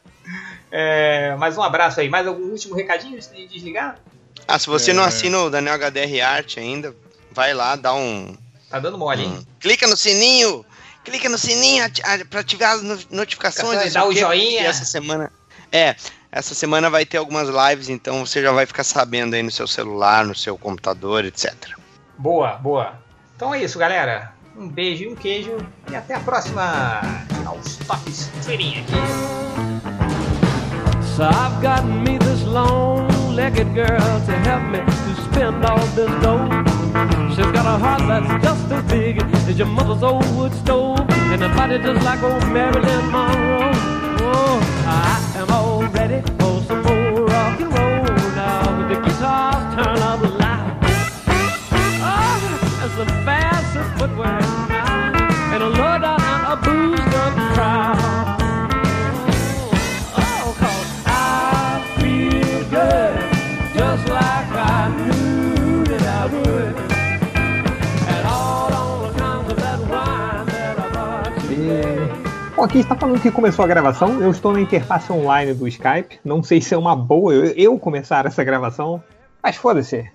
[0.72, 2.10] É, mais um abraço aí.
[2.10, 3.98] Mais algum último recadinho antes de desligar?
[4.48, 5.08] Ah, se você não É.
[5.08, 6.96] assina o Daniel HDR Art ainda,
[7.32, 8.36] vai lá, dá um.
[8.70, 9.38] Tá dando mole, hein?
[9.40, 10.66] um- Clica no sininho!
[11.04, 13.94] Clica no sininho ati- a- pra ativar as no- notificações.
[13.94, 14.62] Dá o joinha.
[14.68, 15.32] Essa semana.
[15.72, 15.96] É,
[16.32, 19.68] essa semana vai ter algumas lives, então você já vai ficar sabendo aí no seu
[19.68, 21.54] celular, no seu computador, etc.
[22.18, 22.94] Boa, boa.
[23.36, 24.34] Então é isso, galera.
[24.58, 25.56] Um beijo e um queijo.
[25.90, 27.02] E até a próxima.
[27.46, 28.94] Aos tops feirinha aqui.
[31.16, 36.79] So I've got me this long-legged girl to help me to spend all this dough.
[37.30, 41.44] She's got a heart that's just as big as your mother's old wood stove, and
[41.44, 43.72] a body just like old Marilyn Monroe.
[44.22, 46.39] Oh, I am all ready
[72.60, 74.20] Bom, aqui está falando que começou a gravação.
[74.22, 76.20] Eu estou na interface online do Skype.
[76.26, 79.02] Não sei se é uma boa eu, eu começar essa gravação,
[79.42, 80.06] mas foda-se.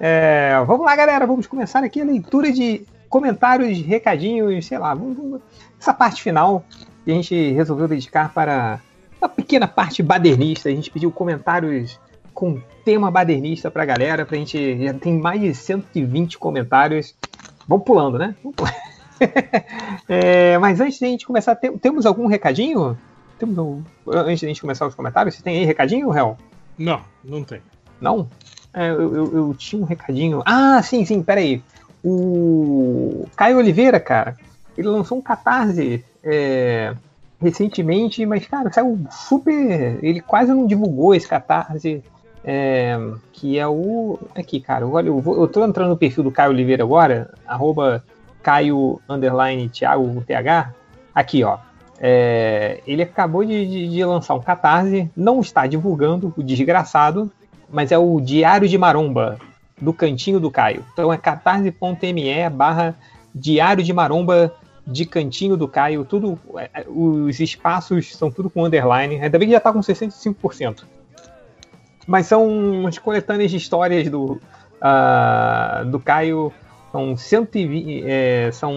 [0.00, 1.26] É, vamos lá, galera.
[1.26, 4.94] Vamos começar aqui a leitura de comentários, recadinhos, sei lá.
[4.94, 5.40] vamos- vamos-
[5.78, 6.64] essa parte final
[7.04, 8.80] que a gente resolveu dedicar para
[9.20, 10.70] uma pequena parte badernista.
[10.70, 12.00] A gente pediu comentários
[12.32, 14.24] com tema badernista pra galera.
[14.24, 14.82] Pra gente.
[14.82, 17.14] Já tem mais de 120 comentários.
[17.68, 18.34] Vamos pulando, né?
[18.42, 18.91] Vamos pulando.
[20.08, 22.96] É, mas antes de a gente começar, tem- temos algum recadinho?
[23.38, 26.36] Temos um- antes de a gente começar os comentários, você tem aí recadinho, Hel?
[26.78, 27.60] Não, não tem.
[28.00, 28.28] Não?
[28.74, 30.42] É, eu, eu- eu tinha um recadinho.
[30.44, 31.62] Ah, sim, sim, peraí.
[32.04, 34.36] O Caio Oliveira, cara,
[34.76, 36.94] ele lançou um catarse é,
[37.40, 39.98] recentemente, mas, cara, saiu super.
[40.02, 42.02] Ele quase não divulgou esse catarse.
[42.44, 42.98] é,
[43.32, 44.18] que é o.
[44.34, 48.02] Aqui, cara, olha, eu, vou, eu tô entrando no perfil do Caio Oliveira agora, arroba
[48.42, 50.72] Caio underline Thiago TH.
[51.14, 51.58] Aqui, ó.
[52.00, 57.30] É, ele acabou de, de- de lançar um catarse, não está divulgando o desgraçado,
[57.70, 59.38] mas é o Diário de Maromba,
[59.80, 60.84] do Cantinho do Caio.
[60.92, 62.94] Então é catarse.me barra
[63.34, 64.52] Diário de Maromba
[64.86, 66.04] de Cantinho do Caio.
[66.04, 69.20] Tudo, é, é, os espaços são tudo com underline.
[69.20, 70.82] Ainda bem que já está com 65%.
[72.06, 74.40] Mas são umas coletâneas de histórias do,
[74.80, 76.52] ah, do Caio.
[76.92, 78.04] São 120.
[78.06, 78.74] É, são.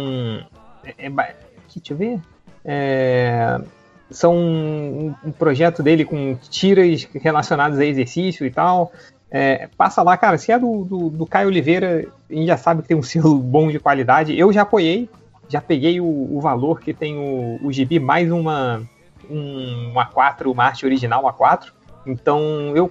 [0.83, 2.19] É, é, deixa eu ver.
[2.63, 3.59] É,
[4.09, 8.91] são um, um projeto dele com tiras relacionadas a exercício e tal.
[9.29, 10.37] É, passa lá, cara.
[10.37, 13.37] Se é do, do, do Caio Oliveira, a gente já sabe que tem um selo
[13.37, 14.37] bom de qualidade.
[14.37, 15.09] Eu já apoiei,
[15.49, 18.81] já peguei o, o valor que tem o, o gibi mais uma
[19.29, 21.71] um A4, uma arte original A4.
[22.05, 22.39] Então
[22.75, 22.89] eu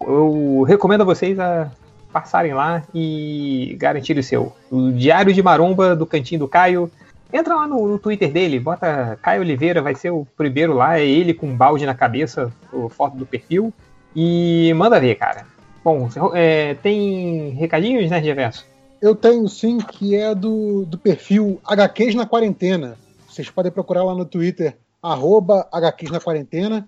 [0.00, 1.70] eu recomendo a vocês a
[2.12, 4.52] passarem lá e garantirem o seu.
[4.70, 6.90] O Diário de Maromba do Cantinho do Caio.
[7.32, 11.06] Entra lá no, no Twitter dele, bota Caio Oliveira, vai ser o primeiro lá, é
[11.06, 12.52] ele com um balde na cabeça,
[12.90, 13.72] foto do perfil.
[14.14, 15.46] E manda ver, cara.
[15.84, 18.66] Bom, é, tem recadinhos, né, Reverso?
[19.00, 22.98] Eu tenho sim, que é do, do perfil HQs na quarentena.
[23.28, 26.86] Vocês podem procurar lá no Twitter, arroba HQs na quarentena,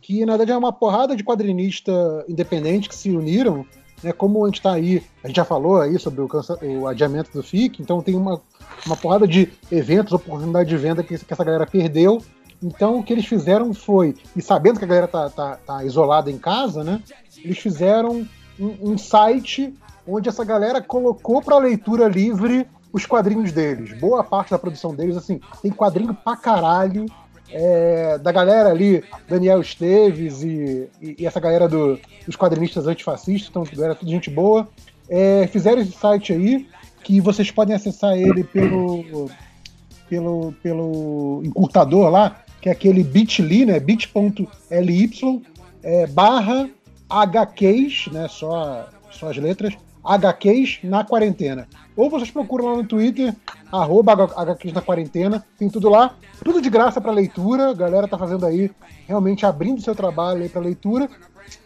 [0.00, 1.92] que na verdade é uma porrada de quadrinista
[2.28, 3.64] independente que se uniram
[4.04, 6.28] né, como a gente está aí, a gente já falou aí sobre o,
[6.80, 8.40] o adiamento do FIC, então tem uma,
[8.86, 12.22] uma porrada de eventos, oportunidade de venda que, que essa galera perdeu.
[12.62, 16.30] Então o que eles fizeram foi, e sabendo que a galera tá, tá, tá isolada
[16.30, 17.02] em casa, né?
[17.36, 18.26] Eles fizeram
[18.58, 19.74] um, um site
[20.06, 23.98] onde essa galera colocou para leitura livre os quadrinhos deles.
[23.98, 27.06] Boa parte da produção deles, assim, tem quadrinho pra caralho.
[27.50, 33.48] É, da galera ali, Daniel Esteves e, e, e essa galera do, dos quadrinistas antifascistas,
[33.50, 34.68] então galera tudo gente boa.
[35.08, 36.66] É, fizeram esse site aí,
[37.02, 39.30] que vocês podem acessar ele pelo,
[40.08, 45.10] pelo, pelo encurtador lá, que é aquele bit.ly, né, bit.ly,
[45.82, 46.70] é, barra
[47.08, 51.66] HQs, né, só, só as letras, HQs na quarentena.
[51.96, 53.34] Ou vocês procuram lá no Twitter,
[53.72, 56.14] arroba HQs na quarentena, tem tudo lá,
[56.44, 58.70] tudo de graça para leitura, a galera tá fazendo aí,
[59.06, 61.08] realmente abrindo seu trabalho aí para leitura.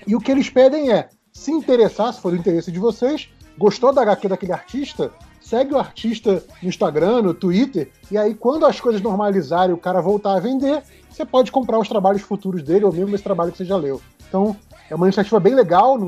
[0.07, 3.93] E o que eles pedem é, se interessar, se for do interesse de vocês, gostou
[3.93, 5.11] da HQ daquele artista,
[5.41, 10.01] segue o artista no Instagram, no Twitter, e aí quando as coisas normalizarem o cara
[10.01, 13.59] voltar a vender, você pode comprar os trabalhos futuros dele ou mesmo esse trabalho que
[13.59, 14.01] você já leu.
[14.29, 14.55] Então,
[14.91, 15.99] é uma iniciativa bem legal,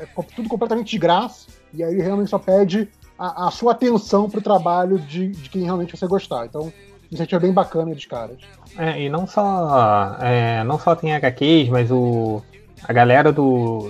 [0.00, 2.88] é tudo completamente de graça, e aí realmente só pede
[3.18, 6.46] a, a sua atenção para o trabalho de, de quem realmente você gostar.
[6.46, 6.72] Então,
[7.10, 8.36] iniciativa bem bacana dos caras.
[8.76, 12.42] É, e não só, é, não só tem HQs, mas o,
[12.82, 13.88] a galera do,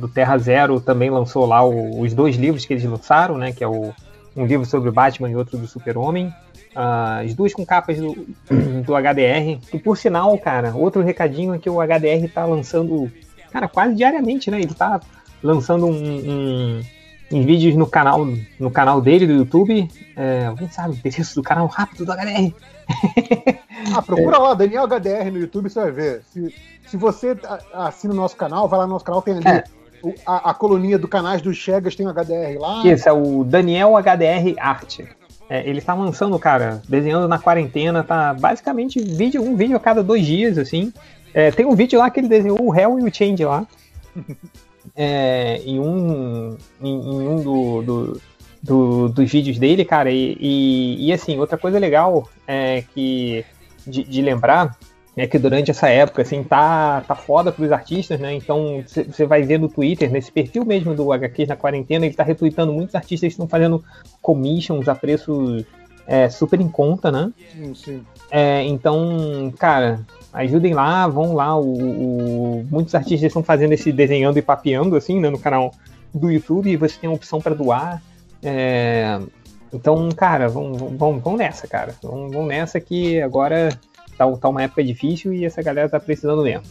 [0.00, 3.52] do Terra Zero também lançou lá o, os dois livros que eles lançaram, né?
[3.52, 3.92] Que é o,
[4.36, 6.32] um livro sobre o Batman e outro do Super-Homem.
[6.74, 8.14] Uh, as duas com capas do,
[8.84, 9.60] do HDR.
[9.72, 13.12] E por sinal, cara, outro recadinho é que o HDR tá lançando,
[13.52, 14.60] cara, quase diariamente, né?
[14.60, 15.00] Ele tá
[15.42, 16.82] lançando um, um
[17.32, 18.26] em vídeos no canal,
[18.60, 19.88] no canal dele do YouTube.
[20.14, 22.54] É, alguém sabe o endereço do canal rápido do HDR?
[23.94, 26.22] ah, procura lá, Daniel HDR no YouTube, você vai ver.
[26.30, 26.54] Se,
[26.86, 27.36] se você
[27.72, 29.64] assina o nosso canal, vai lá no nosso canal, tem ali é.
[30.26, 32.86] a, a coluninha do canais dos Chegas, tem o HDR lá.
[32.86, 35.08] Isso, é o Daniel HDR Arte.
[35.48, 40.02] É, ele tá lançando, cara, desenhando na quarentena, tá basicamente vídeo, um vídeo a cada
[40.02, 40.92] dois dias, assim.
[41.34, 43.66] É, tem um vídeo lá que ele desenhou o Hell e o Change lá.
[44.94, 48.20] é, em um, em, em um do, do,
[48.62, 50.10] do, dos vídeos dele, cara.
[50.10, 53.44] E, e, e, assim, outra coisa legal é que
[53.86, 54.76] de, de, lembrar
[55.16, 58.34] é que durante essa época, assim, tá, tá foda pros artistas, né?
[58.34, 62.22] Então você vai ver no Twitter, nesse perfil mesmo do HQ na quarentena, ele tá
[62.22, 63.84] retweetando muitos artistas que estão fazendo
[64.22, 65.64] commissions a preços
[66.06, 67.30] é, super em conta, né?
[67.52, 68.02] Sim, sim.
[68.30, 70.00] É, então, cara,
[70.32, 71.56] ajudem lá, vão lá.
[71.58, 75.74] O, o, muitos artistas estão fazendo esse desenhando e papeando, assim, né, no canal
[76.14, 78.02] do YouTube, e você tem a opção para doar.
[78.42, 79.20] É,
[79.72, 81.94] então, cara, vão, vão, vão nessa, cara.
[82.02, 83.70] Vão, vão nessa que agora
[84.16, 86.64] tá, tá uma época difícil e essa galera tá precisando mesmo.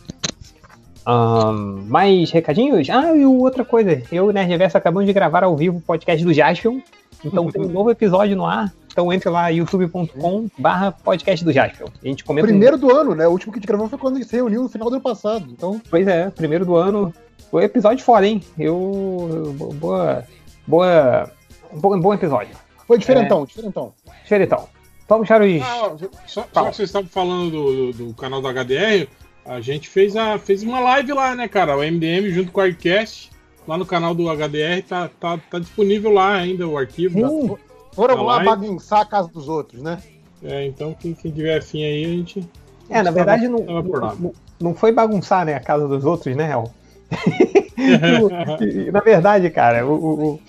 [1.07, 2.88] Um, mais recadinhos?
[2.89, 5.81] Ah, e outra coisa, eu e o Nerd Reverso acabamos de gravar ao vivo o
[5.81, 6.79] podcast do Jaspion.
[7.25, 8.71] Então tem um novo episódio no ar.
[8.91, 11.88] Então entre lá, youtube.com barra podcast do Jaspion.
[12.03, 12.47] A gente comenta.
[12.47, 12.80] Primeiro um...
[12.80, 13.27] do ano, né?
[13.27, 14.95] O último que a gente gravou foi quando a gente se reuniu no final do
[14.95, 15.47] ano passado.
[15.49, 15.81] Então...
[15.89, 17.13] Pois é, primeiro do ano.
[17.49, 18.41] Foi episódio foda, hein?
[18.57, 19.55] Eu.
[19.76, 20.26] Boa.
[20.68, 21.31] Boa.
[21.73, 22.55] Bom, bom episódio.
[22.88, 23.45] Foi diferentão, é...
[23.45, 23.93] diferentão.
[24.23, 24.68] Diferentão.
[25.07, 25.61] Vamos, Charles.
[25.61, 25.93] Ah,
[26.26, 29.09] só, só que vocês estavam falando do, do, do, canal do HDR,
[29.45, 31.76] a gente fez, a, fez uma live lá, né, cara?
[31.76, 33.30] O MDM junto com o Arcast
[33.68, 37.19] lá no canal do HDR, tá, tá, tá disponível lá ainda o arquivo.
[37.19, 37.57] da,
[37.93, 38.49] foram da lá live.
[38.49, 39.97] bagunçar a casa dos outros, né?
[40.43, 42.49] É, então quem, quem tiver afim aí, a gente.
[42.89, 46.72] É, na verdade não, não, não, foi bagunçar né, a casa dos outros, né, Hel?
[48.91, 50.39] na verdade, cara, o, o,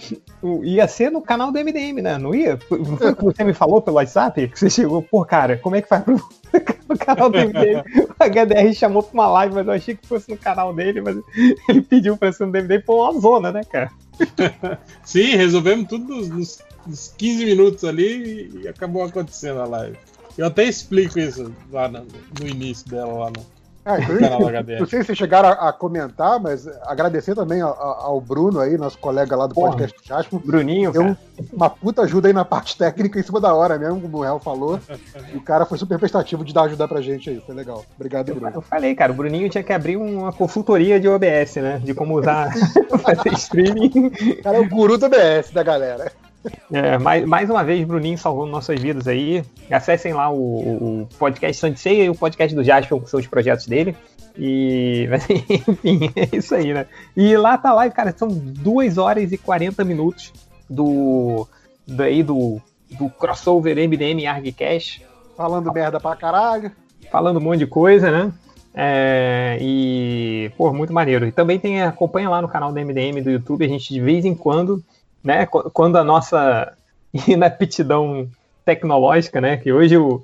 [0.64, 2.18] ia ser no canal do MDM, né?
[2.18, 2.58] Não ia?
[2.70, 4.48] Não foi o que você me falou pelo WhatsApp?
[4.48, 6.16] Que você chegou, pô, cara, como é que faz pro
[6.88, 7.82] no canal do MDM?
[8.08, 11.16] O HDR chamou pra uma live, mas eu achei que fosse no canal dele, mas
[11.68, 13.90] ele pediu pra ser no MDM pô, uma zona, né, cara?
[15.04, 19.96] Sim, resolvemos tudo nos, nos, nos 15 minutos ali e acabou acontecendo a live.
[20.36, 22.06] Eu até explico isso lá no,
[22.40, 23.44] no início dela lá no,
[23.84, 28.20] Ah, inclusive, não sei se vocês chegaram a, a comentar, mas agradecer também ao, ao
[28.20, 29.70] Bruno aí, nosso colega lá do Porra.
[29.72, 30.38] podcast do Jasper.
[30.38, 31.16] Bruninho, Deu um-
[31.52, 34.38] uma puta ajuda aí na parte técnica em cima da hora mesmo, como o Real
[34.38, 34.78] falou.
[35.32, 37.42] E o cara foi super prestativo de dar ajuda pra gente aí.
[37.44, 37.84] Foi legal.
[37.96, 38.52] Obrigado, Eu, Bruno.
[38.54, 41.80] eu falei, cara, o Bruninho tinha que abrir uma consultoria de OBS, né?
[41.82, 42.52] De como usar
[43.02, 43.90] fazer streaming.
[44.38, 46.12] O cara é o guru do BS da galera.
[46.72, 49.44] É, mais, mais uma vez, Bruninho salvou nossas vidas aí.
[49.70, 53.96] Acessem lá o, o podcast Santiceia e o podcast do Jasper com seus projetos dele.
[54.36, 55.08] E,
[55.68, 56.86] enfim, é isso aí, né?
[57.16, 60.32] E lá tá lá, cara, são 2 horas e 40 minutos
[60.68, 61.46] do,
[61.86, 62.60] daí do,
[62.90, 65.06] do crossover MDM ArgCast.
[65.36, 66.72] Falando merda pra caralho.
[67.10, 68.32] falando um monte de coisa, né?
[68.74, 71.26] É, e, pô, muito maneiro.
[71.26, 74.24] E também tem, acompanha lá no canal do MDM do YouTube, a gente de vez
[74.24, 74.82] em quando,
[75.22, 75.46] né?
[75.46, 76.72] qu- Quando a nossa
[77.28, 78.28] inaptidão
[78.64, 79.56] tecnológica, né?
[79.56, 80.22] Que hoje o.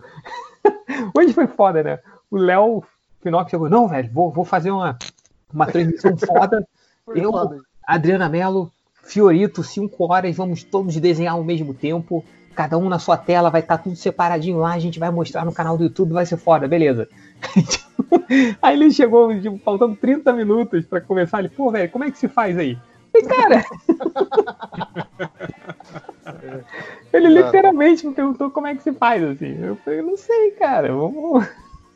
[1.16, 1.99] hoje foi foda, né?
[2.31, 2.83] O Léo
[3.23, 4.97] Finocchio chegou, não, velho, vou, vou fazer uma,
[5.53, 6.66] uma transmissão foda.
[7.05, 7.59] Foi Eu- foda?
[7.87, 8.70] Adriana Mello,
[9.03, 12.23] Fiorito, 5 horas, vamos todos desenhar ao mesmo tempo.
[12.55, 15.53] Cada um na sua tela, vai estar tudo separadinho lá, a gente vai mostrar no
[15.53, 17.09] canal do YouTube, vai ser foda, beleza.
[18.61, 22.19] aí ele chegou, tipo, faltando 30 minutos pra começar, ele, pô, velho, como é que
[22.19, 22.77] se faz aí?
[23.19, 23.65] E, cara,
[27.12, 29.59] ele literalmente me perguntou como é que se faz, assim.
[29.62, 31.47] Eu falei, não sei, cara, vamos.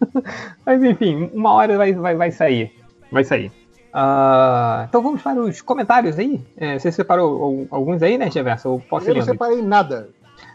[0.66, 2.72] Mas enfim, uma hora vai, vai, vai sair.
[3.10, 3.52] Vai sair.
[3.92, 6.40] Ah, então vamos para os comentários aí.
[6.56, 8.68] É, você separou al- alguns aí, né, Geverso?
[8.68, 10.08] Eu posso Eu não separei nada.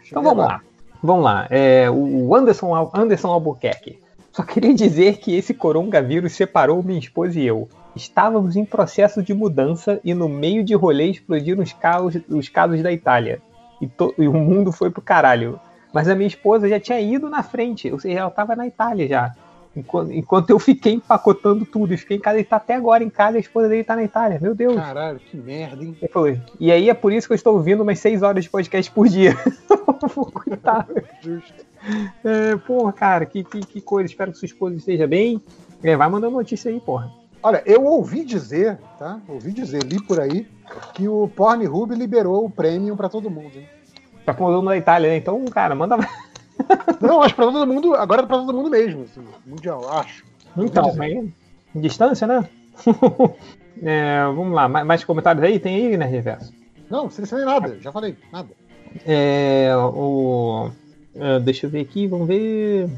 [0.06, 0.62] Então vamos lá.
[1.04, 1.48] Vamos lá.
[1.52, 4.00] É, o Anderson, Anderson Albuquerque.
[4.32, 7.70] Só queria dizer que esse coronavírus separou minha esposa e eu.
[7.98, 12.82] Estávamos em processo de mudança e no meio de rolê explodiram os, carros, os casos
[12.82, 13.42] da Itália.
[13.82, 15.60] E, to- e o mundo foi pro caralho.
[15.94, 19.08] Mas a minha esposa já tinha ido na frente, ou seja, ela estava na Itália
[19.08, 19.32] já.
[19.76, 23.10] Enquanto, enquanto eu fiquei empacotando tudo, e fiquei em casa, ele tá até agora em
[23.12, 24.40] casa, a esposa dele tá na Itália.
[24.42, 24.76] Meu Deus.
[24.76, 25.96] Caralho, que merda, hein?
[26.02, 28.50] Ele falou, e aí é por isso que eu estou ouvindo umas 6 horas de
[28.50, 29.36] podcast por dia.
[30.34, 30.94] Coitado.
[31.22, 31.66] Justo.
[32.24, 34.10] É, porra, cara, que, que, que coisa.
[34.10, 35.42] Espero que sua esposa esteja bem.
[35.84, 37.12] É, vai mandando notícia aí, porra.
[37.42, 39.20] Olha, eu ouvi dizer, tá?
[39.28, 40.48] Ouvi dizer, li por aí,
[40.94, 43.68] que o Pornhub liberou o Premium pra todo mundo, hein?
[44.26, 45.18] Tá mandando da Itália, né?
[45.18, 45.98] Então, cara, manda.
[47.00, 50.26] Não, acho pra todo mundo, agora é pra todo mundo mesmo, assim, mundial, acho.
[50.58, 52.48] Então, mas em distância, né?
[53.84, 55.60] É, vamos lá, mais, mais comentários aí?
[55.60, 56.52] Tem aí, né, Reverso?
[56.90, 58.50] Não, não selecionei nada, já falei, nada.
[59.06, 60.72] É, o,
[61.16, 62.90] é, deixa eu ver aqui, vamos ver.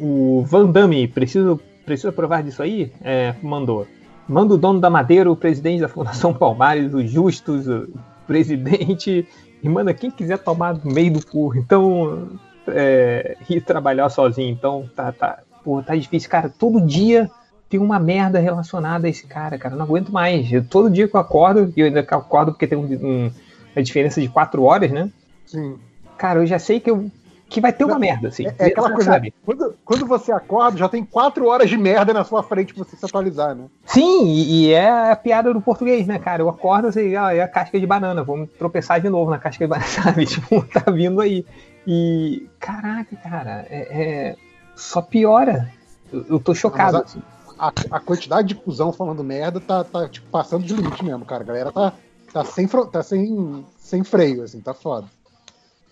[0.00, 2.92] O Van Damme, preciso, preciso provar disso aí?
[3.02, 3.86] É, mandou.
[4.28, 7.88] Manda o dono da Madeira, o presidente da Fundação Palmares, o Justus, o
[8.26, 9.26] presidente,
[9.62, 11.54] e manda quem quiser tomar no meio do cu.
[11.56, 12.28] Então,
[12.66, 14.50] é, ir trabalhar sozinho.
[14.50, 16.30] Então, tá, tá, pô, tá difícil.
[16.30, 17.30] Cara, todo dia
[17.68, 19.74] tem uma merda relacionada a esse cara, cara.
[19.74, 20.50] Eu não aguento mais.
[20.52, 23.30] Eu- todo dia que eu acordo, e eu ainda acordo porque tem um, um-
[23.76, 25.10] uma diferença de quatro horas, né?
[25.46, 25.76] Sim.
[26.16, 27.10] Cara, eu já sei que, eu,
[27.48, 28.46] que vai ter uma merda, assim.
[28.46, 29.34] É, é aquela coisa, sabe?
[29.44, 32.96] quando, quando você acorda, já tem quatro horas de merda na sua frente pra você
[32.96, 33.66] se atualizar, né?
[33.84, 36.42] Sim, e, e é a piada do português, né, cara?
[36.42, 39.64] Eu acordo assim, ah, é a casca de banana, vamos tropeçar de novo na casca
[39.64, 40.26] de banana, sabe?
[40.26, 41.44] Tipo, tá vindo aí.
[41.86, 44.36] E, caraca, cara, é, é-
[44.74, 45.70] só piora.
[46.12, 46.96] Eu, eu tô chocado.
[46.96, 47.22] Ah, mas assim.
[47.56, 51.44] A, a quantidade de cuzão falando merda tá, tá tipo, passando de limite mesmo, cara.
[51.44, 51.92] A galera tá,
[52.32, 55.06] tá, sem, tá sem, sem freio, assim, tá foda.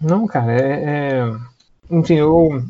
[0.03, 0.85] Não, cara, é.
[0.85, 1.37] é...
[1.91, 2.63] Enfim, eu.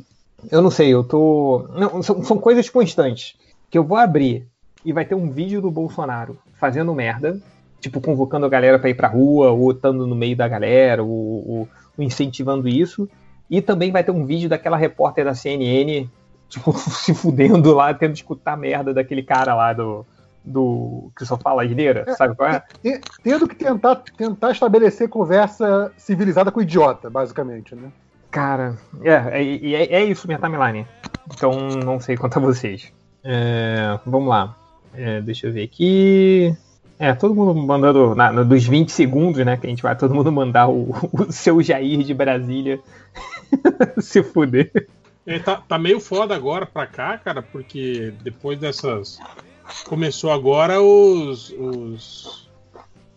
[0.50, 1.66] Eu não sei, eu tô.
[1.74, 3.34] Não, são, são coisas constantes.
[3.70, 4.46] Que eu vou abrir
[4.84, 7.40] e vai ter um vídeo do Bolsonaro fazendo merda,
[7.80, 11.08] tipo, convocando a galera pra ir pra rua, ou estando no meio da galera, ou,
[11.10, 13.08] ou- ou incentivando isso.
[13.48, 16.08] E também vai ter um vídeo daquela repórter da CNN,
[16.48, 20.04] tipo, se fudendo lá, tendo que escutar a merda daquele cara lá do.
[20.44, 21.12] Do.
[21.16, 22.62] que só fala asneira, sabe qual é?
[22.82, 27.90] Te- Tendo que tentar, tentar estabelecer conversa civilizada com o idiota, basicamente, né?
[28.30, 29.42] Cara, é, é,
[29.74, 30.86] é, é isso minha timeline.
[31.32, 31.52] Então
[31.84, 32.92] não sei quanto a vocês.
[33.22, 34.56] É, vamos lá.
[34.94, 36.54] É, deixa eu ver aqui.
[36.98, 39.56] É, todo mundo mandando na, na- dos 20 segundos, né?
[39.56, 42.80] Que a gente vai todo mundo mandar o, o seu Jair de Brasília
[44.00, 44.70] se fuder.
[45.26, 49.18] É, tá, tá meio foda agora pra cá, cara, porque depois dessas.
[49.84, 51.50] Começou agora os.
[51.50, 52.50] os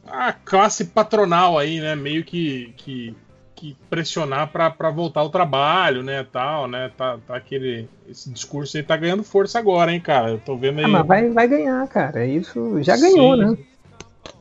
[0.08, 1.96] a classe patronal aí, né?
[1.96, 2.74] Meio que.
[2.78, 3.16] que,
[3.56, 6.26] que pressionar pra voltar ao trabalho, né?
[6.32, 6.92] Tal, né?
[6.98, 7.88] Tá, tá aquele.
[8.08, 10.32] Esse discurso aí tá ganhando força agora, hein, cara?
[10.32, 10.86] Eu tô vendo aí.
[10.86, 12.26] Ah, mas vai, vai ganhar, cara.
[12.26, 13.42] Isso já ganhou, Sim.
[13.42, 13.58] né?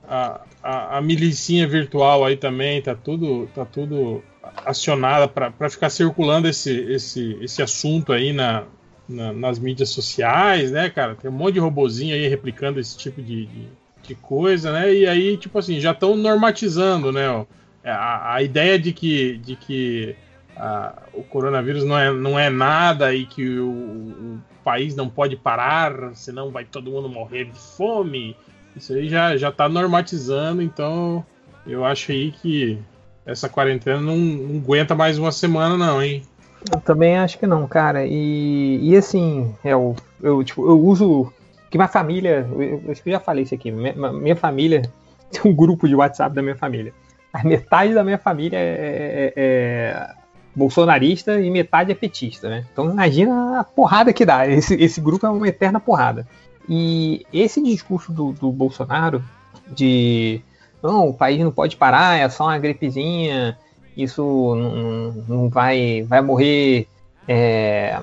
[0.08, 4.22] a, a, a milicinha virtual aí também, tá tudo, tá tudo
[4.64, 8.64] acionada para ficar circulando esse, esse, esse assunto aí na,
[9.08, 11.14] na- nas mídias sociais, né, cara?
[11.14, 13.68] Tem um monte de robozinho aí replicando esse tipo de, de,
[14.02, 14.94] de coisa, né?
[14.94, 17.28] E aí, tipo assim, já estão normatizando, né?
[17.28, 17.44] ó,
[17.84, 20.16] A, a ideia de que, de que
[20.56, 25.36] ah, o coronavírus não é, não é nada e que o, o país não pode
[25.36, 28.36] parar, senão vai todo mundo morrer de fome.
[28.74, 31.24] Isso aí já, já tá normatizando, então
[31.66, 32.78] eu acho aí que
[33.26, 36.22] essa quarentena não, não aguenta mais uma semana, não, hein?
[36.72, 38.06] Eu também acho que não, cara.
[38.06, 41.32] E, e assim, eu, eu, tipo, eu uso.
[41.70, 42.46] Que minha família.
[42.50, 43.70] Eu, eu acho que eu já falei isso aqui.
[43.70, 44.82] Minha, minha família.
[45.30, 46.92] Tem um grupo de WhatsApp da minha família.
[47.32, 50.10] A metade da minha família é, é- é
[50.54, 52.64] bolsonarista e metade é petista, né?
[52.72, 54.46] Então imagina a porrada que dá.
[54.46, 56.26] Esse, esse grupo é uma eterna porrada.
[56.68, 59.22] E esse discurso do, do Bolsonaro
[59.68, 60.40] de
[60.82, 63.58] não, o país não pode parar, é só uma gripezinha,
[63.96, 66.86] isso não, não vai, vai morrer.
[67.26, 67.98] é,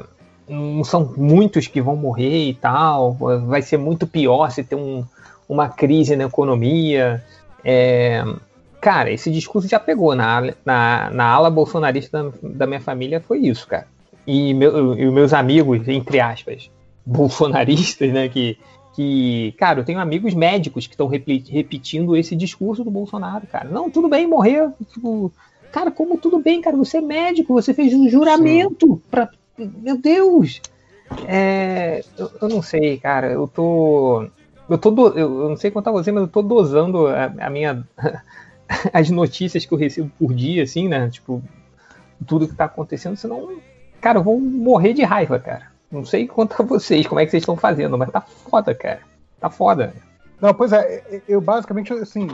[0.50, 3.14] não são muitos que vão morrer e tal,
[3.48, 5.06] vai ser muito pior se ter um-
[5.48, 7.24] uma crise na economia.
[7.64, 8.24] É,
[8.82, 13.40] cara, esse discurso já pegou na, na, na ala bolsonarista da, da minha família, foi
[13.40, 13.88] isso, cara.
[14.28, 16.70] E, meu, e meus amigos, entre aspas,
[17.06, 18.58] bolsonaristas, né, que,
[18.96, 23.70] que, cara, eu tenho amigos médicos que estão repetindo esse discurso do Bolsonaro, cara.
[23.70, 25.32] Não, tudo bem morrer, tipo,
[25.72, 30.62] cara, como tudo bem, cara, você é médico, você fez um juramento pra, meu Deus!
[31.28, 34.26] É, eu, eu não sei, cara, eu tô,
[34.70, 37.26] eu tô, do- eu, eu não sei quanto a você, mas eu tô dosando a,
[37.26, 37.86] a minha,
[38.94, 41.42] as notícias que eu recebo por dia, assim, né, tipo,
[42.26, 43.58] tudo que tá acontecendo, senão,
[44.00, 45.70] cara, eu vou morrer de raiva, cara.
[45.92, 49.02] Não sei quanto a vocês, como é que vocês estão fazendo, mas tá foda, cara.
[49.40, 49.94] Tá foda.
[50.40, 52.28] Não, pois é, eu- basicamente, assim,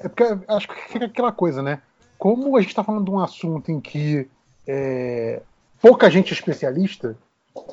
[0.00, 1.78] é porque eu acho que fica aquela coisa, né?
[2.18, 4.28] Como a gente tá falando de um assunto em que
[4.66, 5.42] é,
[5.80, 7.16] pouca gente é especialista,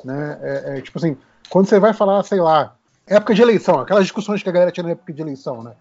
[0.04, 0.38] né?
[0.42, 1.16] É, é, tipo assim,
[1.48, 4.84] quando você vai falar, sei lá, época de eleição, aquelas discussões que a galera tinha
[4.84, 5.72] na época de eleição, né?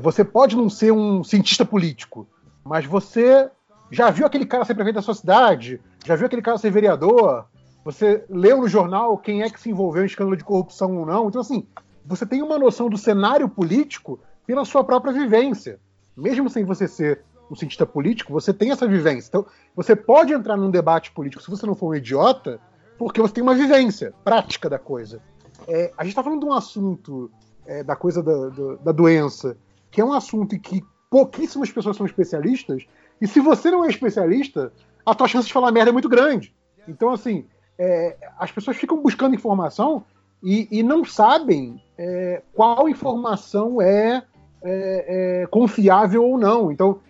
[0.00, 2.26] Você pode não ser um cientista político,
[2.64, 3.50] mas você
[3.90, 7.46] já viu aquele cara ser prefeito da sua cidade, já viu aquele cara ser vereador,
[7.84, 11.28] você leu no jornal quem é que se envolveu em escândalo de corrupção ou não.
[11.28, 11.66] Então, assim,
[12.04, 15.78] você tem uma noção do cenário político pela sua própria vivência.
[16.16, 19.28] Mesmo sem você ser um cientista político, você tem essa vivência.
[19.28, 22.60] Então, você pode entrar num debate político se você não for um idiota,
[22.98, 25.20] porque você tem uma vivência prática da coisa.
[25.66, 27.30] É, a gente está falando de um assunto
[27.66, 29.56] é, da coisa da, da, da doença,
[29.90, 32.84] que é um assunto em que pouquíssimas pessoas são especialistas,
[33.20, 34.72] e se você não é especialista,
[35.04, 36.54] a tua chance de falar merda é muito grande.
[36.86, 37.46] Então, assim,
[37.78, 40.04] é, as pessoas ficam buscando informação
[40.42, 44.22] e, e não sabem é, qual informação é,
[44.62, 46.70] é, é, confiável ou não.
[46.70, 47.00] Então,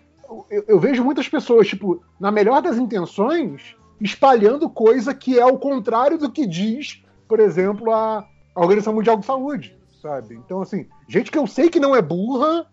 [0.49, 5.57] eu, eu vejo muitas pessoas, tipo, na melhor das intenções, espalhando coisa que é o
[5.57, 8.25] contrário do que diz, por exemplo, a,
[8.55, 10.35] a Organização Mundial de Saúde, sabe?
[10.35, 12.65] Então, assim, gente que eu sei que não é burra,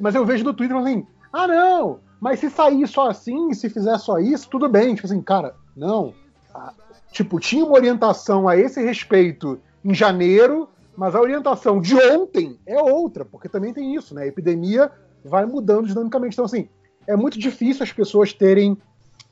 [0.00, 3.98] mas eu vejo no Twitter assim, ah, não, mas se sair só assim, se fizer
[3.98, 4.94] só isso, tudo bem.
[4.94, 6.12] Tipo assim, cara, não.
[6.54, 6.72] Ah,
[7.10, 12.80] Tipo, tinha uma orientação a esse respeito em janeiro, mas a orientação de ontem é
[12.80, 14.22] outra, porque também tem isso, né?
[14.22, 14.90] A epidemia
[15.24, 16.34] vai mudando dinamicamente.
[16.34, 16.68] Então, assim,
[17.10, 18.76] é muito difícil as pessoas terem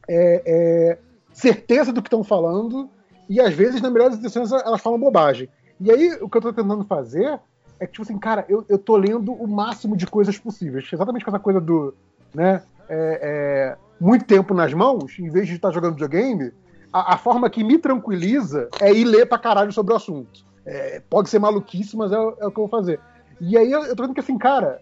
[0.09, 0.99] é, é,
[1.33, 2.91] certeza do que estão falando,
[3.29, 5.49] e às vezes, na melhor das intenções, elas falam bobagem.
[5.81, 7.39] E aí, o que eu tô tentando fazer
[7.79, 10.89] é que, tipo assim, cara, eu, eu tô lendo o máximo de coisas possíveis.
[10.93, 11.95] Exatamente com essa coisa do,
[12.35, 16.53] né, é, é, muito tempo nas mãos, em vez de estar jogando videogame,
[16.93, 20.41] a, a forma que me tranquiliza é ir ler pra caralho sobre o assunto.
[20.67, 22.99] É, pode ser maluquice, mas é, o- é o que eu vou fazer.
[23.41, 24.81] E aí eu, eu tô vendo que assim, cara,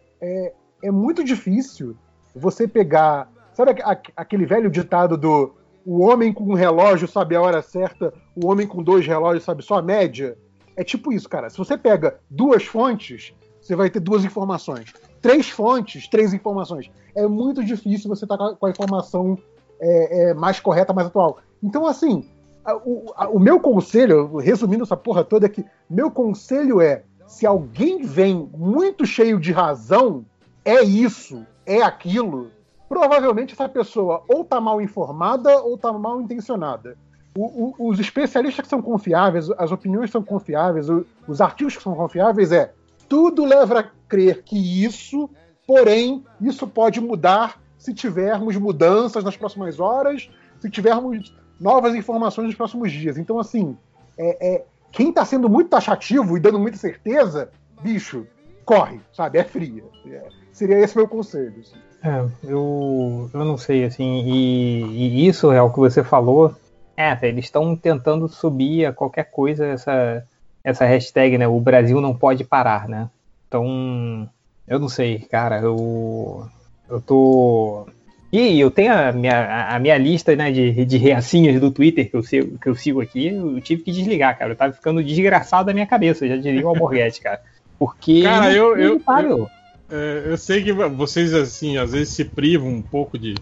[0.83, 1.95] é muito difícil
[2.39, 3.31] você pegar.
[3.53, 7.63] Sabe aque- aque- aquele velho ditado do o homem com um relógio sabe a hora
[7.63, 10.37] certa, o homem com dois relógios sabe só a média?
[10.77, 11.49] É tipo isso, cara.
[11.49, 14.93] Se você pega duas fontes, você vai ter duas informações.
[15.23, 16.91] Três fontes, três informações.
[17.15, 19.39] É muito difícil você estar com a informação
[19.81, 21.39] é, é, mais correta, mais atual.
[21.63, 22.25] Então, assim,
[22.65, 27.05] a- o, a- o meu conselho, resumindo essa porra toda, é que meu conselho é:
[27.27, 30.25] se alguém vem muito cheio de razão,
[30.67, 32.51] é isso, é aquilo,
[32.89, 36.97] provavelmente essa pessoa ou tá mal informada ou tá mal intencionada.
[37.39, 41.83] O- o- os especialistas que são confiáveis, as opiniões são confiáveis, o- os artigos que
[41.83, 42.73] são confiáveis é
[43.09, 45.31] tudo leva a crer que isso,
[45.67, 50.29] porém, isso pode mudar se tivermos mudanças nas próximas horas,
[50.59, 53.17] se tivermos novas informações nos próximos dias.
[53.17, 53.77] Então, assim,
[54.19, 57.51] é, é, quem tá sendo muito taxativo e dando muita certeza,
[57.83, 58.27] bicho,
[58.65, 59.39] corre, sabe?
[59.39, 59.85] É fria.
[60.07, 61.55] É, seria esse meu conselho.
[61.61, 61.77] assim.
[62.03, 66.55] É, eu, eu não sei, assim, e, e isso é o que você falou.
[66.97, 70.25] É, eles estão tentando subir a qualquer coisa essa,
[70.65, 71.47] essa hashtag, né?
[71.47, 73.09] O Brasil não pode parar, né?
[73.49, 74.29] Então,
[74.67, 76.47] eu não sei, cara, eu.
[76.89, 77.87] Eu tô.
[78.33, 82.17] E eu tenho a minha, a minha lista né, de, de reacinhas do Twitter que
[82.17, 84.53] eu, sigo, que eu sigo aqui, eu tive que desligar, cara.
[84.53, 87.41] Eu tava ficando desgraçado da minha cabeça, já diria o Alborguete, cara.
[87.79, 88.23] Porque.
[88.23, 89.51] Cara, eu- eu- inevitável.
[89.91, 93.35] É, eu sei que vocês, assim, às vezes se privam um pouco de.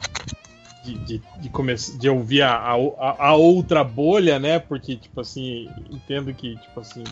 [0.84, 4.58] De, de, de, de ouvir a, a, a outra bolha, né?
[4.58, 7.02] Porque, tipo assim, entendo que, tipo assim,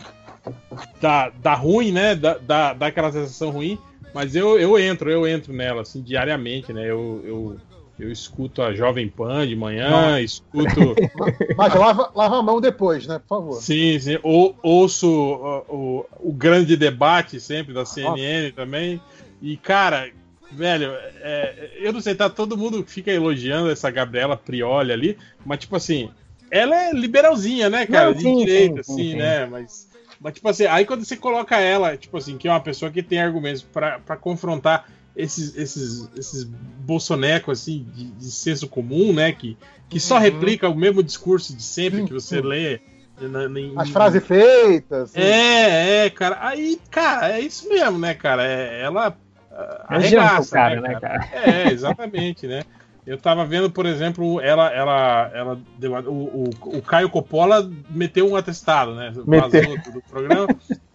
[1.01, 2.15] dá, dá ruim, né?
[2.15, 3.79] Dá, dá, dá aquela sensação ruim,
[4.13, 6.83] mas eu, eu entro, eu entro nela, assim, diariamente, né?
[6.83, 7.57] Eu, eu,
[7.99, 10.95] eu escuto a Jovem Pan de manhã, escuto.
[11.55, 13.19] Mas lava, lava a mão depois, né?
[13.19, 13.61] Por favor.
[13.61, 14.19] Sim, sim.
[14.23, 19.01] Ou, ouço o, o, o grande debate sempre da CNN também.
[19.43, 20.09] E, cara,
[20.49, 25.59] velho, é, eu não sei, tá todo mundo fica elogiando essa Gabriela Prioli ali, mas,
[25.59, 26.09] tipo assim,
[26.49, 28.05] ela é liberalzinha, né, cara?
[28.05, 29.45] Não, de sim, direita, sim, assim, sim, né?
[29.45, 32.89] Mas, mas, tipo assim, aí quando você coloca ela, tipo assim, que é uma pessoa
[32.89, 39.11] que tem argumentos pra pra confrontar esses, esses, esses bolsonecos, assim, de, de senso comum,
[39.11, 39.33] né?
[39.33, 39.57] Que,
[39.89, 40.21] que só Uhum.
[40.21, 42.79] replica o mesmo discurso de sempre Sim, que você lê.
[43.19, 45.09] na- na- em- As frases feitas.
[45.11, 45.19] assim.
[45.21, 46.37] é, é, cara.
[46.41, 48.43] Aí, cara, é isso mesmo, né, cara?
[48.47, 49.15] É, ela
[49.53, 51.29] ah, Não adianta o arregaça, cara, né, cara?
[51.33, 52.63] É, exatamente, né?
[53.05, 58.29] Eu tava vendo, por exemplo, ela, ela, ela deu, o, o, o Caio Coppola meteu
[58.29, 59.13] um atestado, né?
[59.27, 59.77] Meteu.
[59.91, 60.47] Do, programa.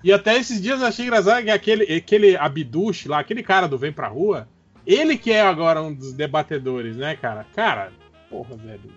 [0.02, 3.76] e até esses dias eu achei engraçado que aquele, aquele Abduch lá, aquele cara do
[3.76, 4.48] Vem Pra Rua,
[4.86, 7.44] ele que é agora um dos debatedores, né, cara?
[7.54, 7.92] Cara,
[8.30, 8.90] porra, velho.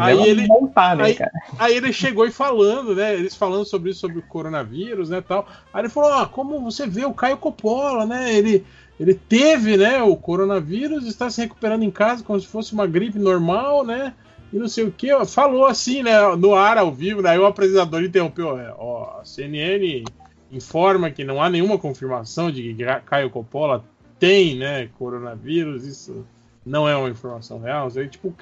[0.00, 1.18] Aí ele montar, né, aí-?
[1.58, 3.14] Aí ele chegou e falando, né?
[3.14, 5.46] Eles falando sobre isso, sobre o coronavírus, né, tal.
[5.72, 8.34] Aí ele falou, ó, como você vê o Caio Coppola, né?
[8.34, 8.64] Ele,
[8.98, 13.18] ele teve, né, o coronavírus, está se recuperando em casa como se fosse uma gripe
[13.18, 14.14] normal, né?
[14.52, 15.08] E não sei o que.
[15.26, 17.30] Falou assim, né, no ar, ao vivo, né?
[17.30, 20.04] Aí o apresentador interrompeu, é, ó, a CNN
[20.50, 23.84] informa que não há nenhuma confirmação de que Caio Coppola
[24.18, 26.26] tem, né, coronavírus, isso
[26.68, 27.90] não é uma informação real.
[27.90, 28.34] sei, tipo,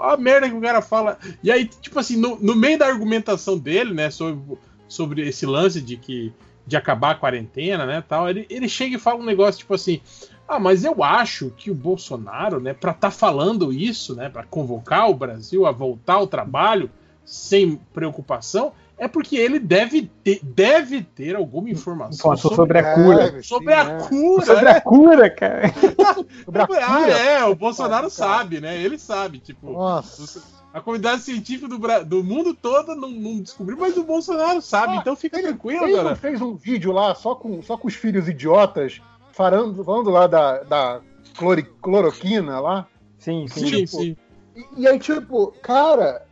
[0.00, 1.18] a merda que o cara fala.
[1.42, 4.58] E aí, tipo assim, no, no meio da argumentação dele, né, sobre,
[4.88, 6.32] sobre esse lance de que
[6.66, 10.02] de acabar a quarentena, né, tal, ele, ele chega e fala um negócio tipo assim:
[10.46, 15.08] "Ah, mas eu acho que o Bolsonaro, né, para estar falando isso, né, para convocar
[15.08, 16.90] o Brasil a voltar ao trabalho
[17.24, 23.22] sem preocupação, é porque ele deve ter, deve ter alguma informação Informação sobre a cura.
[23.38, 24.08] É, sobre a sim, é.
[24.08, 24.70] cura, Sobre né?
[24.70, 25.62] a cura, cara.
[26.44, 27.12] Sobre a Ah, cura.
[27.12, 28.10] é, o Bolsonaro Cara.
[28.10, 28.76] sabe, né?
[28.82, 29.70] Ele sabe, tipo.
[29.72, 30.42] Nossa.
[30.74, 34.94] A comunidade científica do, Bra- do mundo todo não, não descobriu, mas o Bolsonaro sabe,
[34.94, 36.12] Ah, então fica ele tranquilo, Fez, cara.
[36.12, 39.00] um- fez um vídeo lá só com, só com os filhos idiotas,
[39.32, 41.00] falando, falando lá da, da
[41.36, 42.86] clori- cloroquina lá.
[43.18, 43.60] Sim, sim.
[43.60, 44.16] Sim, tipo, sim.
[44.54, 46.22] E, e aí, tipo, cara,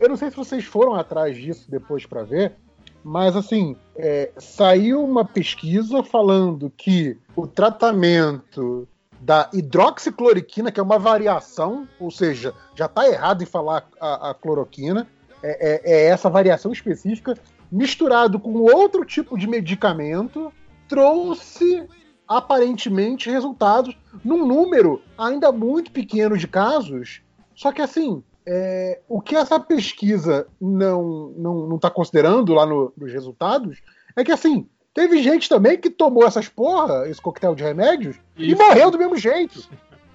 [0.00, 2.52] eu não sei se vocês foram atrás disso depois pra ver,
[3.04, 8.88] mas assim, é, saiu uma pesquisa falando que o tratamento
[9.20, 14.34] da hidroxicloroquina, que é uma variação, ou seja, já tá errado em falar a, a
[14.34, 15.06] cloroquina,
[15.42, 17.36] é, é- é essa variação específica,
[17.70, 20.52] misturado com outro tipo de medicamento,
[20.88, 21.86] trouxe
[22.26, 27.22] aparentemente resultados num número ainda muito pequeno de casos.
[27.54, 32.90] Só que assim, é, o que essa pesquisa não não não está considerando lá no-
[32.96, 33.78] nos resultados
[34.16, 38.52] é que assim teve gente também que tomou essas porra, esse coquetel de remédios e
[38.52, 38.62] Isso.
[38.62, 39.68] morreu do mesmo jeito.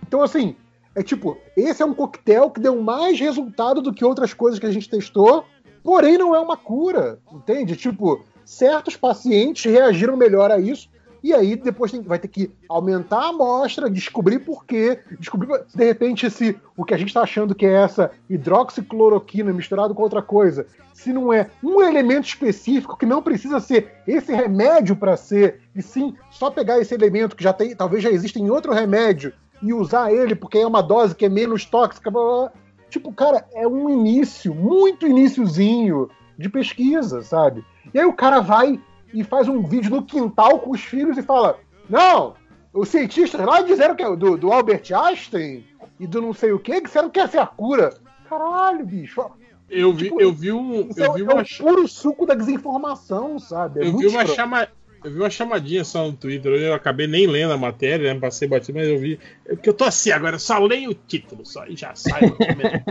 [0.08, 0.56] Então assim
[0.96, 4.66] é tipo esse é um coquetel que deu mais resultado do que outras coisas que
[4.66, 5.46] a gente testou,
[5.84, 7.76] porém não é uma cura, entende?
[7.76, 10.90] Tipo certos pacientes reagiram melhor a isso
[11.24, 15.86] e aí depois tem- vai ter que aumentar a amostra, descobrir por quê, descobrir de
[15.86, 20.22] repente se o que a gente está achando que é essa hidroxicloroquina misturado com outra
[20.22, 25.62] coisa, se não é um elemento específico que não precisa ser esse remédio para ser,
[25.76, 29.34] e sim só pegar esse elemento que já tem, talvez já exista em outro remédio
[29.62, 32.52] e usar ele porque é uma dose que é menos tóxica, blá, blá, blá.
[32.90, 37.64] tipo, cara, é um início, muito iniciozinho de pesquisa, sabe?
[37.94, 38.80] E aí o cara vai
[39.14, 41.60] e faz um vídeo no quintal com os filhos e fala:
[41.90, 42.34] Não,
[42.74, 45.64] os cientistas lá disseram que é do, do Albert Einstein
[46.00, 47.94] e do não sei o que, disseram que essa é a cura.
[48.28, 49.24] Caralho, bicho.
[49.70, 50.90] Eu vi, Tipo, eu vi um.
[50.96, 53.82] Eu é, vi é uma, o puro suco da desinformação, sabe?
[53.82, 54.68] É eu vi uma chama,
[55.04, 58.20] eu vi uma chamadinha só no Twitter, eu acabei nem lendo a matéria, né?
[58.20, 59.20] Passei batido, mas eu vi.
[59.46, 62.22] É porque eu tô assim agora, eu só leio o título só e já sai.
[62.22, 62.84] no primeiro.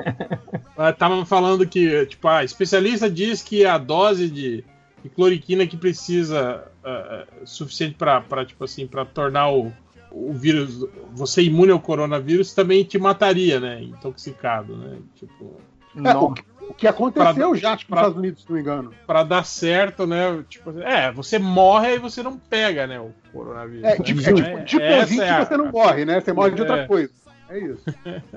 [0.77, 4.65] Ah, Tava falando que, tipo, a especialista diz que a dose de,
[5.03, 9.73] de cloriquina que precisa ah, suficiente para tipo assim, para tornar o,
[10.11, 13.83] o vírus, você imune ao coronavírus, também te mataria, né?
[13.83, 14.99] Intoxicado, né?
[15.17, 15.57] Tipo.
[15.97, 16.25] É, Não.
[16.25, 18.63] o, que, o que aconteceu já acho que nos pra- Estados Unidos, se não me
[18.63, 18.95] engano.
[19.07, 20.43] Pra dar certo, né?
[20.49, 22.99] Tipo, é, você morre e você não pega, né?
[23.01, 23.85] O coronavírus.
[23.85, 24.05] É, né?
[24.05, 26.21] tipo, é, tipo, tipo Covid, é a- você não morre, né?
[26.21, 26.87] Você morre de outra É.
[26.87, 27.11] coisa.
[27.51, 27.85] É isso.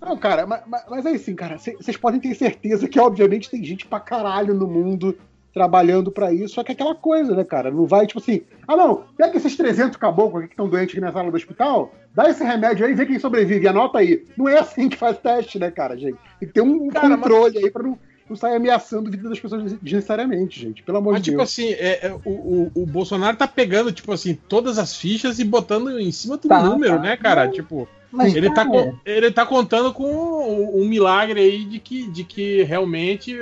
[0.00, 3.64] Não, cara, mas, mas- é assim, cara, cê- vocês podem ter certeza que, obviamente, tem
[3.64, 5.16] gente pra caralho no mundo
[5.56, 7.70] trabalhando pra isso, só que é aquela coisa, né, cara?
[7.70, 11.00] Não vai, tipo assim, ah, não, pega esses 300 caboclos aqui que estão doentes aqui
[11.00, 14.22] na sala do hospital, dá esse remédio aí e vê quem sobrevive, anota aí.
[14.36, 16.18] Não é assim que faz teste, né, cara, gente?
[16.38, 19.40] Tem que ter um Cara, controle aí pra não, não sair ameaçando a vida das
[19.40, 20.82] pessoas desnecessariamente, gente.
[20.82, 21.50] Pelo amor Mas, de tipo Deus.
[21.50, 25.44] assim, é, é, o, o, o Bolsonaro tá pegando, tipo assim, todas as fichas e
[25.44, 27.00] botando em cima do Tá, número, tá.
[27.02, 27.48] né, cara?
[27.48, 32.10] Tipo, Mas, ele tá, con- ele tá contando com um, um milagre aí de que,
[32.10, 33.34] de que realmente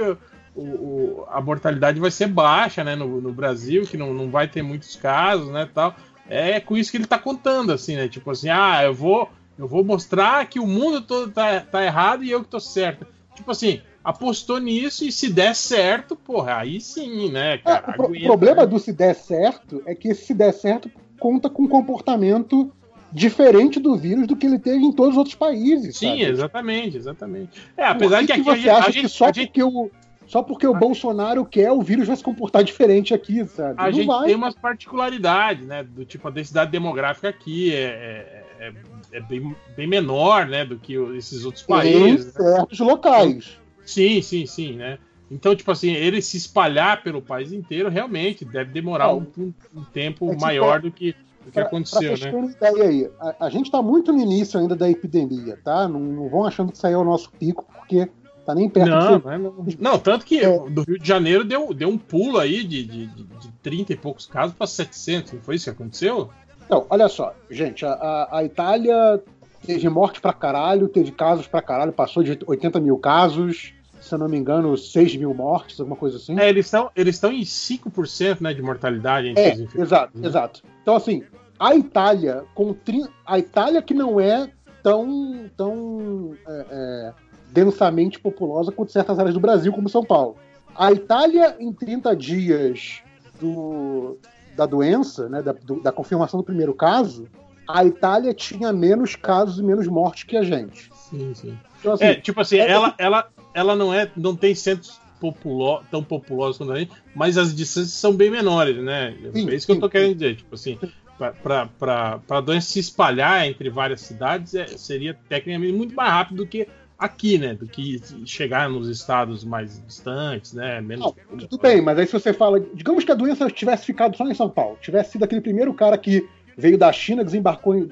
[0.54, 4.46] o, o- a mortalidade vai ser baixa, né, no, no Brasil, que não, não vai
[4.48, 5.94] ter muitos casos, né, tal.
[6.28, 8.08] É com isso que ele tá contando, assim, né?
[8.08, 12.24] Tipo assim, ah, eu vou, eu vou mostrar que o mundo todo tá, tá errado
[12.24, 13.06] e eu que tô certo.
[13.34, 17.90] Tipo assim, apostou nisso e se der certo, porra, aí sim, né, É, cara?
[17.90, 18.66] o, pro- o aguenta, problema né?
[18.68, 22.72] do se der certo é que se der certo conta com um comportamento
[23.12, 25.96] diferente do vírus do que ele teve em todos os outros países.
[25.96, 26.22] Sim, sabe?
[26.24, 27.50] exatamente, exatamente.
[27.76, 29.32] É, Por apesar que de que que aqui você a acha gente, que só a
[29.32, 29.90] gente, porque o
[30.26, 33.74] só porque o Bolsonaro quer, o vírus vai se comportar diferente aqui, sabe?
[33.76, 34.26] a Não gente vai.
[34.26, 35.82] tem umas particularidades, né?
[35.82, 40.64] Do tipo, a densidade demográfica aqui é, é, é- é bem, bem menor, né?
[40.64, 42.26] Do que o- esses outros em países.
[42.26, 42.32] né?
[42.32, 43.58] certos locais.
[43.84, 44.98] Sim, sim, sim, né?
[45.30, 49.26] Então, tipo assim, ele se espalhar pelo país inteiro realmente deve demorar um,
[49.74, 52.48] um- tempo É tipo, maior do que, do que aconteceu, pra né?
[52.56, 55.88] ideia aí, a, a gente tá muito no início ainda da epidemia, tá?
[55.88, 58.08] Não, não vão achando que isso aí é o nosso pico, porque
[58.44, 59.66] tá nem perto Não, não, é não.
[59.78, 60.58] Não, tanto que É.
[60.70, 63.96] do Rio de Janeiro deu, deu um pulo aí de, de, de, de 30 e
[63.96, 66.30] poucos casos para 700, não foi isso que aconteceu?
[66.66, 69.22] Então, olha só, gente, a, a- Itália
[69.66, 74.18] teve morte pra caralho, teve casos pra caralho, passou de 80 mil casos, se eu
[74.18, 76.38] não me engano, 6 mil mortes, alguma coisa assim.
[76.38, 80.26] É, eles estão eles em 5% né, de mortalidade entre É, os exato, né?
[80.28, 80.62] exato.
[80.82, 81.22] Então, assim,
[81.58, 84.50] a Itália, com tri- a Itália que não é
[84.82, 87.12] tão, tão é, é,
[87.54, 90.36] densamente populosa quanto certas áreas do Brasil, como São Paulo.
[90.74, 93.00] A Itália, em 30 dias
[93.40, 94.18] do,
[94.56, 97.28] da doença, né, da, do- da confirmação do primeiro caso,
[97.68, 100.90] a Itália tinha menos casos e menos mortes que a gente.
[101.08, 101.56] Sim, sim.
[101.78, 105.80] Então, assim, É, tipo assim, é- ela, ela, ela não é, não tem centros populo,
[105.92, 109.16] tão populosos quanto a gente, mas as distâncias são bem menores, né?
[109.32, 110.76] Sim, é isso que eu tô sim, querendo dizer, tipo assim,
[111.16, 116.46] para a doença se espalhar entre várias cidades é, seria tecnicamente muito mais rápido do
[116.46, 116.66] que
[117.04, 117.54] aqui, né?
[117.54, 120.80] Do que chegar nos estados mais distantes, né?
[120.80, 121.12] Menos.
[121.30, 122.60] Não, tudo bem, mas aí se você fala.
[122.60, 125.96] Digamos que a doença tivesse ficado só em São Paulo, tivesse sido aquele primeiro cara
[125.98, 127.88] que veio da China, desembarcou em,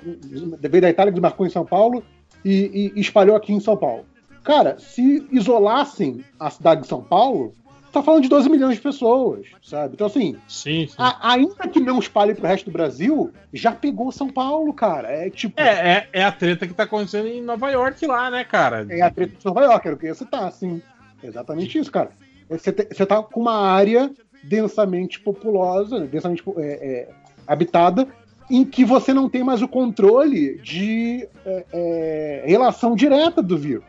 [0.60, 2.02] veio da Itália, desembarcou em São Paulo
[2.44, 4.04] e, e espalhou aqui em São Paulo.
[4.44, 7.52] Cara, se isolassem a cidade de São Paulo,
[7.92, 9.94] tá falando de 12 milhões de pessoas, sabe?
[9.94, 10.94] Então, assim, Sim, sim.
[10.98, 15.08] a- ainda que não espalhe pro resto do Brasil, já pegou São Paulo, cara.
[15.08, 15.60] É tipo.
[15.60, 18.86] É, é, é a treta que tá acontecendo em Nova York lá, né, cara?
[18.90, 20.80] É a treta de Nova York, era o que ia citar, assim.
[21.22, 22.10] Exatamente isso, cara.
[22.48, 24.10] Você, te- você tá com uma área
[24.42, 27.08] densamente populosa, densamente é, é,
[27.46, 28.06] habitada,
[28.50, 33.84] em que você não tem mais o controle de é, é, relação direta do vírus.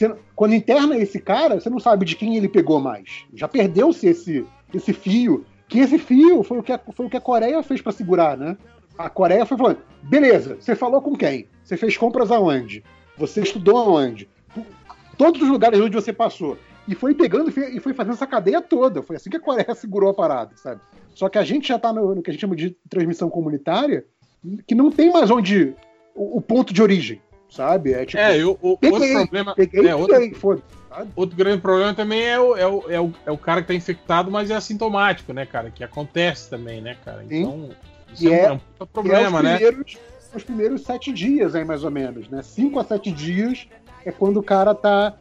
[0.00, 3.26] Você- quando interna esse cara, você não sabe de quem ele pegou mais.
[3.34, 7.18] Já perdeu-se esse, esse fio, que esse fio foi o que a, foi o que
[7.18, 8.56] a Coreia fez para segurar, né?
[8.96, 11.46] A Coreia foi falando, beleza, você falou com quem?
[11.62, 12.82] Você fez compras aonde?
[13.18, 14.26] Você estudou aonde?
[15.18, 16.56] Todos os lugares onde você passou.
[16.88, 19.02] E foi pegando e foi, fazendo essa cadeia toda.
[19.02, 20.80] Foi assim que a Coreia segurou a parada, sabe?
[21.14, 24.06] Só que a gente já tá no, no que a gente chama de transmissão comunitária,
[24.66, 25.74] que não tem mais onde.
[26.14, 27.20] o, o ponto de origem,
[27.50, 27.92] sabe?
[27.92, 28.22] É tipo.
[28.22, 29.54] É, eu, o, outro peguei, problema.
[29.54, 30.62] peguei, é, outro, peguei, foda
[31.14, 33.74] outro grande problema também é o, é, o, é, o, é o cara que tá
[33.74, 35.70] infectado, mas é assintomático, né, cara?
[35.70, 37.24] Que acontece também, né, cara?
[37.28, 37.40] Sim.
[37.40, 37.70] Então,
[38.12, 39.58] isso E é, é- um, puta problema, é né?
[40.34, 42.42] os primeiros sete dias aí, mais ou menos, né?
[42.42, 43.68] Cinco a sete dias
[44.04, 45.14] é quando o cara tá.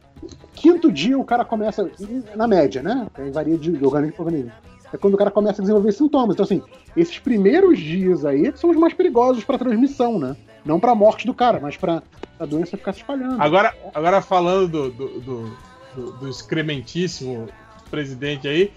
[0.53, 1.90] Quinto dia o cara começa.
[2.35, 3.08] Na média, né?
[3.32, 4.51] Varia de organismo para organismo.
[4.91, 6.35] É quando o cara começa a desenvolver sintomas.
[6.35, 6.61] Então, assim,
[6.98, 10.35] esses primeiros dias aí são os mais perigosos para transmissão, né?
[10.65, 12.03] Não para morte do cara, mas para
[12.39, 13.41] a doença ficar se espalhando.
[13.41, 15.57] Agora, agora falando do, do, do,
[15.95, 17.47] do- do excrementíssimo
[17.89, 18.71] presidente aí,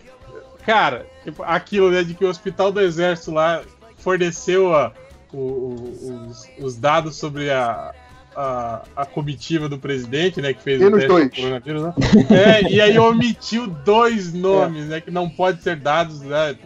[0.64, 3.62] cara, tipo, aquilo né, de que o Hospital do Exército lá
[3.98, 4.92] forneceu a-
[5.32, 7.92] o- o- os, os dados sobre a,
[8.34, 11.28] a, a comitiva do presidente, né, que fez Menos teste dois.
[11.30, 11.94] do coronavírus, né?
[12.30, 16.56] É, e aí omitiu dois nomes, né, que não podem ser dados, né?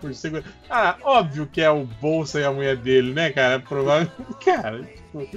[0.00, 0.48] Por segurança.
[0.68, 3.60] Ah, óbvio que é o Bolsa e a mulher dele, né, cara?
[3.60, 4.12] Provavelmente.
[4.44, 5.28] Cara, tipo.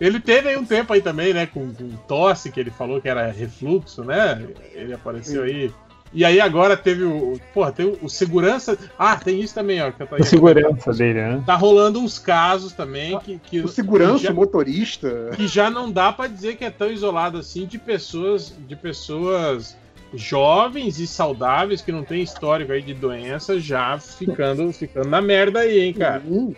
[0.00, 3.08] Ele teve aí um tempo aí também, né, com, com tosse, que ele falou que
[3.08, 4.44] era refluxo, né?
[4.72, 5.70] Ele apareceu aí.
[6.12, 7.40] E aí agora teve o.
[7.52, 8.78] Porra, tem o, o segurança.
[8.98, 9.90] Ah, tem isso também, ó.
[9.90, 11.42] Que eu tô- O segurança dele, né?
[11.44, 13.38] Tá rolando uns casos também que.
[13.38, 15.30] que O segurança, que já, o motorista.
[15.34, 18.52] que já não dá pra dizer que é tão isolado assim de pessoas.
[18.68, 19.76] De pessoas
[20.16, 25.60] jovens e saudáveis que não tem histórico aí de doença já ficando, ficando na merda
[25.60, 26.22] aí, hein, cara.
[26.26, 26.54] Sim.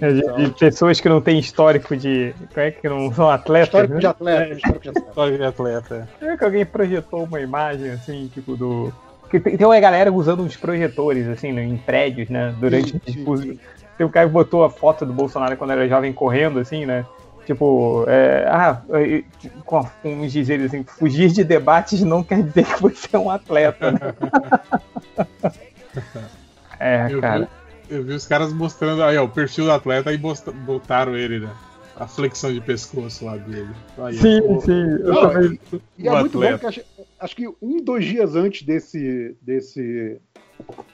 [0.00, 2.34] É, De, de pessoas que não têm histórico de.
[2.54, 3.68] Como é que não são atletas?
[3.68, 4.00] Histórico né?
[4.00, 4.54] de atleta.
[4.54, 5.08] Histórico de atleta.
[5.08, 6.08] Histórico de atleta.
[6.22, 8.92] É que alguém projetou uma imagem assim, tipo do.
[9.30, 12.54] Que tem, tem uma galera usando uns projetores, assim, né, em prédios, né?
[12.58, 13.42] Durante Sim, o sim, discurso.
[13.44, 13.58] sim.
[13.98, 17.04] Tem um cara que botou a foto do Bolsonaro quando era jovem correndo, assim, né?
[17.50, 19.24] Tipo, é, ah, e-
[19.64, 23.28] com, com uns dizeres assim, fugir de debates não quer dizer que você é um
[23.28, 23.98] atleta, né?
[26.78, 27.48] é, Eu cara.
[27.88, 31.40] vi, eu vi os caras mostrando aí, ó, o perfil do atleta e botaram ele,
[31.40, 31.50] né?
[31.96, 33.70] A flexão de pescoço lá dele.
[33.98, 34.70] Aí, Sim, ó, sim.
[35.00, 35.60] Eu Não, também.
[35.98, 36.52] E é muito bom atleta.
[36.52, 36.82] porque acho,
[37.18, 40.18] acho que um, dois dias antes desse, desse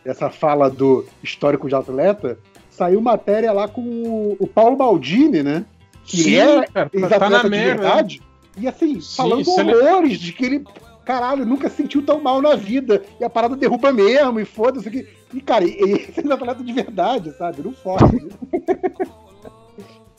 [0.02, 2.38] dessa fala do histórico de atleta,
[2.70, 5.66] saiu matéria lá com o, o Paulo Baldini, né?
[6.06, 7.82] Que Sim, é cara, tá- ex-atleta tá na de merda.
[7.82, 8.22] verdade.
[8.56, 10.64] E assim, Sim, falando é horrores de que ele,
[11.04, 13.02] caralho, nunca se sentiu tão mal na vida.
[13.20, 15.06] E a parada derruba mesmo, e foda-se.
[15.34, 17.60] E, cara, esse é um atleta de verdade, sabe?
[17.62, 18.16] Não forte.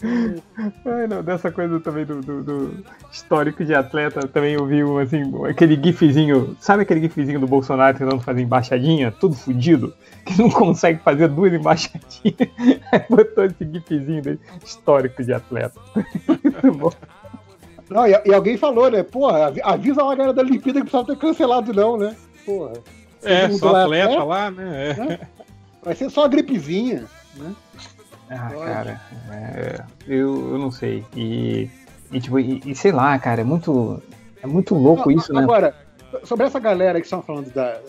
[0.03, 4.98] Ai, não, dessa coisa também do, do- do histórico de atleta, também eu vi um,
[5.00, 9.93] assim, aquele gifzinho, sabe aquele gifzinho do Bolsonaro tentando fazer embaixadinha, tudo fudido,
[10.26, 12.35] que não consegue fazer duas embaixadinhas,
[12.92, 15.80] aí botou esse gifzinho dele, histórico de atleta.
[16.27, 16.92] Muito bom.
[17.90, 19.01] Não, e, e alguém falou, né?
[19.01, 22.16] Porra, avi- avisa lá a galera da Olimpíada que precisava ter cancelado, não, né?
[22.45, 22.74] Porra.
[23.24, 24.24] É, só lá atleta é?
[24.24, 24.90] lá, né?
[24.90, 25.19] É.
[25.84, 27.06] Vai ser só a gripezinha.
[27.35, 27.56] Né?
[28.30, 28.66] Ah, Pode.
[28.66, 31.70] cara, é, eu, eu não sei, e,
[32.12, 34.02] e tipo, e, e sei lá, cara, é muito,
[34.42, 35.42] é muito louco isso, né?
[35.42, 35.74] Agora,
[36.24, 37.80] sobre essa galera que estão falando da,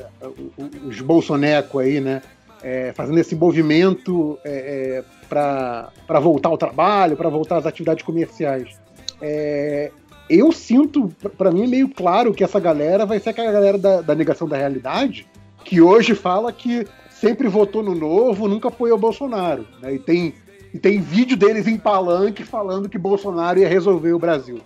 [0.84, 2.22] os bolsoneco aí, né?
[2.62, 8.78] é, fazendo esse movimento é, para voltar ao trabalho, para voltar às atividades comerciais.
[9.20, 9.90] É,
[10.28, 14.00] eu sinto, para mim é meio claro que essa galera vai ser aquela galera da,
[14.00, 15.26] da negação da realidade,
[15.64, 16.86] que hoje fala que
[17.20, 19.66] sempre votou no novo, nunca apoiou o Bolsonaro.
[19.80, 19.94] né?
[19.94, 20.34] E, tem,
[20.72, 24.56] e tem vídeo deles em palanque falando que Bolsonaro ia resolver o Brasil.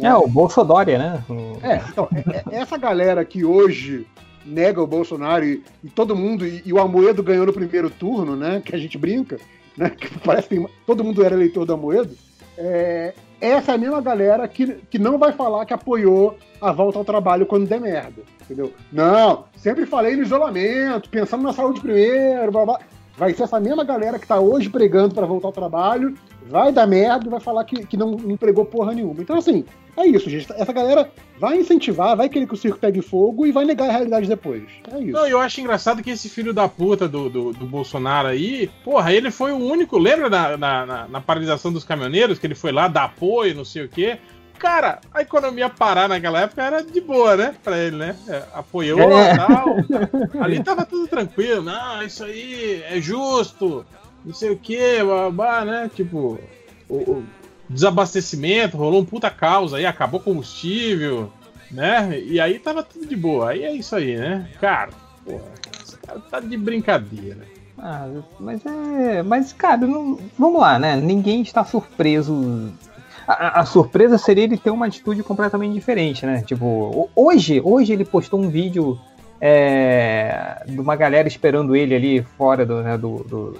[0.00, 0.08] né?
[0.08, 1.24] É, o Bolsodória, né?
[1.62, 4.06] É, então, é- é- essa galera que hoje
[4.44, 8.34] nega o Bolsonaro e, e todo mundo, e, e o Amoedo ganhou no primeiro turno,
[8.36, 8.60] né?
[8.64, 9.38] Que a gente brinca,
[9.76, 9.90] né?
[9.90, 12.14] Que parece que tem- todo mundo era eleitor do Amoedo.
[12.58, 16.98] É, essa é a mesma galera que, que não vai falar que apoiou a volta
[16.98, 18.22] ao trabalho quando der merda.
[18.40, 18.72] Entendeu?
[18.92, 22.80] Não, sempre falei no isolamento, pensando na saúde primeiro, blá, blá.
[23.16, 26.14] Vai ser essa mesma galera que tá hoje pregando para voltar ao trabalho,
[26.48, 29.20] vai dar merda e vai falar que, que não, não pregou porra nenhuma.
[29.20, 29.64] Então, assim,
[29.96, 30.50] é isso, gente.
[30.54, 33.92] Essa galera vai incentivar, vai querer que o circo pegue fogo e vai negar a
[33.92, 34.62] realidade depois.
[34.90, 35.12] É isso.
[35.12, 39.12] Não, eu acho engraçado que esse filho da puta do, do, do Bolsonaro aí, porra,
[39.12, 39.98] ele foi o único.
[39.98, 43.64] Lembra na, na, na- na paralisação dos caminhoneiros, que ele foi lá dar apoio, não
[43.64, 44.18] sei o quê?
[44.62, 47.52] Cara, a economia parar naquela época era de boa, né?
[47.64, 48.14] Pra ele, né?
[48.28, 49.36] É, apoiou É.
[49.36, 49.74] tal.
[50.40, 51.62] Ali tava tudo tranquilo.
[51.62, 53.84] Não, isso aí é justo,
[54.24, 55.90] não sei o quê, babá, né?
[55.92, 56.38] Tipo,
[56.88, 57.24] o, o
[57.68, 61.32] desabastecimento, rolou um puta causa aí, acabou o combustível,
[61.68, 62.16] né?
[62.20, 63.50] E aí tava tudo de boa.
[63.50, 64.48] Aí é isso aí, né?
[64.60, 64.90] Cara,
[65.24, 65.42] porra,
[65.84, 67.40] esse cara tá de brincadeira.
[67.76, 68.06] Ah,
[68.38, 69.24] mas é.
[69.24, 70.94] Mas, cara, não- vamos lá, né?
[70.94, 72.72] Ninguém está surpreso.
[73.26, 76.42] A, a- surpresa seria ele ter uma atitude completamente diferente, né?
[76.44, 78.98] Tipo, ho- hoje, hoje ele postou um vídeo
[79.40, 83.56] é, de uma galera esperando ele ali fora do, né, do, do-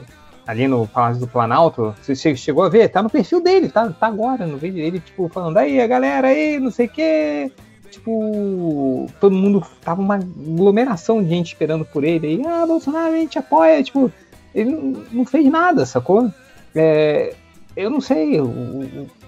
[0.47, 1.94] ali no Palácio do Planalto.
[2.00, 2.89] Você che- chegou a ver?
[2.89, 6.28] Tá no perfil dele, tá, tá agora no vídeo dele, tipo, falando aí, a galera
[6.28, 7.52] aí, não sei o quê.
[7.91, 12.26] Tipo, todo mundo tava uma aglomeração de gente esperando por ele.
[12.26, 13.82] Aí, ah, Bolsonaro, a gente apoia.
[13.82, 14.10] Tipo,
[14.55, 16.31] ele não, não fez nada, sacou?
[16.74, 17.34] É,
[17.76, 18.52] eu não sei, eu,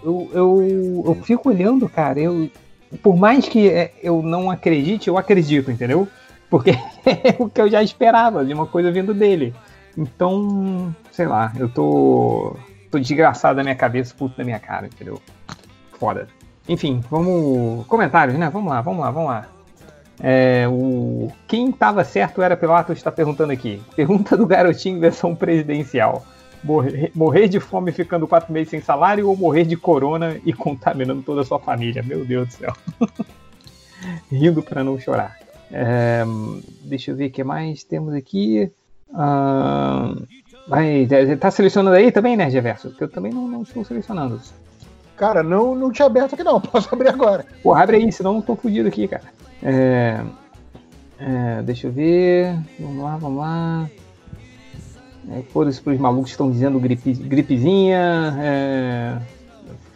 [0.03, 2.21] eu, eu, eu fico olhando, cara.
[2.21, 2.51] Eu,
[3.03, 6.07] por mais que é, eu não acredite, eu acredito, entendeu?
[6.51, 6.71] Porque
[7.07, 9.55] é o que eu já esperava de uma coisa vindo dele.
[9.97, 12.57] Então, sei lá, eu tô,
[12.91, 15.21] tô desgraçado da minha cabeça, puto da minha cara, entendeu?
[15.99, 16.29] Foda.
[16.69, 17.87] Enfim, vamos.
[17.87, 18.51] Comentários, né?
[18.51, 19.47] Vamos lá, vamos lá, vamos lá.
[20.21, 23.83] É, o Quem tava certo era Pilatos está perguntando aqui.
[23.97, 26.25] Pergunta do garotinho versão presidencial.
[26.65, 31.23] Morrer, morrer de fome ficando quatro meses sem salário ou morrer de corona e contaminando
[31.23, 32.03] toda a sua família?
[32.03, 32.73] Meu Deus do céu.
[34.33, 35.37] Rindo para não chorar.
[35.71, 36.25] É,
[36.83, 38.73] deixa eu ver o que mais temos aqui.
[39.13, 40.15] Ah,
[40.67, 41.07] vai,
[41.39, 42.89] tá selecionando aí também, né, Geverso?
[42.89, 44.41] Porque eu também não, não estou selecionando.
[45.19, 47.45] Cara, não, não tinha aberto aqui não, posso abrir agora.
[47.63, 49.25] Pô, abre aí, senão eu tô fudido aqui, cara.
[49.63, 50.25] É,
[51.19, 52.57] é, deixa eu ver.
[52.81, 53.91] Vamos lá, vamos lá.
[55.31, 58.37] É, Foda-se pros malucos estão dizendo gripe, gripezinha.
[58.41, 59.17] É,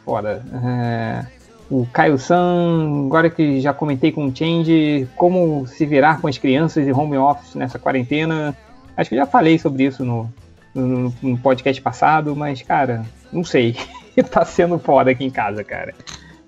[0.05, 0.45] foda.
[0.65, 1.27] É,
[1.71, 6.39] o Caio San, agora que já comentei com o Change, como se virar com as
[6.39, 8.57] crianças e home office nessa quarentena.
[8.97, 10.33] Acho que já falei sobre isso no,
[10.75, 13.77] no, no podcast passado, mas, cara, não sei.
[14.31, 15.95] tá sendo foda aqui em casa, cara.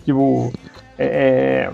[0.05, 0.53] Tipo,
[0.99, 1.71] é,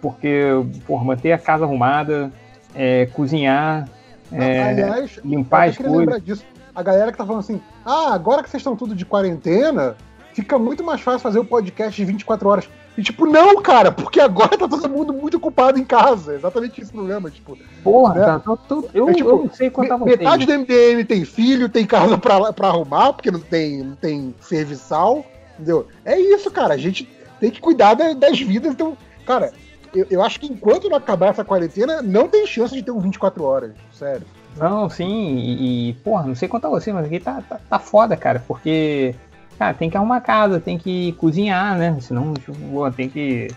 [0.00, 0.42] porque,
[0.86, 2.32] por manter a casa arrumada,
[2.74, 3.88] é, cozinhar,
[4.32, 6.06] é, Aliás, limpar eu as queria coisas.
[6.06, 6.44] lembrar disso.
[6.74, 9.96] A galera que tá falando assim, ah, agora que vocês estão tudo de quarentena,
[10.34, 12.68] fica muito mais fácil fazer o podcast de 24 horas.
[12.98, 16.32] E tipo, não, cara, porque agora tá todo mundo muito ocupado em casa.
[16.32, 17.56] É exatamente esse problema, tipo.
[17.82, 18.24] Porra, né?
[18.24, 20.04] tá, tá tudo- eu, É tipo, eu não sei quanto Me-.
[20.16, 24.34] Metade do MDM tem filho, tem casa pra, pra arrumar, porque não tem, não tem
[24.40, 25.24] serviçal,
[25.54, 25.86] entendeu?
[26.06, 26.72] É isso, cara.
[26.74, 27.06] A gente
[27.38, 28.72] tem que cuidar da- das vidas.
[28.72, 28.96] Então,
[29.26, 29.52] cara,
[29.96, 33.00] eu, eu acho que enquanto não acabar essa quarentena, não tem chance de ter um
[33.00, 33.72] 24 horas.
[33.92, 34.26] Sério.
[34.56, 37.78] Não, sim, e, e, porra, não sei quanto a você, mas aqui tá, tá, tá
[37.78, 39.14] foda, cara, porque,
[39.58, 41.96] cara, tem que arrumar casa, tem que cozinhar, né?
[42.00, 43.48] Senão, tipo, tem que.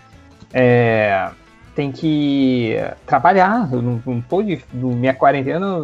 [0.52, 1.30] É,
[1.74, 2.76] tem que
[3.06, 3.68] trabalhar.
[3.72, 4.62] Eu não, não tô de.
[4.72, 5.82] Minha quarentena,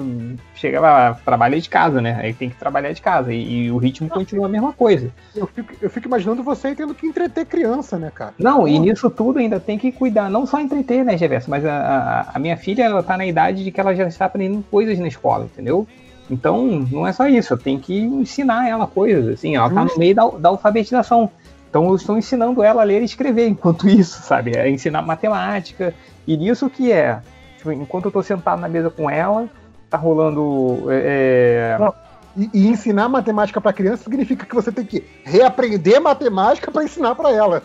[0.54, 2.18] chegava, trabalhei de casa, né?
[2.20, 3.32] Aí tem que trabalhar de casa.
[3.32, 5.10] E, e o ritmo continua a mesma coisa.
[5.34, 8.34] Eu fico, eu fico imaginando você tendo que entreter criança, né, cara?
[8.38, 11.76] Não, e nisso tudo ainda tem que cuidar, não só entreter, né, Geverso, mas a,
[11.76, 14.98] a, a minha filha, ela tá na idade de que ela já está aprendendo coisas
[14.98, 15.86] na escola, entendeu?
[16.30, 19.96] Então, não é só isso, eu tenho que ensinar ela coisas, assim, ela tá no
[19.96, 21.30] meio da, da alfabetização.
[21.76, 24.56] Então, eu estou ensinando ela a ler e escrever enquanto isso, sabe?
[24.56, 25.92] É ensinar matemática,
[26.26, 27.20] e nisso que é,
[27.58, 29.46] tipo, enquanto eu tô sentado na mesa com ela,
[29.90, 30.86] tá rolando...
[30.88, 31.76] é,
[32.34, 37.14] E, e ensinar matemática pra criança significa que você tem que reaprender matemática pra ensinar
[37.14, 37.62] pra ela.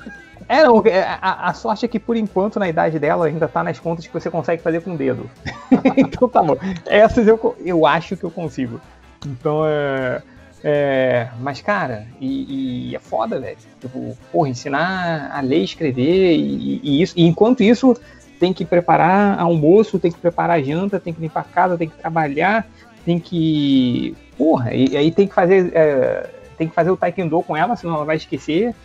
[0.47, 3.63] É, não, é, a, a sorte é que por enquanto, na idade dela, ainda tá
[3.63, 5.29] nas contas que você consegue fazer com o dedo.
[5.95, 6.57] então tá bom.
[6.85, 8.81] Essas eu, eu acho que eu consigo.
[9.25, 10.21] Então é.
[10.63, 13.57] É, mas, cara, e, e é foda, velho.
[13.79, 17.13] Tipo, porra, ensinar a ler escrever e, e isso.
[17.17, 17.95] E enquanto isso,
[18.39, 21.97] tem que preparar almoço, tem que preparar janta, tem que limpar a casa, tem que
[21.97, 22.67] trabalhar,
[23.03, 24.15] tem que.
[24.37, 25.71] Porra, e aí tem que fazer.
[25.73, 28.75] é, tem que fazer o taekwondo com ela, senão ela vai esquecer.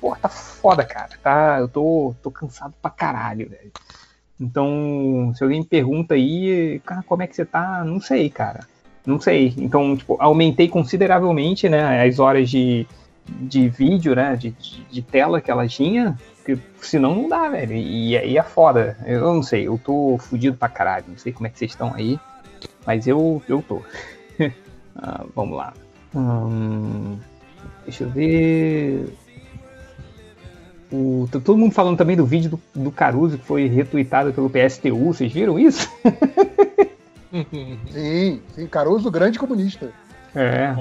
[0.00, 1.10] Porra, tá foda, cara.
[1.22, 3.72] Tá, eu tô, tô cansado pra caralho, velho.
[4.40, 7.84] Então, se alguém me pergunta aí, cara, como é que você tá?
[7.84, 8.66] Não sei, cara.
[9.06, 9.54] Não sei.
[9.56, 12.86] Então, tipo, aumentei consideravelmente, né, as horas de,
[13.24, 14.50] de vídeo, né, de,
[14.90, 17.74] de, tela que ela tinha, porque senão não dá, velho.
[17.74, 18.98] E aí é foda.
[19.06, 21.04] Eu não sei, eu tô fudido pra caralho.
[21.08, 22.18] Não sei como é que vocês estão aí,
[22.84, 23.80] mas eu, eu tô.
[24.98, 25.74] Ah, vamos lá.
[26.14, 27.18] Hum,
[27.84, 29.12] deixa eu ver.
[30.90, 35.12] O, todo mundo falando também do vídeo do, do Caruso que foi retweetado pelo PSTU.
[35.12, 35.86] Vocês viram isso?
[37.90, 39.90] Sim, sim, Caruso, grande comunista.
[40.34, 40.74] É.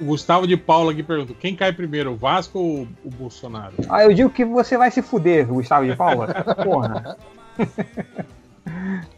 [0.00, 3.74] O Gustavo de Paula aqui pergunta: quem cai primeiro, o Vasco ou o Bolsonaro?
[3.88, 6.26] Ah, eu digo que você vai se fuder, Gustavo de Paula.
[6.64, 7.16] Porra.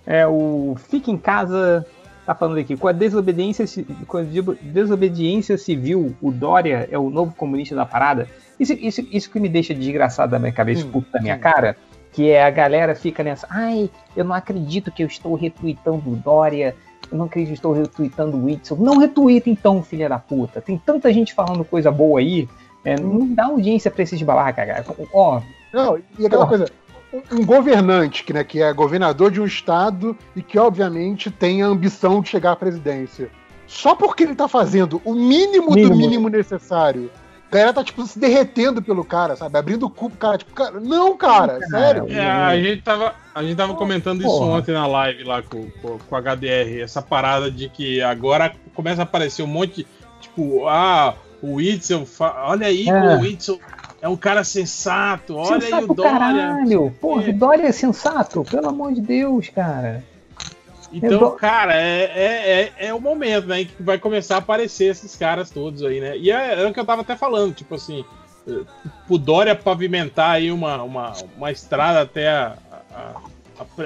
[0.06, 1.86] É, o Fica em Casa
[2.26, 2.76] tá falando aqui.
[2.76, 7.74] Com a desobediência, ci- com a de- desobediência civil, o Dória é o novo comunista
[7.74, 8.28] da parada.
[8.58, 11.40] Isso, isso, isso que me deixa desgraçado da minha cabeça, Sim, puto da minha sim.
[11.40, 11.76] cara,
[12.14, 13.46] que é a galera fica nessa.
[13.50, 16.74] Ai, eu não acredito que eu estou retweetando o Dória.
[17.12, 18.76] Eu não acredito que estou retweetando o Whitson.
[18.76, 20.60] Não retuita então, filha da puta.
[20.60, 22.48] Tem tanta gente falando coisa boa aí.
[22.84, 24.84] É, não dá audiência pra esses babaca, cara.
[25.12, 25.40] Ó,
[25.72, 26.58] Não, e aquela Porra.
[26.58, 26.72] coisa,
[27.32, 31.66] um- governante que, né, que é governador de um estado e que, obviamente, tem a
[31.66, 33.28] ambição de chegar à presidência.
[33.66, 35.96] Só porque ele tá fazendo o mínimo, do Mínimo.
[35.96, 37.10] mínimo necessário.
[37.50, 39.56] A galera tá, tipo, se derretendo pelo cara, sabe?
[39.56, 42.06] Abrindo o cu pro cara, tipo, cara, não, cara, sério.
[42.10, 44.46] É, a gente tava, a gente tava comentando isso Porra.
[44.58, 49.02] ontem na live lá com, com, com o HDR, essa parada de que agora começa
[49.02, 49.86] a aparecer um monte,
[50.20, 52.92] tipo, ah, o Whitson, fa- olha aí, É.
[53.16, 53.58] o Whitson
[54.02, 56.10] é um cara sensato, olha aí sensato o Dória.
[56.12, 56.90] caralho.
[57.00, 57.30] Porra, É.
[57.30, 60.02] o Dória é sensato, pelo amor de Deus, cara.
[60.94, 64.90] Então, dou- cara, é, é, é, é o momento, né, que vai começar a aparecer
[64.90, 66.16] esses caras todos aí, né?
[66.16, 68.04] E é, é o que eu tava até falando, tipo assim,
[69.08, 72.56] o Dória pavimentar aí uma, uma, uma estrada até a,
[72.92, 73.34] a, a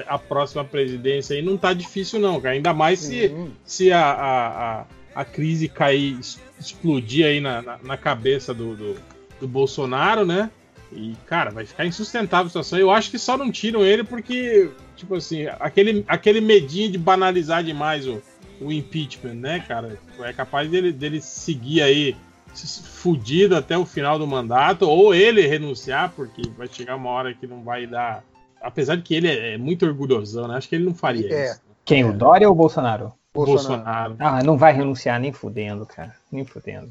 [0.07, 2.55] a próxima presidência aí não tá difícil não, cara.
[2.55, 3.51] Ainda mais se, Sim.
[3.63, 6.19] se a, a, a, a crise cair,
[6.59, 8.95] explodir aí na, na, na cabeça do, do,
[9.39, 10.49] do Bolsonaro, né?
[10.91, 12.79] E, cara, vai ficar insustentável a situação.
[12.79, 17.63] Eu acho que só não tiram ele porque, tipo assim, aquele, aquele medinho de banalizar
[17.63, 18.21] demais o,
[18.59, 19.99] o impeachment, né, cara?
[20.19, 22.15] É capaz dele, dele seguir aí
[22.55, 27.45] fudido até o final do mandato, ou ele renunciar, porque vai chegar uma hora que
[27.45, 28.23] não vai dar.
[28.61, 30.57] Apesar de que ele é, é muito orgulhosão, né?
[30.57, 31.51] Acho que ele não faria É.
[31.51, 31.61] isso.
[31.85, 33.13] Quem, o Dória ou o Bolsonaro?
[33.33, 34.13] Bolsonaro.
[34.13, 34.15] Bolsonaro.
[34.19, 36.13] Ah, não vai renunciar nem fudendo, cara.
[36.31, 36.89] Nem fudendo.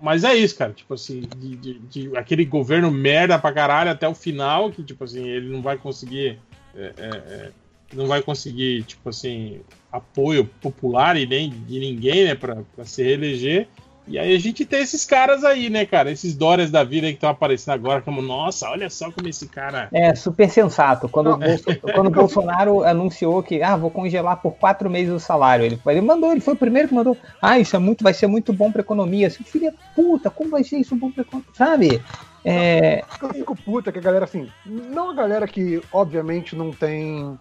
[0.00, 0.72] Mas é isso, cara.
[0.72, 5.04] Tipo assim, de, de- de aquele governo merda pra caralho até o final, que, tipo
[5.04, 6.38] assim, ele não vai conseguir.
[6.76, 7.50] é, é, é,
[7.92, 9.60] não vai conseguir, tipo assim,
[9.92, 13.68] apoio popular e nem de ninguém, né, pra, pra se reeleger.
[14.06, 16.10] E aí a gente tem esses caras aí, né, cara?
[16.10, 19.48] Esses Dórias da vida aí que estão aparecendo agora, como, nossa, olha só como esse
[19.48, 19.88] cara.
[19.92, 21.08] É super sensato.
[21.08, 25.18] Quando, o, Bolso- quando o Bolsonaro anunciou que ah, vou congelar por quatro meses o
[25.18, 27.16] salário, ele, ele mandou, ele foi o primeiro que mandou.
[27.40, 29.30] Ah, isso é muito, vai ser muito bom pra economia.
[29.30, 31.50] Filho da puta, como vai ser isso bom pra economia?
[31.54, 32.02] Sabe?
[32.44, 37.38] É, Eu fico puta que a galera, assim, não a galera que, obviamente, não tem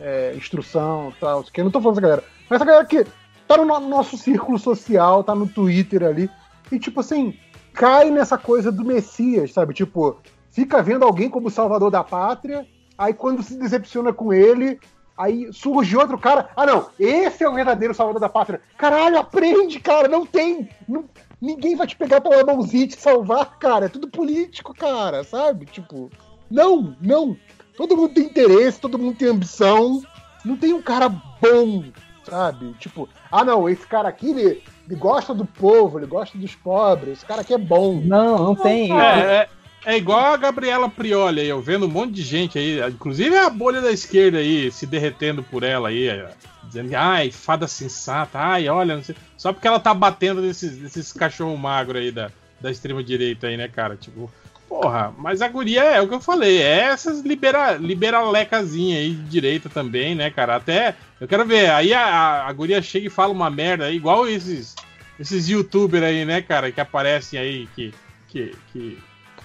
[0.00, 3.06] é, instrução e tal, que eu não tô falando dessa galera, mas a galera que
[3.46, 6.30] tá no no nosso círculo social, tá no Twitter ali,
[6.70, 7.34] e tipo assim,
[7.72, 9.74] cai nessa coisa do Messias, sabe?
[9.74, 10.16] Tipo,
[10.50, 12.66] fica vendo alguém como salvador da pátria,
[12.96, 14.78] aí quando se decepciona com ele,
[15.16, 18.60] aí surge outro cara, ah não, esse é o verdadeiro salvador da pátria.
[18.76, 21.04] Caralho, aprende, cara, não tem, não-
[21.40, 25.66] ninguém vai te pegar pela mãozinha e te salvar, cara, é tudo político, cara, sabe?
[25.66, 26.10] Tipo,
[26.50, 27.36] não, não.
[27.76, 30.00] Todo mundo tem interesse, todo mundo tem ambição.
[30.44, 31.84] Não tem um cara bom,
[32.28, 32.74] sabe?
[32.78, 37.18] Tipo, ah não, esse cara aqui, ele, ele gosta do povo, ele gosta dos pobres,
[37.18, 38.00] esse cara aqui é bom.
[38.04, 38.92] não, não tem.
[38.92, 39.48] É, é,
[39.84, 43.48] é igual a Gabriela Prioli aí, eu vendo um monte de gente aí, inclusive a
[43.48, 46.30] bolha da esquerda aí, se derretendo por ela aí, é,
[46.64, 49.14] dizendo que, ai, fada sensata, ai, olha, não sei.
[49.36, 52.30] Só porque ela tá batendo nesses, nesses cachorro magro aí da,
[52.60, 53.96] da extrema direita aí, né, cara?
[53.96, 54.30] Tipo,
[54.68, 59.22] porra, mas a guria é o que eu falei, é essas libera, liberalecazinhas aí de
[59.22, 60.56] direita também, né, cara?
[60.56, 64.28] Até, eu quero ver, aí a, a, a guria chega e fala uma merda igual
[64.28, 64.74] esses,
[65.18, 67.94] esses youtubers aí, né, cara, que aparecem aí, que,
[68.28, 68.98] que, que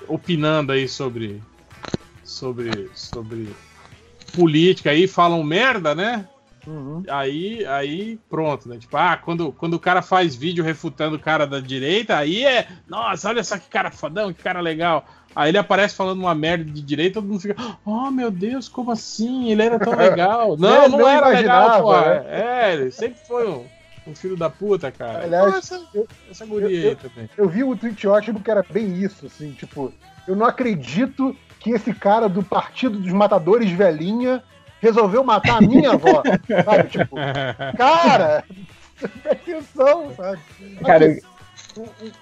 [0.08, 1.42] opinando aí sobre
[2.24, 3.50] sobre sobre
[4.34, 6.28] política aí falam merda, né?
[6.68, 7.04] Uhum.
[7.10, 8.78] Aí aí pronto, né?
[8.78, 12.68] Tipo, ah, quando, quando o cara faz vídeo refutando o cara da direita, aí é,
[12.88, 15.06] nossa, olha só que cara fodão, que cara legal.
[15.36, 18.92] Aí ele aparece falando uma merda de direita, todo mundo fica, oh meu Deus, como
[18.92, 19.50] assim?
[19.52, 20.58] Ele era tão legal.
[20.58, 21.92] Não, não, Não era legal, pô.
[22.02, 22.26] né?
[22.28, 23.66] É, ele sempre foi um,
[24.08, 25.24] um filho da puta, cara.
[25.24, 27.30] Aliás, essa, eu- essa guria eu- aí também.
[27.38, 29.94] Eu vi um tweet ótimo que era bem isso, assim, tipo,
[30.28, 34.44] eu não acredito que esse cara do Partido dos Matadores Velhinha
[34.82, 36.24] resolveu matar a minha avó,
[36.66, 36.90] sabe?
[36.90, 37.16] Tipo,
[37.78, 38.44] cara,
[39.00, 40.40] presta atenção, sabe?
[40.86, 41.22] Cara, Assim,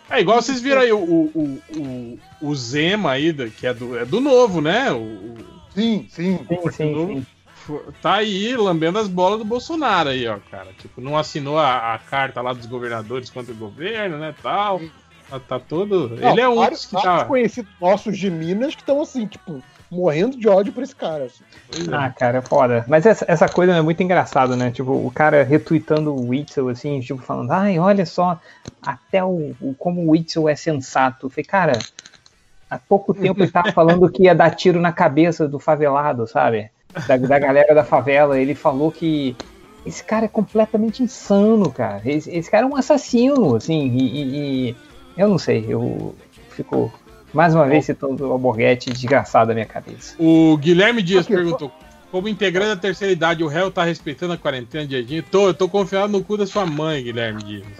[0.09, 3.97] É igual vocês viram aí o, o, o, o Zema aí, da- que é do,
[3.97, 4.91] é do novo, né?
[4.91, 5.37] O, o-
[5.73, 6.39] sim, sim.
[6.47, 7.25] sim, sim,
[7.67, 7.79] sim.
[8.01, 10.67] tá aí lambendo as bolas do Bolsonaro aí, ó, cara.
[10.77, 14.81] Tipo, não assinou a, a carta lá dos governadores contra o governo, né, tal.
[15.29, 16.09] Tá, tá todo...
[16.09, 17.25] Não, Ele é um vários, dos que tá...
[17.25, 21.25] conhecidos nossos de Minas que estão assim, tipo, morrendo de ódio por esse cara.
[21.25, 21.43] assim.
[21.91, 21.93] É.
[21.95, 22.85] Ah, cara, foda.
[22.87, 24.71] Mas essa, essa coisa é muito engraçada, né?
[24.71, 28.39] Tipo, o cara retweetando o Witzel, assim, tipo, falando, ai, olha só,
[28.81, 31.29] até o, o- como o Witzel é sensato.
[31.29, 31.85] Falei, cara,
[32.69, 36.69] há pouco tempo ele tava falando que ia dar tiro na cabeça do favelado, sabe?
[37.07, 38.39] Da, da galera da favela.
[38.39, 39.35] Ele falou que
[39.85, 42.01] esse cara é completamente insano, cara.
[42.05, 44.75] Esse, esse cara é um assassino, assim, e, e- e
[45.17, 46.15] eu não sei, eu
[46.49, 46.91] fico
[47.33, 50.15] mais uma vez citando o Alborguete desgraçado da minha cabeça.
[50.19, 51.71] O Guilherme Dias Aqui, perguntou:
[52.11, 55.23] como integrante da terceira idade, o réu tá respeitando a quarentena direitinho?
[55.23, 57.67] Tô, eu tô confiado no cu da sua mãe, Guilherme Dias.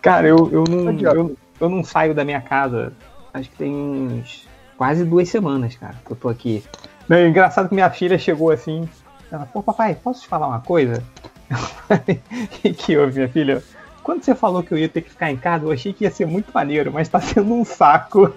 [0.00, 2.92] Cara, eu, eu, não, eu, eu não saio da minha casa.
[3.34, 6.62] Acho que tem uns quase duas semanas, cara, que eu tô aqui.
[7.08, 8.88] Não, é engraçado que minha filha chegou assim.
[9.30, 11.02] Ela, pô, papai, posso te falar uma coisa?
[11.50, 13.62] Eu falei, "Que que houve, minha filha?
[14.06, 16.10] Quando você falou que eu ia ter que ficar em casa, eu achei que ia
[16.12, 18.32] ser muito maneiro, mas tá sendo um saco.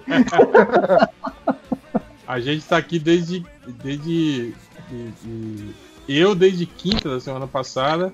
[2.26, 3.46] A gente tá aqui desde.
[3.82, 4.52] desde.
[4.88, 5.70] de- de-
[6.08, 8.12] eu desde quinta da semana passada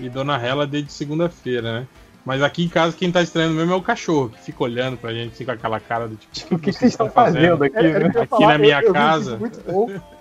[0.00, 1.86] e Dona Hela desde segunda-feira, né?
[2.24, 5.12] Mas aqui em casa quem tá estranhando mesmo é o cachorro, que fica olhando pra
[5.12, 6.54] gente assim, com aquela cara do tipo.
[6.54, 8.20] O que, que vocês estão fazendo aqui, Era- era né?
[8.22, 9.36] Aqui na minha eu- um casa.
[9.36, 9.60] muito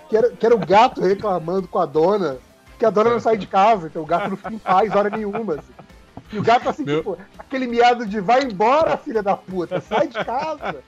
[0.10, 2.36] que era, que era o gato reclamando com a dona,
[2.78, 5.10] que a dona não sai de casa, então o gato não fica em paz hora
[5.10, 5.54] nenhuma.
[5.54, 5.85] assim.
[6.32, 10.08] E o gato assim, Meu- tipo, aquele miado de vai embora, filha da puta, sai
[10.08, 10.84] de casa.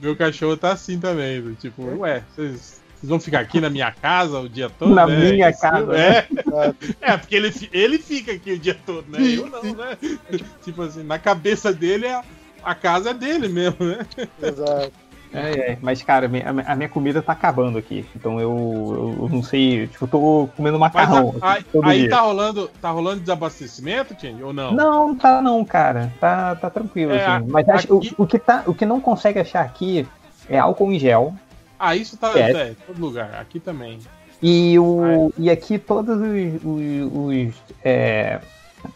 [0.00, 2.76] Meu cachorro tá assim também, tipo, ué, vocês.
[2.96, 4.94] Vocês vão ficar aqui na minha casa o dia todo?
[4.94, 5.32] Na né?
[5.32, 6.26] minha Isso, casa, É,
[7.02, 9.18] é porque ele, ele fica aqui o dia todo, né?
[9.18, 9.98] Sim, Eu não, né?
[10.64, 12.24] Tipo assim, na cabeça dele a,
[12.64, 13.98] a casa é dele mesmo, né?
[14.42, 14.92] Exato.
[15.36, 18.06] É, é, mas, cara, a minha, comida tá acabando aqui.
[18.16, 19.86] Então eu, eu, não sei.
[19.86, 21.34] Tipo, eu tô comendo Mas macarrão.
[21.40, 22.10] a- aí dia.
[22.10, 24.72] tá rolando, tá rolando desabastecimento, Tindy, ou não?
[24.72, 26.12] Não, tá não, cara.
[26.18, 27.46] Tá, tá tranquilo, É, assim.
[27.48, 30.06] Mas acho, aqui- o, o, que tá, o que não consegue achar aqui
[30.48, 31.34] é álcool em gel.
[31.78, 32.52] Ah, isso tá É.
[32.52, 33.34] é, em todo lugar.
[33.40, 33.98] Aqui também.
[34.42, 36.64] E, o, e aqui todos os.
[36.64, 38.40] os, os, é,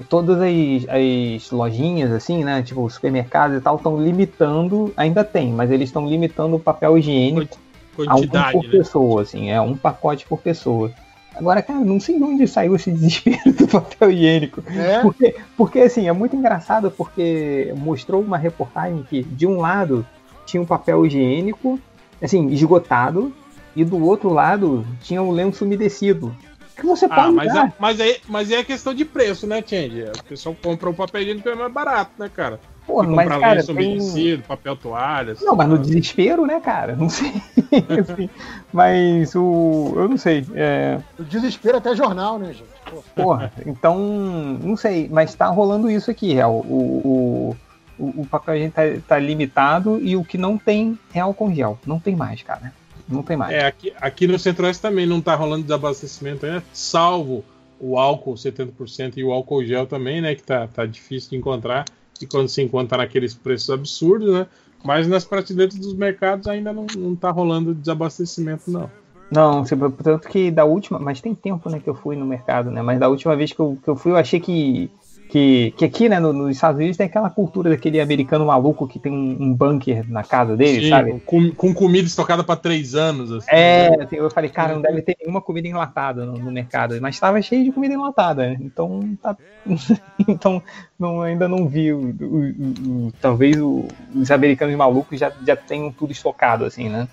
[0.08, 2.62] todas as, as lojinhas, assim, né?
[2.62, 4.92] Tipo, supermercados e tal, estão limitando.
[4.96, 7.58] Ainda tem, mas eles estão limitando o papel higiênico
[8.06, 8.70] a um Quantidade, por né?
[8.70, 10.90] pessoa, assim, é um pacote por pessoa.
[11.34, 14.62] Agora, cara, não sei de onde saiu esse desespero do papel higiênico.
[14.68, 20.06] É, Porque, porque assim, é muito engraçado porque mostrou uma reportagem que, de um lado,
[20.46, 21.78] tinha um papel higiênico,
[22.20, 23.32] assim, esgotado,
[23.74, 26.34] e do outro lado tinha o lenço umedecido.
[26.80, 30.04] Que você pode Ah, mas, é, mas, aí, mas é questão de preço, né, Change?
[30.18, 32.58] O pessoal compra o papel higiênico é mais barato, né, cara?
[32.86, 34.38] Porra, mas, comprar cara, tem...
[34.38, 35.36] papel toalha.
[35.42, 36.96] Não, mas no desespero, né, cara?
[36.96, 37.30] Não sei.
[38.00, 38.30] assim,
[38.72, 39.92] mas o.
[39.94, 40.44] Eu não sei.
[40.54, 42.64] É, o desespero até jornal, né, gente?
[42.90, 46.54] Pô, Porra, então, não sei, mas tá rolando isso aqui, real.
[46.54, 47.56] O,
[47.98, 51.50] o, o, o papel higiênico tá, tá limitado e o que não tem é álcool
[51.50, 51.78] em gel.
[51.86, 52.72] Não tem mais, cara.
[53.10, 53.52] Não tem mais.
[53.52, 57.44] É, aqui, aqui no Centro-Oeste também não tá rolando desabastecimento ainda, salvo
[57.80, 60.34] o álcool 70% e o álcool gel também, né?
[60.34, 61.86] Que tá, tá difícil de encontrar.
[62.20, 64.46] E quando se encontra naqueles preços absurdos, né?
[64.84, 68.90] Mas nas prateleiras dos mercados ainda não, não tá rolando desabastecimento, não.
[69.30, 70.98] Não, tanto que da última.
[70.98, 72.82] Mas tem tempo, né, que eu fui no mercado, né?
[72.82, 74.90] Mas da última vez que eu, que eu fui, eu achei que.
[75.30, 78.98] Que, que aqui, né, no- nos Estados Unidos tem aquela cultura daquele americano maluco que
[78.98, 81.20] tem um, um bunker na casa dele, Sim, sabe?
[81.24, 83.30] Com, com comida estocada para três anos.
[83.30, 84.04] Assim, É, né?
[84.04, 87.40] assim, eu falei, cara, não deve ter nenhuma comida enlatada no, no mercado, mas estava
[87.40, 88.56] cheio de comida enlatada, né?
[88.60, 89.36] então tá,
[90.26, 90.60] então
[90.98, 95.54] não, ainda não vi, o, o- o- o- talvez o- os americanos malucos já, já
[95.54, 97.06] tenham tudo estocado, assim, né?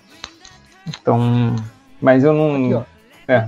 [0.88, 1.54] Então,
[2.00, 2.82] mas eu não, Aqui, ó.
[3.32, 3.46] É.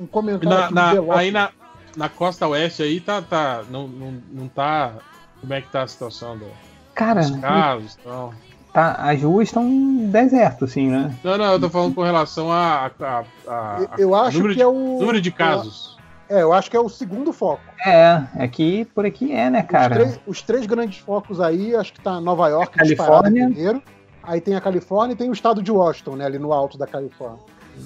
[0.00, 1.50] Um, um comentário Na- aqui na- aí na,
[1.96, 3.22] na costa oeste aí tá.
[3.22, 4.92] tá não, não, não tá.
[5.40, 6.46] Como é que tá a situação do-
[6.94, 7.96] cara, dos casos?
[8.00, 8.32] Então...
[8.72, 9.68] tá, as ruas estão
[10.10, 11.14] deserto, assim, né?
[11.22, 14.56] Não, não, eu tô falando com relação a, a, a- a- Eu acho número que
[14.58, 14.98] de, é o.
[15.00, 15.96] número de casos.
[16.28, 17.62] É, eu acho que é o segundo foco.
[17.86, 19.94] É, aqui, por aqui é, né, Os, cara?
[19.94, 23.46] três, os três grandes focos aí, acho que tá Nova York, A Califórnia.
[23.46, 23.80] primeiro.
[24.24, 26.24] Aí tem a Califórnia e tem o estado de Washington, né?
[26.24, 27.38] Ali no alto da Califórnia.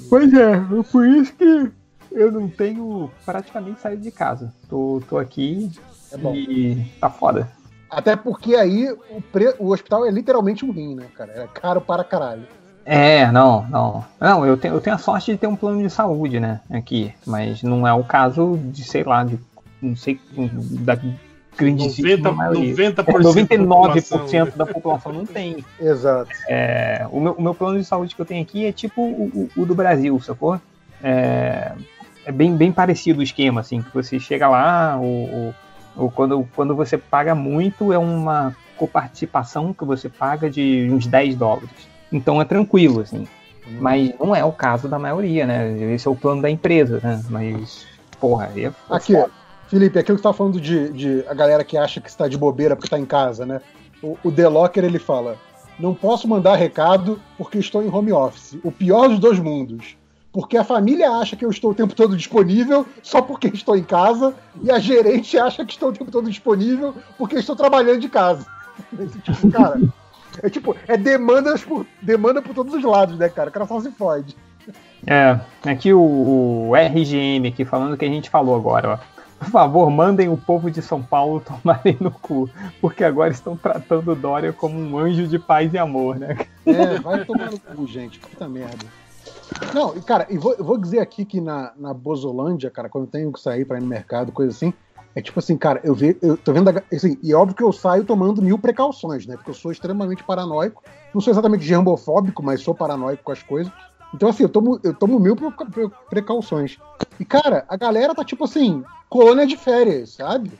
[0.08, 1.70] Pois é, é por isso que
[2.12, 4.52] eu não tenho praticamente saído de casa.
[4.68, 5.70] Tô, tô aqui
[6.12, 6.34] É bom.
[6.34, 7.48] e tá foda.
[7.90, 11.32] Até porque aí o, pre- o hospital é literalmente um rim, né, cara?
[11.32, 12.42] É caro para caralho.
[12.84, 14.04] É, não, não.
[14.20, 17.12] Não, eu tenho, eu tenho a sorte de ter um plano de saúde, né, aqui.
[17.26, 19.38] Mas não é o caso de, sei lá, de
[19.82, 20.20] não sei,
[20.84, 20.98] da
[21.56, 22.74] grandíssima 90%, maioria.
[22.74, 24.48] 90% É, da 99% população.
[24.56, 25.64] da população não tem.
[25.80, 26.30] Exato.
[26.48, 29.48] É, o, meu, o meu plano de saúde que eu tenho aqui é tipo o,
[29.56, 30.60] o- o do Brasil, sacou?
[31.02, 31.72] É,
[32.30, 35.54] é bem, bem parecido o esquema, assim, que você chega lá, o, o-
[36.06, 41.36] o- quando, quando você paga muito, é uma coparticipação que você paga de uns 10
[41.36, 41.68] dólares.
[42.12, 43.26] Então é tranquilo, assim.
[43.80, 45.92] Mas não é o caso da maioria, né?
[45.94, 47.22] Esse é o plano da empresa, né?
[47.28, 47.86] Mas,
[48.18, 49.26] porra, aí é Aqui, ó,
[49.68, 52.36] Felipe, aquilo que você tá falando de, de a galera que acha que está de
[52.38, 53.60] bobeira porque tá em casa, né?
[54.02, 55.36] O, o The Locker, ele fala:
[55.78, 58.58] Não posso mandar recado porque estou em home office.
[58.64, 59.96] O pior dos dois mundos.
[60.32, 63.82] Porque a família acha que eu estou o tempo todo disponível só porque estou em
[63.82, 68.08] casa, e a gerente acha que estou o tempo todo disponível porque estou trabalhando de
[68.08, 68.46] casa.
[69.22, 69.80] Tipo, cara,
[70.42, 73.50] é tipo, é demandas por, demanda por todos os lados, né, cara?
[73.50, 74.36] O cara só se fode.
[75.06, 76.00] É, aqui o,
[76.68, 79.20] o RGM aqui falando o que a gente falou agora, ó.
[79.38, 82.48] Por favor, mandem o povo de São Paulo tomarem no cu,
[82.80, 86.36] porque agora estão tratando o Dória como um anjo de paz e amor, né?
[86.66, 88.18] É, vai tomar no cu, gente.
[88.18, 88.86] Puta merda.
[89.74, 93.04] Não, e cara, e vou, eu vou dizer aqui que na, na Bozolândia, cara, quando
[93.04, 94.72] eu tenho que sair pra ir no mercado, coisa assim,
[95.14, 96.68] é tipo assim, cara, eu, ve, eu tô vendo.
[96.92, 99.36] Assim, e óbvio que eu saio tomando mil precauções, né?
[99.36, 100.82] Porque eu sou extremamente paranoico.
[101.12, 103.72] Não sou exatamente germofóbico, mas sou paranoico com as coisas.
[104.14, 106.78] Então, assim, eu tomo, eu tomo mil pre- pre- precauções.
[107.18, 110.52] E, cara, a galera tá tipo assim, colônia de férias, sabe?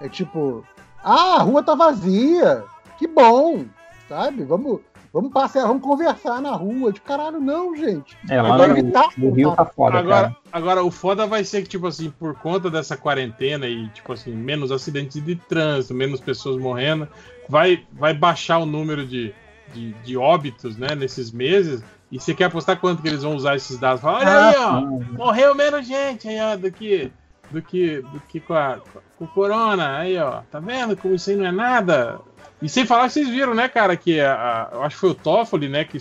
[0.00, 0.64] É tipo,
[1.02, 2.64] ah, a rua tá vazia,
[2.98, 3.64] que bom,
[4.08, 4.44] sabe?
[4.44, 4.80] Vamos,
[5.12, 6.92] vamos passear, vamos conversar na rua.
[6.92, 8.16] De caralho, não, gente.
[8.28, 10.36] É, lá no, evitar no Rio tá foda, Agora, cara.
[10.52, 14.32] agora, o foda vai ser que, tipo assim, por conta dessa quarentena e, tipo assim,
[14.32, 17.08] menos acidentes de trânsito, menos pessoas morrendo,
[17.48, 19.34] vai, vai baixar o número de,
[19.72, 21.82] de, de óbitos, né, nesses meses.
[22.10, 24.00] E você quer apostar quanto que eles vão usar esses dados?
[24.00, 24.80] Fala, olha aí, ó,
[25.16, 27.12] morreu menos gente aí, ó, do que,
[27.50, 28.78] do que, do que com, a,
[29.18, 29.98] com o corona.
[29.98, 32.18] Aí, ó, tá vendo como isso aí não é nada?
[32.60, 35.10] E sem falar que vocês viram, né, cara, que a, a- eu acho que foi
[35.10, 35.98] o Toffoli, né, que,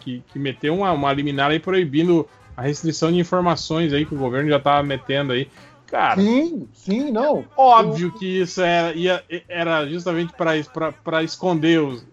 [0.00, 4.18] que, que meteu uma, uma liminar aí proibindo a restrição de informações aí que o
[4.18, 5.48] governo já tava metendo aí.
[5.86, 7.44] Cara, Sim, sim, não.
[7.56, 12.04] óbvio que isso era, ia- era justamente para esconder os,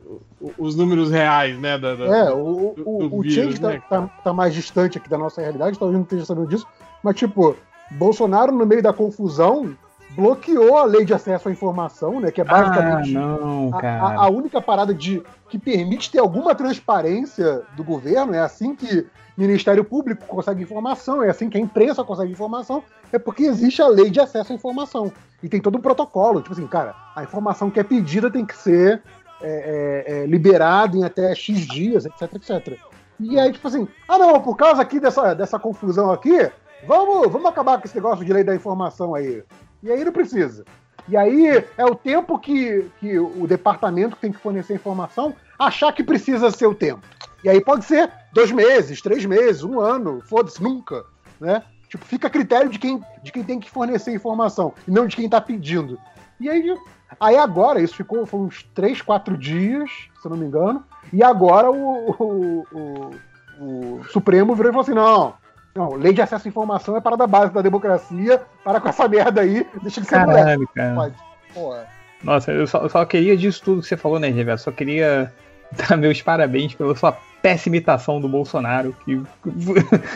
[0.58, 1.80] os números reais, né?
[1.80, 4.54] Da, da- É, o, do- o, do o vírus, Change tá, né, tá- tá mais
[4.54, 6.68] distante aqui da nossa realidade, talvez não esteja sabendo disso,
[7.02, 7.56] mas, tipo,
[7.90, 9.76] Bolsonaro, no meio da confusão,
[10.16, 12.32] bloqueou a lei de acesso à informação, né?
[12.32, 14.04] Que é Ah, basicamente não, a, cara.
[14.04, 19.00] a- a única parada de que permite ter alguma transparência do governo, é assim que
[19.38, 23.82] o Ministério Público consegue informação, é assim que a imprensa consegue informação, é porque existe
[23.82, 25.12] a lei de acesso à informação.
[25.42, 28.56] E tem todo um protocolo, tipo assim, cara, a informação que é pedida tem que
[28.56, 29.02] ser
[29.42, 32.78] é, é, é, liberada em até X dias, etc, etc.
[33.20, 36.52] E aí, tipo assim, ah não, por causa aqui dessa, dessa confusão aqui,
[36.86, 39.44] vamos, vamos acabar com esse negócio de lei da informação aí.
[39.84, 40.64] E aí não precisa.
[41.08, 45.92] E aí é o tempo que, que o departamento que tem que fornecer informação achar
[45.94, 47.02] que precisa ser o tempo.
[47.44, 51.04] E aí pode ser dois meses, três meses, um ano, foda-se, nunca.
[51.40, 51.64] Né?
[51.90, 55.16] Tipo, fica a critério de quem, de quem tem que fornecer informação, e não de
[55.16, 56.00] quem tá pedindo.
[56.40, 56.76] E aí,
[57.20, 59.90] aí agora, isso ficou foi uns três, quatro dias,
[60.22, 63.12] se eu não me engano, e agora o, o, o-
[63.60, 65.34] o Supremo virou e falou assim: não,
[65.76, 69.08] não, lei de acesso à informação é para da base da democracia, para com essa
[69.08, 70.40] merda aí, deixa de ser moleque.
[70.44, 71.14] Caralho, cara.
[71.54, 71.86] Pode.
[72.24, 74.66] Nossa, eu só, eu só queria disso tudo que você falou, né, Reverso?
[74.66, 75.32] Só queria
[75.90, 79.20] dar meus parabéns pela sua péssima imitação do Bolsonaro, que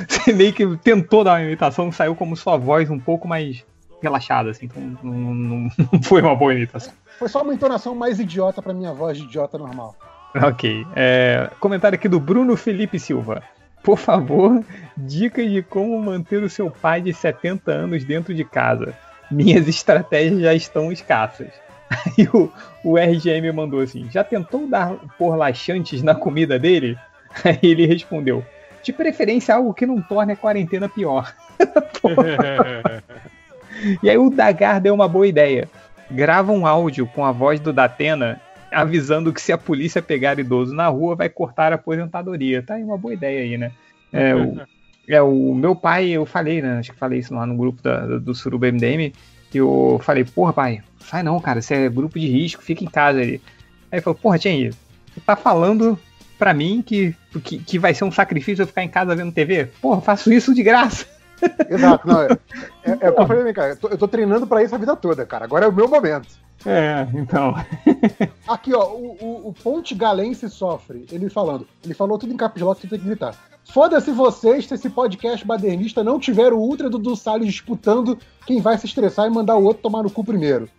[0.08, 3.64] você meio que tentou dar uma imitação, saiu como sua voz um pouco mais
[4.02, 6.94] relaxada, assim, então não, não- não foi uma boa imitação.
[7.18, 9.96] Foi só uma entonação mais idiota pra minha voz de idiota normal.
[10.36, 10.86] Ok.
[10.96, 13.42] é, comentário aqui do Bruno Felipe Silva.
[13.86, 14.64] Por favor,
[14.98, 18.96] dicas de como manter o seu pai de 70 anos dentro de casa.
[19.30, 21.50] Minhas estratégias já estão escassas.
[21.90, 22.52] Aí o,
[22.84, 26.98] o RGM mandou assim: já tentou dar por laxantes na comida dele?
[27.44, 28.44] Aí ele respondeu:
[28.82, 31.34] de preferência algo que não torne a quarentena pior.
[34.02, 35.68] E aí o Dagar deu uma boa ideia.
[36.10, 38.40] Grava um áudio com a voz do Datena
[38.72, 42.62] avisando que se a polícia pegar idoso na rua vai cortar a aposentadoria.
[42.64, 43.72] Tá aí uma boa ideia aí, né?
[44.12, 44.58] É, o,
[45.08, 46.80] é, o meu pai, eu falei, né?
[46.80, 49.14] Acho que falei isso lá no grupo da- do Suruba MDM,
[49.52, 52.88] que eu falei, porra, pai, sai não, cara, você é grupo de risco, fica em
[52.88, 53.42] casa ali.
[53.92, 55.98] Aí ele falou, porra, Tien, você tá falando
[56.38, 59.66] pra mim que, que, que vai ser um sacrifício eu ficar em casa vendo TV?
[59.82, 61.06] Porra, faço isso de graça.
[61.70, 62.28] Exato, não, é,
[62.84, 64.78] é, é o que eu falei, cara, eu tô, eu tô treinando pra isso a
[64.78, 65.46] vida toda, cara.
[65.46, 66.28] Agora é o meu momento.
[66.66, 67.54] É, então.
[68.48, 71.06] Aqui, ó, o, o, o Ponte Galense sofre.
[71.12, 71.68] Ele falando.
[71.84, 73.36] Ele falou tudo em caps lock, você tem que gritar.
[73.66, 78.62] Foda-se vocês se esse podcast badernista não tiver o Ultra do Dudu Salles disputando quem
[78.62, 80.70] vai se estressar e mandar o outro tomar no cu primeiro.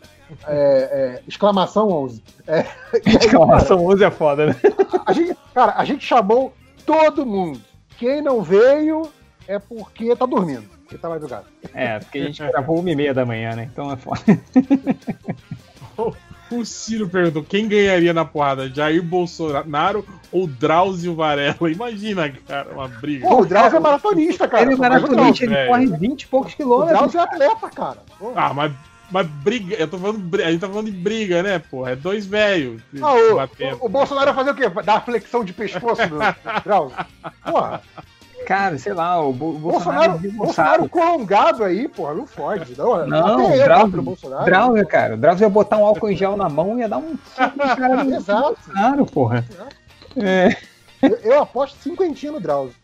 [0.46, 2.22] É, é, exclamação 11.
[2.46, 2.64] É,
[3.06, 4.56] Exclamação 11 é foda, né?
[5.04, 6.52] a gente, cara, a gente chamou
[6.84, 7.60] todo mundo.
[7.98, 9.08] Quem não veio
[9.49, 10.65] é porque tá dormindo.
[10.83, 11.44] Porque tá madrugada.
[11.75, 13.68] É, porque a gente gravou uma e meia da manhã, né?
[13.73, 14.20] Então é foda.
[16.50, 21.57] O Ciro perguntou quem ganharia na porrada, Jair Bolsonaro ou Drauzio Varela?
[21.68, 23.26] Imagina, cara, uma briga.
[23.26, 24.62] Pô, o Drauzio é maratonista, cara.
[24.62, 25.68] ele é o maratonista, ele velho.
[25.68, 26.99] corre 20 e poucos O quilômetros.
[26.99, 27.99] Drauzio é atleta, cara.
[28.16, 28.33] Pô.
[28.36, 28.73] Ah, mas,
[29.10, 31.91] mas briga, eu tô falando, a gente tá falando de briga, né, porra?
[31.91, 34.68] É dois velhos Ah, o, o, o Bolsonaro vai fazer o quê?
[34.68, 36.18] Vai Dar flexão de pescoço no
[36.62, 36.97] Drauzio?
[37.44, 37.83] Porra,
[38.47, 40.33] Cara, sei lá, o Bo- Bolsonaro, Bolsonaro.
[40.36, 42.76] Bolsonaro prolongado aí, porra, não fode.
[42.78, 44.44] Não, Não, até eu Drauzio- Bolsonaro.
[44.44, 45.15] Drauzio, cara.
[45.15, 47.18] O Drauzio ia botar um álcool em gel na mão e ia dar um no
[47.76, 48.42] cara do Exato.
[48.42, 49.44] Bolsonaro, porra.
[50.16, 50.57] É.
[51.02, 52.75] Eu, eu aposto cinquentinho no Drauzio.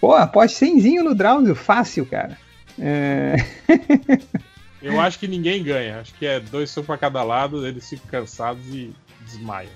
[0.00, 2.36] Pô, aposte 100 no Drauzio, fácil, cara.
[2.78, 3.36] É.
[4.80, 6.00] Eu acho que ninguém ganha.
[6.00, 8.94] Acho que é dois socos pra cada lado, eles ficam cansados e
[9.26, 9.70] desmaiam.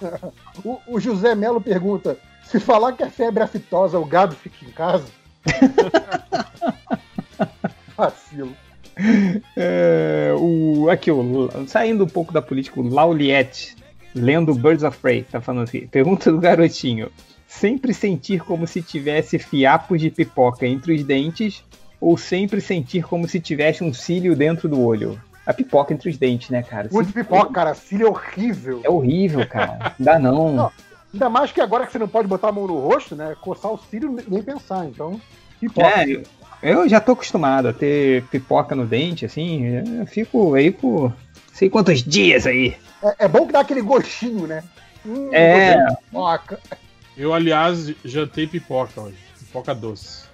[0.62, 2.18] O, o José Melo pergunta:
[2.48, 5.06] se falar que é febre aftosa, o gado fica em casa?
[7.96, 8.52] Vacilo.
[9.56, 13.76] É, o, aqui, o, saindo um pouco da política, o Lauliette,
[14.14, 15.86] lendo Birds of Prey, tá falando assim.
[15.86, 17.10] Pergunta do garotinho:
[17.46, 21.62] sempre sentir como se tivesse fiapos de pipoca entre os dentes
[22.00, 25.20] ou sempre sentir como se tivesse um cílio dentro do olho?
[25.46, 26.88] A pipoca entre os dentes, né, cara?
[26.90, 27.74] Muito Cílio- pipoca, cara.
[27.74, 28.80] Filho é horrível.
[28.82, 29.94] É horrível, cara.
[29.98, 30.52] Não dá não.
[30.52, 30.72] Não.
[31.16, 33.34] Ainda mais que agora que você não pode botar a mão no rosto, né?
[33.40, 34.84] Coçar o cílio nem pensar.
[34.84, 35.18] Então,
[35.58, 35.88] pipoca.
[35.88, 36.22] É, eu,
[36.62, 39.64] eu já tô acostumado a ter pipoca no dente, assim.
[39.98, 41.10] Eu fico aí por
[41.54, 42.76] sei quantos dias aí.
[43.02, 44.62] É, é bom que dá aquele gostinho, né?
[45.06, 45.74] Hum, É.
[46.10, 46.60] Pipoca.
[47.16, 49.16] Eu, aliás, jantei pipoca hoje.
[49.38, 50.26] Pipoca doce.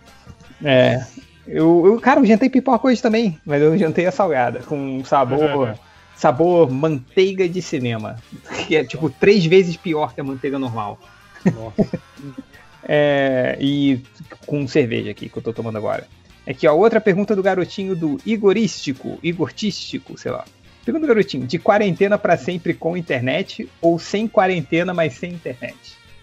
[0.64, 1.06] É.
[1.46, 5.76] Eu, eu, cara, eu jantei pipoca hoje também, mas eu jantei a salgada, com sabor
[6.22, 8.16] sabor manteiga de cinema.
[8.68, 10.98] Que é tipo três vezes pior que a manteiga normal.
[11.44, 11.98] Nossa.
[12.84, 14.00] É, e
[14.44, 16.04] com cerveja aqui que eu tô tomando agora.
[16.44, 20.44] Aqui, ó, outra pergunta do garotinho do Igorístico, Igortístico, sei lá.
[20.84, 25.76] Pergunta do garotinho, de quarentena pra sempre com internet ou sem quarentena, mas sem internet?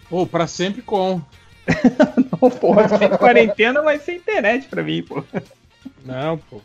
[0.10, 1.22] Pô, pra sempre com.
[2.30, 5.24] Não, porra, sem quarentena, mas sem internet pra mim, pô.
[6.06, 6.62] Não, pô.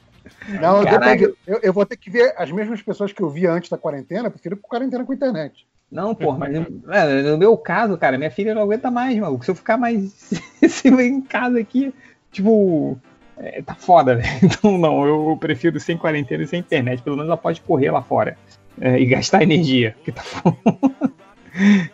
[0.49, 1.35] Não, depende.
[1.47, 4.27] Eu, eu vou ter que ver as mesmas pessoas que eu via antes da quarentena,
[4.27, 5.67] eu prefiro quarentena com internet.
[5.91, 9.41] Não, porra, mas é, no meu caso, cara, minha filha não aguenta mais, mano.
[9.43, 10.13] Se eu ficar mais
[10.69, 11.95] se eu em casa aqui,
[12.33, 12.99] tipo,
[13.37, 14.29] é, tá foda, velho.
[14.43, 17.03] Então não, eu prefiro sem quarentena e sem internet.
[17.03, 18.37] Pelo menos ela pode correr lá fora
[18.81, 20.57] é, e gastar energia, que tá foda.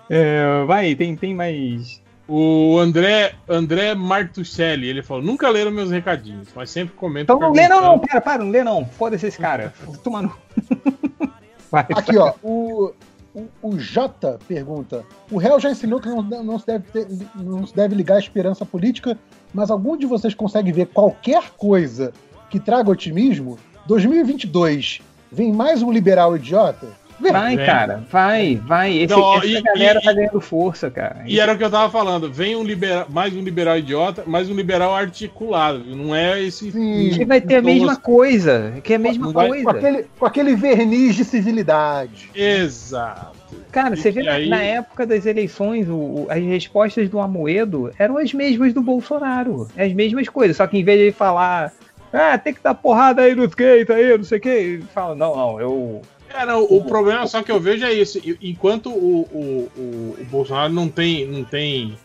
[0.08, 2.00] É, vai, tem, tem mais.
[2.32, 7.36] O André, André Martuccelli, ele falou: nunca leram meus recadinhos, mas sempre comentam.
[7.36, 8.86] Então não lê, não, não, para, para, não lê, não.
[8.86, 9.74] Foda-se esse cara.
[10.04, 10.32] Toma no.
[11.72, 12.92] Vai, Aqui, ó, o,
[13.34, 17.66] o, o Jota pergunta: O réu já ensinou que não, não, se deve ter- não
[17.66, 19.18] se deve ligar à esperança política,
[19.52, 22.12] mas algum de vocês consegue ver qualquer coisa
[22.48, 23.58] que traga otimismo?
[23.86, 25.00] 2022
[25.32, 26.99] vem mais um liberal idiota?
[27.20, 27.32] Vem.
[27.32, 27.66] Vai, Vem.
[27.66, 28.96] cara, vai, vai.
[28.98, 31.22] Esse, Não, essa e- galera e- tá ganhando força, cara.
[31.26, 34.48] E era o que eu tava falando, vem um liberal, mais um liberal idiota, mais
[34.48, 36.72] um liberal articulado, não é esse.
[36.72, 37.10] Sim.
[37.14, 38.74] Que vai ter a mesma coisa.
[38.82, 39.64] Que é a mesma vai- coisa.
[39.64, 42.30] Com aquele, com aquele verniz de civilidade.
[42.34, 43.38] Exato.
[43.70, 47.18] Cara, você vê E na, aí- na época das eleições, o- o- as respostas do
[47.20, 49.68] Amoedo eram as mesmas do Bolsonaro.
[49.76, 50.56] As mesmas coisas.
[50.56, 51.72] Só que em vez de ele falar,
[52.12, 55.14] ah, tem que dar porrada aí nos gays aí, não sei o que, ele fala,
[55.14, 56.02] não, não, eu.
[56.32, 58.20] É, não, o problema só que eu vejo é isso.
[58.40, 61.98] Enquanto o, o, o, o Bolsonaro não tem, não tem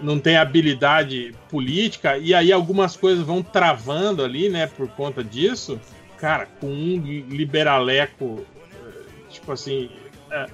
[0.00, 5.80] não tem habilidade política, e aí algumas coisas vão travando ali, né, por conta disso,
[6.18, 8.44] cara, com um liberaleco,
[8.74, 9.90] eh, tipo assim,
[10.30, 10.46] eh,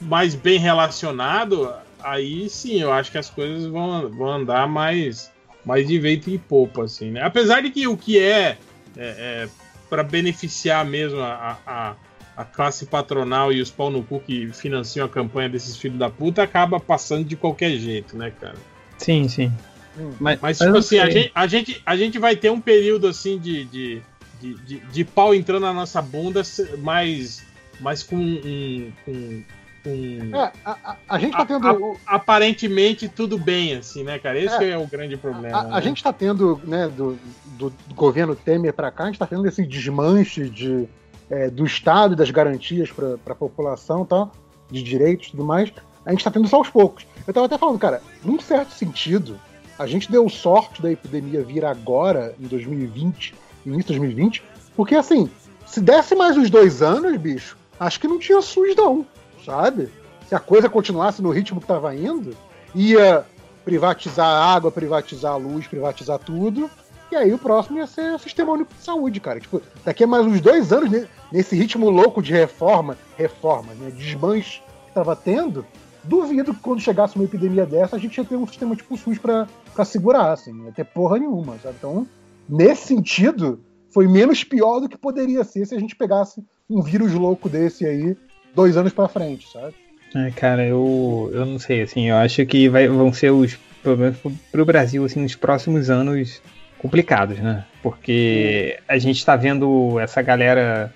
[0.00, 1.72] mais, bem relacionado,
[2.02, 5.32] aí sim, eu acho que as coisas vão, vão andar mais,
[5.64, 7.22] mais de vento em popa, assim, né?
[7.22, 8.58] Apesar de que o que é,
[8.96, 9.48] é,
[9.90, 11.94] para beneficiar mesmo a, a,
[12.36, 16.08] a classe patronal e os pau no cu que financiam a campanha desses filhos da
[16.08, 18.56] puta, acaba passando de qualquer jeito, né, cara?
[18.96, 19.52] Sim, sim.
[19.98, 20.12] Hum.
[20.20, 23.38] Mas, Mas, tipo assim, a gente, a, gente, a gente vai ter um período assim
[23.38, 24.02] de, de,
[24.40, 26.42] de, de, de pau entrando na nossa bunda,
[26.78, 27.44] mas,
[27.80, 28.92] mas com um.
[29.04, 29.42] Com,
[29.82, 31.66] com- É, a, a- a gente tá a- tendo.
[31.66, 34.38] a- o- aparentemente tudo bem, assim, né, cara?
[34.38, 34.70] Esse É.
[34.70, 35.56] é o grande problema.
[35.56, 35.82] A, a né?
[35.82, 37.18] gente tá tendo, né, do,
[37.58, 40.88] do, do governo Temer pra cá, a gente tá tendo esse desmanche de,
[41.28, 44.28] é, do Estado e das garantias pra, pra população, tá?
[44.70, 45.72] de direitos e tudo mais.
[46.06, 47.04] A gente tá tendo isso aos poucos.
[47.26, 49.36] Eu tava até falando, cara, num certo sentido,
[49.76, 53.34] a gente deu sorte da epidemia vir agora, em 2020,
[53.66, 54.42] início de 2020,
[54.76, 55.28] porque assim,
[55.66, 59.04] se desse mais uns dois anos, bicho, acho que não tinha SUS não,
[59.44, 59.88] sabe?
[60.28, 62.36] Se a coisa continuasse no ritmo que tava indo,
[62.74, 63.24] ia
[63.64, 66.70] privatizar a água, privatizar a luz, privatizar tudo.
[67.10, 69.40] E aí o próximo ia ser o sistema único de saúde, cara.
[69.40, 73.90] Tipo, daqui a mais uns dois anos, ne- nesse ritmo louco de reforma, reforma, né?
[73.90, 75.66] Desmanche que tava tendo,
[76.04, 79.18] duvido que quando chegasse uma epidemia dessa, a gente ia ter um sistema tipo SUS
[79.18, 81.74] pra, pra segurar, assim, não ia ter porra nenhuma, sabe?
[81.78, 82.06] Então,
[82.48, 83.60] nesse sentido,
[83.92, 87.84] foi menos pior do que poderia ser se a gente pegasse um vírus louco desse
[87.84, 88.16] aí
[88.54, 89.74] dois anos pra frente, sabe?
[90.14, 93.96] É, cara, eu, eu não sei, assim, eu acho que vai, vão ser os, pelo
[93.96, 96.42] menos pro- pro Brasil, assim, nos próximos anos
[96.78, 97.64] complicados, né?
[97.82, 100.92] Porque a gente tá vendo essa galera,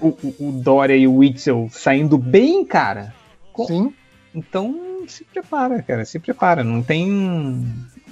[0.00, 3.14] o, o- o Dória e o Witzel saindo bem, cara.
[3.52, 3.94] Com- Sim.
[4.34, 7.64] Então, se prepara, cara, se prepara, não tem...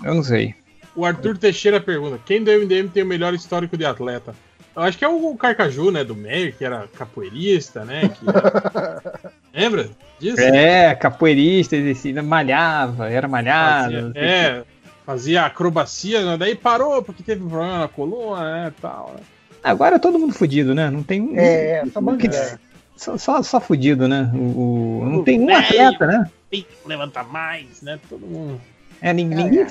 [0.05, 0.55] Eu não sei.
[0.95, 4.35] O Arthur Teixeira pergunta: quem do MDM tem o melhor histórico de atleta?
[4.77, 6.03] Eu acho que é o Carcaju, né?
[6.03, 8.09] Do Meyer, que era capoeirista, né?
[8.09, 8.25] que-
[9.55, 9.89] Lembra
[10.19, 10.41] disso?
[10.41, 13.93] É, capoeirista, exercício, malhava, era malhado.
[13.93, 14.63] Fazia, é,
[15.07, 16.37] fazia acrobacia, né?
[16.37, 18.73] daí parou porque teve um problema na coluna, né?
[18.81, 19.21] Tal, né?
[19.63, 20.91] Agora é todo mundo fudido, né?
[20.91, 21.39] Não tem um.
[21.39, 22.61] É, que- maneira.
[22.97, 24.31] Só, só, só fudido, né?
[24.35, 25.59] O, o- não tem um Velho.
[25.59, 26.31] atleta, né?
[26.51, 27.99] Tem que levantar mais, né?
[28.09, 28.61] Todo mundo.
[29.01, 29.45] É, ninguém.
[29.45, 29.67] ninguém- É,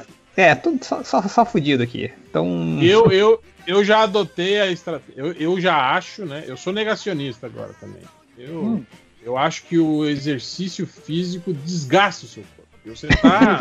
[0.55, 2.11] tudo só, só, só fudido aqui.
[2.29, 2.79] Então.
[2.81, 5.13] Eu, eu, eu já adotei a estratégia.
[5.21, 6.43] Eu, eu já acho, né?
[6.47, 8.01] Eu sou negacionista agora também.
[8.37, 8.85] Eu, Hum.
[9.23, 12.71] eu acho que o exercício físico desgasta o seu corpo.
[12.85, 13.59] E Você tá.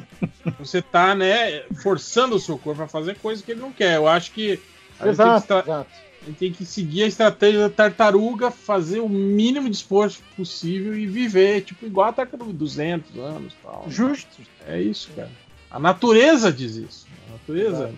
[0.58, 3.96] você tá, né, forçando o seu corpo a fazer coisas que ele não quer.
[3.96, 4.58] Eu acho que
[4.98, 5.90] a gente, tem que Exato, exato.
[6.22, 10.96] a gente tem que seguir a estratégia da tartaruga, fazer o mínimo de esforço possível
[10.96, 13.84] e viver, tipo, igual a tartaruga, 200 anos e tal.
[13.88, 14.42] Justo.
[14.66, 15.30] É isso, cara.
[15.74, 17.04] A natureza diz isso.
[17.28, 17.92] A natureza.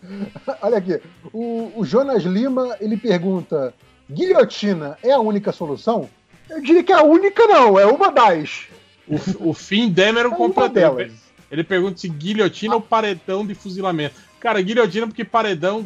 [0.62, 0.98] Olha aqui,
[1.30, 3.74] o, o Jonas Lima ele pergunta:
[4.10, 6.08] guilhotina é a única solução?
[6.48, 8.68] Eu diria que a única não, é uma das.
[9.06, 11.12] O, o Finn Demeron É delas.
[11.50, 14.14] Ele pergunta se guilhotina ou paredão de fuzilamento.
[14.40, 15.84] Cara, guilhotina porque paredão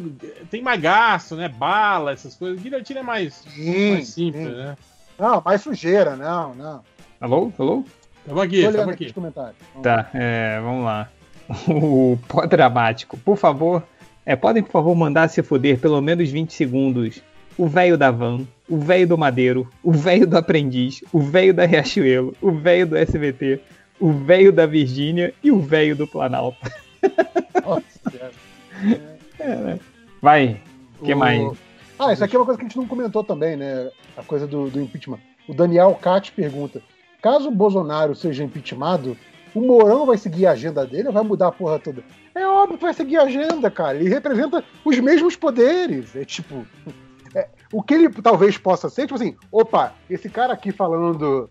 [0.49, 1.49] tem mais gasto, né?
[1.49, 2.61] Bala, essas coisas.
[2.61, 4.55] Guilhotina é mais, Sim, mais simples, sim.
[4.55, 4.77] né?
[5.19, 6.81] Não, mais sujeira, não, não.
[7.19, 7.51] Alô?
[7.59, 7.83] Alô?
[8.25, 9.05] Tamo aqui, Tô tamo aqui aqui.
[9.05, 9.55] os comentários.
[9.73, 11.09] Vamos Tá, é, vamos lá.
[11.67, 13.17] O pó dramático.
[13.17, 13.83] Por favor,
[14.25, 17.21] é, podem, por favor, mandar se foder pelo menos 20 segundos.
[17.57, 21.65] O velho da van, o velho do Madeiro, o velho do Aprendiz, o velho da
[21.65, 23.59] Riachuelo, o velho do SBT,
[23.99, 26.57] o velho da Virgínia e o velho do Planalto.
[27.65, 29.79] Nossa, Senhora.
[30.21, 30.61] Vai,
[30.99, 31.57] o que mais?
[31.99, 33.89] Ah, isso aqui é uma coisa que a gente não comentou também, né?
[34.17, 35.19] A coisa do, do impeachment.
[35.47, 36.81] O Daniel Cat pergunta:
[37.21, 39.17] caso o Bolsonaro seja impeachmentado,
[39.53, 42.03] o Mourão vai seguir a agenda dele vai mudar a porra toda?
[42.33, 43.97] É óbvio que vai seguir a agenda, cara.
[43.97, 46.15] Ele representa os mesmos poderes.
[46.15, 46.65] É tipo.
[47.35, 51.49] é, o que ele talvez possa ser, tipo assim, opa, esse cara aqui falando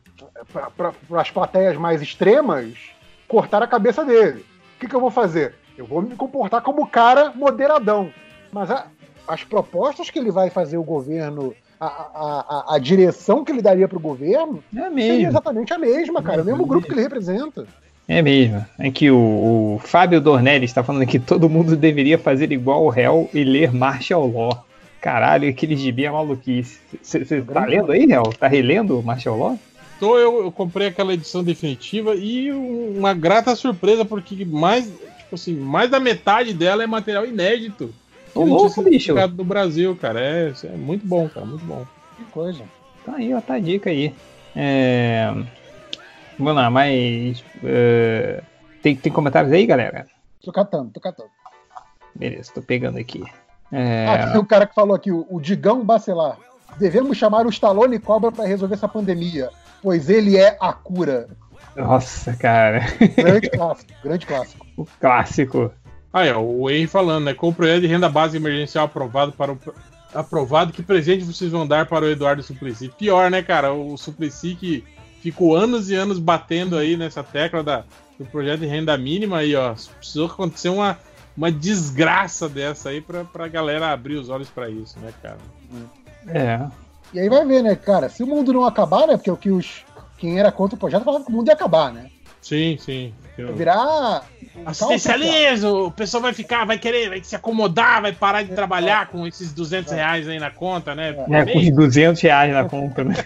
[0.76, 2.74] para as plateias mais extremas,
[3.28, 4.44] cortar a cabeça dele.
[4.76, 5.54] O que, que eu vou fazer?
[5.76, 8.10] Eu vou me comportar como cara moderadão.
[8.52, 8.86] Mas a-
[9.28, 13.62] as propostas que ele vai fazer o governo, a, a, a, a direção que ele
[13.62, 16.40] daria para o governo, É seria mesmo, exatamente a mesma, cara.
[16.40, 17.66] É o mesmo grupo que ele representa.
[18.06, 18.64] é mesmo.
[18.78, 19.16] É que o,
[19.76, 23.72] o Fábio Dornelli está falando que todo mundo deveria fazer igual o réu e ler
[23.72, 24.64] Martial Law.
[25.00, 26.78] Caralho, aquele gibi é maluquice.
[27.02, 28.24] Você tá lendo aí, réu?
[28.38, 29.58] Tá relendo o Martial Law?
[29.96, 35.34] Então eu, eu comprei aquela edição definitiva e um- uma grata surpresa, porque mais, tipo
[35.34, 37.94] assim, mais da metade dela é material inédito.
[38.34, 39.14] Ô, Que não louco, bicho.
[39.14, 40.20] no Brasil, cara.
[40.20, 41.84] É, é muito bom, cara, muito bom.
[42.16, 42.64] Que coisa.
[43.04, 44.14] Tá aí, ó, tá a dica aí.
[44.54, 45.32] É...
[46.38, 47.44] Vamos lá, mas.
[47.64, 48.42] é,
[48.82, 50.06] Tem, tem comentários aí, galera?
[50.42, 51.30] Tô catando, tô catando.
[52.14, 53.22] Beleza, tô pegando aqui.
[53.72, 54.06] É...
[54.06, 56.38] Ah, tem o cara que falou aqui, o, o Digão Bacelar.
[56.78, 59.50] Devemos chamar o Stallone Cobra para resolver essa pandemia,
[59.82, 61.28] pois ele é a cura.
[61.76, 62.80] Nossa, cara.
[63.16, 64.66] Grande clássico, grande clássico.
[64.76, 65.72] O clássico.
[66.12, 67.34] Aí, ó, o Henry falando, né?
[67.34, 69.58] Com o projeto de renda básica emergencial aprovado para o.
[70.12, 72.88] Aprovado, que presente vocês vão dar para o Eduardo Suplicy?
[72.88, 73.72] Pior, né, cara?
[73.72, 74.84] O Suplicy que
[75.22, 77.84] ficou anos e anos batendo aí nessa tecla da,
[78.18, 79.72] do projeto de renda mínima aí, ó.
[79.98, 80.98] Precisou acontecer uma,
[81.36, 85.38] uma desgraça dessa aí pra, pra galera abrir os olhos pra isso, né, cara?
[86.26, 86.66] É.
[87.12, 88.08] E aí vai ver, né, cara?
[88.08, 89.16] Se o mundo não acabar, né?
[89.16, 89.84] Porque o que os.
[90.18, 92.10] Quem era contra o projeto falava que o mundo ia acabar, né?
[92.42, 93.14] Sim, sim.
[93.46, 94.24] Ia virar.
[94.66, 99.26] Assistencialismo, o pessoal vai ficar, vai querer, vai se acomodar, vai parar de trabalhar com
[99.26, 101.12] esses 200 reais aí na conta, né?
[101.12, 101.68] por É, com mês.
[101.70, 103.14] os 200 reais na conta, né?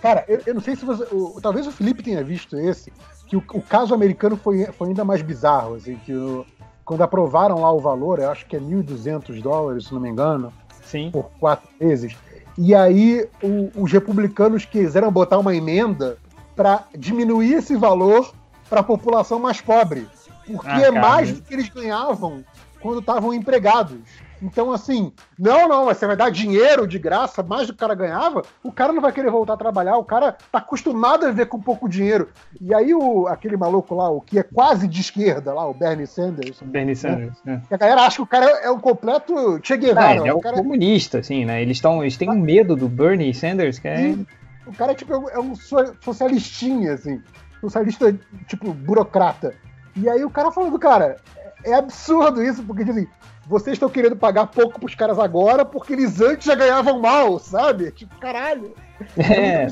[0.00, 1.04] Cara, eu, eu não sei se você.
[1.12, 2.92] o- talvez o Felipe tenha visto esse,
[3.26, 6.44] que o, o caso americano foi, foi ainda mais bizarro, assim, que o-
[6.84, 10.52] quando aprovaram lá o valor, eu acho que é 1.200 dólares, se não me engano,
[10.84, 11.10] Sim.
[11.10, 12.14] por quatro meses.
[12.58, 16.18] E aí o- os republicanos quiseram botar uma emenda
[16.54, 18.32] para diminuir esse valor
[18.68, 20.08] para a população mais pobre,
[20.46, 22.44] porque Ah, é mais do que eles ganhavam
[22.80, 23.98] quando estavam empregados.
[24.42, 27.94] Então, assim, não, não, você vai dar dinheiro de graça, mais do que o cara
[27.94, 31.46] ganhava, o cara não vai querer voltar a trabalhar, o cara tá acostumado a viver
[31.46, 32.28] com pouco dinheiro.
[32.60, 36.06] E aí o, aquele maluco lá, o que é quase de esquerda lá, o Bernie
[36.06, 37.32] Sanders, Bernie Sanders.
[37.42, 37.62] né?
[37.66, 40.16] que a galera acha que o cara é um completo Che Ah, Guevara.
[40.18, 41.62] ele é o um cara comunista, assim, né?
[41.62, 43.96] Eles, tão, eles têm um medo do Bernie Sanders, que é.
[43.96, 44.26] Sim.
[44.66, 47.20] O cara tipo, é um- é um so- socialistinha, assim.
[47.60, 48.14] Socialista,
[48.46, 49.54] tipo, burocrata.
[49.96, 51.16] E aí o cara falando, cara,
[51.64, 53.06] é é absurdo isso, porque tipo assim,
[53.46, 57.90] vocês estão querendo pagar pouco pros caras agora porque eles antes já ganhavam mal, sabe?
[57.90, 58.74] Tipo, caralho.
[59.16, 59.66] É.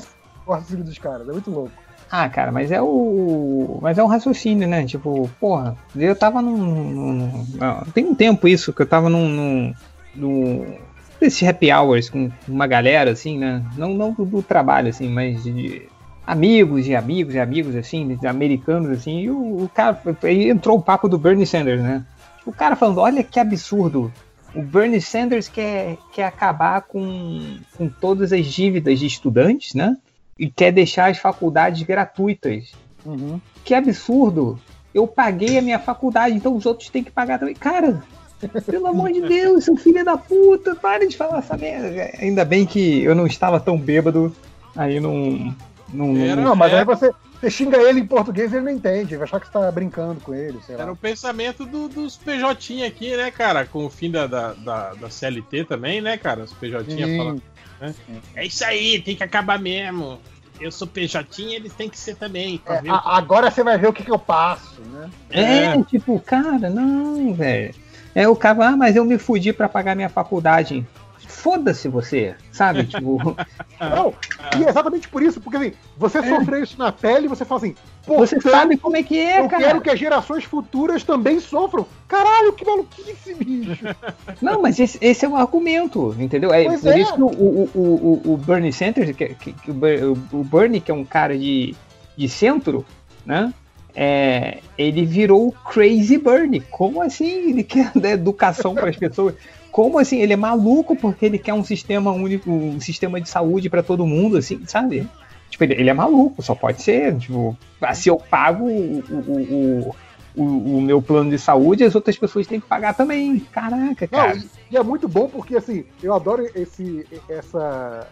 [0.47, 1.71] O raciocínio dos caras, é muito louco.
[2.11, 3.79] Ah, cara, mas é o.
[3.81, 4.85] Mas é um raciocínio, né?
[4.85, 6.57] Tipo, porra, eu tava num.
[6.57, 7.47] num-
[7.95, 9.29] tem um tempo isso, que eu tava num.
[9.29, 9.75] num,
[10.15, 10.79] num
[11.23, 13.65] desses happy hours com uma galera, assim, né?
[13.77, 15.89] Não, não do, do trabalho, assim, mas de
[16.27, 20.01] amigos e amigos e amigos, assim, de americanos, assim, e o, o cara.
[20.23, 22.05] Aí entrou o papo do Bernie Sanders, né?
[22.45, 24.13] O cara falando, olha que absurdo.
[24.55, 29.97] O Bernie Sanders quer, quer acabar com, com todas as dívidas de estudantes, né?
[30.39, 32.73] E quer deixar as faculdades gratuitas.
[33.05, 33.41] Uhum.
[33.65, 34.59] Que absurdo!
[34.93, 37.55] Eu paguei a minha faculdade, então os outros têm que pagar também.
[37.55, 38.03] Cara,
[38.49, 42.11] pelo amor de Deus, seu filho da puta, para de falar essa merda.
[42.21, 44.35] Ainda bem que eu não estava tão bêbado,
[44.77, 45.55] aí não.
[45.93, 46.79] não, Era- Não, mas É.
[46.81, 49.53] aí você, você xinga ele em português e ele não entende, vai achar que você
[49.53, 53.65] tá brincando com ele, sei Era o pensamento do- dos PJ aqui, né, cara?
[53.67, 56.43] Com o fim da, da, da, da CLT também, né, cara?
[56.45, 56.85] Os PJ
[57.17, 57.43] falando.
[57.81, 57.95] Né?
[58.37, 60.19] É isso aí, tem que acabar mesmo.
[60.61, 62.59] Eu sou PJ, eles têm que ser também.
[62.59, 65.11] pra É, a- agora você vai ver o que, que eu passo, né?
[65.31, 65.83] É, É.
[65.83, 67.75] tipo, cara, não, velho.
[68.15, 70.87] É o cara, ah, mas eu me fudi pra pagar minha faculdade.
[71.27, 72.85] foda-se você, sabe?
[72.85, 73.19] Tipo,
[73.81, 74.15] Não,
[74.59, 77.61] e é exatamente por isso, porque assim, você sofreu isso na pele e você fala
[77.61, 77.75] assim,
[78.07, 79.63] pô, você sabe como é que é, eu cara.
[79.63, 81.87] quero que as gerações futuras também sofram.
[82.07, 83.85] Caralho, que maluquice, bicho.
[84.43, 86.53] Não, mas esse, esse é o argumento, entendeu?
[86.53, 87.01] É Pois por é.
[87.01, 90.91] isso que o, o, o, o, Bernie Sanders, que, que, que o, o Bernie, que
[90.91, 91.75] é um cara de,
[92.17, 92.85] de centro,
[93.25, 93.53] né?
[93.95, 96.61] É, ele virou o Crazy Bernie.
[96.61, 97.51] Como assim?
[97.51, 99.35] Ele quer dar educação para as pessoas.
[99.71, 100.21] Como assim?
[100.21, 104.07] Ele é maluco porque ele quer um sistema único, um sistema de saúde para todo
[104.07, 105.09] mundo, assim, sabe?
[105.49, 107.17] Tipo, ele, ele é maluco, só pode ser.
[107.19, 109.95] Tipo, ah, se eu pago o, o,
[110.35, 113.39] o, o, meu plano de saúde, as outras pessoas têm que pagar também.
[113.53, 114.37] Caraca, Não, cara.
[114.37, 118.09] e, e é muito bom porque assim, eu adoro esse, essa,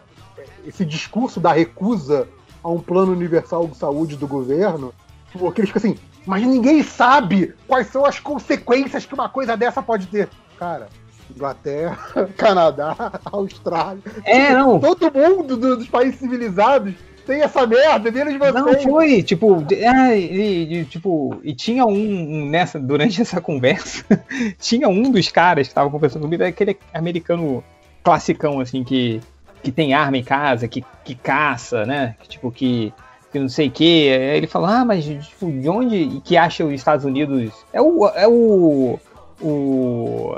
[0.66, 2.28] esse discurso da recusa
[2.62, 4.92] a um plano universal de saúde do governo,
[5.32, 9.82] porque eles ficam assim, mas ninguém sabe quais são as consequências que uma coisa dessa
[9.82, 10.28] pode ter.
[10.58, 10.88] Cara,
[11.34, 11.98] Inglaterra,
[12.36, 12.94] Canadá,
[13.24, 14.78] Austrália, É, não.
[14.80, 16.94] todo mundo do- dos países civilizados
[17.26, 18.54] tem essa merda, menos vocês.
[18.54, 24.04] Não foi, tipo, ah, e, e, tipo, e tinha um, um nessa, durante essa conversa,
[24.58, 27.62] tinha um dos caras que tava conversando comigo, é aquele americano
[28.02, 29.20] classicão, assim, que,
[29.62, 32.16] que tem arma em casa, que, que caça, né?
[32.20, 32.92] Que, tipo, que,
[33.32, 34.10] que não sei o que.
[34.10, 37.52] Aí ele falou, ah, mas tipo, de onde que acha os Estados Unidos?
[37.72, 38.08] É o.
[38.08, 38.98] É o.
[39.40, 40.36] o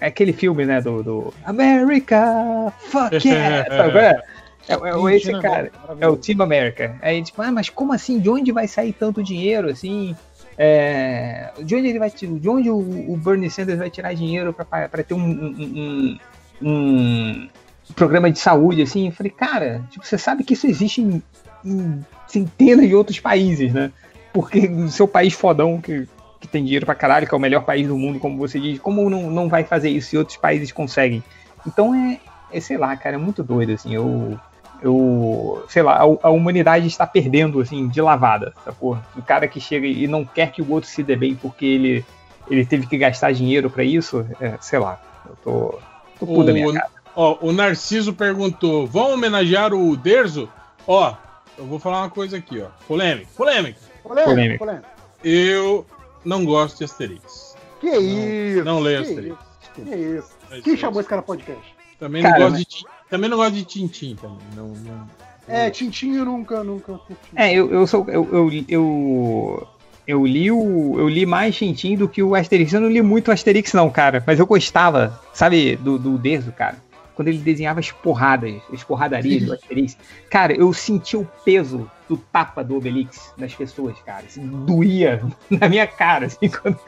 [0.00, 3.98] é aquele filme, né, do, do America, fuck yeah, sabe?
[3.98, 4.22] É,
[4.68, 5.70] é, é esse Tina cara.
[6.00, 6.96] É o Team America.
[7.02, 8.18] Aí, tipo, ah, mas como assim?
[8.18, 10.16] De onde vai sair tanto dinheiro, assim?
[10.56, 12.38] É, de onde ele vai tirar?
[12.38, 16.18] De onde o, o Bernie Sanders vai tirar dinheiro para ter um, um,
[16.62, 17.48] um-
[17.90, 19.06] um programa de saúde, assim?
[19.06, 21.22] Eu falei, cara, tipo, você sabe que isso existe em,
[21.64, 23.90] em centenas de outros países, né?
[24.32, 26.08] Porque no seu país fodão, que,
[26.40, 28.78] que tem dinheiro pra caralho, que é o melhor país do mundo, como você diz,
[28.78, 31.22] como não, não vai fazer isso se outros países conseguem?
[31.66, 32.20] Então é,
[32.52, 34.38] é sei lá, cara, é muito doido, assim, eu
[34.82, 38.98] eu, sei lá, a, a humanidade está perdendo, assim, de lavada, sacou?
[39.16, 42.04] O cara que chega e não quer que o outro se dê bem porque ele,
[42.50, 45.78] ele teve que gastar dinheiro pra isso, é, sei lá, eu tô,
[46.18, 46.88] tô puto da minha O, cara.
[47.14, 50.48] ó, o Narciso perguntou: vão homenagear o Derzo?
[50.86, 51.14] Ó,
[51.58, 52.68] eu vou falar uma coisa aqui, ó.
[52.86, 53.78] Polêmica, polêmica.
[54.02, 54.88] Polêmica, Polêmica.
[55.22, 55.84] Eu
[56.24, 57.54] não gosto de Asterix.
[57.80, 58.64] Que isso?
[58.64, 59.36] não leio que Asterix.
[59.36, 60.30] isso, Que isso?
[60.50, 60.80] É Quem isso.
[60.80, 61.62] chamou esse cara podcast?
[61.98, 64.38] Também Cara, não gosto mas- de também não gosto de Tintim também.
[64.54, 65.08] Não, não-
[65.48, 67.20] É, Tintinho eu nunca, nunca curti.
[67.34, 68.06] É, eu, eu sou.
[68.08, 69.68] Eu, eu, eu,
[70.06, 70.94] eu li o.
[70.98, 72.72] Eu li mais Tintin do que o Asterix.
[72.72, 74.22] Eu não li muito o Asterix, não, cara.
[74.26, 76.76] Mas eu gostava, sabe, do, do Deso, cara.
[77.20, 79.94] Quando ele desenhava as porradas, as porradarias do Asterix.
[80.30, 84.24] Cara, eu sentia o peso do tapa do Obelix nas pessoas, cara.
[84.26, 86.78] Assim, doía na minha cara, assim, quando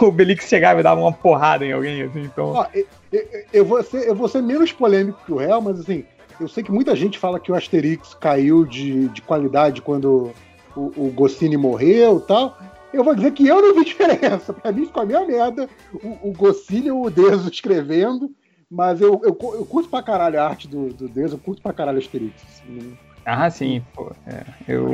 [0.00, 2.46] o Obelix chegava e dava uma porrada em alguém, assim, então.
[2.52, 5.78] Ó, eu, eu- eu vou ser, eu vou ser menos polêmico que o réu, mas
[5.80, 6.02] assim,
[6.40, 10.32] eu sei que muita gente fala que o Asterix caiu de, de qualidade quando
[10.74, 12.58] o, o Goscinny morreu e tal.
[12.90, 14.54] Eu vou dizer que eu não vi diferença.
[14.54, 18.30] Pra mim ficou a mesma merda o, o Goscinny ou o Deso escrevendo.
[18.70, 21.72] Mas eu, eu, eu curto pra caralho a arte do, do Deso, eu curto pra
[21.72, 22.34] caralho Asterix.
[22.42, 24.10] assim, Ah, sim, pô.
[24.26, 24.88] É, eu.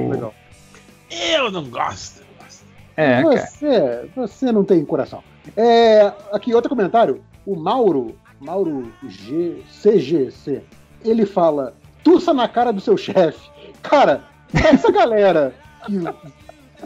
[1.10, 2.22] Eu não gosto.
[2.38, 2.64] gosto.
[2.96, 3.36] É, cara.
[3.36, 5.22] Você, você não tem coração.
[5.56, 7.22] É, aqui, outro comentário.
[7.46, 10.62] O Mauro, Mauro G, CGC,
[11.04, 11.74] ele fala:
[12.04, 13.40] tussa na cara do seu chefe.
[13.82, 15.54] Cara, essa galera
[15.86, 15.98] que,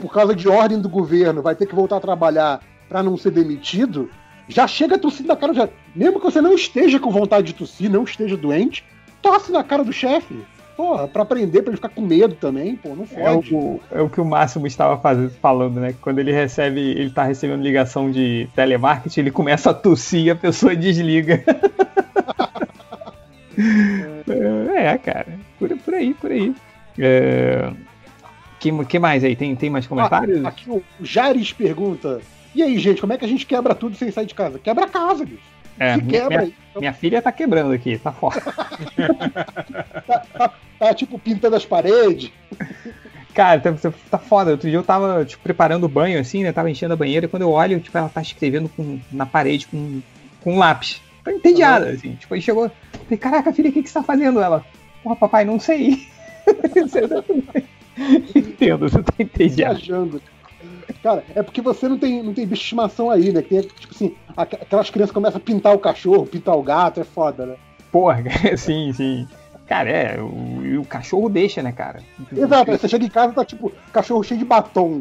[0.00, 3.32] por causa de ordem do governo, vai ter que voltar a trabalhar pra não ser
[3.32, 4.08] demitido,
[4.48, 5.73] já chega tossindo na cara do chefe.
[5.94, 8.84] Mesmo que você não esteja com vontade de tossir, não esteja doente,
[9.23, 10.36] tosse na cara do chefe.
[10.76, 13.55] Porra, pra aprender, pra ele ficar com medo também, pô, não É fode.
[13.55, 15.94] o, é o que o Máximo estava fazendo, falando, né?
[16.00, 20.36] Quando ele recebe, ele tá recebendo ligação de telemarketing, ele começa a tossir e a
[20.36, 21.44] pessoa desliga.
[24.74, 25.39] é, cara.
[25.60, 26.52] Por, por aí, por aí.
[26.98, 27.70] É...
[28.58, 29.36] Que, que mais aí?
[29.36, 30.44] Tem, tem mais comentários?
[30.44, 32.20] Ah, aqui o Jares pergunta:
[32.55, 34.58] E aí, gente, como é que a gente quebra tudo sem sair de casa?
[34.58, 35.42] Quebra a casa, bicho.
[35.78, 36.55] É, Se minha, quebra minha.
[36.70, 38.41] Então, minha filha tá quebrando aqui, tá fora.
[40.07, 42.31] tá, tá- tá, tipo pintando as paredes.
[43.34, 43.74] Cara, tá,
[44.10, 44.52] tá foda.
[44.52, 46.52] Outro dia eu tava, tipo, preparando o banho, assim, né?
[46.52, 47.26] Tava enchendo a banheira.
[47.26, 50.00] Quando eu olho, tipo, ela tá escrevendo com, na parede com,
[50.41, 51.00] com um lápis.
[51.24, 52.15] Tô entediada, assim.
[52.15, 52.70] Tipo, aí chegou.
[52.92, 54.41] Falei, caraca, filha, o que, que você tá fazendo?
[54.41, 54.65] Ela,
[55.02, 56.07] porra, papai, não sei.
[58.34, 59.78] Entendo, você tá entediado.
[59.78, 60.23] viajando.
[61.02, 63.42] Cara, é porque você não tem, não tem bicho de estimação aí, né?
[63.42, 67.00] Que tem, tipo assim, aqu- aquelas crianças começam a pintar o cachorro, pintar o gato,
[67.00, 67.56] é foda, né?
[67.92, 68.22] Porra,
[68.56, 69.28] sim, sim.
[69.66, 72.00] Cara, é, o, o cachorro deixa, né, cara?
[72.36, 75.00] Exato, você chega em casa e tá tipo, cachorro cheio de batom.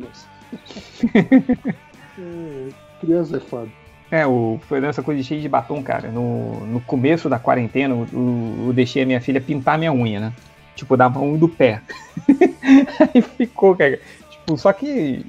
[2.15, 2.69] É,
[3.01, 3.69] criança é foda.
[4.11, 6.09] É, o, foi nessa coisa cheia de batom, cara.
[6.11, 10.33] No, no começo da quarentena, eu, eu deixei a minha filha pintar minha unha, né?
[10.75, 11.81] Tipo, da mão e do pé.
[13.15, 13.99] Aí ficou, cara.
[14.29, 15.25] Tipo, só que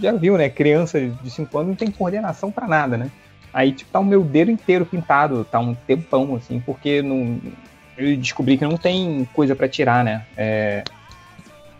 [0.00, 0.48] já viu, né?
[0.48, 3.10] Criança de 5 anos não tem coordenação pra nada, né?
[3.52, 7.38] Aí, tipo, tá o meu dedo inteiro pintado, tá um tempão, assim, porque não,
[7.96, 10.24] eu descobri que não tem coisa pra tirar, né?
[10.36, 10.84] É,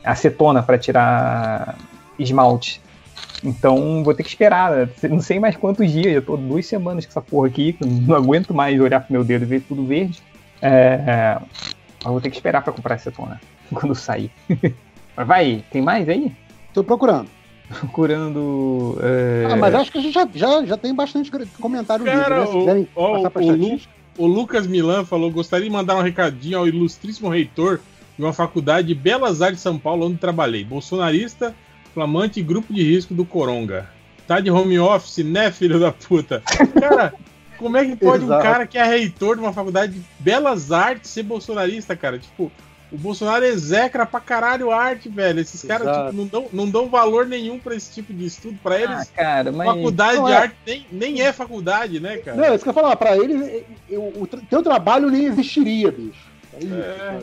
[0.03, 1.77] acetona pra tirar
[2.19, 2.81] esmalte.
[3.45, 4.89] Então vou ter que esperar, né?
[5.09, 8.53] não sei mais quantos dias, eu tô duas semanas com essa porra aqui, não aguento
[8.53, 10.21] mais olhar pro meu dedo e ver tudo verde.
[10.61, 11.39] É, é,
[12.05, 13.41] eu vou ter que esperar pra comprar acetona
[13.73, 14.31] quando sair.
[15.17, 16.33] Mas vai, tem mais aí?
[16.73, 17.29] Tô procurando.
[17.69, 18.99] Procurando.
[19.03, 21.31] é, Ah, mas acho que a gente já, já, já tem bastante
[21.61, 22.47] comentário Cara, livre, né?
[22.47, 23.81] Se o- quiserem ó, passar pra o Lu-.
[24.17, 27.81] O Lucas Milan falou: gostaria de mandar um recadinho ao ilustríssimo reitor
[28.17, 30.65] de uma faculdade de Belas Artes de São Paulo, onde trabalhei.
[30.65, 31.55] Bolsonarista,
[31.95, 33.89] flamante e grupo de risco do Coronga.
[34.27, 36.43] Tá de home office, né, filho da puta?
[36.81, 37.15] Cara,
[37.57, 41.11] como é que pode um cara que é reitor de uma faculdade de Belas Artes
[41.11, 42.19] ser bolsonarista, cara?
[42.19, 42.51] Tipo,
[42.91, 45.41] o Bolsonaro execra pra caralho arte, velho.
[45.41, 48.59] Esses caras tipo, não, dão, não dão valor nenhum pra esse tipo de estudo.
[48.63, 49.67] Pra Ah, eles, cara, mas.
[49.67, 50.37] faculdade de é.
[50.37, 52.37] arte nem, nem é faculdade, né, cara?
[52.37, 55.91] Não, é isso que eu ia falar, pra ele, eu- o teu trabalho nem existiria,
[55.93, 56.27] bicho.
[56.55, 57.19] É isso, É.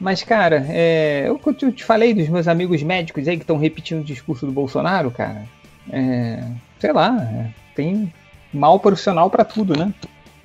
[0.00, 3.58] Mas, cara, é, eu que eu te falei dos meus amigos médicos aí que estão
[3.58, 5.44] repetindo o discurso do Bolsonaro, cara.
[5.92, 6.42] É,
[6.78, 8.10] sei lá, é, tem
[8.52, 9.92] mal profissional pra tudo, né?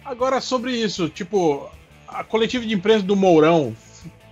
[0.04, 1.70] Agora, sobre isso, tipo,
[2.08, 3.74] a coletiva de imprensa do Mourão,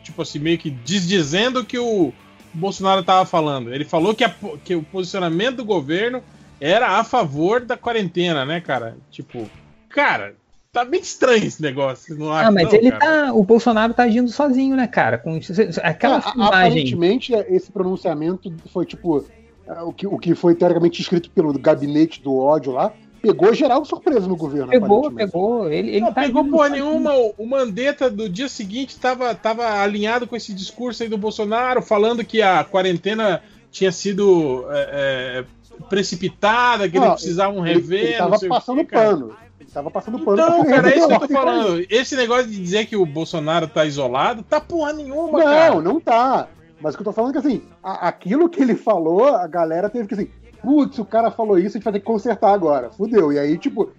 [0.03, 2.13] tipo assim, meio que desdizendo o que o
[2.53, 3.73] Bolsonaro tava falando.
[3.73, 4.33] Ele falou que, a
[4.63, 6.21] que o posicionamento do governo
[6.61, 8.95] era a favor da quarentena, né, cara?
[9.09, 9.49] Tipo,
[9.89, 10.35] cara,
[10.71, 12.49] tá bem estranho esse negócio, não acham?
[12.49, 13.27] Ah, mas não, ele cara?
[13.27, 13.33] tá.
[13.33, 15.17] O Bolsonaro tá agindo sozinho, né, cara?
[15.17, 15.39] Com
[15.83, 16.47] aquela É, filmagem.
[16.47, 19.25] Aparentemente, esse pronunciamento foi tipo.
[19.67, 23.83] é, O que, o que foi teoricamente escrito pelo gabinete do ódio lá, pegou geral
[23.85, 24.69] surpresa no governo.
[24.69, 25.69] Pegou, pegou.
[25.71, 27.13] Ele, ele Não tá pegou porra nenhuma.
[27.15, 32.23] O- Mandetta do dia seguinte tava, tava alinhado com esse discurso aí do Bolsonaro, falando
[32.25, 37.99] que a quarentena tinha sido é, é, precipitada, que Não, eles precisavam Ele, rever.
[38.01, 39.09] ele não tava sei o passando cara.
[39.11, 39.35] pano.
[39.59, 41.85] Ele tava passando pano Então, pra cara, é isso que eu tô falando.
[41.89, 45.81] Esse negócio de dizer que o Bolsonaro tá isolado, tá porra nenhuma, Não, cara.
[45.81, 46.47] não tá.
[46.81, 49.47] Mas o que eu tô falando é que assim, a- aquilo que ele falou, a
[49.47, 50.27] galera teve que assim,
[50.63, 52.89] putz, o cara falou isso, a gente vai ter que consertar agora.
[52.89, 53.33] Fudeu.
[53.33, 53.91] E aí, tipo,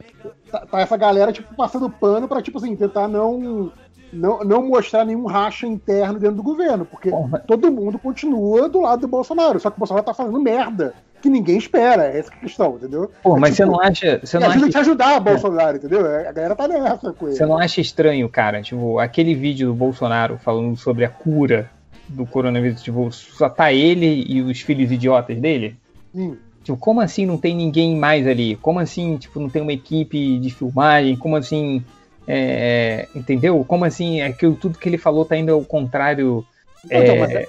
[0.51, 3.71] tá, tá essa galera, tipo, passando pano pra, tipo assim, tentar não,
[4.11, 6.87] não, não mostrar nenhum racha interno dentro do governo.
[6.87, 7.39] Porque Porra.
[7.47, 9.61] todo mundo continua do lado do Bolsonaro.
[9.61, 12.07] Só que o Bolsonaro tá fazendo merda que ninguém espera.
[12.07, 13.11] É essa é a questão, entendeu?
[13.23, 14.21] Pô, É mas você tipo, não acha.
[14.23, 16.01] Você não ajuda acha te ajudar, Bolsonaro, entendeu?
[16.01, 17.37] A galera tá nessa com ele.
[17.37, 18.63] Você não acha estranho, cara?
[18.63, 21.71] Tipo, aquele vídeo do Bolsonaro falando sobre a cura
[22.09, 25.77] do coronavírus, tipo, só tá ele e os filhos idiotas dele?
[26.15, 26.37] Sim.
[26.65, 28.57] Tipo, como assim não tem ninguém mais ali?
[28.57, 31.15] Como assim, tipo, não tem uma equipe de filmagem?
[31.15, 31.85] Como assim,
[32.27, 33.63] é, entendeu?
[33.69, 36.43] Como assim, aquilo, tudo que ele falou tá indo ao contrário?
[36.87, 37.49] Então, é, é-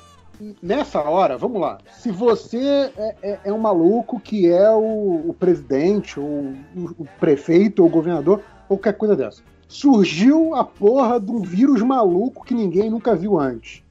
[0.61, 1.77] nessa hora, vamos lá.
[1.89, 7.83] Se você é, é- é um maluco que é o, o presidente, ou o, prefeito,
[7.83, 9.41] ou o governador, ou qualquer coisa dessa.
[9.65, 13.81] Surgiu a porra de um vírus maluco que ninguém nunca viu antes.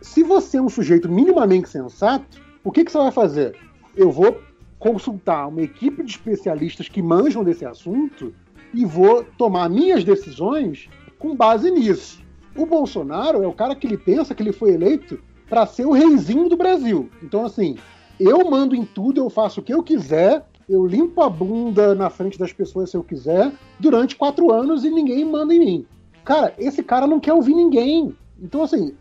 [0.00, 3.56] Se você é um sujeito minimamente sensato, o que, que você vai fazer?
[3.96, 4.36] Eu vou
[4.78, 8.32] consultar uma equipe de especialistas que manjam desse assunto
[8.72, 12.22] e vou tomar minhas decisões com base nisso.
[12.56, 15.92] O Bolsonaro é o cara que ele pensa que ele foi eleito para ser o
[15.92, 17.08] reizinho do Brasil.
[17.22, 17.76] Então, assim,
[18.20, 22.10] eu mando em tudo, eu faço o que eu quiser, eu limpo a bunda na
[22.10, 25.86] frente das pessoas se eu quiser, durante quatro anos e ninguém manda em mim.
[26.24, 28.14] Cara, esse cara não quer ouvir ninguém.
[28.40, 28.94] Então, assim,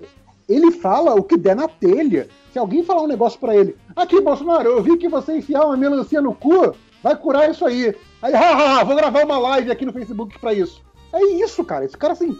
[0.47, 2.29] ele fala o que der na telha.
[2.57, 5.77] Se alguém falar um negócio pra ele, aqui, Bolsonaro, eu vi que você enfiar uma
[5.77, 7.93] melancia no cu, vai curar isso aí.
[8.19, 10.81] Aí, haha, vou gravar uma live aqui no Facebook pra isso.
[11.13, 11.85] É isso, cara.
[11.85, 12.35] Esse cara, assim.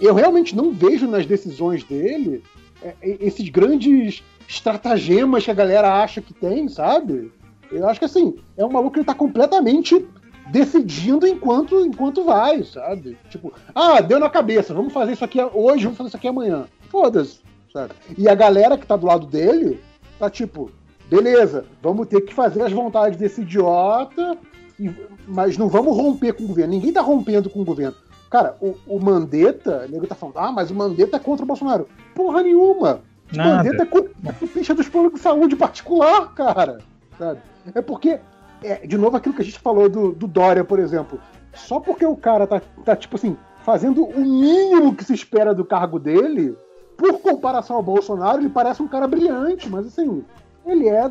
[0.00, 2.42] Eu realmente não vejo nas decisões dele
[2.82, 7.30] é, esses grandes estratagemas que a galera acha que tem, sabe?
[7.70, 10.06] Eu acho que, assim, é um maluco que ele tá completamente
[10.50, 13.18] decidindo enquanto, enquanto vai, sabe?
[13.28, 16.64] Tipo, ah, deu na cabeça, vamos fazer isso aqui hoje, vamos fazer isso aqui amanhã.
[16.88, 17.44] Foda-se,
[17.74, 17.92] sabe?
[18.16, 19.80] E a galera que tá do lado dele
[20.18, 20.70] tá tipo,
[21.10, 24.38] beleza, vamos ter que fazer as vontades desse idiota,
[24.78, 24.94] e-
[25.26, 26.72] mas não vamos romper com o governo.
[26.72, 27.96] Ninguém tá rompendo com o governo.
[28.30, 31.46] Cara, o, o Mandetta, o nego tá falando, ah, mas o Mandetta é contra o
[31.46, 31.88] Bolsonaro.
[32.14, 33.00] Porra nenhuma!
[33.32, 33.56] O Nada.
[33.56, 36.78] Mandetta é contra o picha dos planos de saúde particular, cara.
[37.18, 37.40] Sabe?
[37.74, 38.18] É porque,
[38.62, 41.18] é, de novo, aquilo que a gente falou do, do Dória, por exemplo.
[41.54, 45.64] Só porque o cara tá, tá, tipo assim, fazendo o mínimo que se espera do
[45.64, 46.56] cargo dele,
[46.96, 50.24] por comparação ao Bolsonaro, ele parece um cara brilhante, mas assim,
[50.66, 51.10] ele é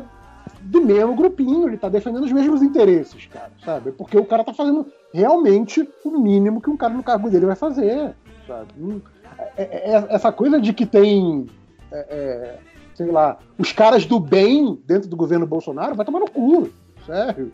[0.62, 3.92] do mesmo grupinho, ele tá defendendo os mesmos interesses, cara, sabe?
[3.92, 7.56] Porque o cara tá fazendo realmente o mínimo que um cara no cargo dele vai
[7.56, 8.14] fazer,
[8.46, 8.68] sabe?
[9.56, 11.46] É- é- é- essa coisa de que tem,
[11.92, 12.58] é, é,
[12.94, 16.68] sei lá, os caras do bem dentro do governo Bolsonaro vai tomar no cu,
[17.06, 17.52] sério.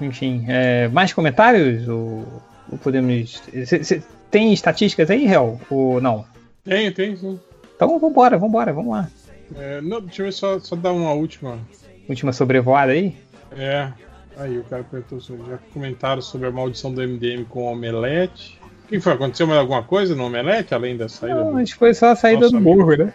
[0.00, 1.86] Enfim, é, mais comentários?
[1.88, 2.24] Ou,
[2.70, 3.42] ou podemos.
[3.66, 5.60] cê- cê- tem estatísticas aí, Hel?
[5.70, 6.24] Ou não?
[6.64, 7.38] Tem, tem, sim.
[7.74, 9.08] Então vambora, vambora, vamos lá.
[9.56, 11.58] É, não, deixa eu ver só, só dar uma última.
[12.08, 13.14] Última sobrevoada aí?
[13.56, 13.90] É.
[14.36, 18.58] Aí o cara perguntou sobre, já comentaram sobre a maldição do MDM com o Omelete.
[18.84, 19.12] O que foi?
[19.12, 21.58] Aconteceu mais alguma coisa no Omelete, além da saída Não, do.
[21.58, 23.12] acho que foi só a saída Nossa, do morro, né?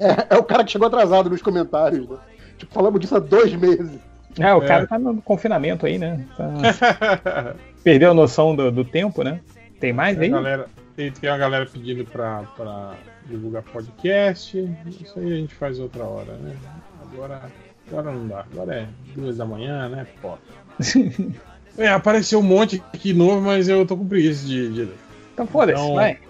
[0.00, 2.16] É, é o cara que chegou atrasado nos comentários, né?
[2.58, 3.98] Tipo, falamos disso há dois meses.
[4.38, 4.66] É, o É.
[4.66, 6.24] cara tá no confinamento aí, né?
[6.36, 9.40] Tá- Perdeu a noção do, do tempo, né?
[9.78, 10.32] Tem mais Tem aí?
[10.32, 10.66] a galera,
[10.96, 12.94] tem, tem a galera pedindo pra, pra
[13.26, 14.58] divulgar podcast.
[15.00, 16.56] Isso aí a gente faz outra hora, né?
[17.02, 17.42] Agora,
[17.88, 18.40] agora não dá.
[18.40, 20.06] Agora é duas da manhã, né?
[20.20, 20.36] Pô.
[21.76, 24.96] É, apareceu um monte aqui novo, mas eu tô com preguiça de, de ler.
[25.32, 26.20] Então foda-se, Então- vai.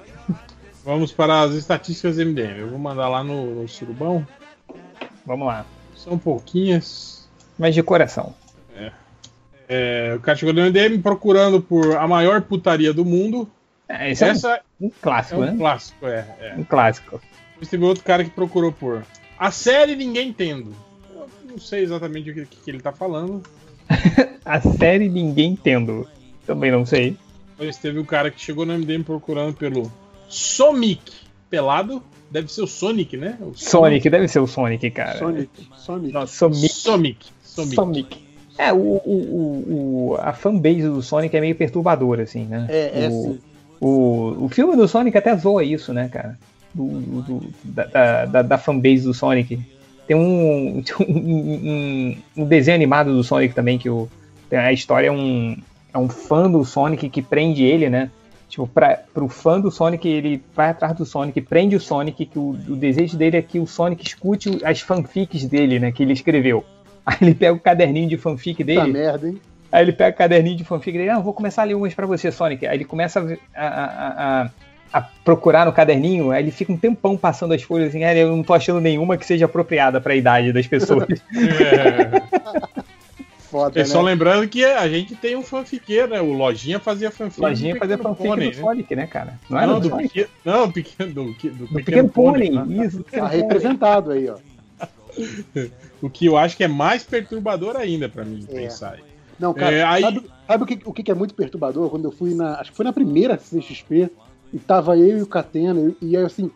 [0.83, 2.61] Vamos para as estatísticas do MDM.
[2.61, 4.27] Eu vou mandar lá no, no surubão.
[5.27, 5.67] Vamos lá.
[5.95, 7.29] São pouquinhas.
[7.59, 8.35] Mas de coração.
[9.69, 13.49] É, o cara chegou no MDM procurando por a maior putaria do mundo.
[13.89, 15.55] É, esse é um- Essa um, é clássico, um né?
[15.57, 16.27] clássico, é.
[16.41, 16.55] é.
[16.57, 17.21] Um clássico.
[17.53, 19.05] Depois teve outro cara que procurou por
[19.39, 20.75] a série Ninguém Tendo.
[21.15, 23.43] Eu não sei exatamente o que, que ele tá falando.
[24.45, 26.09] A série Ninguém Tendo.
[26.47, 27.17] Também não sei.
[27.51, 29.91] Depois teve o cara que chegou no MDM procurando pelo
[30.29, 31.13] Sonic
[31.49, 32.03] pelado.
[32.31, 33.39] Deve ser o Sonic, né?
[33.41, 35.19] O Sonic, deve ser o Sonic, cara.
[35.19, 36.13] Sonic, Sonic.
[36.13, 36.69] Nossa, Sonic.
[36.75, 37.27] Sonic.
[37.43, 37.75] Sonic.
[37.75, 38.25] Sonic.
[38.59, 42.67] É, o, o, o, o- a fanbase do Sonic é meio perturbadora, assim, né?
[42.69, 43.41] É, é o, sim.
[43.87, 46.39] O, o filme do Sonic até zoa isso, né, cara?
[46.73, 46.87] Do,
[47.23, 49.61] do- da, da, da- fanbase do Sonic.
[50.07, 54.09] Tem um, um, um- desenho animado do Sonic também, que o,
[54.53, 55.57] a história é um,
[55.93, 58.11] é um fã do Sonic que prende ele, né?
[58.49, 62.39] Tipo, pra, pro fã do Sonic, ele vai atrás do Sonic, prende o Sonic, que
[62.39, 65.91] o, o desejo dele é que o Sonic escute as fanfics dele, né?
[65.93, 66.65] Que ele escreveu.
[67.05, 68.93] Aí ele pega o caderninho de fanfic dele.
[68.93, 69.41] merda, hein?
[69.75, 72.07] Aí ele pega o caderninho de fanfic dele, ah, vou começar a ler umas pra
[72.07, 72.65] você, Sonic.
[72.65, 74.51] Aí ele começa a, a- a- a-
[74.93, 78.29] a procurar no caderninho, aí ele fica um tempão passando as folhas assim, ah, eu
[78.37, 81.09] não tô achando nenhuma que seja apropriada pra idade das pessoas.
[81.35, 82.23] É.
[83.51, 83.85] Foda, É né?
[83.89, 86.21] só lembrando que a gente tem um fanfiqueiro, né?
[86.21, 87.41] O Lojinha fazia fanfic.
[87.41, 88.63] Lojinha do Pequeno fanfic Pônei, do né?
[88.63, 89.39] Sonic, né, cara?
[89.51, 90.09] Não era Não, do do Sonic?
[90.09, 92.65] pequeno, não, pequeno, do, do, do Do Pequeno Pônei, né?
[92.87, 94.37] isso, do Tá Pequeno representado aí, ó.
[96.03, 98.55] O que eu acho que é mais perturbador ainda pra mim É.
[98.55, 98.99] pensar.
[99.39, 101.91] Não, cara, É, aí- sabe, sabe o, que, o que é muito perturbador?
[101.91, 102.61] Quando eu fui na.
[102.61, 104.11] Acho que foi na primeira CXP,
[104.53, 106.51] e tava eu e o Catena, e, aí assim,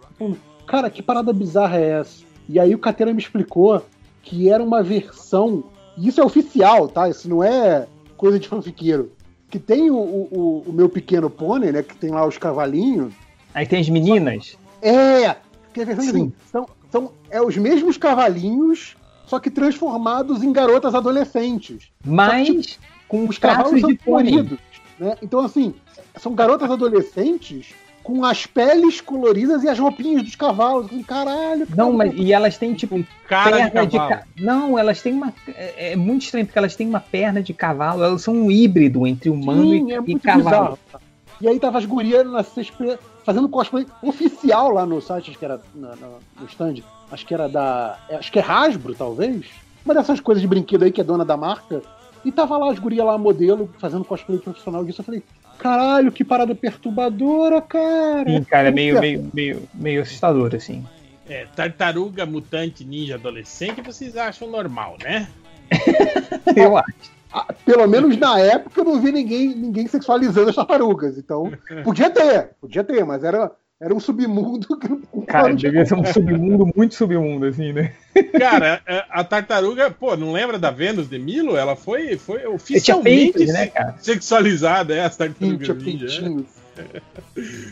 [0.66, 2.22] cara, que parada bizarra é essa?
[2.48, 3.84] E aí o Catena me explicou
[4.22, 5.64] que era uma versão.
[5.96, 7.08] E isso é oficial, tá?
[7.08, 9.10] Isso não é coisa de fanfiqueiro.
[9.50, 11.82] Que tem o, o, o- meu pequeno pônei, né?
[11.82, 13.12] Que tem lá os cavalinhos.
[13.54, 14.56] Aí tem as meninas.
[14.82, 15.36] É!
[15.72, 16.10] Que é a versão Sim.
[16.10, 18.94] assim, são, são é os mesmos cavalinhos,
[19.28, 21.88] só que transformados em garotas adolescentes.
[22.04, 24.58] Mas com Os os cavalos são coloridos,
[24.98, 25.16] né?
[25.22, 25.74] Então, assim,
[26.18, 30.86] são garotas adolescentes com as peles coloridas e as roupinhas dos cavalos.
[30.86, 31.76] Assim, caralho, cara.
[31.76, 34.08] Não, mas e elas têm tipo Cara de perna de, cavalo.
[34.20, 34.26] ca...
[34.38, 35.32] Não, elas têm uma.
[35.48, 38.02] É, é muito estranho, porque elas têm uma perna de cavalo.
[38.02, 40.78] Elas são um híbrido entre humano Sim, e, é e muito cavalo.
[40.90, 41.02] bizarro.
[41.40, 45.44] E aí tava as gurias na CSP fazendo cosplay oficial lá no site, acho que
[45.44, 45.94] era na-
[46.40, 46.76] no stand.
[47.10, 47.98] Acho que era da.
[48.08, 49.46] é, Acho que é Hasbro, talvez.
[49.84, 51.82] Uma dessas coisas de brinquedo aí que é dona da marca.
[52.24, 55.00] E tava lá as gurias lá, modelo, fazendo cosplay profissional disso.
[55.00, 55.22] Eu falei,
[55.58, 58.28] caralho, que parada perturbadora, cara.
[58.28, 60.84] Sim, cara, é meio, meio, meio, meio assustador, assim.
[61.28, 65.28] É, tartaruga, mutante, ninja, adolescente, vocês acham normal, né?
[66.56, 67.18] Eu acho.
[67.32, 71.18] Ah, Pelo menos na época eu não vi ninguém, ninguém sexualizando as tartarugas.
[71.18, 71.52] Então,
[71.84, 76.04] podia ter, podia ter, mas era, era um submundo que não Cara, devia ser um
[76.04, 77.92] submundo, muito submundo, assim, né?
[78.38, 81.56] Cara, a, a tartaruga, pô, não lembra da Vênus de Milo?
[81.56, 86.28] Ela foi, foi oficialmente peitos, né, sexualizada, é, as tinha tartarugas ninja.
[86.28, 86.44] né?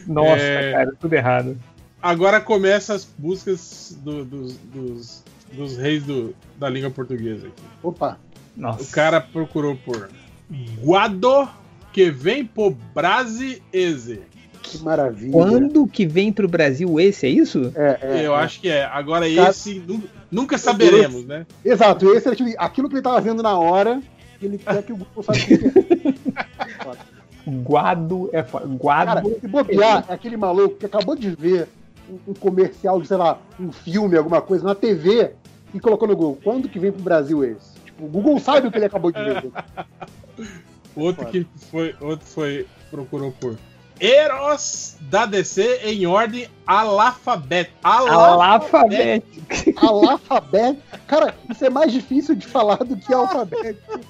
[0.07, 0.73] Nossa, É.
[0.73, 1.57] cara, tudo errado.
[2.03, 7.63] Agora começa as buscas do- dos, dos, dos reis do- da língua portuguesa aqui.
[7.83, 8.19] Opa,
[8.57, 8.83] Nossa.
[8.83, 10.09] O cara procurou por
[10.81, 11.49] Guado
[11.93, 14.21] que vem por Brasi Eze.
[14.71, 15.33] Que maravilha.
[15.33, 17.73] Quando que vem pro Brasil esse, é isso?
[17.75, 18.39] É, é, Eu é.
[18.39, 18.85] acho que é.
[18.85, 21.47] Agora Cara- esse nu- nunca saberemos, né?
[21.65, 24.01] Exato, esse era tipo, aquilo que ele tava vendo na hora,
[24.39, 25.69] que ele quer que o Google saiba o que
[27.49, 27.51] é.
[27.63, 28.67] Guado é foda.
[28.67, 29.07] Guado.
[29.07, 31.69] Cara, se bobear, é aquele maluco que acabou de ver
[32.11, 35.31] um, um comercial de, sei lá, um filme, alguma coisa, na TV,
[35.73, 37.75] e colocou no Google, quando que vem pro Brasil esse?
[37.85, 39.45] Tipo, o Google sabe o que ele acabou de ver.
[40.97, 43.57] Outro que foi, outro foi procurou por
[43.99, 47.71] Eros da DC em ordem alfabet.
[47.83, 49.25] Alfabete.
[49.77, 50.79] Alfabet.
[51.07, 54.01] Cara, isso é mais difícil de falar do que alfabeto.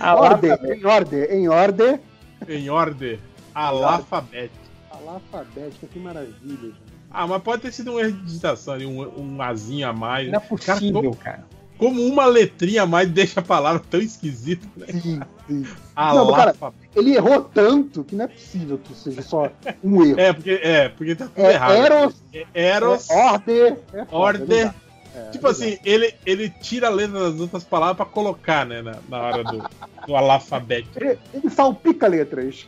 [0.00, 2.00] Ordem, em ordem, em ordem.
[2.48, 3.18] Em ordem
[3.54, 4.50] alfabet.
[4.90, 6.34] Alfabética, que maravilha.
[6.44, 6.88] gente.
[7.10, 10.30] Ah, mas pode ter sido um erro de digitação ali, um, um azinho a mais.
[10.30, 11.44] Não é Cara, possível, como, cara.
[11.78, 14.86] Como uma letrinha a mais deixa a palavra tão esquisita, né?
[14.90, 15.66] Sim, sim.
[15.96, 16.54] Não, cara.
[16.94, 19.50] Ele errou tanto que não é possível que seja só
[19.82, 20.20] um erro.
[20.20, 21.72] É, porque, é, porque tá tudo É errado.
[21.72, 23.76] Eros, É Eros, é ordem.
[23.92, 24.74] É foda, não dá.
[25.14, 28.98] É, Tipo assim, ele, ele tira a letra das outras palavras pra colocar, né, na,
[29.08, 29.64] na hora do,
[30.06, 30.88] do alfabeto.
[30.96, 32.66] Ele, ele salpica letras.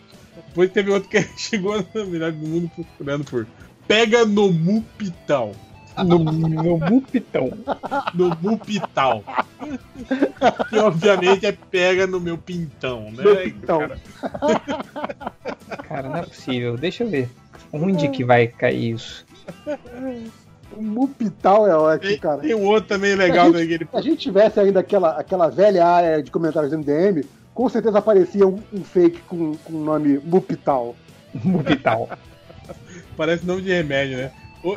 [0.48, 3.46] Depois teve outro que chegou na verdade do mundo procurando por
[3.86, 5.52] Pega no Mupitão.
[5.98, 7.52] No, no Mupitão.
[8.14, 9.24] No Mupital.
[10.68, 13.22] que obviamente é pega no meu pintão, né?
[13.22, 13.78] Meu pintão.
[13.80, 13.98] cara?
[15.88, 16.76] Cara, não é possível.
[16.76, 17.28] Deixa eu ver.
[17.72, 19.24] Onde que vai cair isso?
[20.72, 22.40] O Mupital é ótimo, Tem, cara.
[22.40, 25.48] tem um outro também legal A né, ele Se a gente tivesse ainda aquela, aquela
[25.48, 29.84] velha área de comentários do MDM, com certeza aparecia um, um fake com, com o
[29.84, 30.94] nome Mupital.
[31.34, 32.08] Mupital.
[33.16, 34.32] parece nome de remédio, né?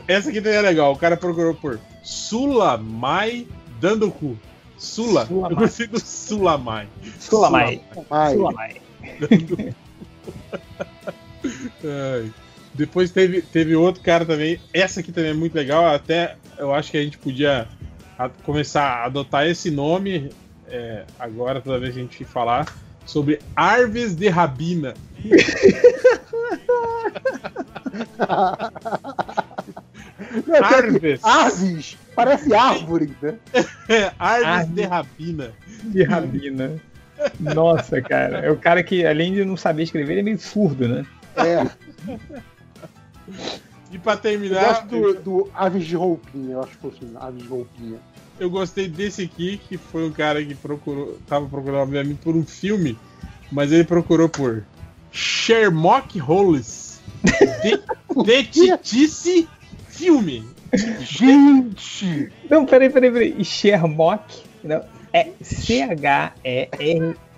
[0.07, 0.93] Essa aqui também é legal.
[0.93, 3.47] O cara procurou por Sulamai
[3.79, 4.37] dando cu.
[4.77, 5.25] Sula.
[5.25, 5.51] Sulamai.
[5.51, 6.87] Eu gostei do Sulamai.
[7.19, 7.81] Sulamai.
[8.09, 8.81] Ai, Sulamai.
[11.83, 12.31] Ai.
[12.73, 14.59] Depois teve, teve outro cara também.
[14.73, 15.85] Essa aqui também é muito legal.
[15.85, 17.67] Até eu acho que a gente podia
[18.17, 20.31] a- começar a adotar esse nome
[20.67, 22.73] é, agora, toda vez que a gente falar
[23.05, 24.93] sobre Arves de Rabina.
[30.47, 31.19] Não, Arves.
[31.23, 31.97] Aves!
[32.15, 33.35] Parece árvore, né?
[33.89, 34.75] É, Arves Arves.
[34.75, 35.51] de Rabina.
[35.83, 36.81] De Rabina.
[37.39, 38.39] Nossa, cara.
[38.39, 41.05] É o cara que, além de não saber escrever, ele é meio surdo, né?
[41.35, 41.67] É.
[43.91, 47.17] E pra Eu terminar, gosto do, do Aves de Roupinha, eu acho que fosse um
[47.19, 47.99] Aves de Roupinha.
[48.39, 52.43] eu gostei desse aqui, que foi um cara que procurou, tava procurando, obviamente, por um
[52.45, 52.97] filme,
[53.51, 54.63] mas ele procurou por
[55.11, 56.99] Sherlock Holmes.
[57.23, 57.81] De,
[58.25, 59.47] Detitice
[59.93, 60.43] Filme.
[61.01, 62.31] Gente!
[62.49, 63.45] Não, peraí, peraí, peraí.
[63.45, 64.41] Shermock.
[64.63, 64.81] Não,
[65.13, 65.29] é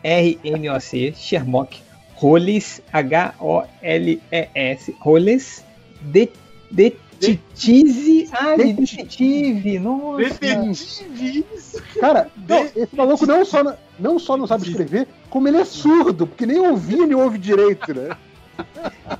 [0.03, 1.13] C-H-E-R-M-O-C.
[1.17, 1.81] Shermock.
[2.15, 2.81] Roles.
[2.93, 4.95] H-O-L-E-S.
[4.99, 5.63] Roles.
[6.01, 6.29] De,
[6.71, 8.29] detetize.
[8.31, 9.79] Ah, de detetive.
[9.79, 10.23] Nossa.
[10.23, 11.45] Detetive.
[11.55, 11.81] Isso.
[11.99, 15.65] Cara, não, esse maluco não só, não- não só não sabe escrever, como ele é
[15.65, 18.15] surdo, porque nem ouvir nem ouve direito, né?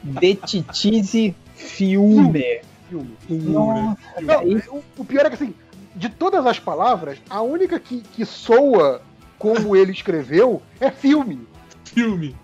[0.04, 2.60] Detetize filme.
[2.90, 3.16] Filme.
[3.30, 5.54] Nossa, Não, o, o pior é que assim,
[5.96, 9.02] de todas as palavras, a única que, que soa
[9.40, 11.40] como ele escreveu é filme.
[11.86, 12.36] Filme.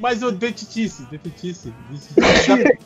[0.00, 1.04] Mas o Detetice.
[1.10, 1.72] Detetice.
[1.90, 2.78] detetice.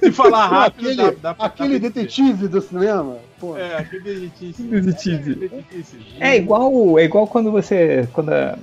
[0.00, 3.16] Se falar rápido, aquele dá, dá pra- aquele detetive do cinema.
[3.38, 4.62] Pô, É, aquele Detetice.
[4.62, 5.34] Detetice.
[5.34, 5.96] Detetice.
[6.20, 8.08] É igual, é igual quando você.
[8.12, 8.58] Quando a-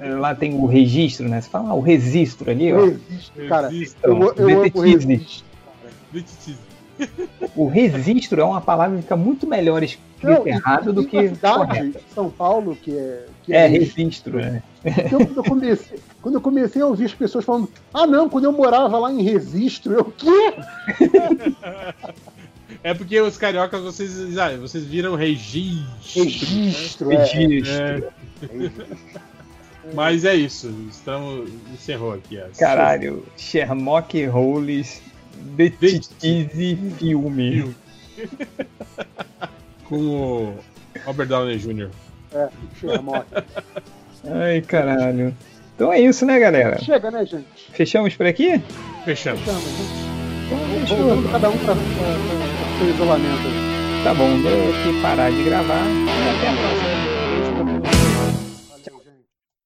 [0.00, 1.40] lá tem o registro, né?
[1.40, 2.84] Você fala, ah, o registro ali, ó.
[2.86, 3.68] Registro, cara.
[3.68, 4.00] Registro.
[4.10, 5.42] Eu, eu amo o Detetive.
[7.56, 11.28] O registro é uma palavra que fica muito melhor escrito Não, e errado do que
[11.28, 11.38] de
[12.14, 13.26] São Paulo que é.
[13.44, 14.38] Que É, registro.
[14.38, 14.62] registro, né?
[14.84, 18.44] Então, quando, eu comecei, quando eu comecei a ouvir as pessoas falando, ah não, quando
[18.44, 20.54] eu morava lá em registro, eu o quê?
[22.82, 26.24] É porque os cariocas, vocês, ah, vocês viram registro.
[26.24, 27.24] Registro, é.
[27.24, 27.74] Registro.
[27.74, 28.10] É,
[29.92, 30.72] mas é isso.
[30.90, 31.50] Estamos.
[31.72, 32.40] Encerrou aqui.
[32.58, 35.02] Caralho, Sherlock Holmes,
[35.40, 36.10] Detetize
[36.98, 37.52] Filme.
[37.52, 37.76] Filme.
[39.84, 40.54] Com o
[41.04, 41.90] Robert Downey Jr.
[42.32, 42.48] É.
[44.30, 45.34] Ai, caralho.
[45.74, 46.78] Então é isso, né, galera?
[46.78, 47.46] Chega, né, gente?
[47.72, 48.62] Fechamos por aqui?
[49.04, 49.40] Fechamos.
[49.44, 50.00] Chama, né?
[50.84, 51.28] Então, eu...
[51.30, 53.70] cada um para o seu isolamento.
[54.04, 56.99] Tá bom, vou aqui parar de gravar e até a próxima.